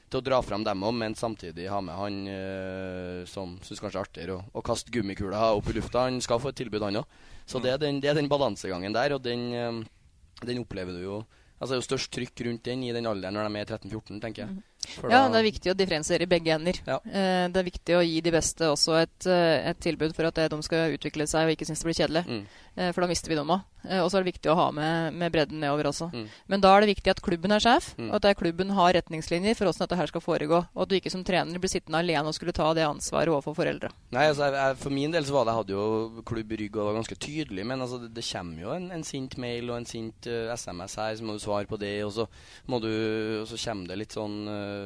til 0.09 0.18
å 0.18 0.26
dra 0.32 0.39
fram 0.41 0.65
dem 0.65 0.88
òg, 0.89 0.95
men 0.97 1.18
samtidig 1.20 1.70
ha 1.70 1.78
med 1.86 1.99
han 1.99 2.18
eh, 2.34 3.22
som 3.30 3.53
syns 3.61 3.84
kanskje 3.86 4.01
er 4.01 4.09
artigere 4.09 4.39
å, 4.49 4.65
kaste 4.65 4.97
gummikula 4.97 5.51
opp 5.53 5.70
i 5.70 5.78
lufta. 5.78 6.07
Han 6.09 6.18
skal 6.26 6.41
få 6.41 6.55
et 6.55 6.61
tilbud, 6.63 6.88
han 6.88 7.03
òg. 7.03 7.20
Så 7.45 7.61
det 7.61 7.76
er 7.76 7.84
den, 7.86 8.01
det 8.01 8.09
er 8.09 8.18
den 8.18 8.32
balansegangen 8.34 8.97
der, 8.97 9.13
og 9.13 9.22
den, 9.30 9.45
eh, 9.53 10.41
den 10.41 10.65
opplever 10.65 10.97
du 10.97 11.05
jo 11.05 11.26
Altså 11.57 11.74
Det 11.74 11.78
er 11.78 11.80
jo 11.80 11.86
størst 11.88 12.11
trykk 12.13 12.41
rundt 12.45 12.68
den 12.68 12.84
i 12.86 12.91
den 12.93 13.07
alderen 13.09 13.34
når 13.34 13.47
de 13.49 13.61
er 13.63 13.72
13-14, 13.80 14.20
tenker 14.22 14.43
jeg. 14.43 14.59
For 14.96 15.10
Ja, 15.12 15.28
da- 15.28 15.34
det 15.34 15.40
er 15.42 15.52
viktig 15.52 15.72
å 15.74 15.78
differensiere 15.78 16.22
i 16.24 16.32
begge 16.32 16.54
ender. 16.56 16.80
Eh, 16.88 17.48
det 17.52 17.58
er 17.58 17.70
viktig 17.72 17.96
å 17.98 18.04
gi 18.06 18.22
de 18.22 18.32
beste 18.32 18.64
også 18.72 19.02
et, 19.02 19.28
eh, 19.28 19.70
et 19.70 19.80
tilbud 19.80 20.16
for 20.16 20.26
at 20.26 20.38
eh, 20.38 20.48
de 20.48 20.62
skal 20.64 20.96
utvikle 20.98 21.28
seg 21.28 21.48
og 21.50 21.56
ikke 21.58 21.68
synes 21.68 21.84
det 21.84 21.90
blir 21.90 22.00
kjedelig. 22.08 22.26
Mm. 22.28 22.46
Eh, 22.78 22.92
for 22.94 23.02
da 23.02 23.08
mister 23.08 23.30
vi 23.30 23.36
dem 23.36 23.48
òg. 23.50 23.62
Eh, 23.90 24.00
og 24.04 24.10
så 24.12 24.18
er 24.20 24.24
det 24.24 24.34
viktig 24.36 24.52
å 24.52 24.56
ha 24.56 24.72
med, 24.72 25.14
med 25.14 25.32
bredden 25.32 25.60
nedover 25.60 25.86
også. 25.92 26.12
Mm. 26.14 26.28
Men 26.48 26.62
da 26.62 26.76
er 26.78 26.82
det 26.86 26.96
viktig 26.96 27.10
at 27.12 27.22
klubben 27.22 27.52
er 27.52 27.60
sjef, 27.64 27.94
Mm. 27.98 28.12
og 28.14 28.24
at 28.26 28.38
klubben 28.38 28.70
har 28.76 28.94
retningslinjer 28.94 29.56
for 29.56 29.66
hvordan 29.66 29.88
dette 29.88 29.98
her 29.98 30.08
skal 30.08 30.22
foregå. 30.22 30.60
Og 30.76 30.82
at 30.84 30.90
du 30.90 30.96
ikke 31.00 31.12
som 31.12 31.24
trener 31.24 31.58
blir 31.60 31.70
sittende 31.72 31.98
alene 32.04 32.28
og 32.28 32.36
skulle 32.36 32.54
ta 32.54 32.74
det 32.78 32.84
ansvaret 32.86 33.32
overfor 33.34 33.56
foreldre. 33.56 33.90
Nei, 34.12 34.28
altså 34.30 34.46
jeg, 34.46 34.54
jeg, 34.54 34.78
For 34.78 34.90
min 34.94 35.12
del 35.12 35.24
så 35.24 35.34
var 35.34 35.46
det 35.46 35.54
Jeg 35.54 35.60
hadde 35.62 35.76
jo 35.78 36.24
klubb 36.28 36.52
rygg 36.60 36.76
og 36.78 36.86
var 36.94 36.98
ganske 37.02 37.18
tydelig, 37.18 37.66
men 37.66 37.80
altså 37.82 38.00
det, 38.02 38.14
det 38.14 38.26
kommer 38.32 38.62
jo 38.62 38.72
en, 38.76 38.92
en 38.92 39.04
sint 39.04 39.38
mail 39.38 39.70
og 39.72 39.78
en 39.78 39.86
sint 39.90 40.28
uh, 40.28 40.54
SMS 40.56 40.96
her, 40.96 41.16
så 41.16 41.24
må 41.24 41.34
du 41.34 41.40
svare 41.44 41.66
på 41.68 41.80
det, 41.80 42.04
og 42.06 42.12
så, 42.14 42.28
må 42.68 42.80
du, 42.84 43.42
og 43.42 43.48
så 43.50 43.58
kommer 43.64 43.88
det 43.88 43.98
litt 44.04 44.14
sånn 44.16 44.38
eh, 44.48 44.76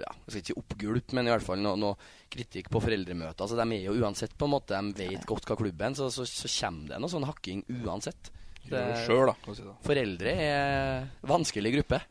Ja, 0.00 0.12
jeg 0.12 0.30
skal 0.30 0.40
ikke 0.40 0.50
si 0.50 0.58
oppgulp, 0.60 1.14
men 1.16 1.28
i 1.28 1.32
hvert 1.34 1.46
fall 1.46 1.62
noe, 1.64 1.78
noe 1.80 1.98
kritikk 2.32 2.70
på 2.72 2.82
foreldremøter. 2.84 3.44
Altså, 3.44 3.58
de 3.58 3.78
er 3.78 3.86
jo 3.88 3.96
uansett 4.02 4.34
på 4.38 4.48
en 4.48 4.52
måte 4.52 4.80
De 4.94 5.06
vet 5.08 5.28
godt 5.28 5.48
hva 5.48 5.56
klubben 5.58 5.96
så, 5.98 6.10
så, 6.12 6.26
så 6.28 6.50
kommer 6.58 6.94
det 6.94 7.00
noe 7.02 7.12
sånn 7.12 7.28
hakking 7.28 7.64
uansett. 7.82 8.32
Det 8.68 8.82
selv, 9.06 9.30
da, 9.30 9.54
si 9.56 9.64
det. 9.64 9.76
Foreldre 9.86 10.32
er 10.44 11.06
vanskelig 11.28 11.72
gruppe. 11.78 12.02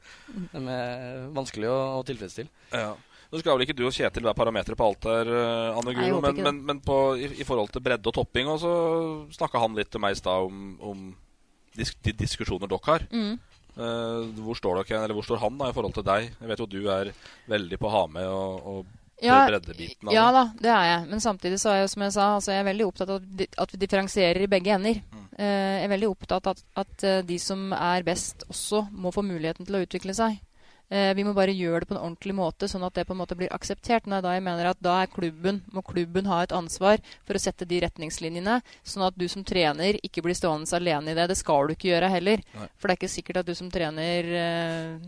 De 0.56 0.64
er 0.74 1.28
vanskelig 1.36 1.70
å, 1.70 1.78
å 2.00 2.08
tilfredsstille. 2.08 2.50
Ja. 2.74 2.96
Nå 3.28 3.42
skal 3.42 3.58
vel 3.58 3.66
ikke 3.66 3.76
du 3.76 3.84
og 3.90 3.94
Kjetil 3.96 4.24
være 4.24 4.40
parametere 4.40 4.78
på 4.80 4.86
alt 4.88 5.06
her, 5.10 5.30
eh, 5.36 5.78
Anne 5.78 5.94
Guro, 5.98 6.22
men, 6.24 6.38
men, 6.46 6.60
men 6.70 6.78
på, 6.84 6.96
i, 7.20 7.28
i 7.44 7.48
forhold 7.48 7.74
til 7.76 7.84
bredde 7.84 8.08
og 8.08 8.16
topping, 8.16 8.48
og 8.54 8.62
så 8.64 8.74
snakka 9.36 9.60
han 9.60 9.76
litt 9.76 9.92
til 9.92 10.02
meg 10.04 10.16
i 10.16 10.20
stad 10.20 10.48
om, 10.48 10.70
om 10.80 11.02
disk, 11.76 12.00
de 12.08 12.14
diskusjoner 12.24 12.72
dere 12.72 12.88
har. 12.88 13.08
Mm. 13.12 13.36
Eh, 13.78 14.30
hvor 14.42 14.58
står 14.58 14.80
dere, 14.82 15.04
eller 15.06 15.18
hvor 15.18 15.26
står 15.28 15.42
han 15.44 15.58
da 15.60 15.70
i 15.70 15.76
forhold 15.76 15.94
til 15.98 16.06
deg? 16.08 16.32
Jeg 16.40 16.50
vet 16.50 16.64
jo 16.64 16.70
du 16.72 16.80
er 16.90 17.12
veldig 17.52 17.78
på 17.78 17.90
å 17.90 17.94
ha 17.94 18.06
med 18.10 18.26
og, 18.26 18.72
og 18.72 18.96
Ja, 19.22 19.44
breddebiten 19.50 20.10
av 20.10 20.14
ja 20.14 20.26
da, 20.34 20.44
det 20.62 20.70
er 20.74 20.84
jeg. 20.92 21.06
Men 21.12 21.22
samtidig 21.22 21.60
så 21.62 21.72
er 21.74 21.80
jeg, 21.82 21.92
som 21.94 22.06
jeg 22.06 22.16
sa, 22.16 22.26
altså 22.38 22.54
jeg 22.54 22.62
er 22.64 22.68
veldig 22.72 22.88
opptatt 22.88 23.14
av 23.14 23.46
at 23.66 23.74
vi 23.74 23.80
differensierer 23.82 24.46
i 24.46 24.50
begge 24.50 24.74
ender. 24.76 25.00
Eh, 25.38 25.46
jeg 25.78 25.86
er 25.86 25.94
veldig 25.94 26.10
opptatt 26.10 26.50
av 26.50 26.58
at, 26.58 26.66
at 26.82 27.06
eh, 27.06 27.22
de 27.26 27.38
som 27.42 27.70
er 27.74 28.06
best, 28.06 28.48
også 28.50 28.88
må 28.94 29.14
få 29.14 29.26
muligheten 29.26 29.66
til 29.66 29.78
å 29.78 29.84
utvikle 29.86 30.18
seg. 30.18 30.40
Eh, 30.90 31.14
vi 31.18 31.24
må 31.28 31.34
bare 31.36 31.52
gjøre 31.52 31.82
det 31.84 31.88
på 31.90 31.96
en 31.98 32.00
ordentlig 32.02 32.34
måte, 32.38 32.70
sånn 32.72 32.86
at 32.88 32.94
det 32.96 33.04
på 33.10 33.12
en 33.12 33.20
måte 33.20 33.36
blir 33.36 33.52
akseptert. 33.52 34.06
Nei, 34.08 34.22
da 34.24 34.32
jeg 34.38 34.44
mener 34.46 34.70
at 34.70 34.80
da 34.80 35.02
er 35.04 35.12
klubben, 35.12 35.62
må 35.76 35.84
klubben 35.84 36.26
ha 36.32 36.42
et 36.46 36.54
ansvar 36.56 37.02
for 37.28 37.36
å 37.36 37.42
sette 37.44 37.68
de 37.68 37.82
retningslinjene, 37.84 38.62
sånn 38.88 39.04
at 39.10 39.18
du 39.20 39.28
som 39.28 39.44
trener 39.44 40.00
ikke 40.02 40.24
blir 40.24 40.38
stående 40.38 40.72
alene 40.80 41.12
i 41.12 41.18
det. 41.18 41.28
Det 41.28 41.38
skal 41.42 41.68
du 41.68 41.76
ikke 41.76 41.92
gjøre 41.92 42.10
heller. 42.14 42.44
Nei. 42.56 42.68
For 42.80 42.88
det 42.88 42.96
er 42.96 43.02
ikke 43.02 43.16
sikkert 43.18 43.42
at 43.44 43.50
du 43.52 43.56
som 43.60 43.70
trener 43.74 44.32
eh, 44.40 45.08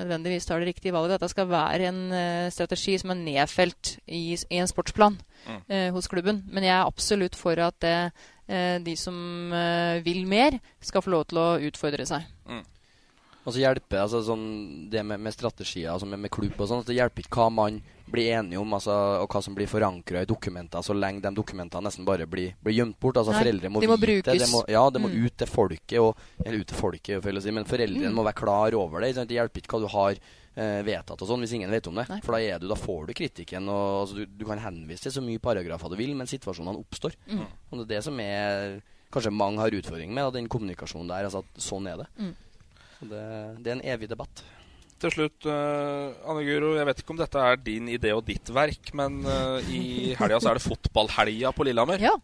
nødvendigvis 0.00 0.48
tar 0.48 0.58
det 0.64 0.72
riktige 0.72 0.92
valget. 0.96 1.18
Dette 1.20 1.28
skal 1.30 1.46
være 1.52 1.90
en 1.92 2.00
eh, 2.12 2.48
strategi 2.50 2.96
som 2.98 3.12
er 3.14 3.20
nedfelt 3.20 3.98
i, 4.08 4.24
i 4.34 4.60
en 4.62 4.70
sportsplan 4.70 5.20
Mm. 5.44 5.58
eh, 5.68 5.90
hos 5.92 6.06
klubben. 6.08 6.38
Men 6.48 6.64
jeg 6.64 6.72
er 6.72 6.86
absolutt 6.88 7.34
for 7.36 7.60
at 7.60 7.74
det, 7.84 8.12
eh, 8.48 8.78
de 8.80 8.94
som 8.96 9.52
eh, 9.52 10.00
vil 10.00 10.22
mer, 10.26 10.56
skal 10.80 11.02
få 11.04 11.10
lov 11.12 11.26
til 11.28 11.36
å 11.42 11.58
utfordre 11.68 12.06
seg. 12.08 12.24
Og 13.44 13.52
så 13.52 13.60
hjelper 13.60 14.00
altså, 14.00 14.22
sånn, 14.24 14.44
det 14.90 15.02
med, 15.04 15.20
med 15.20 15.34
strategier 15.34 15.90
altså 15.92 16.06
med, 16.08 16.18
med 16.24 16.30
klubb 16.32 16.56
og 16.58 16.68
sånn, 16.70 16.84
det 16.88 16.94
hjelper 16.96 17.26
ikke 17.26 17.42
hva 17.42 17.50
man 17.52 17.82
blir 18.08 18.30
enige 18.38 18.60
om, 18.60 18.72
altså, 18.76 18.92
og 19.20 19.28
hva 19.32 19.40
som 19.44 19.54
blir 19.56 19.66
forankra 19.68 20.22
i 20.22 20.28
dokumenter, 20.28 20.80
så 20.84 20.94
lenge 20.96 21.20
de 21.24 21.30
dokumentene 21.34 21.84
nesten 21.88 22.04
bare 22.08 22.26
blir, 22.30 22.54
blir 22.64 22.76
gjemt 22.76 22.96
bort. 23.00 23.16
Altså 23.20 23.32
Nei, 23.32 23.40
Foreldre 23.42 23.70
må 23.72 23.80
de 23.82 23.88
må 23.90 23.96
vite 23.98 24.06
det. 24.06 24.24
brukes. 24.38 24.52
Må, 24.52 24.62
ja, 24.72 24.82
det 24.90 25.00
må 25.02 25.08
Mm. 25.12 25.26
ut 25.26 25.36
til 25.40 25.46
folket, 25.50 25.98
og, 26.00 26.16
eller 26.44 26.60
ut 26.62 26.66
til 26.68 26.76
folket, 26.78 27.28
si, 27.42 27.50
men 27.50 27.64
foreldrene 27.68 28.08
Mm. 28.12 28.14
må 28.16 28.24
være 28.24 28.38
klar 28.40 28.74
over 28.80 29.00
det. 29.00 29.14
sant? 29.16 29.28
Det 29.28 29.36
hjelper 29.36 29.60
ikke 29.60 29.76
hva 29.76 29.80
du 29.80 29.88
har 29.96 30.14
eh, 30.56 30.82
vedtatt 30.86 31.20
og 31.20 31.28
sånn, 31.28 31.40
hvis 31.42 31.52
ingen 31.56 31.70
vet 31.70 31.86
om 31.88 31.94
det. 31.96 32.08
Nei. 32.08 32.20
For 32.22 32.32
da, 32.38 32.58
du, 32.58 32.68
da 32.68 32.76
får 32.78 33.06
du 33.08 33.12
kritikken, 33.14 33.68
og 33.68 34.06
altså, 34.06 34.14
du, 34.20 34.26
du 34.26 34.44
kan 34.46 34.58
henvise 34.62 35.02
til 35.02 35.12
så 35.16 35.20
mye 35.24 35.40
paragrafer 35.42 35.90
du 35.90 35.96
vil, 35.96 36.14
men 36.14 36.26
situasjonene 36.30 36.78
oppstår. 36.78 37.16
Mm. 37.26 37.44
Og 37.72 37.78
det 37.80 37.84
er 37.84 37.92
det 37.96 38.04
som 38.04 38.20
er 38.20 38.80
kanskje 39.10 39.32
mange 39.34 39.58
har 39.58 39.70
utfordring 39.74 40.12
med, 40.14 40.22
da, 40.24 40.30
den 40.38 40.46
kommunikasjonen 40.48 41.08
der. 41.10 41.24
altså 41.26 41.42
at 41.42 41.58
Sånn 41.60 41.88
er 41.90 42.04
det. 42.04 42.06
Mm. 42.20 42.34
Det, 43.00 43.22
det 43.64 43.72
er 43.72 43.76
en 43.78 43.84
evig 43.94 44.08
debatt. 44.10 44.44
Til 45.02 45.10
slutt, 45.12 45.44
uh, 45.50 46.14
Anne 46.30 46.44
Guro, 46.46 46.76
jeg 46.78 46.86
vet 46.88 47.00
ikke 47.02 47.12
om 47.12 47.18
dette 47.18 47.40
er 47.42 47.58
din 47.60 47.90
idé 47.92 48.14
og 48.16 48.22
ditt 48.24 48.48
verk, 48.54 48.92
men 48.96 49.18
uh, 49.26 49.58
i 49.68 50.14
helga 50.16 50.38
så 50.40 50.52
er 50.52 50.60
det 50.60 50.64
fotballhelga 50.64 51.50
på 51.52 51.66
Lillehammer. 51.66 52.00
Ja. 52.00 52.14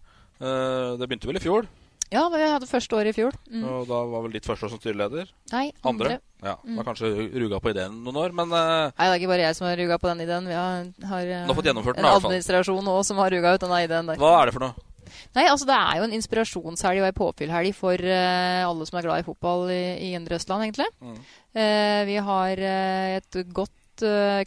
Uh, 0.41 0.97
det 0.97 1.09
begynte 1.11 1.29
vel 1.29 1.37
i 1.37 1.45
fjor, 1.45 1.69
Ja, 2.11 2.25
vi 2.33 2.41
hadde 2.43 2.67
første 2.67 2.97
året 2.97 3.13
i 3.13 3.19
fjor. 3.21 3.35
Mm. 3.53 3.63
og 3.69 3.85
da 3.87 3.99
var 4.11 4.23
vel 4.25 4.33
ditt 4.35 4.47
første 4.49 4.67
år 4.67 4.73
som 4.73 4.81
styreleder? 4.81 5.29
Nei, 5.53 5.69
andre. 5.87 6.17
Ja, 6.43 6.57
Mm. 6.65 6.79
Var 6.79 6.87
kanskje 6.89 7.09
ruga 7.37 7.59
på 7.61 7.71
ideen 7.75 7.99
noen 8.03 8.17
år, 8.17 8.33
men 8.33 8.49
uh, 8.49 8.89
Nei, 8.97 9.05
det 9.05 9.13
er 9.13 9.19
ikke 9.21 9.29
bare 9.31 9.45
jeg 9.45 9.57
som 9.59 9.67
har 9.69 9.77
ruga 9.77 9.99
på 10.01 10.09
den 10.09 10.23
ideen. 10.25 10.47
Vi 10.49 10.57
har, 10.57 10.87
har 11.11 11.27
uh, 11.29 11.47
har 11.51 11.59
fått 11.59 11.69
gjennomført 11.69 11.99
den, 11.99 12.05
en 12.05 12.09
i 12.09 12.15
hvert 12.15 12.23
fall. 12.25 12.31
administrasjon 12.33 12.89
òg 12.95 13.03
som 13.05 13.21
har 13.21 13.31
ruga 13.37 13.53
ut 13.55 13.61
denne 13.67 13.83
ideen 13.85 14.09
der. 14.09 14.17
hva 14.23 14.33
er 14.41 14.49
det 14.49 14.55
for 14.57 14.65
noe? 14.65 14.90
Nei, 15.37 15.47
altså 15.51 15.69
Det 15.69 15.77
er 15.77 15.99
jo 15.99 16.07
en 16.07 16.17
inspirasjonshelg 16.17 17.03
og 17.03 17.09
en 17.09 17.19
påfyllhelg 17.19 17.77
for 17.77 18.01
uh, 18.01 18.63
alle 18.67 18.89
som 18.89 18.99
er 18.99 19.07
glad 19.07 19.23
i 19.23 19.27
fotball 19.27 19.71
i, 19.73 19.83
i 20.09 20.13
Indre 20.19 20.39
Østland, 20.39 20.67
egentlig. 20.67 20.89
Mm. 21.01 21.19
Uh, 21.57 22.01
vi 22.09 22.19
har 22.31 22.65
uh, 22.65 23.19
et 23.19 23.41
godt 23.55 23.77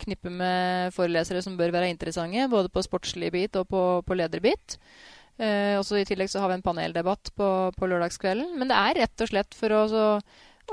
knippe 0.02 0.32
med 0.34 0.90
forelesere 0.96 1.44
som 1.46 1.54
bør 1.54 1.70
være 1.76 1.92
interessante, 1.94 2.48
både 2.50 2.72
på 2.74 2.82
sportslig 2.82 3.28
bit 3.36 3.60
og 3.60 3.68
på, 3.70 3.82
på 4.02 4.16
lederbit. 4.18 4.80
Også 5.78 6.00
I 6.00 6.08
tillegg 6.10 6.32
så 6.32 6.42
har 6.42 6.50
vi 6.50 6.56
en 6.58 6.64
paneldebatt 6.66 7.30
på, 7.38 7.50
på 7.78 7.90
lørdagskvelden. 7.92 8.56
Men 8.58 8.72
det 8.72 8.80
er 8.80 8.98
rett 9.04 9.22
og 9.22 9.30
slett 9.30 9.54
for 9.54 9.76
å, 9.78 9.84
så, 9.92 10.08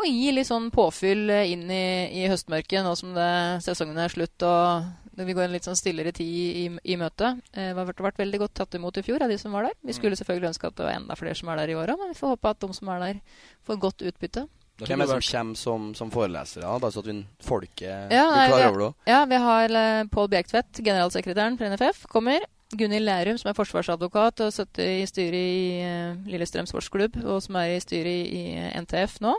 å 0.00 0.06
gi 0.08 0.32
litt 0.32 0.48
sånn 0.48 0.70
påfyll 0.72 1.28
inn 1.28 1.68
i, 1.68 1.84
i 2.22 2.24
høstmørket, 2.32 2.80
nå 2.86 2.94
som 2.96 3.12
det, 3.12 3.28
sesongen 3.68 4.00
er 4.00 4.16
slutt 4.16 4.48
og 4.48 4.88
vi 5.26 5.34
går 5.36 5.46
en 5.46 5.54
litt 5.54 5.66
sånn 5.66 5.78
stillere 5.78 6.12
tid 6.16 6.28
i, 6.30 6.66
i 6.92 6.96
møtet. 7.00 7.42
Eh, 7.52 7.72
vi 7.72 7.80
har 7.80 7.90
vært, 7.90 8.20
veldig 8.20 8.40
godt 8.44 8.54
tatt 8.60 8.78
imot 8.78 9.00
i 9.00 9.04
fjor 9.06 9.24
av 9.24 9.32
de 9.32 9.38
som 9.40 9.54
var 9.56 9.68
der. 9.68 9.76
Vi 9.86 9.96
skulle 9.96 10.18
selvfølgelig 10.18 10.52
ønske 10.52 10.70
at 10.70 10.78
det 10.78 10.86
var 10.86 10.96
enda 10.96 11.16
flere 11.18 11.38
som 11.38 11.50
er 11.52 11.62
der 11.62 11.74
i 11.74 11.76
år 11.78 11.94
òg, 11.94 12.00
men 12.02 12.14
vi 12.14 12.20
får 12.20 12.34
håpe 12.36 12.54
at 12.54 12.62
de 12.64 12.78
som 12.78 12.92
er 12.94 13.04
der, 13.04 13.20
får 13.68 13.82
godt 13.86 14.06
utbytte. 14.10 14.46
Hvem 14.80 15.02
er 15.02 15.10
det 15.10 15.16
som 15.18 15.26
kommer 15.26 15.60
som, 15.60 15.90
som 15.96 16.12
forelesere? 16.12 16.78
Bare 16.80 16.94
så 16.94 17.02
at 17.02 17.10
vi, 17.10 17.18
folket 17.44 18.14
Ja, 18.14 18.24
blir 18.32 18.54
klar 18.54 18.68
over 18.70 18.80
det. 18.84 18.88
Ja, 19.10 19.20
vi 19.28 19.42
har 19.44 19.76
eh, 19.82 20.06
Pål 20.12 20.32
Bjerktvedt, 20.32 20.80
generalsekretæren 20.80 21.60
for 21.60 21.74
NFF, 21.74 22.06
kommer. 22.12 22.46
Gunhild 22.70 23.04
Lærum, 23.04 23.38
som 23.38 23.50
er 23.50 23.58
forsvarsadvokat 23.58 24.44
og 24.44 24.52
sitter 24.54 25.02
i 25.02 25.06
styret 25.10 25.36
i 25.36 25.62
eh, 25.82 26.18
Lillestrøm 26.30 26.68
sportsklubb, 26.70 27.18
og 27.26 27.42
som 27.44 27.58
er 27.60 27.74
i 27.74 27.80
styret 27.82 28.30
i, 28.30 28.44
i 28.54 28.82
NTF 28.84 29.18
nå. 29.24 29.34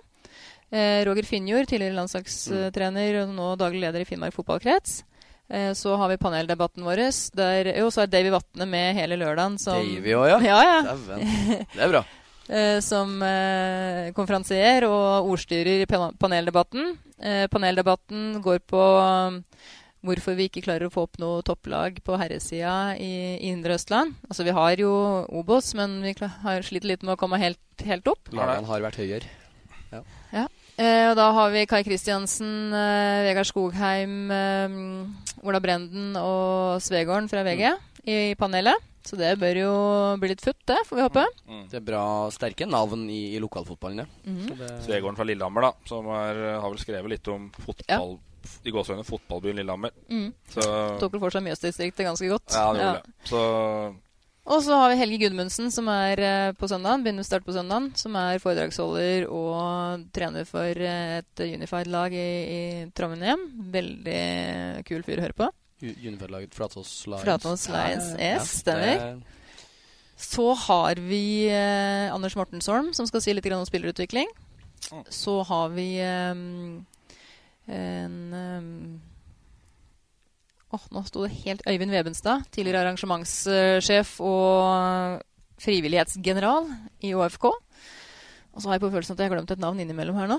Eh, 0.71 1.01
Roger 1.07 1.27
Finjord, 1.27 1.67
tidligere 1.67 1.97
landslagstrener 1.97 3.21
og 3.23 3.33
nå 3.35 3.53
daglig 3.59 3.85
leder 3.85 4.03
i 4.03 4.07
Finnmark 4.07 4.35
fotballkrets. 4.35 5.01
Eh, 5.51 5.73
så 5.75 5.97
har 5.99 6.09
vi 6.11 6.19
paneldebatten 6.21 6.85
vår. 6.87 7.03
Der, 7.35 7.73
jo, 7.75 7.91
så 7.91 8.05
er 8.05 8.11
Davy 8.11 8.31
Vatne 8.31 8.67
med 8.69 8.95
hele 8.95 9.19
lørdagen. 9.19 9.59
Som, 9.59 9.83
Davy 9.83 10.15
også, 10.15 10.39
ja? 10.47 10.63
ja, 10.63 10.81
ja. 10.87 11.61
Det 11.75 11.85
er 11.85 11.95
bra. 11.97 12.05
Eh, 12.51 12.81
som 12.83 13.13
eh, 13.23 14.09
konferansier 14.11 14.83
og 14.83 15.29
ordstyrer 15.31 15.85
i 15.85 15.87
paneldebatten. 15.87 16.97
Eh, 17.21 17.45
paneldebatten 17.47 18.41
går 18.43 18.59
på 18.67 18.81
um, 18.81 19.37
hvorfor 20.03 20.35
vi 20.35 20.49
ikke 20.49 20.63
klarer 20.65 20.89
å 20.89 20.91
få 20.91 21.05
opp 21.05 21.21
noe 21.21 21.45
topplag 21.47 22.01
på 22.03 22.17
herresida 22.19 22.97
i, 22.97 23.37
i 23.37 23.53
Indre 23.53 23.77
Østland. 23.77 24.17
Altså, 24.27 24.43
vi 24.43 24.57
har 24.57 24.83
jo 24.83 24.91
Obos, 25.29 25.71
men 25.79 26.01
vi 26.03 26.11
har 26.19 26.67
slitt 26.67 26.89
litt 26.89 27.05
med 27.05 27.15
å 27.15 27.21
komme 27.21 27.39
helt, 27.39 27.61
helt 27.85 28.11
opp. 28.11 28.33
Lagene 28.35 28.67
har 28.67 28.83
vært 28.89 28.99
høyere. 28.99 29.31
Ja. 29.93 30.03
Ja. 30.77 30.83
Eh, 30.83 31.09
og 31.11 31.15
da 31.19 31.31
har 31.35 31.51
vi 31.53 31.65
Kai 31.69 31.83
Kristiansen, 31.83 32.71
eh, 32.73 33.23
Vegard 33.27 33.45
Skogheim, 33.49 34.31
eh, 34.31 35.43
Ola 35.45 35.59
Brenden 35.59 36.15
og 36.17 36.81
Svegården 36.81 37.29
fra 37.29 37.43
VG 37.43 37.67
i 38.07 38.35
panelet. 38.35 38.75
Så 39.03 39.17
det 39.17 39.31
bør 39.41 39.55
jo 39.57 39.71
bli 40.21 40.29
litt 40.29 40.41
futt, 40.45 40.59
det, 40.69 40.77
får 40.85 40.95
vi 40.99 41.01
håpe. 41.07 41.23
Det 41.71 41.79
er 41.79 41.85
bra 41.85 42.03
sterke 42.29 42.67
navn 42.69 43.07
i, 43.09 43.33
i 43.35 43.39
lokalfotballen, 43.41 44.03
ja. 44.03 44.05
Mhm. 44.29 44.57
Det- 44.59 44.83
Svegården 44.85 45.17
fra 45.17 45.25
Lillehammer, 45.25 45.61
da, 45.61 45.71
som 45.89 46.05
er, 46.07 46.59
har 46.61 46.69
vel 46.69 46.77
skrevet 46.77 47.09
litt 47.09 47.27
om 47.27 47.49
fotball 47.65 48.19
i 48.65 48.71
gåsehudene 48.73 49.05
fotballbyen 49.05 49.55
Lillehammer. 49.57 49.91
Mm. 50.09 50.31
Så 50.49 50.99
Tok 50.99 51.11
vel 51.13 51.19
for 51.21 51.29
seg 51.33 51.43
Mjøsdistriktet 51.45 52.05
ganske 52.05 52.29
godt. 52.29 52.53
Ja, 52.53 52.71
det 52.73 52.81
gjorde 52.81 53.01
det. 53.01 53.13
Så 53.29 53.41
Og 54.49 54.63
så 54.65 54.73
har 54.73 54.89
vi 54.89 54.97
Helge 54.97 55.19
Gudmundsen, 55.21 55.69
som 55.69 55.85
er 55.93 56.19
eh, 56.25 56.51
på 56.57 56.65
søndagen, 56.69 57.03
begynner 57.05 57.21
å 57.21 57.27
starte 57.27 57.45
på 57.45 57.53
søndagen. 57.53 57.91
Som 57.99 58.15
er 58.17 58.39
foredragsholder 58.41 59.27
og 59.29 60.07
trener 60.15 60.47
for 60.49 60.65
eh, 60.81 61.19
et 61.19 61.43
Unified-lag 61.45 62.15
i, 62.17 62.29
i 62.55 62.61
Trondheim. 62.97 63.43
Veldig 63.75 64.23
kul 64.87 65.05
fyr 65.05 65.21
å 65.21 65.27
høre 65.27 65.37
på. 65.37 65.49
Unified-laget 65.81 66.57
Flatås 66.57 66.89
Lions. 67.05 67.23
Flatås 67.25 67.67
Lions, 67.69 68.09
Ja, 68.17 68.31
yes, 68.33 68.41
ja, 68.41 68.63
stemmer. 68.63 69.21
Så 70.21 70.47
har 70.67 71.01
vi 71.01 71.23
eh, 71.49 72.09
Anders 72.13 72.35
Mortensholm, 72.37 72.91
som 72.97 73.07
skal 73.09 73.21
si 73.21 73.33
litt 73.33 73.45
grann 73.45 73.61
om 73.61 73.69
spillerutvikling. 73.69 74.29
Så 75.13 75.37
har 75.45 75.69
vi 75.73 75.87
eh, 76.01 76.33
en 77.77 79.01
eh, 80.71 80.75
Åh, 80.77 80.85
nå 80.95 81.03
sto 81.07 81.25
det 81.25 81.33
helt 81.43 81.61
Øyvind 81.67 81.91
Vebenstad, 81.91 82.45
tidligere 82.55 82.85
arrangementssjef 82.85 84.13
og 84.23 85.21
frivillighetsgeneral 85.61 86.69
i 87.05 87.13
ÅFK. 87.13 87.49
Og 88.51 88.59
så 88.61 88.67
har 88.69 88.77
jeg 88.77 88.83
på 88.85 88.91
følelsen 88.91 89.15
at 89.15 89.19
jeg 89.23 89.29
har 89.29 89.35
glemt 89.37 89.51
et 89.53 89.61
navn 89.63 89.79
innimellom 89.83 90.17
her 90.19 90.29
nå. 90.31 90.37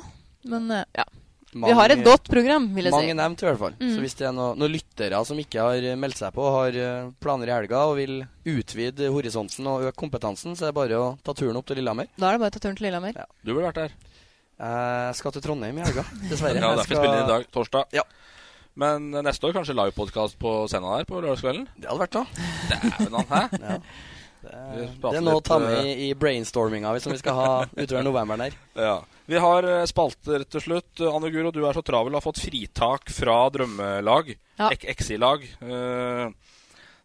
Men 0.51 0.67
ja. 0.73 0.85
ja. 0.99 1.05
vi 1.53 1.75
har 1.79 1.93
et 1.95 2.03
godt 2.05 2.27
program, 2.33 2.67
vil 2.75 2.89
jeg 2.89 2.93
Mange 2.93 3.13
si. 3.13 3.19
nevnt, 3.21 3.45
i 3.45 3.47
hvert 3.47 3.61
fall. 3.61 3.77
Mm. 3.79 3.93
Så 3.95 4.03
hvis 4.03 4.17
det 4.19 4.27
er 4.29 4.35
noen 4.37 4.59
noe 4.61 4.73
lyttere 4.73 5.21
som 5.29 5.39
ikke 5.41 5.65
har 5.69 5.87
meldt 6.01 6.19
seg 6.21 6.35
på, 6.37 6.49
har 6.57 6.77
eh, 6.77 7.11
planer 7.23 7.53
i 7.53 7.55
helga 7.55 7.85
og 7.91 7.97
vil 8.01 8.19
utvide 8.53 9.13
horisonten 9.15 9.69
og 9.71 9.87
øke 9.89 10.01
kompetansen, 10.03 10.57
så 10.59 10.67
er 10.67 10.73
det 10.75 10.79
bare 10.81 10.99
å 10.99 11.13
ta 11.25 11.37
turen 11.39 11.61
opp 11.61 11.69
til 11.71 11.79
Lillehammer. 11.81 12.11
Da 12.19 12.33
er 12.33 12.37
det 12.37 12.45
bare 12.45 12.53
å 12.53 12.57
ta 12.57 12.65
turen 12.67 12.81
til 12.81 12.89
Lillehammer. 12.89 13.21
du 13.45 13.53
burde 13.55 13.69
vært 13.71 13.81
der. 13.85 13.97
Jeg 14.63 15.15
skal 15.19 15.33
til 15.35 15.43
Trondheim 15.47 15.79
i 15.81 15.87
helga, 15.87 16.05
dessverre. 16.31 16.59
Ja, 16.61 16.75
derfor 16.77 16.85
skal- 16.91 17.01
spiller 17.01 17.17
vi 17.17 17.25
i 17.25 17.33
dag, 17.33 17.47
torsdag. 17.55 17.97
Ja. 17.97 18.05
Men 18.79 19.11
neste 19.25 19.49
år 19.49 19.57
kanskje 19.59 19.77
livepodkast 19.77 20.39
på 20.41 20.55
scenen 20.71 20.95
her 20.95 21.05
på 21.09 21.21
lørdagskvelden? 21.21 21.67
Det 21.77 21.91
hadde 21.91 22.03
vært 22.07 22.17
da. 22.17 22.25
Dæven, 22.73 23.17
han, 23.19 23.31
hæ? 23.33 23.63
Ja. 23.63 23.79
Vi 24.43 24.87
Det 24.99 25.11
er 25.15 25.23
noe 25.23 25.39
å 25.39 25.45
ta 25.45 25.59
med 25.63 25.85
i, 25.87 26.09
i 26.09 26.15
brainstorminga 26.19 26.91
hvis 26.97 27.07
vi 27.07 27.19
skal 27.21 27.37
ha 27.37 27.51
utover 27.77 28.03
novemberen 28.03 28.43
her. 28.49 28.57
Ja. 28.75 28.97
Vi 29.31 29.39
har 29.39 29.69
eh, 29.69 29.85
spalter 29.87 30.43
til 30.51 30.65
slutt. 30.65 31.03
Anne 31.07 31.31
Guro, 31.31 31.53
du 31.55 31.61
er 31.63 31.77
så 31.77 31.85
travel 31.87 32.11
og 32.11 32.19
har 32.19 32.25
fått 32.25 32.43
fritak 32.43 33.13
fra 33.15 33.37
drømmelag. 33.55 34.33
Ja. 34.59 34.73
Exi-lag. 34.75 35.47
Eh, 35.63 36.25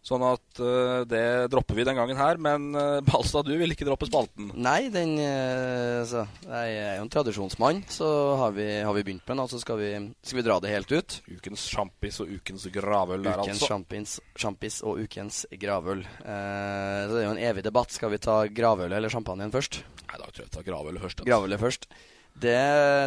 sånn 0.05 0.23
at 0.23 0.61
uh, 0.61 1.03
det 1.07 1.49
dropper 1.51 1.77
vi 1.77 1.85
den 1.87 1.97
gangen 1.99 2.19
her. 2.19 2.39
Men 2.41 2.69
uh, 2.75 2.99
Balstad, 3.05 3.47
du 3.47 3.57
vil 3.59 3.73
ikke 3.73 3.87
droppe 3.87 4.07
spalten. 4.09 4.51
Nei, 4.55 4.89
den 4.93 5.15
uh, 5.19 6.03
så, 6.07 6.23
Jeg 6.45 6.77
er 6.79 6.95
jo 6.99 7.05
en 7.05 7.13
tradisjonsmann, 7.13 7.83
så 7.91 8.09
har 8.41 8.55
vi, 8.55 8.67
har 8.87 8.95
vi 8.95 9.05
begynt 9.07 9.25
med 9.25 9.35
den, 9.35 9.43
og 9.43 9.51
så 9.51 9.61
skal 9.61 9.79
vi, 9.81 9.91
skal 10.23 10.41
vi 10.41 10.45
dra 10.47 10.59
det 10.63 10.73
helt 10.73 10.93
ut. 10.93 11.19
Ukens 11.37 11.67
sjampis 11.71 12.21
og 12.23 12.33
ukens 12.37 12.67
gravøl 12.73 13.25
der, 13.27 13.43
Ukens 13.43 13.63
altså. 13.63 13.79
Ukens 13.83 14.17
sjampis 14.37 14.81
og 14.85 15.03
ukens 15.03 15.43
gravøl. 15.59 16.03
Så 16.23 17.13
det 17.13 17.23
er 17.23 17.27
jo 17.27 17.35
en 17.35 17.45
evig 17.49 17.65
debatt. 17.65 17.95
Skal 17.95 18.13
vi 18.13 18.21
ta 18.23 18.43
gravøl 18.47 18.93
eller 18.93 19.11
champagnen 19.11 19.53
først? 19.53 19.81
Nei, 20.07 20.19
da 20.19 20.29
tror 20.29 20.43
jeg 20.43 20.51
vi 20.51 20.55
tar 20.55 20.67
gravølet 20.67 21.03
først. 21.03 21.19
altså. 21.19 21.29
Gravølet 21.29 21.63
først. 21.63 21.89
Det, 22.37 22.59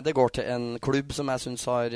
det 0.02 0.14
går 0.16 0.32
til 0.34 0.48
en 0.50 0.64
klubb 0.82 1.12
som 1.14 1.30
jeg 1.30 1.42
syns 1.44 1.68
har 1.70 1.94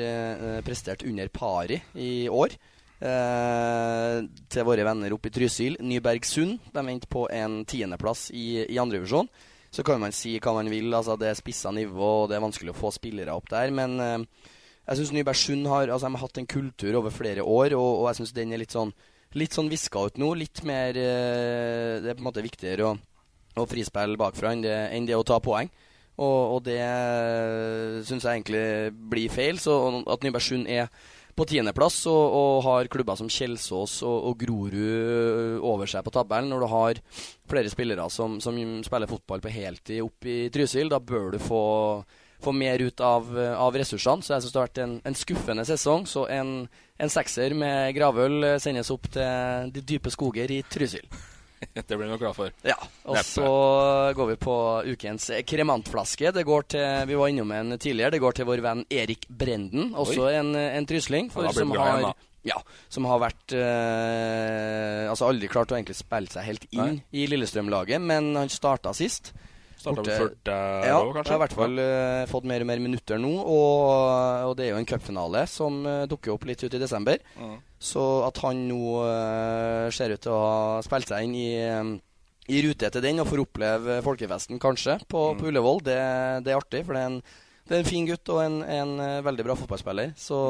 prestert 0.66 1.02
under 1.06 1.32
pari 1.34 1.80
i 1.98 2.12
år. 2.30 2.54
Eh, 3.02 4.18
til 4.48 4.66
våre 4.66 4.84
venner 4.86 5.14
oppe 5.16 5.28
i 5.28 5.34
Trysil. 5.34 5.78
Nybergsund. 5.82 6.60
De 6.72 6.84
endte 6.88 7.10
på 7.10 7.26
en 7.32 7.62
tiendeplass 7.68 8.28
i, 8.32 8.64
i 8.70 8.78
andrevisjon. 8.80 9.28
Så 9.74 9.82
kan 9.82 9.98
man 9.98 10.14
si 10.14 10.36
hva 10.38 10.54
man 10.54 10.70
vil. 10.70 10.92
altså 10.94 11.16
Det 11.18 11.30
er 11.30 11.38
spissa 11.38 11.72
nivå, 11.74 12.10
og 12.24 12.28
det 12.30 12.38
er 12.38 12.44
vanskelig 12.44 12.74
å 12.74 12.78
få 12.78 12.92
spillere 12.94 13.34
opp 13.34 13.50
der. 13.50 13.72
Men 13.74 13.98
eh, 14.00 14.52
jeg 14.84 15.00
syns 15.00 15.14
Nybergsund 15.16 15.66
har, 15.70 15.88
altså, 15.88 16.12
har 16.12 16.22
hatt 16.22 16.38
en 16.38 16.50
kultur 16.50 17.00
over 17.00 17.14
flere 17.14 17.42
år, 17.42 17.74
og, 17.74 17.90
og 18.02 18.06
jeg 18.10 18.22
syns 18.22 18.36
den 18.36 18.54
er 18.54 18.64
litt 18.64 18.76
sånn 18.76 18.94
Litt 19.34 19.50
sånn 19.50 19.66
viska 19.66 19.98
ut 19.98 20.18
nå. 20.22 20.28
Litt 20.38 20.60
mer 20.62 20.94
eh, 20.94 21.96
Det 21.98 22.12
er 22.12 22.14
på 22.14 22.22
en 22.22 22.26
måte 22.28 22.44
viktigere 22.44 22.84
å, 22.86 22.92
å 23.58 23.64
frispille 23.66 24.14
bakfra 24.14 24.52
enn 24.54 24.62
det, 24.62 24.76
enn 24.94 25.08
det 25.08 25.16
å 25.18 25.24
ta 25.26 25.40
poeng. 25.42 25.72
Og, 26.14 26.54
og 26.54 26.60
det 26.68 26.78
syns 28.06 28.22
jeg 28.22 28.30
egentlig 28.30 28.62
blir 29.10 29.34
feil. 29.34 29.58
Så 29.58 29.74
at 30.06 30.22
Nybergsund 30.22 30.70
er 30.70 30.86
på 31.34 31.46
tiendeplass 31.50 32.04
og, 32.10 32.36
og 32.38 32.58
har 32.66 32.90
klubber 32.92 33.18
som 33.18 33.30
Kjelsås 33.30 33.98
og, 34.06 34.30
og 34.30 34.38
Grorud 34.44 35.58
over 35.64 35.90
seg 35.90 36.04
på 36.06 36.12
tabellen, 36.14 36.52
når 36.52 36.64
du 36.64 36.68
har 36.70 37.00
flere 37.50 37.72
spillere 37.72 38.06
som, 38.12 38.38
som 38.42 38.58
spiller 38.86 39.10
fotball 39.10 39.42
på 39.44 39.52
heltid 39.54 40.04
opp 40.04 40.28
i 40.30 40.38
Trysil, 40.54 40.92
da 40.92 41.00
bør 41.02 41.34
du 41.34 41.40
få, 41.42 41.64
få 42.44 42.54
mer 42.54 42.82
ut 42.84 43.04
av, 43.04 43.28
av 43.58 43.76
ressursene. 43.76 44.22
Så 44.22 44.36
jeg 44.36 44.46
syns 44.46 44.54
det 44.54 44.60
har 44.62 44.70
vært 44.70 44.82
en, 44.86 44.96
en 45.04 45.18
skuffende 45.18 45.66
sesong. 45.68 46.08
Så 46.08 46.26
en, 46.32 46.56
en 46.98 47.12
sekser 47.12 47.56
med 47.58 47.94
gravøl 47.98 48.54
sendes 48.62 48.92
opp 48.94 49.10
til 49.14 49.74
de 49.74 49.86
dype 49.94 50.14
skoger 50.14 50.54
i 50.54 50.62
Trysil. 50.70 51.08
Det 51.74 51.86
blir 51.88 52.04
vi 52.04 52.10
nok 52.12 52.22
glad 52.22 52.36
for. 52.36 52.52
Ja, 52.66 52.76
og 53.04 53.18
Neppe. 53.18 53.28
så 53.28 53.48
går 54.16 54.30
vi 54.32 54.36
på 54.44 54.56
ukens 54.94 55.30
kremantflaske. 55.46 56.32
Det 56.34 56.44
går 56.46 56.68
til, 56.74 57.06
Vi 57.10 57.18
var 57.20 57.32
innom 57.32 57.52
en 57.56 57.78
tidligere. 57.78 58.14
Det 58.14 58.22
går 58.24 58.38
til 58.38 58.48
vår 58.48 58.62
venn 58.64 58.84
Erik 58.90 59.26
Brenden, 59.28 59.92
også 59.94 60.28
en, 60.32 60.54
en 60.56 60.86
trysling. 60.88 61.30
Ja, 61.32 61.40
blir 61.40 61.50
det 61.50 61.56
som, 61.58 61.74
har, 61.78 61.98
igjen, 61.98 62.28
ja, 62.50 62.60
som 62.92 63.08
har 63.10 63.22
vært 63.22 63.56
eh, 63.56 65.08
Altså 65.10 65.28
aldri 65.30 65.48
klart 65.52 65.72
å 65.72 65.78
egentlig 65.78 65.96
spille 65.98 66.32
seg 66.32 66.48
helt 66.48 66.68
inn 66.74 67.00
i 67.12 67.26
Lillestrøm-laget, 67.30 68.02
men 68.02 68.34
han 68.38 68.52
starta 68.52 68.94
sist. 68.96 69.32
Starta 69.84 70.00
Borte- 70.00 70.14
før 70.16 70.30
ja, 70.88 70.94
også, 70.96 71.12
kanskje? 71.18 71.30
har 71.34 71.36
i 71.36 71.42
hvert 71.44 71.56
fall 71.58 71.78
uh, 71.84 72.24
fått 72.30 72.46
mer 72.48 72.64
og 72.64 72.68
mer 72.72 72.80
minutter 72.80 73.18
nå. 73.20 73.32
Og, 73.44 74.48
og 74.48 74.54
det 74.56 74.64
er 74.66 74.72
jo 74.72 74.80
en 74.80 74.88
cupfinale 74.88 75.42
som 75.50 75.76
uh, 75.84 76.06
dukker 76.08 76.32
opp 76.32 76.46
litt 76.48 76.64
ut 76.64 76.72
i 76.74 76.80
desember. 76.80 77.20
Mhm. 77.36 77.58
Så 77.84 78.00
at 78.24 78.38
han 78.40 78.62
nå 78.70 78.80
uh, 79.04 79.90
ser 79.92 80.14
ut 80.16 80.22
til 80.24 80.32
å 80.32 80.40
ha 80.40 80.82
spilt 80.86 81.10
seg 81.12 81.26
inn 81.28 81.34
i, 81.36 81.50
um, 81.68 81.94
i 82.48 82.62
rute 82.64 82.88
til 82.92 83.04
den 83.04 83.20
og 83.20 83.28
får 83.28 83.42
oppleve 83.44 83.98
folkefesten 84.06 84.58
kanskje 84.62 84.98
på, 85.08 85.26
Mm. 85.34 85.38
på 85.42 85.46
Ullevål, 85.50 85.82
det, 85.84 85.98
det 86.46 86.52
er 86.54 86.60
artig. 86.62 86.80
For 86.86 86.96
det 86.96 87.02
er 87.02 87.10
en, 87.12 87.20
det 87.68 87.76
er 87.76 87.82
en 87.84 87.88
fin 87.92 88.08
gutt 88.08 88.28
og 88.32 88.40
en, 88.44 88.58
en 88.64 88.96
veldig 89.24 89.44
bra 89.50 89.54
fotballspiller. 89.60 90.14
Så 90.16 90.40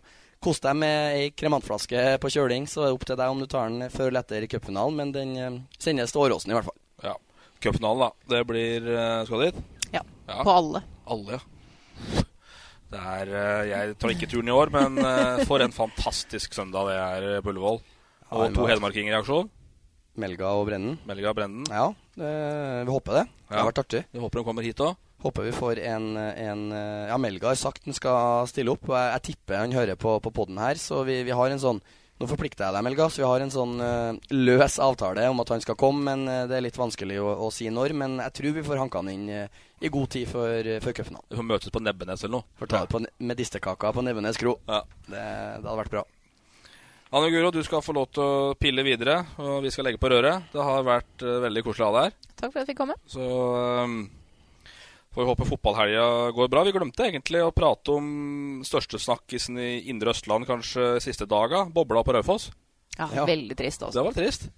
kos 0.42 0.58
deg 0.64 0.74
med 0.74 1.14
ei 1.20 1.26
kremantflaske 1.38 2.18
på 2.18 2.30
kjøling, 2.34 2.64
så 2.66 2.82
er 2.82 2.86
det 2.90 2.96
opp 2.96 3.04
til 3.06 3.16
deg 3.20 3.30
om 3.30 3.38
du 3.38 3.46
tar 3.46 3.68
den 3.70 3.88
før 3.92 4.08
eller 4.10 4.24
etter 4.24 4.48
cupfinalen. 4.50 4.96
Men 4.96 5.12
den 5.14 5.60
sendes 5.78 6.10
til 6.12 6.24
Åråsen 6.24 6.50
i 6.50 6.56
hvert 6.56 6.66
fall. 6.66 6.78
Ja. 7.62 7.70
Cupfinalen, 7.70 8.00
da. 8.02 8.36
Det 8.36 8.44
blir 8.48 8.86
eh, 8.90 9.24
Skal 9.24 9.38
du 9.38 9.44
dit? 9.46 9.58
Ja. 9.92 10.02
På 10.42 10.50
alle. 10.50 10.82
Alle, 11.06 11.38
ja. 11.38 12.24
Det 12.92 13.00
er, 13.00 13.30
eh, 13.30 13.68
jeg 13.70 13.94
tar 14.00 14.12
ikke 14.12 14.28
turen 14.28 14.50
i 14.50 14.54
år, 14.54 14.72
men 14.74 14.98
eh, 14.98 15.44
for 15.48 15.62
en 15.62 15.72
fantastisk 15.72 16.54
søndag 16.58 16.90
det 16.90 16.96
er 16.98 17.44
på 17.44 17.52
Ullevål. 17.54 17.78
Og 18.32 18.56
to 18.56 18.66
hedmarkinger 18.66 19.14
i 19.14 19.20
aksjon. 19.20 19.48
Melga 20.18 20.50
og 20.58 20.66
Brennen. 20.68 20.98
Melga 21.08 21.30
og 21.30 21.38
Brennen. 21.38 21.64
Ja, 21.70 21.86
det, 22.18 22.32
vi 22.88 22.92
håper 22.92 23.20
det. 23.20 23.24
Det 23.46 23.56
har 23.60 23.70
vært 23.70 23.82
artig. 23.84 24.04
Vi 24.12 24.20
håper 24.20 24.40
de 24.40 24.46
kommer 24.48 24.66
hit 24.66 24.82
òg. 24.84 24.98
Håper 25.22 25.46
vi 25.46 25.54
får 25.54 25.78
en, 25.86 26.16
en 26.18 26.62
Ja, 26.74 27.16
Melga 27.20 27.52
har 27.52 27.60
sagt 27.60 27.86
han 27.86 27.94
skal 27.94 28.48
stille 28.50 28.74
opp. 28.74 28.88
Jeg, 28.90 29.12
jeg 29.14 29.24
tipper 29.30 29.62
han 29.62 29.76
hører 29.76 29.94
på, 30.00 30.16
på 30.24 30.32
poden 30.34 30.58
her, 30.58 30.80
så 30.80 31.04
vi, 31.06 31.20
vi 31.28 31.36
har 31.36 31.52
en 31.52 31.62
sånn 31.62 31.80
nå 32.22 32.28
forplikter 32.30 32.68
jeg 32.68 32.76
deg, 32.76 32.84
Melga, 32.86 33.08
så 33.10 33.22
vi 33.22 33.26
har 33.26 33.42
en 33.42 33.52
sånn 33.52 33.74
uh, 33.82 34.14
løs 34.30 34.78
avtale 34.82 35.26
om 35.30 35.42
at 35.42 35.52
han 35.54 35.64
skal 35.64 35.78
komme. 35.78 36.04
Men 36.06 36.24
uh, 36.30 36.46
det 36.50 36.58
er 36.58 36.64
litt 36.68 36.78
vanskelig 36.78 37.18
å, 37.22 37.34
å 37.46 37.50
si 37.54 37.66
når. 37.72 37.96
Men 37.98 38.16
jeg 38.22 38.36
tror 38.38 38.56
vi 38.56 38.64
får 38.66 38.82
hanka 38.84 39.02
han 39.02 39.10
inn 39.12 39.26
uh, 39.28 39.60
i 39.82 39.90
god 39.92 40.12
tid 40.14 40.30
før, 40.30 40.70
uh, 40.76 40.78
før 40.84 40.96
cupfinalen. 41.00 41.26
Vi 41.32 41.40
får 41.40 41.48
møtes 41.50 41.74
på 41.74 41.82
Nebbenes 41.82 42.22
eller 42.22 42.36
noe. 42.38 42.48
Får 42.60 42.70
ta 42.70 42.84
det 42.84 42.92
på 42.94 43.02
medisterkaka 43.32 43.92
på 43.96 44.06
Nebbenes 44.06 44.38
kro. 44.40 44.56
Det, 44.68 44.82
det 45.10 45.26
hadde 45.58 45.78
vært 45.82 45.96
bra. 45.98 46.06
Anne 47.12 47.28
Guro, 47.28 47.50
du 47.52 47.60
skal 47.66 47.82
få 47.84 47.92
lov 47.92 48.06
til 48.14 48.24
å 48.24 48.54
pille 48.56 48.86
videre, 48.86 49.18
og 49.42 49.58
vi 49.66 49.74
skal 49.74 49.84
legge 49.84 50.00
på 50.00 50.08
røret. 50.08 50.46
Det 50.54 50.64
har 50.64 50.86
vært 50.86 51.26
veldig 51.44 51.62
koselig 51.66 51.84
å 51.84 51.90
ha 51.90 51.98
deg 51.98 52.06
her. 52.06 52.30
Takk 52.40 52.46
for 52.46 52.54
at 52.54 52.62
jeg 52.62 52.70
fikk 52.70 52.78
komme. 52.78 52.96
Så 53.04 53.26
um, 53.84 53.98
får 55.12 55.22
vi 55.22 55.28
håpe 55.30 55.46
fotballhelga 55.48 56.30
går 56.36 56.48
bra. 56.52 56.64
Vi 56.64 56.72
glemte 56.72 57.06
egentlig 57.08 57.42
å 57.44 57.52
prate 57.54 57.94
om 57.96 58.62
største 58.66 59.00
snakkisen 59.02 59.58
i 59.60 59.70
Indre 59.92 60.14
Østland 60.14 60.48
kanskje 60.48 60.96
siste 61.04 61.28
daga. 61.28 61.66
Bobla 61.70 62.04
på 62.04 62.14
Raufoss. 62.16 62.50
Ja, 62.98 63.08
Ja. 63.14 63.26
Veldig 63.28 63.56
trist 63.56 63.82
også. 63.82 63.96
Det 63.98 64.04
var 64.04 64.12
trist. 64.16 64.48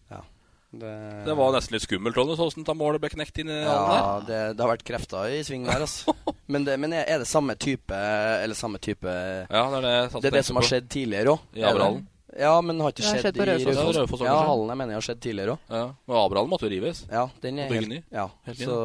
Det, 0.75 1.25
Det 1.25 1.35
var 1.39 1.53
nesten 1.55 1.77
litt 1.77 1.85
skummelt, 1.85 2.17
Ronny, 2.19 2.35
sånn 2.35 2.65
at 2.67 2.77
målet 2.77 2.99
ble 3.03 3.11
knekt 3.13 3.37
inn 3.39 3.51
i 3.53 3.59
der. 3.61 3.69
ja, 3.71 4.23
det, 4.27 4.39
det 4.59 4.65
har 4.65 4.73
vært 4.73 4.83
krefter 4.83 5.31
i 5.31 5.43
sving 5.47 5.69
der, 5.69 5.85
altså. 5.87 6.15
Men, 6.51 6.65
det, 6.67 6.75
men 6.77 6.93
er 6.93 7.23
det 7.23 7.29
samme 7.31 7.55
type 7.57 7.97
Eller 7.97 8.53
samme 8.59 8.77
type 8.83 9.09
Ja, 9.09 9.63
det 9.73 9.79
er 9.79 9.85
det 9.87 10.21
Det 10.21 10.29
er 10.29 10.35
det 10.35 10.43
som 10.45 10.59
har 10.59 10.67
skjedd 10.69 10.91
tidligere 10.93 11.33
òg. 11.33 11.47
I 11.57 11.63
Abrahallen. 11.65 12.03
Ja, 12.39 12.61
men 12.61 12.81
har 12.83 12.91
ikke 12.91 13.03
Det 13.03 13.07
har 13.07 13.19
skjedd, 13.21 13.23
skjedd 13.23 13.37
på 13.39 13.45
i 13.45 13.51
Raufoss. 13.51 14.11
Også, 14.19 14.25
Ja, 14.27 14.37
hallen 14.49 14.69
jeg 14.73 14.77
mener 14.81 14.91
jeg 14.95 14.99
har 14.99 15.07
skjedd 15.07 15.21
tidligere 15.23 15.55
òg. 15.55 15.59
Ja, 15.71 15.85
Abrahallen 16.25 16.51
måtte 16.51 16.67
jo 16.67 16.73
rives. 16.73 17.05
Ja, 17.11 17.29
den 17.45 17.59
er 17.63 17.69
Bygge 17.71 17.81
helt, 17.85 17.89
ny. 17.95 18.03
ja. 18.11 18.29
Helt 18.49 18.59
ny. 18.59 18.65
Så 18.67 18.79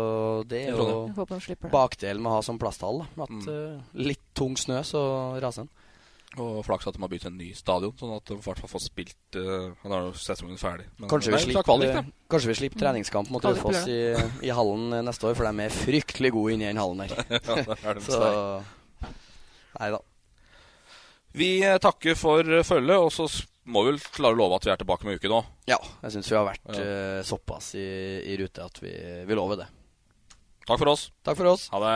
det 0.47 0.59
er 0.67 0.71
jo 0.71 0.77
tror 0.77 0.91
Jeg 1.07 1.15
håper 1.17 1.33
de 1.35 1.41
slipper 1.47 1.67
det. 1.69 1.71
bakdelen 1.73 2.21
med 2.21 2.29
å 2.31 2.35
ha 2.35 2.41
som 2.45 2.59
plasthall. 2.61 2.99
da. 3.15 3.23
At 3.23 3.29
Mm. 3.29 3.47
eh, 3.49 3.81
litt 4.05 4.21
tung 4.35 4.55
snø, 4.55 4.83
så 4.85 5.39
raser 5.41 5.65
den. 5.65 5.69
Og 6.37 6.63
flaks 6.63 6.85
at 6.85 6.93
de 6.93 7.01
har 7.01 7.09
bygd 7.09 7.25
en 7.25 7.37
ny 7.39 7.53
stadion, 7.57 7.91
sånn 7.97 8.15
at 8.15 8.25
de 8.29 8.35
i 8.35 8.37
hvert 8.37 8.59
fall 8.59 8.69
får 8.69 8.83
spilt 8.85 9.35
uh, 9.35 9.73
Han 9.81 9.91
har 9.91 10.01
jo 10.05 10.11
sesongen 10.13 10.59
ferdig. 10.61 10.85
Men 10.99 11.09
Kanskje 11.09 11.31
vi, 11.31 11.31
Nei, 11.31 11.41
slipper, 11.41 11.63
kvalik, 11.65 11.93
da. 11.95 12.03
kanskje 12.29 12.47
vi 12.51 12.53
slipper 12.53 12.79
treningskamp 12.83 13.31
mot 13.31 13.41
Kvalik 13.41 13.63
Raufoss 13.63 13.87
i, 13.89 14.45
i 14.45 14.49
hallen 14.53 14.93
eh, 14.93 15.01
neste 15.01 15.25
år, 15.25 15.33
for 15.35 15.49
de 15.49 15.63
er 15.65 15.69
fryktelig 15.73 16.31
gode 16.31 16.53
inni 16.53 16.65
den 16.69 16.77
hallen 16.77 17.01
der. 17.01 17.15
ja, 17.33 17.75
er 17.81 17.99
Så. 18.05 18.61
Nei 19.79 19.89
da. 19.89 19.99
Vi 21.31 21.63
eh, 21.65 21.77
takker 21.77 22.15
for 22.17 22.41
eh, 22.57 22.63
følget, 22.65 22.97
og 22.97 23.11
så 23.13 23.27
må 23.69 23.83
vi 23.85 23.91
vel 23.93 23.99
klare 24.15 24.33
å 24.33 24.39
love 24.39 24.57
at 24.57 24.65
vi 24.65 24.71
er 24.73 24.79
tilbake 24.81 25.05
med 25.05 25.19
uke 25.19 25.29
nå. 25.29 25.41
Ja, 25.69 25.77
jeg 26.03 26.15
syns 26.15 26.31
vi 26.31 26.37
har 26.39 26.47
vært 26.47 26.71
Ja. 26.73 26.85
eh, 26.85 27.19
såpass 27.27 27.73
i, 27.77 27.85
i 28.33 28.37
rute 28.41 28.65
at 28.65 28.79
vi, 28.81 28.93
vi 29.29 29.37
lover 29.37 29.61
det. 29.61 29.67
Takk 30.65 30.79
for 30.81 30.89
oss. 30.93 31.09
Takk 31.25 31.37
for 31.37 31.51
oss. 31.53 31.67
Ha 31.73 31.79
det. 31.83 31.93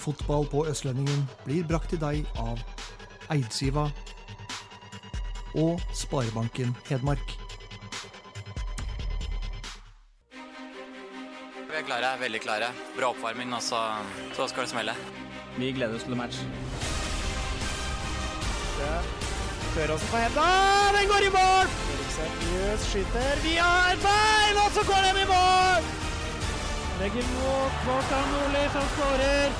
Fotball 0.00 0.46
på 0.52 0.66
Østlendingen 0.68 1.24
blir 1.46 1.64
brakt 1.68 1.90
til 1.92 2.00
deg 2.00 2.26
av 2.40 2.60
Eidsiva 3.32 3.86
og 5.56 5.80
Sparebanken 5.96 6.74
Hedmark. 6.88 7.36
Vi 11.72 11.78
er 11.80 11.86
klare, 11.88 12.14
veldig 12.20 12.40
klare. 12.44 12.68
Bra 12.96 13.12
oppvarming, 13.14 13.52
og 13.56 13.62
så, 13.64 13.80
så 14.36 14.48
skal 14.48 14.66
det 14.66 14.72
smelle. 14.74 14.96
Vi 15.56 15.72
gleder 15.76 15.96
oss 15.96 16.04
til 16.08 16.16
match. 16.20 16.40
Tør 19.74 19.92
også 19.94 20.06
på 20.12 20.16
hevda. 20.16 20.46
Den 20.96 21.08
går 21.12 21.26
i 21.28 21.32
mål! 21.38 21.66
Jøs 22.52 22.80
skyter 22.90 23.36
via 23.44 23.68
et 23.92 24.00
bein, 24.06 24.56
og 24.64 24.70
så 24.76 24.82
går 24.88 25.00
den 25.06 25.20
i 25.22 25.26
mål! 25.34 25.82
Legger 27.00 27.28
mot 27.36 27.72
Kvartan 27.84 28.26
Nordli, 28.32 28.64
som 28.74 28.84
skårer. 28.94 29.54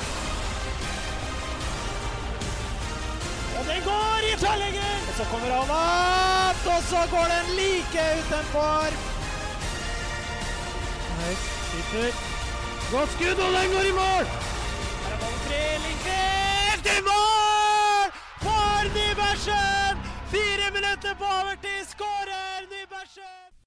Og 3.58 3.62
den 3.70 3.80
går 3.90 4.26
i 4.28 4.34
tverrlegger! 4.42 4.98
Og 5.08 5.14
så 5.18 5.24
kommer 5.30 5.54
han 5.56 5.72
opp, 5.78 6.62
og 6.74 6.82
så 6.90 7.00
går 7.14 7.26
den 7.34 7.54
like 7.60 8.04
utenfor. 8.20 9.00
Høyt, 11.22 11.48
skyter. 11.68 12.12
Godt 12.92 13.16
skudd, 13.16 13.38
og 13.46 13.52
den 13.58 13.72
går 13.74 13.88
i 13.92 13.96
mål! 14.02 14.24
Her 15.06 15.14
er 15.14 15.18
ballen 15.24 15.40
fri, 15.46 15.64
Lindqvist 15.86 16.92
i 16.96 17.00
mål! 17.08 17.51
Nybergsen! 18.96 19.94
Fire 20.32 20.66
minutter 20.76 21.14
på 21.20 21.24
overtid, 21.24 21.82
skårer 21.92 22.60
Nybergsen! 22.72 23.61